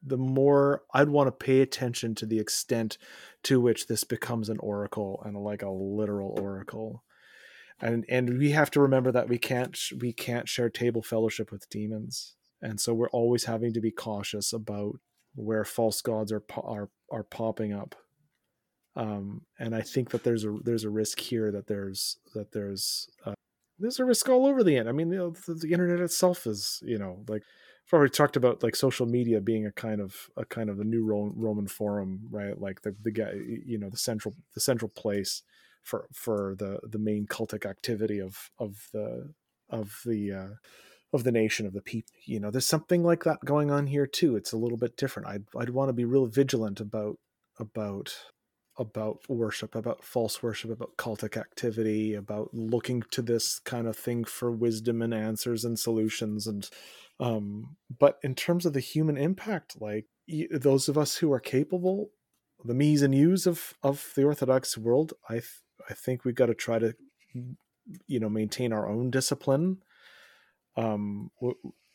the 0.05 0.17
more 0.17 0.83
i'd 0.95 1.09
want 1.09 1.27
to 1.29 1.45
pay 1.45 1.61
attention 1.61 2.15
to 2.15 2.27
the 2.27 2.39
extent 2.39 2.99
to 3.45 3.61
which 3.61 3.87
this 3.87 4.05
becomes 4.05 4.49
an 4.49 4.59
oracle 4.59 5.23
and 5.25 5.37
like 5.37 5.63
a 5.63 5.71
literal 5.71 6.39
oracle. 6.41 7.03
And 7.81 8.05
and 8.09 8.39
we 8.39 8.53
have 8.53 8.71
to 8.73 8.81
remember 8.81 9.11
that 9.13 9.29
we 9.29 9.39
can't 9.39 9.77
we 10.01 10.13
can't 10.13 10.49
share 10.49 10.71
table 10.71 11.03
fellowship 11.03 11.51
with 11.51 11.69
demons. 11.69 12.37
And 12.61 12.81
so 12.81 12.95
we're 12.95 13.11
always 13.11 13.45
having 13.45 13.73
to 13.73 13.81
be 13.81 13.91
cautious 13.91 14.53
about 14.53 15.01
where 15.35 15.65
false 15.65 16.01
gods 16.01 16.31
are 16.31 16.45
are 16.57 16.91
are 17.11 17.25
popping 17.25 17.73
up. 17.73 17.97
Um, 18.95 19.47
and 19.59 19.75
i 19.75 19.81
think 19.81 20.11
that 20.11 20.23
there's 20.23 20.45
a 20.45 20.55
there's 20.63 20.85
a 20.85 20.91
risk 20.91 21.19
here 21.19 21.51
that 21.51 21.67
there's 21.67 22.19
that 22.35 22.53
there's 22.53 23.09
uh, 23.25 23.33
there's 23.79 23.99
a 23.99 24.05
risk 24.05 24.29
all 24.29 24.45
over 24.45 24.63
the 24.63 24.77
end 24.77 24.87
i 24.87 24.93
mean 24.93 25.09
know, 25.09 25.31
the, 25.31 25.55
the 25.55 25.73
internet 25.73 25.99
itself 25.99 26.47
is 26.47 26.79
you 26.85 26.99
know 26.99 27.25
like 27.27 27.43
I've 27.93 27.99
already 27.99 28.13
talked 28.13 28.37
about 28.37 28.63
like 28.63 28.75
social 28.75 29.05
media 29.05 29.41
being 29.41 29.67
a 29.67 29.73
kind 29.73 30.01
of 30.01 30.31
a 30.37 30.47
kind 30.47 30.71
of 30.71 30.81
a 30.81 30.85
new 30.85 31.05
Roman 31.05 31.69
forum, 31.69 32.27
right? 32.31 32.59
Like 32.59 32.81
the 32.81 32.97
the 33.03 33.11
guy, 33.11 33.33
you 33.67 33.79
know, 33.79 33.91
the 33.91 33.99
central 33.99 34.35
the 34.55 34.61
central 34.61 34.89
place 34.89 35.43
for 35.83 36.09
for 36.11 36.55
the 36.59 36.81
the 36.83 36.99
main 36.99 37.27
cultic 37.27 37.67
activity 37.67 38.19
of 38.19 38.51
of 38.59 38.89
the 38.95 39.35
of 39.69 40.01
the 40.07 40.33
uh, 40.33 40.55
of 41.13 41.25
the 41.25 41.33
nation 41.33 41.67
of 41.67 41.75
the 41.75 41.83
people. 41.83 42.15
You 42.25 42.41
know, 42.41 42.51
there's 42.51 42.67
something 42.67 43.03
like 43.03 43.25
that 43.25 43.45
going 43.45 43.71
on 43.71 43.89
here 43.89 44.07
too. 44.07 44.37
It's 44.37 44.53
a 44.53 44.57
little 44.59 44.79
bit 44.79 44.97
different. 44.97 45.29
I'd 45.29 45.45
I'd 45.59 45.71
want 45.71 45.91
to 45.91 45.95
be 45.95 46.07
real 46.07 46.27
vigilant 46.27 46.81
about 46.81 47.19
about 47.59 48.15
about 48.79 49.21
worship, 49.29 49.75
about 49.75 50.05
false 50.05 50.43
worship, 50.43 50.71
about 50.71 50.97
cultic 50.97 51.37
activity, 51.37 52.15
about 52.15 52.51
looking 52.53 53.03
to 53.11 53.23
this 53.23 53.59
kind 53.59 53.87
of 53.87 53.97
thing 53.97 54.25
for 54.25 54.51
wisdom 54.51 55.03
and 55.03 55.13
answers 55.13 55.65
and 55.65 55.79
solutions 55.79 56.47
and 56.47 56.71
um 57.21 57.77
but 58.01 58.19
in 58.23 58.35
terms 58.35 58.65
of 58.65 58.73
the 58.73 58.81
human 58.81 59.19
impact 59.19 59.79
like 59.83 60.07
those 60.51 60.89
of 60.89 60.97
us 60.97 61.17
who 61.17 61.31
are 61.31 61.39
capable 61.39 62.09
the 62.65 62.73
me's 62.73 63.03
and 63.03 63.15
you's 63.15 63.47
of 63.47 63.75
of 63.83 64.13
the 64.17 64.25
orthodox 64.25 64.79
world 64.79 65.13
i 65.29 65.35
th- 65.35 65.61
I 65.89 65.95
think 65.95 66.25
we've 66.25 66.35
got 66.35 66.47
to 66.47 66.55
try 66.55 66.79
to, 66.79 66.95
you 68.07 68.21
know, 68.21 68.29
maintain 68.29 68.73
our 68.73 68.89
own 68.89 69.11
discipline. 69.11 69.79
Um, 70.77 71.31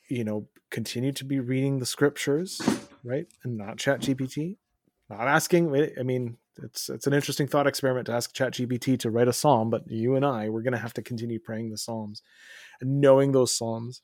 you 0.09 0.23
know, 0.23 0.47
continue 0.69 1.11
to 1.13 1.25
be 1.25 1.39
reading 1.39 1.79
the 1.79 1.85
scriptures, 1.85 2.61
right, 3.03 3.27
and 3.43 3.57
not 3.57 3.77
Chat 3.77 4.01
GPT. 4.01 4.57
Not 5.09 5.27
asking. 5.27 5.91
I 5.97 6.03
mean, 6.03 6.37
it's 6.63 6.89
it's 6.89 7.07
an 7.07 7.13
interesting 7.13 7.47
thought 7.47 7.67
experiment 7.67 8.07
to 8.07 8.13
ask 8.13 8.33
Chat 8.33 8.53
GPT 8.53 8.99
to 8.99 9.09
write 9.09 9.27
a 9.27 9.33
psalm, 9.33 9.69
but 9.69 9.89
you 9.89 10.15
and 10.15 10.25
I, 10.25 10.49
we're 10.49 10.61
going 10.61 10.73
to 10.73 10.79
have 10.79 10.93
to 10.93 11.01
continue 11.01 11.39
praying 11.39 11.69
the 11.69 11.77
psalms, 11.77 12.21
and 12.81 13.01
knowing 13.01 13.31
those 13.31 13.55
psalms, 13.55 14.01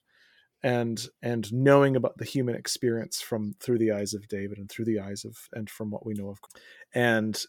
and 0.62 1.08
and 1.22 1.52
knowing 1.54 1.96
about 1.96 2.18
the 2.18 2.26
human 2.26 2.56
experience 2.56 3.22
from 3.22 3.56
through 3.60 3.80
the 3.80 3.92
eyes 3.92 4.14
of 4.14 4.28
David 4.28 4.58
and 4.58 4.70
through 4.70 4.86
the 4.86 5.00
eyes 5.00 5.26
of 5.26 5.38
and 5.54 5.70
from 5.70 5.92
what 5.92 6.06
we 6.06 6.14
know 6.14 6.30
of, 6.30 6.40
and 6.94 7.42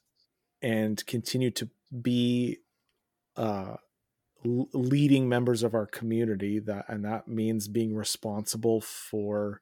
and 0.62 1.04
continue 1.06 1.50
to 1.52 1.68
be 2.02 2.58
uh, 3.36 3.76
leading 4.44 5.28
members 5.28 5.62
of 5.62 5.74
our 5.74 5.86
community 5.86 6.58
that 6.58 6.84
and 6.88 7.04
that 7.04 7.28
means 7.28 7.68
being 7.68 7.94
responsible 7.94 8.80
for 8.80 9.60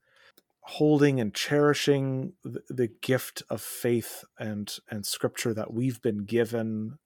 holding 0.65 1.21
and 1.21 1.35
cherishing 1.35 2.35
the, 2.45 2.63
the 2.69 2.89
gift 3.01 3.43
of 3.51 3.61
faith 3.61 4.25
and 4.39 4.77
and 4.89 5.05
scripture 5.05 5.53
that 5.53 5.73
we've 5.73 6.01
been 6.01 6.25
given 6.25 6.99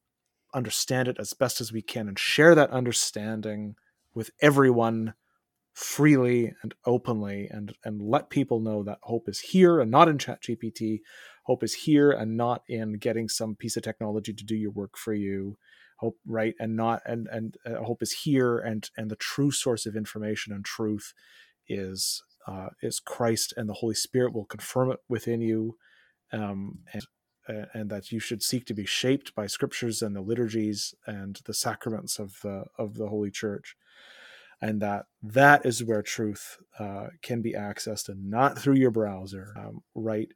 understand 0.55 1.09
it 1.09 1.17
as 1.19 1.33
best 1.33 1.61
as 1.61 1.73
we 1.73 1.83
can 1.83 2.09
and 2.09 2.19
share 2.19 2.55
that 2.55 2.71
understanding 2.71 3.75
with 4.15 4.31
everyone 4.41 5.15
freely 5.73 6.53
and 6.63 6.75
openly 6.85 7.49
and 7.51 7.75
and 7.85 8.01
let 8.01 8.31
people 8.31 8.61
know 8.61 8.83
that 8.83 8.99
hope 9.03 9.29
is 9.29 9.41
here 9.41 9.81
and 9.81 9.91
not 9.91 10.09
in 10.09 10.19
chat 10.19 10.43
gpt 10.43 11.01
hope 11.47 11.63
is 11.63 11.75
here 11.75 12.11
and 12.11 12.37
not 12.37 12.63
in 12.69 12.95
getting 12.95 13.29
some 13.29 13.55
piece 13.55 13.77
of 13.77 13.83
technology 13.83 14.33
to 14.33 14.45
do 14.45 14.57
your 14.57 14.73
work 14.73 14.97
for 14.97 15.15
you. 15.15 15.57
Hope 15.99 16.19
right 16.27 16.55
and 16.59 16.77
not 16.77 17.03
and 17.07 17.27
and 17.31 17.57
uh, 17.65 17.83
hope 17.83 18.03
is 18.03 18.13
here 18.13 18.59
and 18.59 18.91
and 18.97 19.11
the 19.11 19.17
true 19.17 19.51
source 19.51 19.87
of 19.87 19.97
information 19.97 20.53
and 20.53 20.65
truth 20.65 21.15
is 21.69 22.23
uh, 22.47 22.69
is 22.83 23.01
Christ 23.01 23.53
and 23.57 23.69
the 23.69 23.75
Holy 23.75 23.95
Spirit 23.95 24.33
will 24.33 24.45
confirm 24.45 24.91
it 24.91 25.01
within 25.09 25.41
you 25.41 25.77
um, 26.33 26.81
and 26.93 27.03
uh, 27.49 27.67
and 27.75 27.91
that 27.91 28.11
you 28.11 28.19
should 28.19 28.43
seek 28.43 28.67
to 28.67 28.75
be 28.75 28.85
shaped 28.85 29.33
by 29.37 29.47
scriptures 29.47 30.03
and 30.03 30.17
the 30.17 30.21
liturgies 30.21 30.95
and 31.07 31.41
the 31.45 31.55
sacraments 31.55 32.19
of 32.19 32.41
the 32.43 32.65
of 32.79 32.95
the 32.95 33.09
Holy 33.09 33.31
Church 33.31 33.77
and 34.61 34.81
that 34.81 35.07
that 35.23 35.65
is 35.67 35.85
where 35.85 36.03
truth 36.03 36.59
uh, 36.79 37.09
can 37.23 37.43
be 37.43 37.53
accessed 37.53 38.09
and 38.09 38.31
not 38.31 38.59
through 38.59 38.75
your 38.75 38.91
browser 38.91 39.55
um, 39.57 39.83
right 39.95 40.29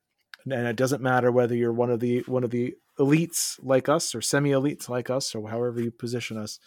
and 0.45 0.67
it 0.67 0.77
doesn't 0.77 1.03
matter 1.03 1.31
whether 1.31 1.55
you're 1.55 1.73
one 1.73 1.91
of 1.91 2.01
the 2.01 2.21
one 2.27 2.45
of 2.45 2.51
the 2.51 2.75
elites 2.99 3.59
like 3.63 3.89
us 3.89 4.15
or 4.15 4.21
semi 4.21 4.51
elites 4.51 4.89
like 4.89 5.11
us 5.11 5.35
or 5.35 5.49
however 5.51 5.81
you 5.81 5.91
position 5.91 6.37
us 6.37 6.59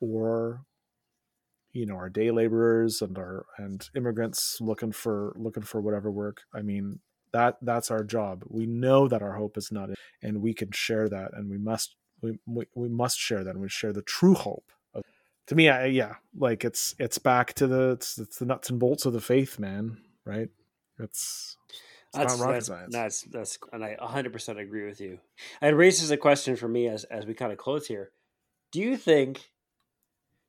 or 0.00 0.62
you 1.72 1.86
know 1.86 1.94
our 1.94 2.08
day 2.08 2.30
laborers 2.30 3.02
and 3.02 3.16
our 3.18 3.46
and 3.58 3.88
immigrants 3.94 4.58
looking 4.60 4.92
for 4.92 5.32
looking 5.36 5.62
for 5.62 5.80
whatever 5.80 6.10
work 6.10 6.42
i 6.54 6.62
mean 6.62 6.98
that 7.32 7.56
that's 7.62 7.90
our 7.90 8.02
job 8.02 8.42
we 8.48 8.66
know 8.66 9.06
that 9.06 9.22
our 9.22 9.34
hope 9.34 9.56
is 9.56 9.70
not 9.70 9.90
and 10.22 10.42
we 10.42 10.52
can 10.52 10.70
share 10.72 11.08
that 11.08 11.30
and 11.34 11.48
we 11.48 11.58
must 11.58 11.94
we, 12.22 12.38
we, 12.46 12.66
we 12.74 12.88
must 12.88 13.18
share 13.18 13.44
that 13.44 13.50
and 13.50 13.62
we 13.62 13.68
share 13.68 13.92
the 13.92 14.02
true 14.02 14.34
hope 14.34 14.72
of, 14.94 15.02
to 15.46 15.54
me 15.54 15.68
I, 15.68 15.86
yeah 15.86 16.16
like 16.36 16.64
it's 16.64 16.94
it's 16.98 17.18
back 17.18 17.54
to 17.54 17.66
the 17.66 17.90
it's, 17.92 18.18
it's 18.18 18.38
the 18.38 18.46
nuts 18.46 18.70
and 18.70 18.80
bolts 18.80 19.06
of 19.06 19.12
the 19.12 19.20
faith 19.20 19.58
man 19.58 19.98
right 20.24 20.48
it's 20.98 21.56
that's, 22.12 22.40
that's, 22.40 22.68
that's, 22.88 23.22
that's 23.22 23.58
and 23.72 23.84
I 23.84 23.96
100% 24.00 24.58
agree 24.58 24.84
with 24.84 25.00
you. 25.00 25.20
And 25.60 25.72
it 25.72 25.76
raises 25.76 26.10
a 26.10 26.16
question 26.16 26.56
for 26.56 26.66
me 26.66 26.88
as 26.88 27.04
as 27.04 27.24
we 27.24 27.34
kind 27.34 27.52
of 27.52 27.58
close 27.58 27.86
here. 27.86 28.10
Do 28.72 28.80
you 28.80 28.96
think 28.96 29.49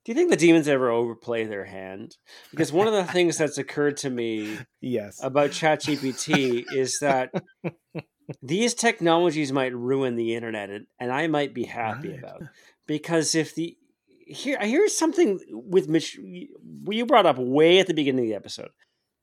do 0.03 0.11
you 0.11 0.15
think 0.15 0.30
the 0.30 0.38
demons 0.38 0.68
ever 0.68 0.90
overplay 0.90 1.45
their 1.45 1.65
hand? 1.65 2.18
Because 2.49 2.72
one 2.72 2.88
of 2.88 2.94
the 2.94 3.06
things 3.06 3.38
that's 3.38 3.57
occurred 3.57 3.98
to 3.98 4.10
me 4.10 4.57
yes 4.82 5.19
about 5.22 5.52
ChatGPT 5.52 6.65
is 6.73 6.99
that 6.99 7.32
these 8.41 8.73
technologies 8.73 9.52
might 9.52 9.76
ruin 9.76 10.15
the 10.15 10.36
internet 10.36 10.69
and, 10.69 11.11
I 11.11 11.28
might 11.28 11.53
be 11.53 11.65
happy 11.65 12.10
right. 12.10 12.19
about. 12.19 12.44
Because 12.88 13.36
if 13.36 13.53
the 13.53 13.78
here 14.26 14.57
here's 14.61 14.98
something 14.98 15.40
with 15.49 15.90
Mitch 15.90 16.18
you 16.18 17.06
brought 17.06 17.26
up 17.26 17.38
way 17.38 17.80
at 17.80 17.88
the 17.88 17.94
beginning 17.94 18.26
of 18.26 18.30
the 18.30 18.36
episode 18.36 18.69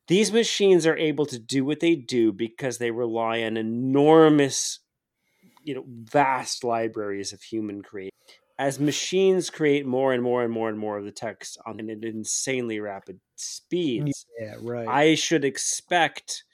these 0.07 0.33
machines 0.33 0.87
are 0.87 0.97
able 0.97 1.27
to 1.27 1.39
do 1.39 1.65
what 1.65 1.81
they 1.81 1.95
do 1.95 2.33
because 2.33 2.79
they 2.79 2.91
rely 2.91 3.43
on 3.43 3.57
enormous 3.57 4.81
you 5.65 5.75
know 5.75 5.85
vast 5.87 6.65
libraries 6.65 7.33
of 7.33 7.43
human 7.43 7.83
creation 7.83 8.11
as 8.59 8.81
machines 8.81 9.51
create 9.51 9.87
more 9.87 10.13
and 10.13 10.23
more 10.23 10.43
and 10.43 10.53
more 10.53 10.69
and 10.69 10.79
more 10.79 10.99
of 10.99 11.05
the 11.05 11.13
text 11.13 11.59
on 11.67 11.79
an 11.81 12.01
insanely 12.03 12.81
rapid 12.81 13.21
speeds 13.37 14.27
yeah 14.41 14.55
right. 14.61 14.89
I 14.89 15.15
should 15.15 15.45
expect 15.45 16.45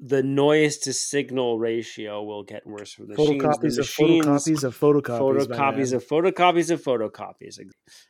the 0.00 0.22
noise 0.22 0.78
to 0.78 0.92
signal 0.92 1.58
ratio 1.58 2.22
will 2.22 2.42
get 2.42 2.66
worse 2.66 2.92
for 2.92 3.04
the 3.04 3.14
photocopies 3.14 3.78
of 3.78 3.86
photocopies 3.86 4.64
of 4.64 4.76
photocopies 4.76 5.46
photocopies 5.46 5.92
of 5.92 6.06
photocopies 6.06 6.70
of 6.70 6.82
photocopies. 6.82 7.58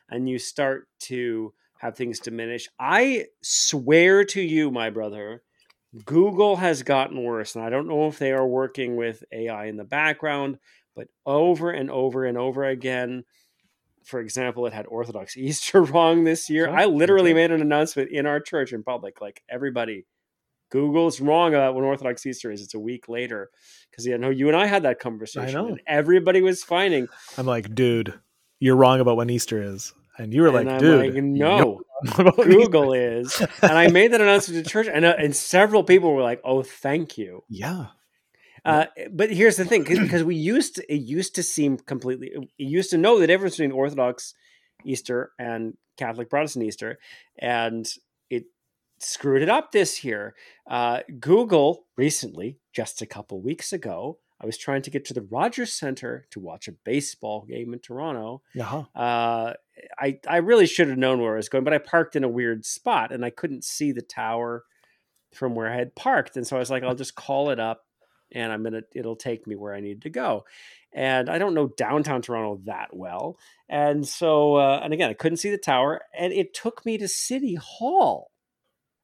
And 0.09 0.29
you 0.29 0.39
start 0.39 0.87
to 1.01 1.53
have 1.79 1.97
things 1.97 2.19
diminish. 2.19 2.69
I 2.79 3.25
swear 3.41 4.23
to 4.25 4.41
you, 4.41 4.71
my 4.71 4.89
brother, 4.89 5.43
Google 6.05 6.55
has 6.55 6.83
gotten 6.83 7.23
worse. 7.23 7.55
And 7.55 7.65
I 7.65 7.69
don't 7.69 7.87
know 7.87 8.07
if 8.07 8.19
they 8.19 8.31
are 8.31 8.47
working 8.47 8.95
with 8.95 9.23
AI 9.33 9.65
in 9.65 9.75
the 9.75 9.83
background, 9.83 10.59
but 10.95 11.07
over 11.25 11.71
and 11.71 11.89
over 11.89 12.25
and 12.25 12.37
over 12.37 12.63
again, 12.63 13.23
for 14.03 14.19
example, 14.19 14.65
it 14.65 14.73
had 14.73 14.85
Orthodox 14.87 15.37
Easter 15.37 15.81
wrong 15.81 16.23
this 16.23 16.49
year. 16.49 16.69
I 16.69 16.85
literally 16.85 17.33
made 17.33 17.51
an 17.51 17.61
announcement 17.61 18.11
in 18.11 18.25
our 18.25 18.39
church 18.39 18.73
in 18.73 18.83
public, 18.83 19.21
like 19.21 19.41
everybody, 19.49 20.05
Google's 20.71 21.19
wrong 21.19 21.53
about 21.53 21.75
when 21.75 21.83
Orthodox 21.83 22.25
Easter 22.25 22.51
is. 22.51 22.61
It's 22.61 22.73
a 22.73 22.79
week 22.79 23.09
later 23.09 23.49
because 23.89 24.07
yeah, 24.07 24.17
no, 24.17 24.29
you 24.29 24.47
and 24.47 24.55
I 24.55 24.65
had 24.65 24.83
that 24.83 24.99
conversation. 24.99 25.49
I 25.49 25.61
know. 25.61 25.67
And 25.67 25.81
everybody 25.85 26.41
was 26.41 26.63
finding. 26.63 27.07
I'm 27.37 27.45
like, 27.45 27.75
dude, 27.75 28.17
you're 28.59 28.77
wrong 28.77 29.01
about 29.01 29.17
when 29.17 29.29
Easter 29.29 29.61
is. 29.61 29.93
And 30.17 30.33
you 30.33 30.43
were 30.43 30.51
like, 30.51 30.77
dude, 30.79 31.15
like, 31.15 31.23
no, 31.23 31.81
Google 32.15 32.93
is. 32.93 33.41
And 33.61 33.71
I 33.71 33.87
made 33.87 34.11
that 34.13 34.21
announcement 34.21 34.63
to 34.63 34.69
church, 34.69 34.87
and, 34.91 35.03
uh, 35.05 35.15
and 35.17 35.35
several 35.35 35.83
people 35.83 36.13
were 36.13 36.21
like, 36.21 36.41
oh, 36.43 36.63
thank 36.63 37.17
you. 37.17 37.43
Yeah. 37.49 37.87
Uh, 38.63 38.85
but 39.11 39.31
here's 39.31 39.55
the 39.55 39.65
thing, 39.65 39.83
because 39.83 40.23
we 40.23 40.35
used 40.35 40.75
to, 40.75 40.93
it 40.93 41.01
used 41.01 41.35
to 41.35 41.43
seem 41.43 41.77
completely, 41.77 42.27
it 42.27 42.49
used 42.57 42.91
to 42.91 42.97
know 42.97 43.19
the 43.19 43.27
difference 43.27 43.55
between 43.55 43.71
Orthodox 43.71 44.33
Easter 44.85 45.31
and 45.39 45.75
Catholic 45.97 46.29
Protestant 46.29 46.65
Easter, 46.65 46.99
and 47.39 47.87
it 48.29 48.45
screwed 48.99 49.41
it 49.41 49.49
up 49.49 49.71
this 49.71 50.03
year. 50.03 50.35
Uh, 50.69 50.99
Google 51.19 51.85
recently, 51.97 52.59
just 52.73 53.01
a 53.01 53.05
couple 53.05 53.41
weeks 53.41 53.73
ago, 53.73 54.19
I 54.41 54.45
was 54.45 54.57
trying 54.57 54.81
to 54.83 54.89
get 54.89 55.05
to 55.05 55.13
the 55.13 55.21
Rogers 55.21 55.71
Center 55.71 56.25
to 56.31 56.39
watch 56.39 56.67
a 56.67 56.71
baseball 56.71 57.45
game 57.47 57.73
in 57.73 57.79
Toronto. 57.79 58.41
Uh-huh. 58.59 58.85
Uh, 58.95 59.53
I 59.99 60.19
I 60.27 60.37
really 60.37 60.65
should 60.65 60.87
have 60.87 60.97
known 60.97 61.21
where 61.21 61.33
I 61.33 61.37
was 61.37 61.49
going, 61.49 61.63
but 61.63 61.73
I 61.73 61.77
parked 61.77 62.15
in 62.15 62.23
a 62.23 62.29
weird 62.29 62.65
spot 62.65 63.11
and 63.11 63.23
I 63.23 63.29
couldn't 63.29 63.63
see 63.63 63.91
the 63.91 64.01
tower 64.01 64.63
from 65.33 65.55
where 65.55 65.71
I 65.71 65.75
had 65.75 65.95
parked, 65.95 66.35
and 66.35 66.45
so 66.45 66.55
I 66.55 66.59
was 66.59 66.71
like, 66.71 66.83
I'll 66.83 66.95
just 66.95 67.15
call 67.15 67.51
it 67.51 67.59
up 67.59 67.85
and 68.31 68.51
I'm 68.51 68.63
gonna 68.63 68.83
it'll 68.93 69.15
take 69.15 69.47
me 69.47 69.55
where 69.55 69.73
I 69.73 69.79
need 69.79 70.03
to 70.03 70.09
go. 70.09 70.45
And 70.93 71.29
I 71.29 71.37
don't 71.37 71.53
know 71.53 71.67
downtown 71.67 72.21
Toronto 72.21 72.61
that 72.65 72.95
well, 72.95 73.37
and 73.69 74.07
so 74.07 74.55
uh, 74.55 74.81
and 74.83 74.93
again 74.93 75.09
I 75.09 75.13
couldn't 75.13 75.37
see 75.37 75.51
the 75.51 75.57
tower, 75.57 76.01
and 76.17 76.33
it 76.33 76.53
took 76.53 76.85
me 76.85 76.97
to 76.97 77.07
City 77.07 77.55
Hall. 77.55 78.31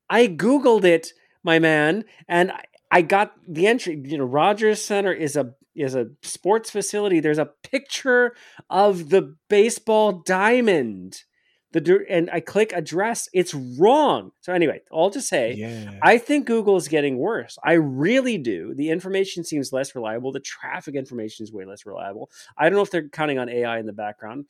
I 0.09 0.27
googled 0.27 0.85
it, 0.85 1.13
my 1.43 1.59
man, 1.59 2.05
and 2.27 2.51
I, 2.51 2.63
I 2.91 3.01
got 3.01 3.33
the 3.47 3.67
entry. 3.67 4.01
You 4.03 4.17
know, 4.17 4.25
Rogers 4.25 4.81
Center 4.81 5.13
is 5.13 5.35
a 5.35 5.53
is 5.75 5.95
a 5.95 6.09
sports 6.23 6.71
facility. 6.71 7.19
There's 7.19 7.37
a 7.37 7.51
picture 7.63 8.35
of 8.69 9.09
the 9.09 9.35
baseball 9.49 10.23
diamond. 10.25 11.23
The 11.73 12.05
and 12.09 12.29
I 12.31 12.39
click 12.39 12.71
address. 12.73 13.27
It's 13.33 13.53
wrong. 13.53 14.31
So 14.39 14.53
anyway, 14.53 14.81
all 14.89 15.09
to 15.11 15.21
say, 15.21 15.53
Yeah. 15.55 15.99
I 16.01 16.17
think 16.17 16.47
Google 16.47 16.77
is 16.77 16.87
getting 16.87 17.17
worse. 17.17 17.57
I 17.63 17.73
really 17.73 18.37
do. 18.37 18.73
The 18.73 18.89
information 18.89 19.43
seems 19.43 19.73
less 19.73 19.93
reliable. 19.93 20.31
The 20.31 20.39
traffic 20.39 20.95
information 20.95 21.43
is 21.43 21.51
way 21.51 21.65
less 21.65 21.85
reliable. 21.85 22.29
I 22.57 22.69
don't 22.69 22.75
know 22.75 22.83
if 22.83 22.91
they're 22.91 23.09
counting 23.09 23.37
on 23.37 23.49
AI 23.49 23.79
in 23.79 23.85
the 23.85 23.93
background. 23.93 24.45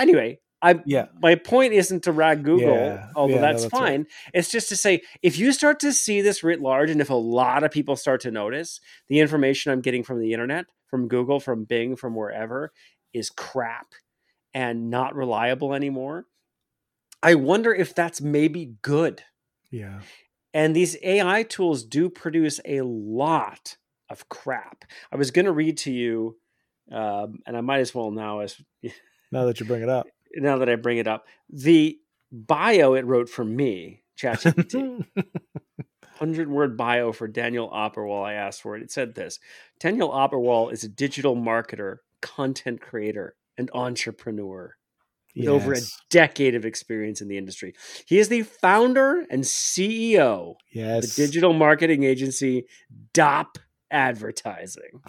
Anyway, 0.00 0.40
I 0.62 0.80
yeah. 0.86 1.06
my 1.22 1.34
point 1.34 1.72
isn't 1.74 2.04
to 2.04 2.12
rag 2.12 2.42
Google, 2.44 2.74
Yeah. 2.74 3.10
although 3.14 3.34
Yeah, 3.34 3.40
no, 3.40 3.46
that's, 3.46 3.62
that's 3.64 3.74
right. 3.74 3.80
fine. 3.80 4.06
It's 4.32 4.50
just 4.50 4.68
to 4.70 4.76
say 4.76 5.02
if 5.22 5.38
you 5.38 5.52
start 5.52 5.78
to 5.80 5.92
see 5.92 6.20
this 6.22 6.42
writ 6.42 6.60
large, 6.60 6.90
and 6.90 7.00
if 7.00 7.10
a 7.10 7.14
lot 7.14 7.62
of 7.62 7.70
people 7.70 7.94
start 7.94 8.20
to 8.22 8.30
notice 8.30 8.80
the 9.08 9.20
information 9.20 9.70
I'm 9.70 9.82
getting 9.82 10.02
from 10.02 10.18
the 10.20 10.32
internet, 10.32 10.64
from 10.88 11.08
Google, 11.08 11.38
from 11.40 11.64
Bing, 11.64 11.94
from 11.94 12.14
wherever 12.14 12.72
is 13.12 13.30
crap 13.30 13.88
and 14.54 14.90
not 14.90 15.14
reliable 15.14 15.74
anymore, 15.74 16.24
I 17.22 17.34
wonder 17.34 17.74
if 17.74 17.94
that's 17.94 18.20
maybe 18.20 18.76
good. 18.82 19.22
Yeah. 19.70 20.00
And 20.54 20.74
these 20.74 20.96
AI 21.02 21.42
tools 21.42 21.84
do 21.84 22.08
produce 22.08 22.60
a 22.64 22.80
lot 22.82 23.76
of 24.08 24.28
crap. 24.28 24.84
I 25.12 25.16
was 25.16 25.30
going 25.30 25.44
to 25.44 25.52
read 25.52 25.78
to 25.78 25.92
you, 25.92 26.36
um, 26.90 27.40
and 27.46 27.56
I 27.56 27.60
might 27.60 27.80
as 27.80 27.94
well 27.94 28.10
now, 28.10 28.40
as 28.40 28.56
Now 29.32 29.44
that 29.44 29.60
you 29.60 29.66
bring 29.66 29.82
it 29.82 29.90
up. 29.90 30.06
now 30.36 30.58
that 30.58 30.70
I 30.70 30.76
bring 30.76 30.98
it 30.98 31.06
up, 31.06 31.26
the 31.50 31.98
bio 32.32 32.94
it 32.94 33.04
wrote 33.04 33.28
for 33.28 33.44
me, 33.44 34.04
ChatGPT, 34.18 35.04
hundred 36.16 36.50
word 36.50 36.78
bio 36.78 37.12
for 37.12 37.28
Daniel 37.28 37.68
Opperwall. 37.68 38.24
I 38.24 38.34
asked 38.34 38.62
for 38.62 38.74
it. 38.74 38.82
It 38.82 38.90
said 38.90 39.14
this: 39.14 39.38
Daniel 39.80 40.08
Opperwall 40.08 40.72
is 40.72 40.82
a 40.82 40.88
digital 40.88 41.36
marketer, 41.36 41.98
content 42.22 42.80
creator, 42.80 43.36
and 43.58 43.70
entrepreneur 43.74 44.77
with 45.40 45.48
over 45.48 45.72
a 45.74 45.80
decade 46.10 46.54
of 46.54 46.64
experience 46.64 47.20
in 47.20 47.28
the 47.28 47.38
industry. 47.38 47.74
He 48.06 48.18
is 48.18 48.28
the 48.28 48.42
founder 48.42 49.24
and 49.30 49.44
CEO 49.44 50.54
Yes. 50.72 51.14
the 51.16 51.26
digital 51.26 51.52
marketing 51.52 52.04
agency 52.04 52.64
DOP 53.12 53.58
Advertising, 53.90 55.00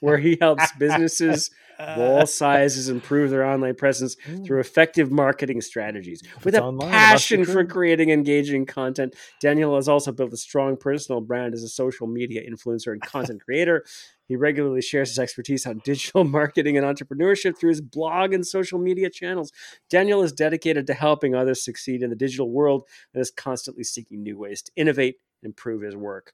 where 0.00 0.18
he 0.18 0.36
helps 0.40 0.72
businesses 0.78 1.50
of 1.78 1.98
all 1.98 2.26
sizes 2.26 2.88
improve 2.88 3.30
their 3.30 3.44
online 3.44 3.74
presence 3.74 4.16
through 4.44 4.60
effective 4.60 5.10
marketing 5.10 5.60
strategies. 5.60 6.22
With 6.44 6.54
a 6.54 6.62
online, 6.62 6.88
it 6.88 6.92
must 6.92 7.28
be 7.28 7.36
passion 7.36 7.44
for 7.44 7.64
creating 7.64 8.10
engaging 8.10 8.66
content, 8.66 9.14
Daniel 9.40 9.76
has 9.76 9.88
also 9.88 10.12
built 10.12 10.32
a 10.32 10.36
strong 10.36 10.76
personal 10.76 11.20
brand 11.20 11.54
as 11.54 11.62
a 11.62 11.68
social 11.68 12.06
media 12.06 12.42
influencer 12.48 12.92
and 12.92 13.00
content 13.02 13.42
creator. 13.44 13.84
He 14.26 14.34
regularly 14.34 14.82
shares 14.82 15.10
his 15.10 15.18
expertise 15.18 15.66
on 15.66 15.80
digital 15.84 16.24
marketing 16.38 16.76
and 16.76 16.86
entrepreneurship 16.86 17.58
through 17.58 17.70
his 17.70 17.80
blog 17.80 18.32
and 18.32 18.46
social 18.46 18.78
media 18.78 19.10
channels. 19.10 19.52
Daniel 19.88 20.22
is 20.22 20.32
dedicated 20.32 20.86
to 20.88 20.94
helping 20.94 21.34
others 21.34 21.64
succeed 21.64 22.02
in 22.02 22.10
the 22.10 22.16
digital 22.16 22.50
world 22.50 22.84
and 23.14 23.20
is 23.20 23.30
constantly 23.30 23.84
seeking 23.84 24.22
new 24.22 24.36
ways 24.36 24.62
to 24.62 24.72
innovate 24.76 25.16
and 25.42 25.50
improve 25.50 25.82
his 25.82 25.96
work. 25.96 26.32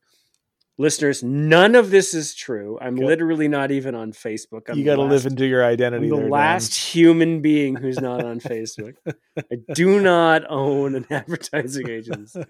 Listeners, 0.79 1.23
none 1.23 1.75
of 1.75 1.91
this 1.91 2.15
is 2.15 2.35
true. 2.35 2.79
I'm 2.81 2.97
Good. 2.97 3.05
literally 3.05 3.47
not 3.47 3.71
even 3.71 3.95
on 3.95 4.13
Facebook. 4.13 4.63
I'm 4.69 4.79
you 4.79 4.85
got 4.85 4.97
to 4.97 5.03
live 5.03 5.27
into 5.27 5.47
your 5.47 5.65
identity. 5.65 6.07
I'm 6.07 6.11
the 6.11 6.17
there, 6.17 6.25
Dan. 6.25 6.31
last 6.31 6.75
human 6.75 7.43
being 7.43 7.77
who's 7.77 8.01
not 8.01 8.25
on 8.25 8.41
Facebook. 8.41 8.95
I 9.07 9.57
do 9.75 10.01
not 10.03 10.51
own 10.51 10.95
an 10.95 11.07
advertising 11.11 11.89
agency. 11.91 12.45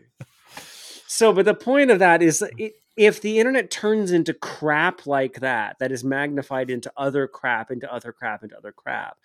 So, 1.09 1.33
but 1.33 1.45
the 1.45 1.55
point 1.55 1.91
of 1.91 1.99
that 1.99 2.23
is 2.23 2.45
it, 2.57 2.75
if 2.97 3.21
the 3.21 3.39
internet 3.39 3.71
turns 3.71 4.13
into 4.13 4.33
crap 4.35 5.07
like 5.07 5.41
that, 5.41 5.79
that 5.81 5.91
is 5.93 6.05
magnified 6.05 6.71
into 6.71 6.93
other 6.97 7.27
crap, 7.27 7.71
into 7.71 7.93
other 7.93 8.13
crap, 8.13 8.43
into 8.43 8.57
other 8.57 8.73
crap, 8.73 9.17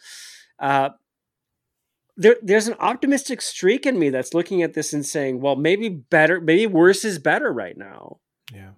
uh, 0.60 0.90
there, 2.18 2.38
there's 2.42 2.68
an 2.68 2.76
optimistic 2.80 3.42
streak 3.44 3.86
in 3.86 4.00
me 4.00 4.10
that's 4.10 4.34
looking 4.34 4.64
at 4.64 4.74
this 4.74 4.92
and 4.92 5.06
saying, 5.06 5.40
well, 5.40 5.56
maybe 5.56 5.88
better, 5.88 6.42
maybe 6.42 6.66
worse 6.66 7.06
is 7.06 7.20
better 7.20 7.54
right 7.54 7.78
now 7.78 8.18
Yeah. 8.52 8.72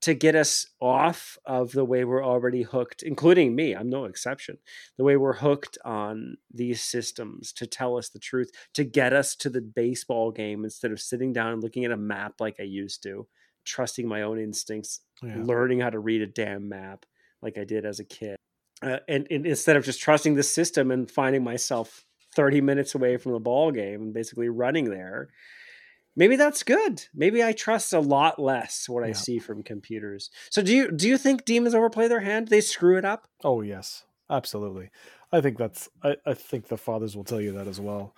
To 0.00 0.14
get 0.14 0.34
us 0.36 0.66
off 0.80 1.36
of 1.44 1.72
the 1.72 1.84
way 1.84 2.04
we're 2.04 2.24
already 2.24 2.62
hooked, 2.62 3.02
including 3.02 3.54
me. 3.56 3.72
I'm 3.74 3.90
no 3.90 4.04
exception. 4.04 4.58
The 4.96 5.04
way 5.04 5.16
we're 5.16 5.34
hooked 5.34 5.76
on 5.84 6.36
these 6.54 6.80
systems 6.82 7.52
to 7.54 7.66
tell 7.66 7.96
us 7.98 8.08
the 8.08 8.20
truth, 8.20 8.50
to 8.74 8.84
get 8.84 9.12
us 9.12 9.34
to 9.36 9.50
the 9.50 9.60
baseball 9.60 10.30
game 10.30 10.64
instead 10.64 10.92
of 10.92 11.00
sitting 11.00 11.32
down 11.32 11.52
and 11.52 11.62
looking 11.62 11.84
at 11.84 11.90
a 11.90 11.96
map 11.96 12.34
like 12.40 12.56
I 12.60 12.64
used 12.64 13.02
to, 13.02 13.26
trusting 13.64 14.06
my 14.06 14.22
own 14.22 14.38
instincts, 14.38 15.00
Yeah. 15.22 15.42
learning 15.42 15.80
how 15.80 15.90
to 15.90 15.98
read 15.98 16.22
a 16.22 16.26
damn 16.26 16.68
map 16.68 17.04
like 17.42 17.58
I 17.58 17.64
did 17.64 17.84
as 17.84 17.98
a 17.98 18.04
kid. 18.04 18.36
Uh, 18.80 18.98
and, 19.08 19.26
and 19.30 19.44
instead 19.46 19.76
of 19.76 19.84
just 19.84 20.00
trusting 20.00 20.36
the 20.36 20.42
system 20.44 20.92
and 20.92 21.10
finding 21.10 21.42
myself 21.42 22.04
30 22.36 22.60
minutes 22.60 22.94
away 22.94 23.16
from 23.16 23.32
the 23.32 23.40
ball 23.40 23.72
game 23.72 24.00
and 24.02 24.14
basically 24.14 24.48
running 24.48 24.84
there, 24.90 25.30
maybe 26.18 26.36
that's 26.36 26.62
good. 26.62 27.04
Maybe 27.14 27.42
I 27.42 27.52
trust 27.52 27.94
a 27.94 28.00
lot 28.00 28.38
less 28.38 28.88
what 28.88 29.04
I 29.04 29.12
see 29.12 29.38
from 29.38 29.62
computers. 29.62 30.30
So 30.50 30.60
do 30.60 30.74
you 30.74 30.90
do 30.90 31.08
you 31.08 31.16
think 31.16 31.46
demons 31.46 31.74
overplay 31.74 32.08
their 32.08 32.20
hand? 32.20 32.48
They 32.48 32.60
screw 32.60 32.98
it 32.98 33.06
up? 33.06 33.26
Oh 33.42 33.62
yes, 33.62 34.04
absolutely. 34.28 34.90
I 35.32 35.40
think 35.40 35.56
that's. 35.56 35.88
I, 36.02 36.16
I 36.26 36.34
think 36.34 36.68
the 36.68 36.76
fathers 36.76 37.16
will 37.16 37.24
tell 37.24 37.40
you 37.40 37.52
that 37.52 37.68
as 37.68 37.80
well. 37.80 38.14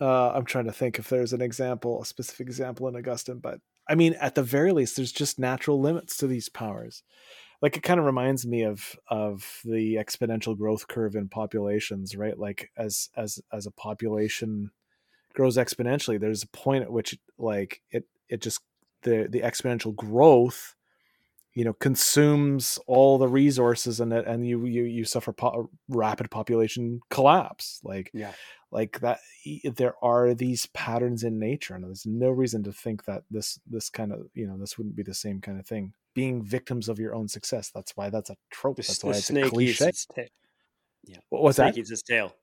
Uh, 0.00 0.30
I'm 0.30 0.44
trying 0.44 0.64
to 0.66 0.72
think 0.72 0.98
if 0.98 1.08
there's 1.08 1.32
an 1.32 1.42
example, 1.42 2.00
a 2.00 2.06
specific 2.06 2.46
example 2.46 2.88
in 2.88 2.96
Augustine, 2.96 3.38
but 3.38 3.60
I 3.88 3.94
mean, 3.94 4.14
at 4.14 4.34
the 4.34 4.42
very 4.42 4.72
least, 4.72 4.96
there's 4.96 5.12
just 5.12 5.38
natural 5.38 5.80
limits 5.80 6.16
to 6.18 6.26
these 6.26 6.48
powers. 6.48 7.02
Like 7.60 7.76
it 7.76 7.82
kind 7.82 8.00
of 8.00 8.06
reminds 8.06 8.46
me 8.46 8.62
of 8.62 8.96
of 9.08 9.60
the 9.64 9.96
exponential 9.96 10.56
growth 10.56 10.88
curve 10.88 11.14
in 11.14 11.28
populations, 11.28 12.16
right? 12.16 12.38
Like 12.38 12.70
as 12.76 13.08
as 13.16 13.40
as 13.52 13.66
a 13.66 13.70
population 13.70 14.70
grows 15.34 15.56
exponentially, 15.56 16.18
there's 16.20 16.42
a 16.42 16.48
point 16.48 16.84
at 16.84 16.92
which 16.92 17.18
like 17.38 17.82
it 17.90 18.04
it 18.28 18.40
just 18.40 18.60
the 19.02 19.26
the 19.30 19.40
exponential 19.40 19.94
growth 19.94 20.74
you 21.54 21.64
know 21.64 21.72
consumes 21.74 22.78
all 22.86 23.18
the 23.18 23.28
resources 23.28 24.00
and 24.00 24.12
it 24.12 24.26
and 24.26 24.46
you 24.46 24.64
you 24.64 24.84
you 24.84 25.04
suffer 25.04 25.32
po- 25.34 25.68
rapid 25.88 26.30
population 26.30 27.00
collapse 27.10 27.78
like 27.84 28.10
Yeah. 28.14 28.32
like 28.70 29.00
that 29.00 29.18
there 29.74 29.94
are 30.02 30.32
these 30.32 30.64
patterns 30.66 31.24
in 31.24 31.38
nature 31.38 31.74
and 31.74 31.84
there's 31.84 32.06
no 32.06 32.30
reason 32.30 32.62
to 32.62 32.72
think 32.72 33.04
that 33.04 33.24
this 33.30 33.60
this 33.66 33.90
kind 33.90 34.12
of 34.12 34.28
you 34.32 34.46
know 34.46 34.56
this 34.56 34.78
wouldn't 34.78 34.96
be 34.96 35.02
the 35.02 35.12
same 35.12 35.40
kind 35.42 35.58
of 35.60 35.66
thing 35.66 35.92
being 36.14 36.42
victims 36.42 36.88
of 36.88 36.98
your 36.98 37.14
own 37.14 37.28
success 37.28 37.70
that's 37.74 37.94
why 37.98 38.08
that's 38.08 38.30
a 38.30 38.36
trope 38.50 38.76
The, 38.76 38.82
that's 38.82 39.04
why 39.04 39.10
it's 39.10 39.28
a 39.28 39.42
cliche 39.42 39.88
its 39.88 40.06
tail. 40.06 40.26
what 41.28 41.42
was 41.42 41.56
Snake 41.56 41.74
that 41.74 41.80
eats 41.80 41.90
its 41.90 42.02
tail. 42.02 42.34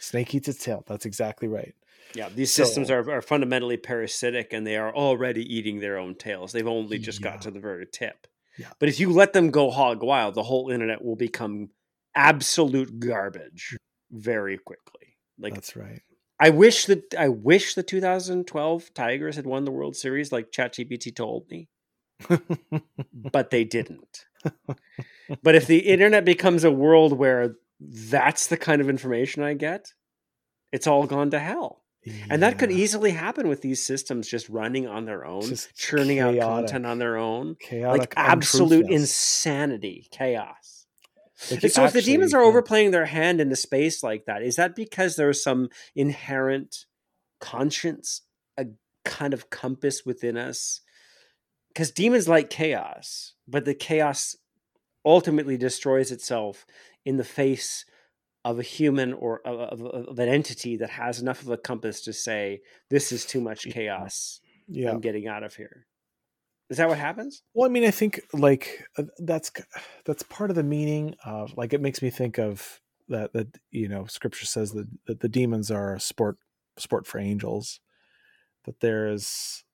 snake 0.00 0.34
eats 0.34 0.48
its 0.48 0.64
tail 0.64 0.82
that's 0.86 1.04
exactly 1.04 1.48
right 1.48 1.74
Yeah, 2.14 2.28
these 2.28 2.52
systems 2.52 2.90
are, 2.90 3.10
are 3.10 3.22
fundamentally 3.22 3.76
parasitic 3.76 4.52
and 4.52 4.66
they 4.66 4.76
are 4.76 4.94
already 4.94 5.42
eating 5.54 5.80
their 5.80 5.98
own 5.98 6.14
tails. 6.14 6.52
They've 6.52 6.66
only 6.66 6.98
just 6.98 7.20
Yeah. 7.20 7.32
got 7.32 7.42
to 7.42 7.50
the 7.50 7.60
very 7.60 7.86
tip. 7.90 8.26
Yeah. 8.56 8.68
But 8.78 8.88
if 8.88 9.00
you 9.00 9.10
let 9.10 9.32
them 9.32 9.50
go 9.50 9.70
hog 9.70 10.02
wild, 10.02 10.34
the 10.34 10.44
whole 10.44 10.70
internet 10.70 11.04
will 11.04 11.16
become 11.16 11.70
absolute 12.14 13.00
garbage 13.00 13.70
mm. 13.74 14.20
very 14.20 14.58
quickly. 14.58 15.16
Like 15.38 15.54
that's 15.54 15.74
right 15.74 16.02
I 16.40 16.50
wish 16.50 16.86
that 16.86 17.14
I 17.16 17.28
wish 17.28 17.74
the 17.74 17.82
2012 17.82 18.94
Tigers 18.94 19.36
had 19.36 19.46
won 19.46 19.64
the 19.64 19.70
World 19.70 19.96
Series 19.96 20.32
like 20.32 20.50
ChatGPT 20.50 21.14
told 21.14 21.48
me, 21.48 21.68
but 23.12 23.50
they 23.50 23.64
didn't. 23.64 24.26
but 25.42 25.54
if 25.54 25.66
the 25.66 25.78
internet 25.78 26.24
becomes 26.24 26.64
a 26.64 26.70
world 26.70 27.12
where 27.12 27.54
that's 27.80 28.48
the 28.48 28.56
kind 28.56 28.80
of 28.80 28.88
information 28.88 29.42
I 29.42 29.54
get, 29.54 29.92
it's 30.72 30.86
all 30.86 31.06
gone 31.06 31.30
to 31.30 31.38
hell. 31.38 31.83
And 32.28 32.42
that 32.42 32.58
could 32.58 32.70
easily 32.70 33.12
happen 33.12 33.48
with 33.48 33.62
these 33.62 33.82
systems 33.82 34.28
just 34.28 34.48
running 34.48 34.86
on 34.86 35.04
their 35.04 35.24
own, 35.24 35.42
Just 35.42 35.74
churning 35.74 36.18
out 36.18 36.38
content 36.38 36.84
on 36.86 36.98
their 36.98 37.16
own. 37.16 37.56
chaotic 37.60 38.00
like 38.00 38.14
absolute 38.16 38.90
insanity, 38.90 40.06
chaos. 40.10 40.86
Like, 41.50 41.60
so 41.70 41.84
if 41.84 41.92
the 41.92 42.02
demons 42.02 42.32
are 42.32 42.42
overplaying 42.42 42.90
their 42.90 43.06
hand 43.06 43.40
into 43.40 43.56
space 43.56 44.02
like 44.02 44.26
that, 44.26 44.42
is 44.42 44.56
that 44.56 44.76
because 44.76 45.16
there's 45.16 45.42
some 45.42 45.68
inherent 45.94 46.86
conscience, 47.40 48.22
a 48.56 48.66
kind 49.04 49.34
of 49.34 49.50
compass 49.50 50.04
within 50.06 50.36
us? 50.36 50.80
Because 51.68 51.90
demons 51.90 52.28
like 52.28 52.50
chaos, 52.50 53.34
but 53.48 53.64
the 53.64 53.74
chaos 53.74 54.36
ultimately 55.04 55.56
destroys 55.56 56.12
itself 56.12 56.66
in 57.04 57.16
the 57.16 57.24
face 57.24 57.84
of 58.44 58.58
a 58.58 58.62
human 58.62 59.12
or 59.12 59.40
of, 59.46 59.80
of, 59.80 60.08
of 60.08 60.18
an 60.18 60.28
entity 60.28 60.76
that 60.76 60.90
has 60.90 61.20
enough 61.20 61.42
of 61.42 61.48
a 61.48 61.56
compass 61.56 62.02
to 62.02 62.12
say, 62.12 62.60
this 62.90 63.12
is 63.12 63.24
too 63.24 63.40
much 63.40 63.66
chaos. 63.70 64.40
yeah 64.68 64.90
I'm 64.90 65.00
getting 65.00 65.26
out 65.26 65.42
of 65.42 65.54
here. 65.54 65.86
Is 66.70 66.78
that 66.78 66.88
what 66.88 66.98
happens? 66.98 67.42
Well, 67.52 67.68
I 67.68 67.72
mean, 67.72 67.84
I 67.84 67.90
think 67.90 68.20
like 68.32 68.86
uh, 68.96 69.04
that's 69.18 69.52
that's 70.06 70.22
part 70.24 70.50
of 70.50 70.56
the 70.56 70.62
meaning 70.62 71.14
of 71.24 71.56
like 71.56 71.72
it 71.72 71.80
makes 71.80 72.00
me 72.00 72.10
think 72.10 72.38
of 72.38 72.80
that 73.08 73.34
that 73.34 73.48
you 73.70 73.86
know 73.86 74.06
Scripture 74.06 74.46
says 74.46 74.72
that, 74.72 74.86
that 75.06 75.20
the 75.20 75.28
demons 75.28 75.70
are 75.70 75.94
a 75.94 76.00
sport 76.00 76.38
sport 76.78 77.06
for 77.06 77.18
angels, 77.18 77.80
that 78.64 78.80
there's 78.80 79.64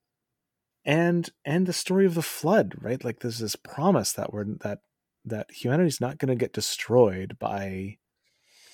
and 0.84 1.30
and 1.44 1.66
the 1.66 1.72
story 1.72 2.06
of 2.06 2.14
the 2.14 2.22
flood, 2.22 2.74
right? 2.80 3.04
Like 3.04 3.20
there's 3.20 3.38
this 3.38 3.56
promise 3.56 4.12
that 4.14 4.32
we're 4.32 4.44
that 4.62 4.80
that 5.24 5.50
humanity's 5.50 6.00
not 6.00 6.18
going 6.18 6.28
to 6.28 6.34
get 6.34 6.52
destroyed 6.52 7.36
by 7.38 7.98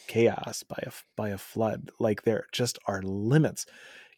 chaos 0.07 0.63
by 0.63 0.83
a 0.87 0.91
by 1.17 1.31
a 1.31 1.39
flood. 1.39 1.91
Like 1.99 2.23
there 2.23 2.47
just 2.53 2.79
are 2.87 3.03
limits. 3.03 3.67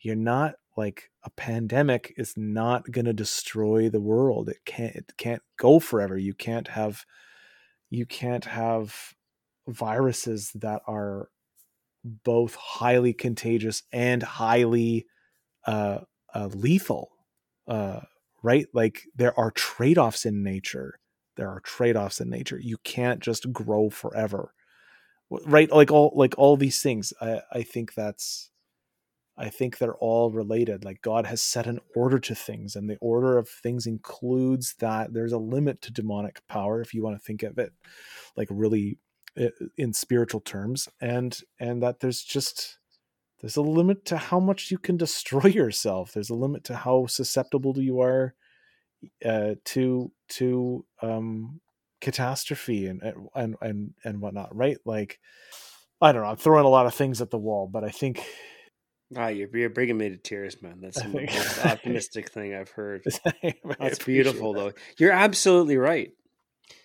You're 0.00 0.16
not 0.16 0.54
like 0.76 1.10
a 1.24 1.30
pandemic 1.30 2.14
is 2.16 2.34
not 2.36 2.90
going 2.90 3.04
to 3.06 3.12
destroy 3.12 3.88
the 3.88 4.00
world. 4.00 4.48
It 4.48 4.64
can't 4.64 4.94
it 4.94 5.12
can't 5.16 5.42
go 5.58 5.80
forever. 5.80 6.16
You 6.16 6.34
can't 6.34 6.68
have 6.68 7.04
you 7.90 8.06
can't 8.06 8.44
have 8.44 9.14
viruses 9.66 10.52
that 10.54 10.82
are 10.86 11.28
both 12.04 12.54
highly 12.54 13.12
contagious 13.12 13.82
and 13.92 14.22
highly 14.22 15.06
uh, 15.66 15.98
uh, 16.34 16.48
lethal. 16.54 17.10
Uh, 17.66 18.00
right? 18.42 18.66
Like 18.72 19.02
there 19.14 19.38
are 19.38 19.50
trade-offs 19.50 20.24
in 20.24 20.42
nature. 20.42 20.98
There 21.36 21.48
are 21.48 21.60
trade-offs 21.60 22.20
in 22.20 22.30
nature. 22.30 22.58
You 22.58 22.78
can't 22.78 23.20
just 23.20 23.52
grow 23.52 23.90
forever. 23.90 24.54
Right? 25.30 25.70
Like 25.70 25.90
all 25.90 26.12
like 26.14 26.34
all 26.38 26.56
these 26.56 26.82
things. 26.82 27.12
I, 27.20 27.42
I 27.52 27.62
think 27.62 27.94
that's 27.94 28.50
I 29.36 29.50
think 29.50 29.78
they're 29.78 29.96
all 29.96 30.30
related. 30.30 30.84
Like 30.84 31.02
God 31.02 31.26
has 31.26 31.40
set 31.40 31.66
an 31.66 31.80
order 31.94 32.18
to 32.18 32.34
things, 32.34 32.74
and 32.74 32.88
the 32.88 32.98
order 33.00 33.38
of 33.38 33.48
things 33.48 33.86
includes 33.86 34.74
that 34.80 35.12
there's 35.12 35.32
a 35.32 35.38
limit 35.38 35.82
to 35.82 35.92
demonic 35.92 36.40
power, 36.48 36.80
if 36.80 36.94
you 36.94 37.02
want 37.02 37.16
to 37.16 37.24
think 37.24 37.42
of 37.42 37.58
it 37.58 37.72
like 38.36 38.48
really 38.50 38.98
in 39.76 39.92
spiritual 39.92 40.40
terms, 40.40 40.88
and 41.00 41.40
and 41.60 41.82
that 41.82 42.00
there's 42.00 42.22
just 42.22 42.78
there's 43.40 43.56
a 43.56 43.62
limit 43.62 44.04
to 44.06 44.16
how 44.16 44.40
much 44.40 44.70
you 44.70 44.78
can 44.78 44.96
destroy 44.96 45.46
yourself. 45.48 46.12
There's 46.12 46.30
a 46.30 46.34
limit 46.34 46.64
to 46.64 46.76
how 46.76 47.06
susceptible 47.06 47.78
you 47.78 48.00
are 48.00 48.34
uh, 49.24 49.54
to 49.66 50.10
to 50.30 50.84
um, 51.02 51.60
catastrophe 52.00 52.86
and 52.86 53.02
and 53.34 53.56
and 53.60 53.94
and 54.04 54.20
whatnot. 54.20 54.54
Right? 54.54 54.78
Like 54.84 55.18
I 56.00 56.12
don't 56.12 56.22
know. 56.22 56.28
I'm 56.28 56.36
throwing 56.36 56.64
a 56.64 56.68
lot 56.70 56.86
of 56.86 56.94
things 56.94 57.20
at 57.20 57.30
the 57.30 57.38
wall, 57.38 57.68
but 57.70 57.84
I 57.84 57.90
think 57.90 58.22
Ah, 59.16 59.28
you're, 59.28 59.48
you're 59.56 59.70
bringing 59.70 59.96
me 59.96 60.10
to 60.10 60.16
tears, 60.16 60.60
man. 60.60 60.78
That's 60.82 61.02
the 61.02 61.08
most 61.08 61.58
optimistic 61.64 62.30
thing 62.30 62.54
I've 62.54 62.70
heard. 62.70 63.04
That's 63.78 64.04
beautiful, 64.04 64.52
that. 64.52 64.58
though. 64.60 64.72
You're 64.98 65.12
absolutely 65.12 65.76
right. 65.76 66.10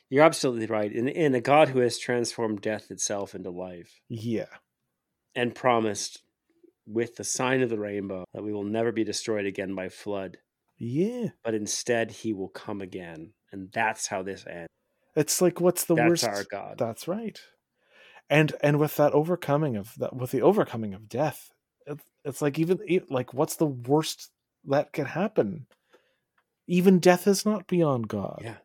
You're 0.10 0.24
absolutely 0.24 0.68
right. 0.68 0.92
In 0.92 1.08
in 1.08 1.34
a 1.34 1.42
God 1.42 1.70
who 1.70 1.80
has 1.80 1.98
transformed 1.98 2.62
death 2.62 2.92
itself 2.92 3.34
into 3.34 3.50
life. 3.50 4.00
Yeah. 4.10 4.46
And 5.36 5.56
promised 5.56 6.22
with 6.86 7.16
the 7.16 7.24
sign 7.24 7.62
of 7.62 7.70
the 7.70 7.80
rainbow 7.80 8.26
that 8.34 8.44
we 8.44 8.54
will 8.54 8.64
never 8.64 8.92
be 8.92 9.04
destroyed 9.04 9.46
again 9.46 9.74
by 9.74 9.90
flood. 9.90 10.38
Yeah. 10.78 11.30
But 11.44 11.56
instead 11.56 12.12
he 12.12 12.32
will 12.34 12.50
come 12.50 12.82
again. 12.82 13.34
And 13.52 13.72
that's 13.72 14.06
how 14.08 14.22
this 14.22 14.46
ends. 14.48 14.68
It's 15.16 15.42
like 15.42 15.62
what's 15.62 15.86
the 15.86 15.96
that's 15.96 16.10
worst 16.10 16.24
our 16.26 16.44
God. 16.50 16.78
That's 16.78 17.08
right. 17.08 17.40
And 18.30 18.54
and 18.62 18.80
with 18.80 18.96
that 18.96 19.14
overcoming 19.14 19.76
of 19.76 19.94
that 19.98 20.16
with 20.16 20.32
the 20.32 20.42
overcoming 20.42 20.94
of 20.94 21.10
death, 21.10 21.52
it's 22.24 22.42
like 22.42 22.58
even 22.58 22.80
like 23.10 23.34
what's 23.34 23.58
the 23.58 23.66
worst 23.66 24.32
that 24.66 24.94
can 24.94 25.06
happen? 25.06 25.68
Even 26.68 27.00
death 27.00 27.28
is 27.28 27.46
not 27.46 27.68
beyond 27.68 28.08
God. 28.08 28.42
Yeah. 28.44 28.56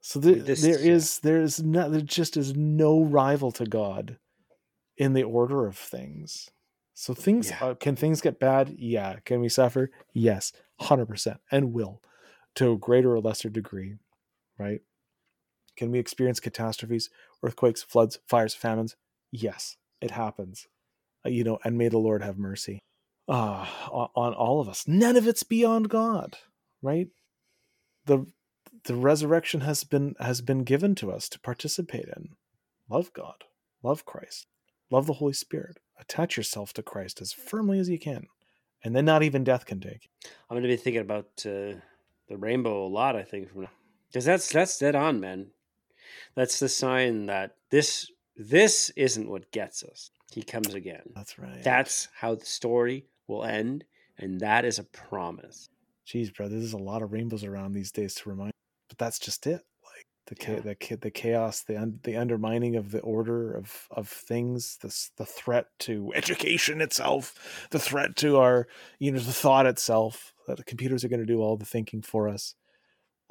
So 0.00 0.18
there, 0.18 0.34
this, 0.34 0.60
there 0.60 0.78
is 0.78 1.20
there 1.20 1.40
is 1.40 1.62
not 1.62 1.92
there 1.92 2.00
just 2.00 2.36
is 2.36 2.54
no 2.54 3.02
rival 3.02 3.52
to 3.52 3.64
God 3.64 4.18
in 4.96 5.14
the 5.14 5.22
order 5.22 5.66
of 5.66 5.78
things. 5.78 6.50
So 6.92 7.14
things 7.14 7.50
yeah. 7.50 7.64
uh, 7.64 7.74
can 7.74 7.96
things 7.96 8.20
get 8.20 8.38
bad? 8.38 8.76
Yeah. 8.78 9.16
Can 9.24 9.40
we 9.40 9.48
suffer? 9.48 9.90
Yes, 10.12 10.52
hundred 10.80 11.06
percent, 11.06 11.40
and 11.50 11.72
will 11.72 12.02
to 12.56 12.72
a 12.72 12.78
greater 12.78 13.14
or 13.14 13.20
lesser 13.20 13.48
degree, 13.48 13.94
right? 14.58 14.80
Can 15.76 15.90
we 15.90 15.98
experience 15.98 16.40
catastrophes, 16.40 17.10
earthquakes, 17.42 17.82
floods, 17.82 18.18
fires, 18.26 18.54
famines? 18.54 18.96
Yes, 19.30 19.76
it 20.00 20.12
happens. 20.12 20.66
Uh, 21.24 21.30
you 21.30 21.44
know, 21.44 21.58
and 21.64 21.78
may 21.78 21.88
the 21.88 21.98
Lord 21.98 22.22
have 22.22 22.38
mercy 22.38 22.80
uh, 23.28 23.66
on 23.90 24.34
all 24.34 24.60
of 24.60 24.68
us. 24.68 24.86
None 24.86 25.16
of 25.16 25.26
it's 25.26 25.42
beyond 25.42 25.88
God, 25.88 26.36
right? 26.82 27.08
The 28.06 28.26
the 28.84 28.94
resurrection 28.94 29.62
has 29.62 29.84
been 29.84 30.14
has 30.20 30.40
been 30.40 30.64
given 30.64 30.94
to 30.96 31.10
us 31.10 31.28
to 31.30 31.40
participate 31.40 32.06
in. 32.16 32.30
Love 32.90 33.12
God, 33.12 33.44
love 33.82 34.04
Christ, 34.04 34.46
love 34.90 35.06
the 35.06 35.14
Holy 35.14 35.32
Spirit. 35.32 35.78
Attach 35.98 36.36
yourself 36.36 36.72
to 36.74 36.82
Christ 36.82 37.20
as 37.20 37.32
firmly 37.32 37.78
as 37.78 37.88
you 37.88 37.98
can, 37.98 38.26
and 38.82 38.94
then 38.94 39.04
not 39.04 39.22
even 39.22 39.44
death 39.44 39.64
can 39.64 39.80
take. 39.80 40.08
I'm 40.50 40.56
going 40.56 40.62
to 40.62 40.68
be 40.68 40.76
thinking 40.76 41.00
about 41.02 41.30
uh, 41.46 41.80
the 42.28 42.36
rainbow 42.36 42.84
a 42.84 42.88
lot. 42.88 43.16
I 43.16 43.22
think 43.22 43.50
from 43.50 43.62
now, 43.62 43.70
because 44.08 44.24
that's 44.24 44.52
that's 44.52 44.78
dead 44.78 44.94
on, 44.94 45.20
man. 45.20 45.46
That's 46.34 46.58
the 46.58 46.68
sign 46.68 47.26
that 47.26 47.56
this 47.70 48.10
this 48.36 48.90
isn't 48.96 49.30
what 49.30 49.50
gets 49.52 49.82
us. 49.82 50.10
He 50.32 50.42
comes 50.42 50.74
again. 50.74 51.02
That's 51.14 51.38
right. 51.38 51.62
That's 51.62 52.08
how 52.14 52.34
the 52.34 52.44
story 52.44 53.06
will 53.28 53.44
end, 53.44 53.84
and 54.18 54.40
that 54.40 54.64
is 54.64 54.78
a 54.78 54.84
promise. 54.84 55.68
Jeez, 56.06 56.34
brother, 56.34 56.56
there's 56.56 56.72
a 56.72 56.78
lot 56.78 57.02
of 57.02 57.12
rainbows 57.12 57.44
around 57.44 57.72
these 57.72 57.92
days 57.92 58.14
to 58.16 58.28
remind, 58.28 58.52
but 58.88 58.98
that's 58.98 59.18
just 59.18 59.46
it. 59.46 59.62
Like 59.84 60.06
the 60.26 60.52
yeah. 60.52 60.60
the 60.60 60.96
the 60.96 61.10
chaos, 61.10 61.62
the 61.62 61.80
un, 61.80 62.00
the 62.02 62.16
undermining 62.16 62.74
of 62.74 62.90
the 62.90 63.00
order 63.00 63.54
of 63.54 63.86
of 63.90 64.08
things, 64.08 64.78
the 64.82 64.94
the 65.16 65.26
threat 65.26 65.66
to 65.80 66.12
education 66.14 66.80
itself, 66.80 67.68
the 67.70 67.78
threat 67.78 68.16
to 68.16 68.38
our 68.38 68.66
you 68.98 69.12
know 69.12 69.20
the 69.20 69.32
thought 69.32 69.66
itself 69.66 70.34
that 70.48 70.56
the 70.56 70.64
computers 70.64 71.04
are 71.04 71.08
going 71.08 71.20
to 71.20 71.26
do 71.26 71.40
all 71.40 71.56
the 71.56 71.64
thinking 71.64 72.02
for 72.02 72.28
us 72.28 72.54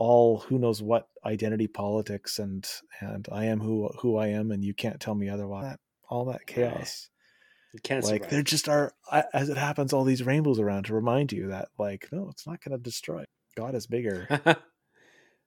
all 0.03 0.39
who 0.39 0.59
knows 0.59 0.81
what 0.81 1.07
identity 1.25 1.67
politics 1.67 2.38
and 2.38 2.67
and 2.99 3.25
I 3.31 3.45
am 3.45 3.61
who 3.61 3.88
who 4.01 4.17
I 4.17 4.27
am 4.27 4.51
and 4.51 4.63
you 4.63 4.73
can't 4.73 4.99
tell 4.99 5.15
me 5.15 5.30
otherwise. 5.30 5.63
That, 5.63 5.80
all 6.09 6.25
that 6.25 6.45
chaos. 6.45 7.09
You 7.73 7.80
can't 7.81 8.03
like 8.03 8.30
there 8.30 8.43
just 8.43 8.67
are 8.67 8.93
as 9.34 9.47
it 9.47 9.57
happens 9.57 9.93
all 9.93 10.03
these 10.03 10.21
rainbows 10.21 10.59
around 10.59 10.84
to 10.85 10.93
remind 10.93 11.31
you 11.31 11.47
that 11.47 11.69
like 11.80 12.09
no 12.11 12.27
it's 12.30 12.45
not 12.45 12.61
going 12.61 12.77
to 12.77 12.84
destroy. 12.84 13.23
God 13.55 13.75
is 13.75 13.88
bigger. 13.88 14.27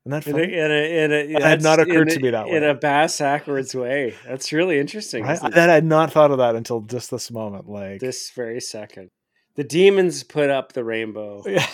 And 0.04 0.12
that 0.12 0.24
in 0.24 0.36
a, 0.36 0.38
in 0.38 0.70
a, 1.10 1.30
in 1.30 1.42
a, 1.42 1.44
had 1.44 1.64
not 1.64 1.80
occurred 1.80 2.10
to 2.10 2.20
me 2.20 2.30
that 2.30 2.46
way. 2.46 2.58
in 2.58 2.62
a 2.62 2.74
bass 2.74 3.18
backwards 3.18 3.74
way. 3.74 4.14
That's 4.24 4.52
really 4.52 4.78
interesting 4.78 5.24
I, 5.24 5.34
that 5.34 5.68
I 5.68 5.74
had 5.74 5.84
not 5.84 6.12
thought 6.12 6.30
of 6.30 6.38
that 6.38 6.54
until 6.54 6.82
just 6.82 7.10
this 7.10 7.28
moment 7.28 7.68
like 7.68 7.98
this 7.98 8.30
very 8.30 8.60
second. 8.60 9.10
The 9.56 9.64
demons 9.64 10.22
put 10.22 10.48
up 10.48 10.74
the 10.74 10.84
rainbow. 10.84 11.42
Yeah 11.48 11.66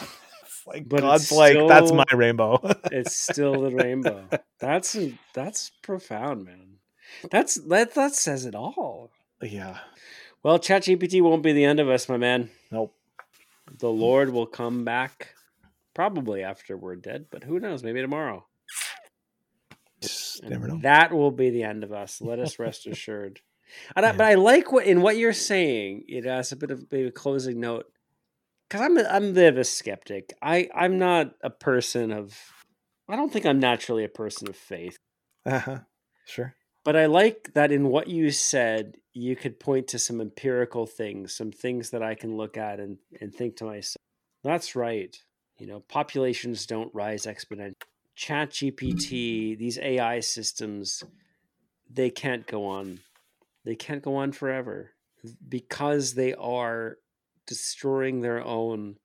like 0.67 0.89
but 0.89 1.01
God's 1.01 1.31
like 1.33 1.53
still, 1.53 1.69
that's 1.69 1.93
my 1.93 2.05
rainbow. 2.13 2.61
it's 2.93 3.17
still 3.17 3.63
the 3.63 3.71
rainbow. 3.71 4.29
That's 4.59 4.97
that's 5.35 5.71
profound, 5.83 6.45
man. 6.45 6.79
That's 7.31 7.57
that 7.69 7.95
that 7.95 8.15
says 8.15 8.47
it 8.47 8.55
all. 8.55 9.11
Yeah. 9.41 9.79
Well, 10.43 10.59
ChatGPT 10.59 11.23
won't 11.23 11.43
be 11.43 11.53
the 11.53 11.65
end 11.65 11.81
of 11.81 11.89
us, 11.89 12.09
my 12.09 12.17
man. 12.17 12.51
Nope. 12.71 12.95
The 13.79 13.91
Lord 13.91 14.31
will 14.31 14.47
come 14.47 14.85
back 14.85 15.35
probably 15.95 16.43
after 16.43 16.77
we're 16.77 16.97
dead, 16.97 17.27
but 17.31 17.45
who 17.45 17.61
knows? 17.61 17.83
Maybe 17.83 18.01
tomorrow. 18.01 18.45
Never 20.43 20.69
know. 20.69 20.81
That 20.83 21.13
will 21.13 21.31
be 21.31 21.51
the 21.51 21.63
end 21.63 21.85
of 21.85 21.93
us. 21.93 22.21
Let 22.21 22.39
us 22.39 22.59
rest 22.59 22.87
assured. 22.89 23.41
I, 23.95 24.01
But 24.01 24.21
I 24.21 24.35
like 24.35 24.73
what 24.73 24.87
in 24.87 25.01
what 25.01 25.17
you're 25.17 25.33
saying. 25.33 26.05
It 26.09 26.25
has 26.25 26.53
a 26.53 26.57
bit 26.57 26.71
of 26.71 26.91
maybe 26.91 27.09
a 27.09 27.13
closing 27.13 27.61
note 27.61 27.87
because 28.73 28.87
I'm 28.87 28.97
a, 28.97 29.03
I'm 29.03 29.25
a 29.25 29.33
bit 29.33 29.53
of 29.53 29.59
a 29.59 29.65
skeptic. 29.65 30.33
I 30.41 30.71
I'm 30.75 30.99
not 30.99 31.35
a 31.43 31.51
person 31.51 32.11
of. 32.11 32.39
I 33.07 33.17
don't 33.17 33.31
think 33.31 33.45
I'm 33.45 33.61
naturally 33.61 34.05
a 34.05 34.09
person 34.09 34.49
of 34.49 34.57
faith. 34.57 34.97
Uh 35.45 35.59
huh. 35.59 35.79
Sure. 36.25 36.55
But 36.83 36.97
I 36.97 37.07
like 37.07 37.51
that 37.55 37.71
in 37.71 37.89
what 37.89 38.09
you 38.09 38.31
said, 38.31 38.95
you 39.13 39.37
could 39.37 39.61
point 39.61 39.89
to 39.89 39.99
some 39.99 40.21
empirical 40.21 40.87
things, 40.87 41.35
some 41.35 41.53
things 41.53 41.91
that 41.91 42.03
I 42.03 42.15
can 42.15 42.37
look 42.37 42.57
at 42.57 42.81
and, 42.81 42.97
and 43.21 43.35
think 43.35 43.57
to 43.57 43.65
myself, 43.65 43.97
that's 44.43 44.75
right. 44.75 45.15
You 45.59 45.67
know, 45.67 45.81
populations 45.81 46.65
don't 46.65 46.93
rise 46.95 47.27
exponentially. 47.27 47.75
Chat 48.17 48.51
GPT, 48.51 49.59
these 49.59 49.79
AI 49.79 50.21
systems, 50.21 51.05
they 51.91 52.09
can't 52.09 52.47
go 52.47 52.65
on. 52.67 53.01
They 53.65 53.77
can't 53.77 54.03
go 54.03 54.17
on 54.17 54.33
forever 54.33 54.93
because 55.49 56.15
they 56.15 56.35
are 56.35 56.97
destroying 57.47 58.21
their 58.21 58.43
own 58.45 58.97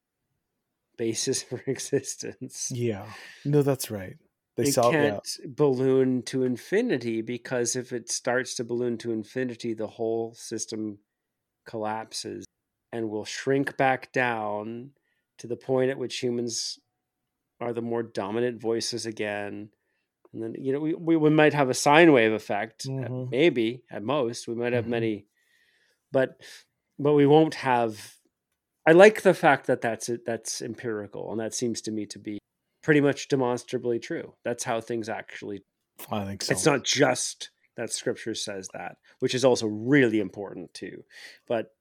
basis 0.97 1.43
for 1.43 1.61
existence. 1.67 2.71
Yeah. 2.73 3.05
No, 3.45 3.61
that's 3.61 3.89
right. 3.91 4.17
They 4.55 4.63
it 4.63 4.73
sell, 4.73 4.91
can't 4.91 5.13
yeah. 5.39 5.47
balloon 5.55 6.23
to 6.23 6.43
infinity 6.43 7.21
because 7.21 7.75
if 7.75 7.93
it 7.93 8.09
starts 8.09 8.55
to 8.55 8.63
balloon 8.63 8.97
to 8.99 9.11
infinity, 9.11 9.73
the 9.75 9.87
whole 9.87 10.33
system 10.33 10.97
collapses 11.65 12.45
and 12.91 13.09
will 13.09 13.25
shrink 13.25 13.77
back 13.77 14.11
down 14.11 14.91
to 15.37 15.47
the 15.47 15.55
point 15.55 15.91
at 15.91 15.97
which 15.99 16.17
humans 16.19 16.79
are 17.59 17.73
the 17.73 17.81
more 17.81 18.01
dominant 18.03 18.59
voices 18.59 19.05
again. 19.05 19.69
And 20.33 20.43
then 20.43 20.55
you 20.57 20.73
know 20.73 20.79
we, 20.79 20.95
we, 20.95 21.15
we 21.17 21.29
might 21.29 21.53
have 21.53 21.69
a 21.69 21.75
sine 21.75 22.11
wave 22.11 22.33
effect, 22.33 22.87
uh, 22.87 23.09
Mhm. 23.09 23.29
maybe 23.31 23.83
at 23.91 24.03
most. 24.03 24.47
We 24.47 24.55
might 24.55 24.73
have 24.73 24.85
Mhm. 24.85 24.89
many, 24.89 25.27
but 26.11 26.41
but 26.99 27.13
we 27.13 27.27
won't 27.27 27.55
have. 27.55 28.16
I 28.87 28.93
like 28.93 29.21
the 29.21 29.33
fact 29.33 29.67
that 29.67 29.81
that's. 29.81 30.09
That's 30.25 30.61
empirical, 30.61 31.29
and 31.31 31.39
that 31.39 31.53
seems 31.53 31.81
to 31.81 31.91
me 31.91 32.05
to 32.07 32.17
be 32.19 32.39
pretty 32.81 33.01
much 33.01 33.27
demonstrably 33.27 33.99
true. 33.99 34.33
That's 34.45 34.63
how 34.63 34.79
things 34.81 35.09
actually. 35.09 35.63
I 36.11 36.23
think 36.25 36.41
so. 36.43 36.53
It's 36.53 36.65
not 36.65 36.83
just 36.85 37.49
that 37.75 37.91
Scripture 37.91 38.33
says 38.33 38.69
that, 38.73 38.97
which 39.19 39.35
is 39.35 39.43
also 39.45 39.67
really 39.67 40.19
important 40.19 40.73
too. 40.73 41.03
But 41.47 41.71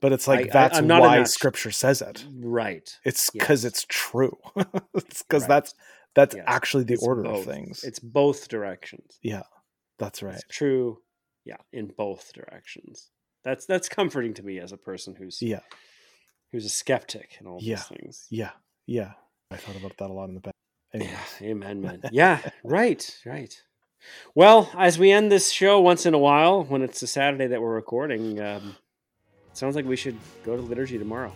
but 0.00 0.12
it's 0.12 0.26
like 0.26 0.46
I- 0.46 0.48
I- 0.48 0.52
that's 0.52 0.78
in 0.80 0.88
why 0.88 1.22
Scripture 1.22 1.70
says 1.70 2.02
it. 2.02 2.26
right, 2.34 2.98
It's 3.04 3.30
because 3.30 3.62
Yes. 3.64 3.72
it's 3.72 3.86
true. 3.88 4.36
it's 4.94 5.22
because 5.22 5.42
Right. 5.44 5.48
that's 5.48 5.74
that's 6.14 6.34
Yes. 6.34 6.44
actually 6.48 6.84
the 6.84 6.94
It's 6.94 7.06
order 7.06 7.22
both. 7.22 7.46
of 7.46 7.54
things. 7.54 7.84
It's 7.84 7.98
both 8.00 8.48
directions. 8.48 9.18
yeah, 9.22 9.44
that's 9.98 10.22
right. 10.22 10.34
It's 10.34 10.44
true, 10.50 11.00
yeah, 11.44 11.58
in 11.72 11.86
both 11.88 12.32
directions. 12.34 13.10
That's 13.44 13.66
that's 13.66 13.88
comforting 13.88 14.34
to 14.34 14.42
me 14.42 14.58
as 14.58 14.72
a 14.72 14.76
person 14.78 15.14
who's 15.14 15.40
Yeah, 15.40 15.60
who's 16.52 16.64
a 16.64 16.70
skeptic 16.70 17.36
and 17.38 17.48
all 17.48 17.58
Yeah. 17.60 17.76
these 17.76 17.84
things. 17.84 18.26
yeah, 18.30 18.50
yeah. 18.86 19.12
I 19.50 19.56
thought 19.56 19.76
about 19.76 19.96
that 19.98 20.10
a 20.10 20.12
lot 20.12 20.28
in 20.28 20.34
the 20.34 20.40
back. 20.40 20.54
Anyways. 20.94 21.12
Yeah, 21.40 21.48
amen, 21.48 21.80
man. 21.82 22.00
Yeah, 22.12 22.38
right, 22.64 23.18
right. 23.26 23.62
Well, 24.34 24.70
as 24.76 24.98
we 24.98 25.10
end 25.10 25.30
this 25.32 25.50
show 25.50 25.80
once 25.80 26.06
in 26.06 26.14
a 26.14 26.18
while, 26.18 26.64
when 26.64 26.82
it's 26.82 27.02
a 27.02 27.06
Saturday 27.06 27.46
that 27.48 27.60
we're 27.60 27.74
recording, 27.74 28.40
um, 28.40 28.76
it 29.50 29.56
sounds 29.56 29.74
like 29.76 29.84
we 29.84 29.96
should 29.96 30.16
go 30.44 30.54
to 30.56 30.62
liturgy 30.62 30.98
tomorrow. 30.98 31.32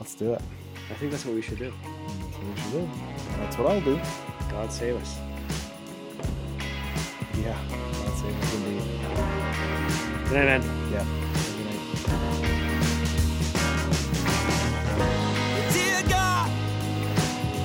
let's 0.00 0.14
do 0.14 0.34
it. 0.34 0.42
I 0.90 0.94
think 0.94 1.10
that's 1.12 1.24
what 1.24 1.34
we 1.34 1.40
should 1.42 1.58
do. 1.58 1.72
That's 1.82 2.36
what 2.38 2.46
we 2.54 2.60
should 2.60 2.72
do. 2.72 2.90
That's 3.38 3.56
what 3.58 3.66
I'll 3.72 3.80
do. 3.80 3.98
God 4.50 4.70
save 4.70 4.96
us. 4.96 5.18
Yeah, 7.38 7.58
that's 8.04 8.20
it. 8.22 8.54
Indeed. 8.54 8.82
Good 10.28 10.34
night, 10.34 10.60
man. 10.60 10.92
Yeah. 10.92 11.23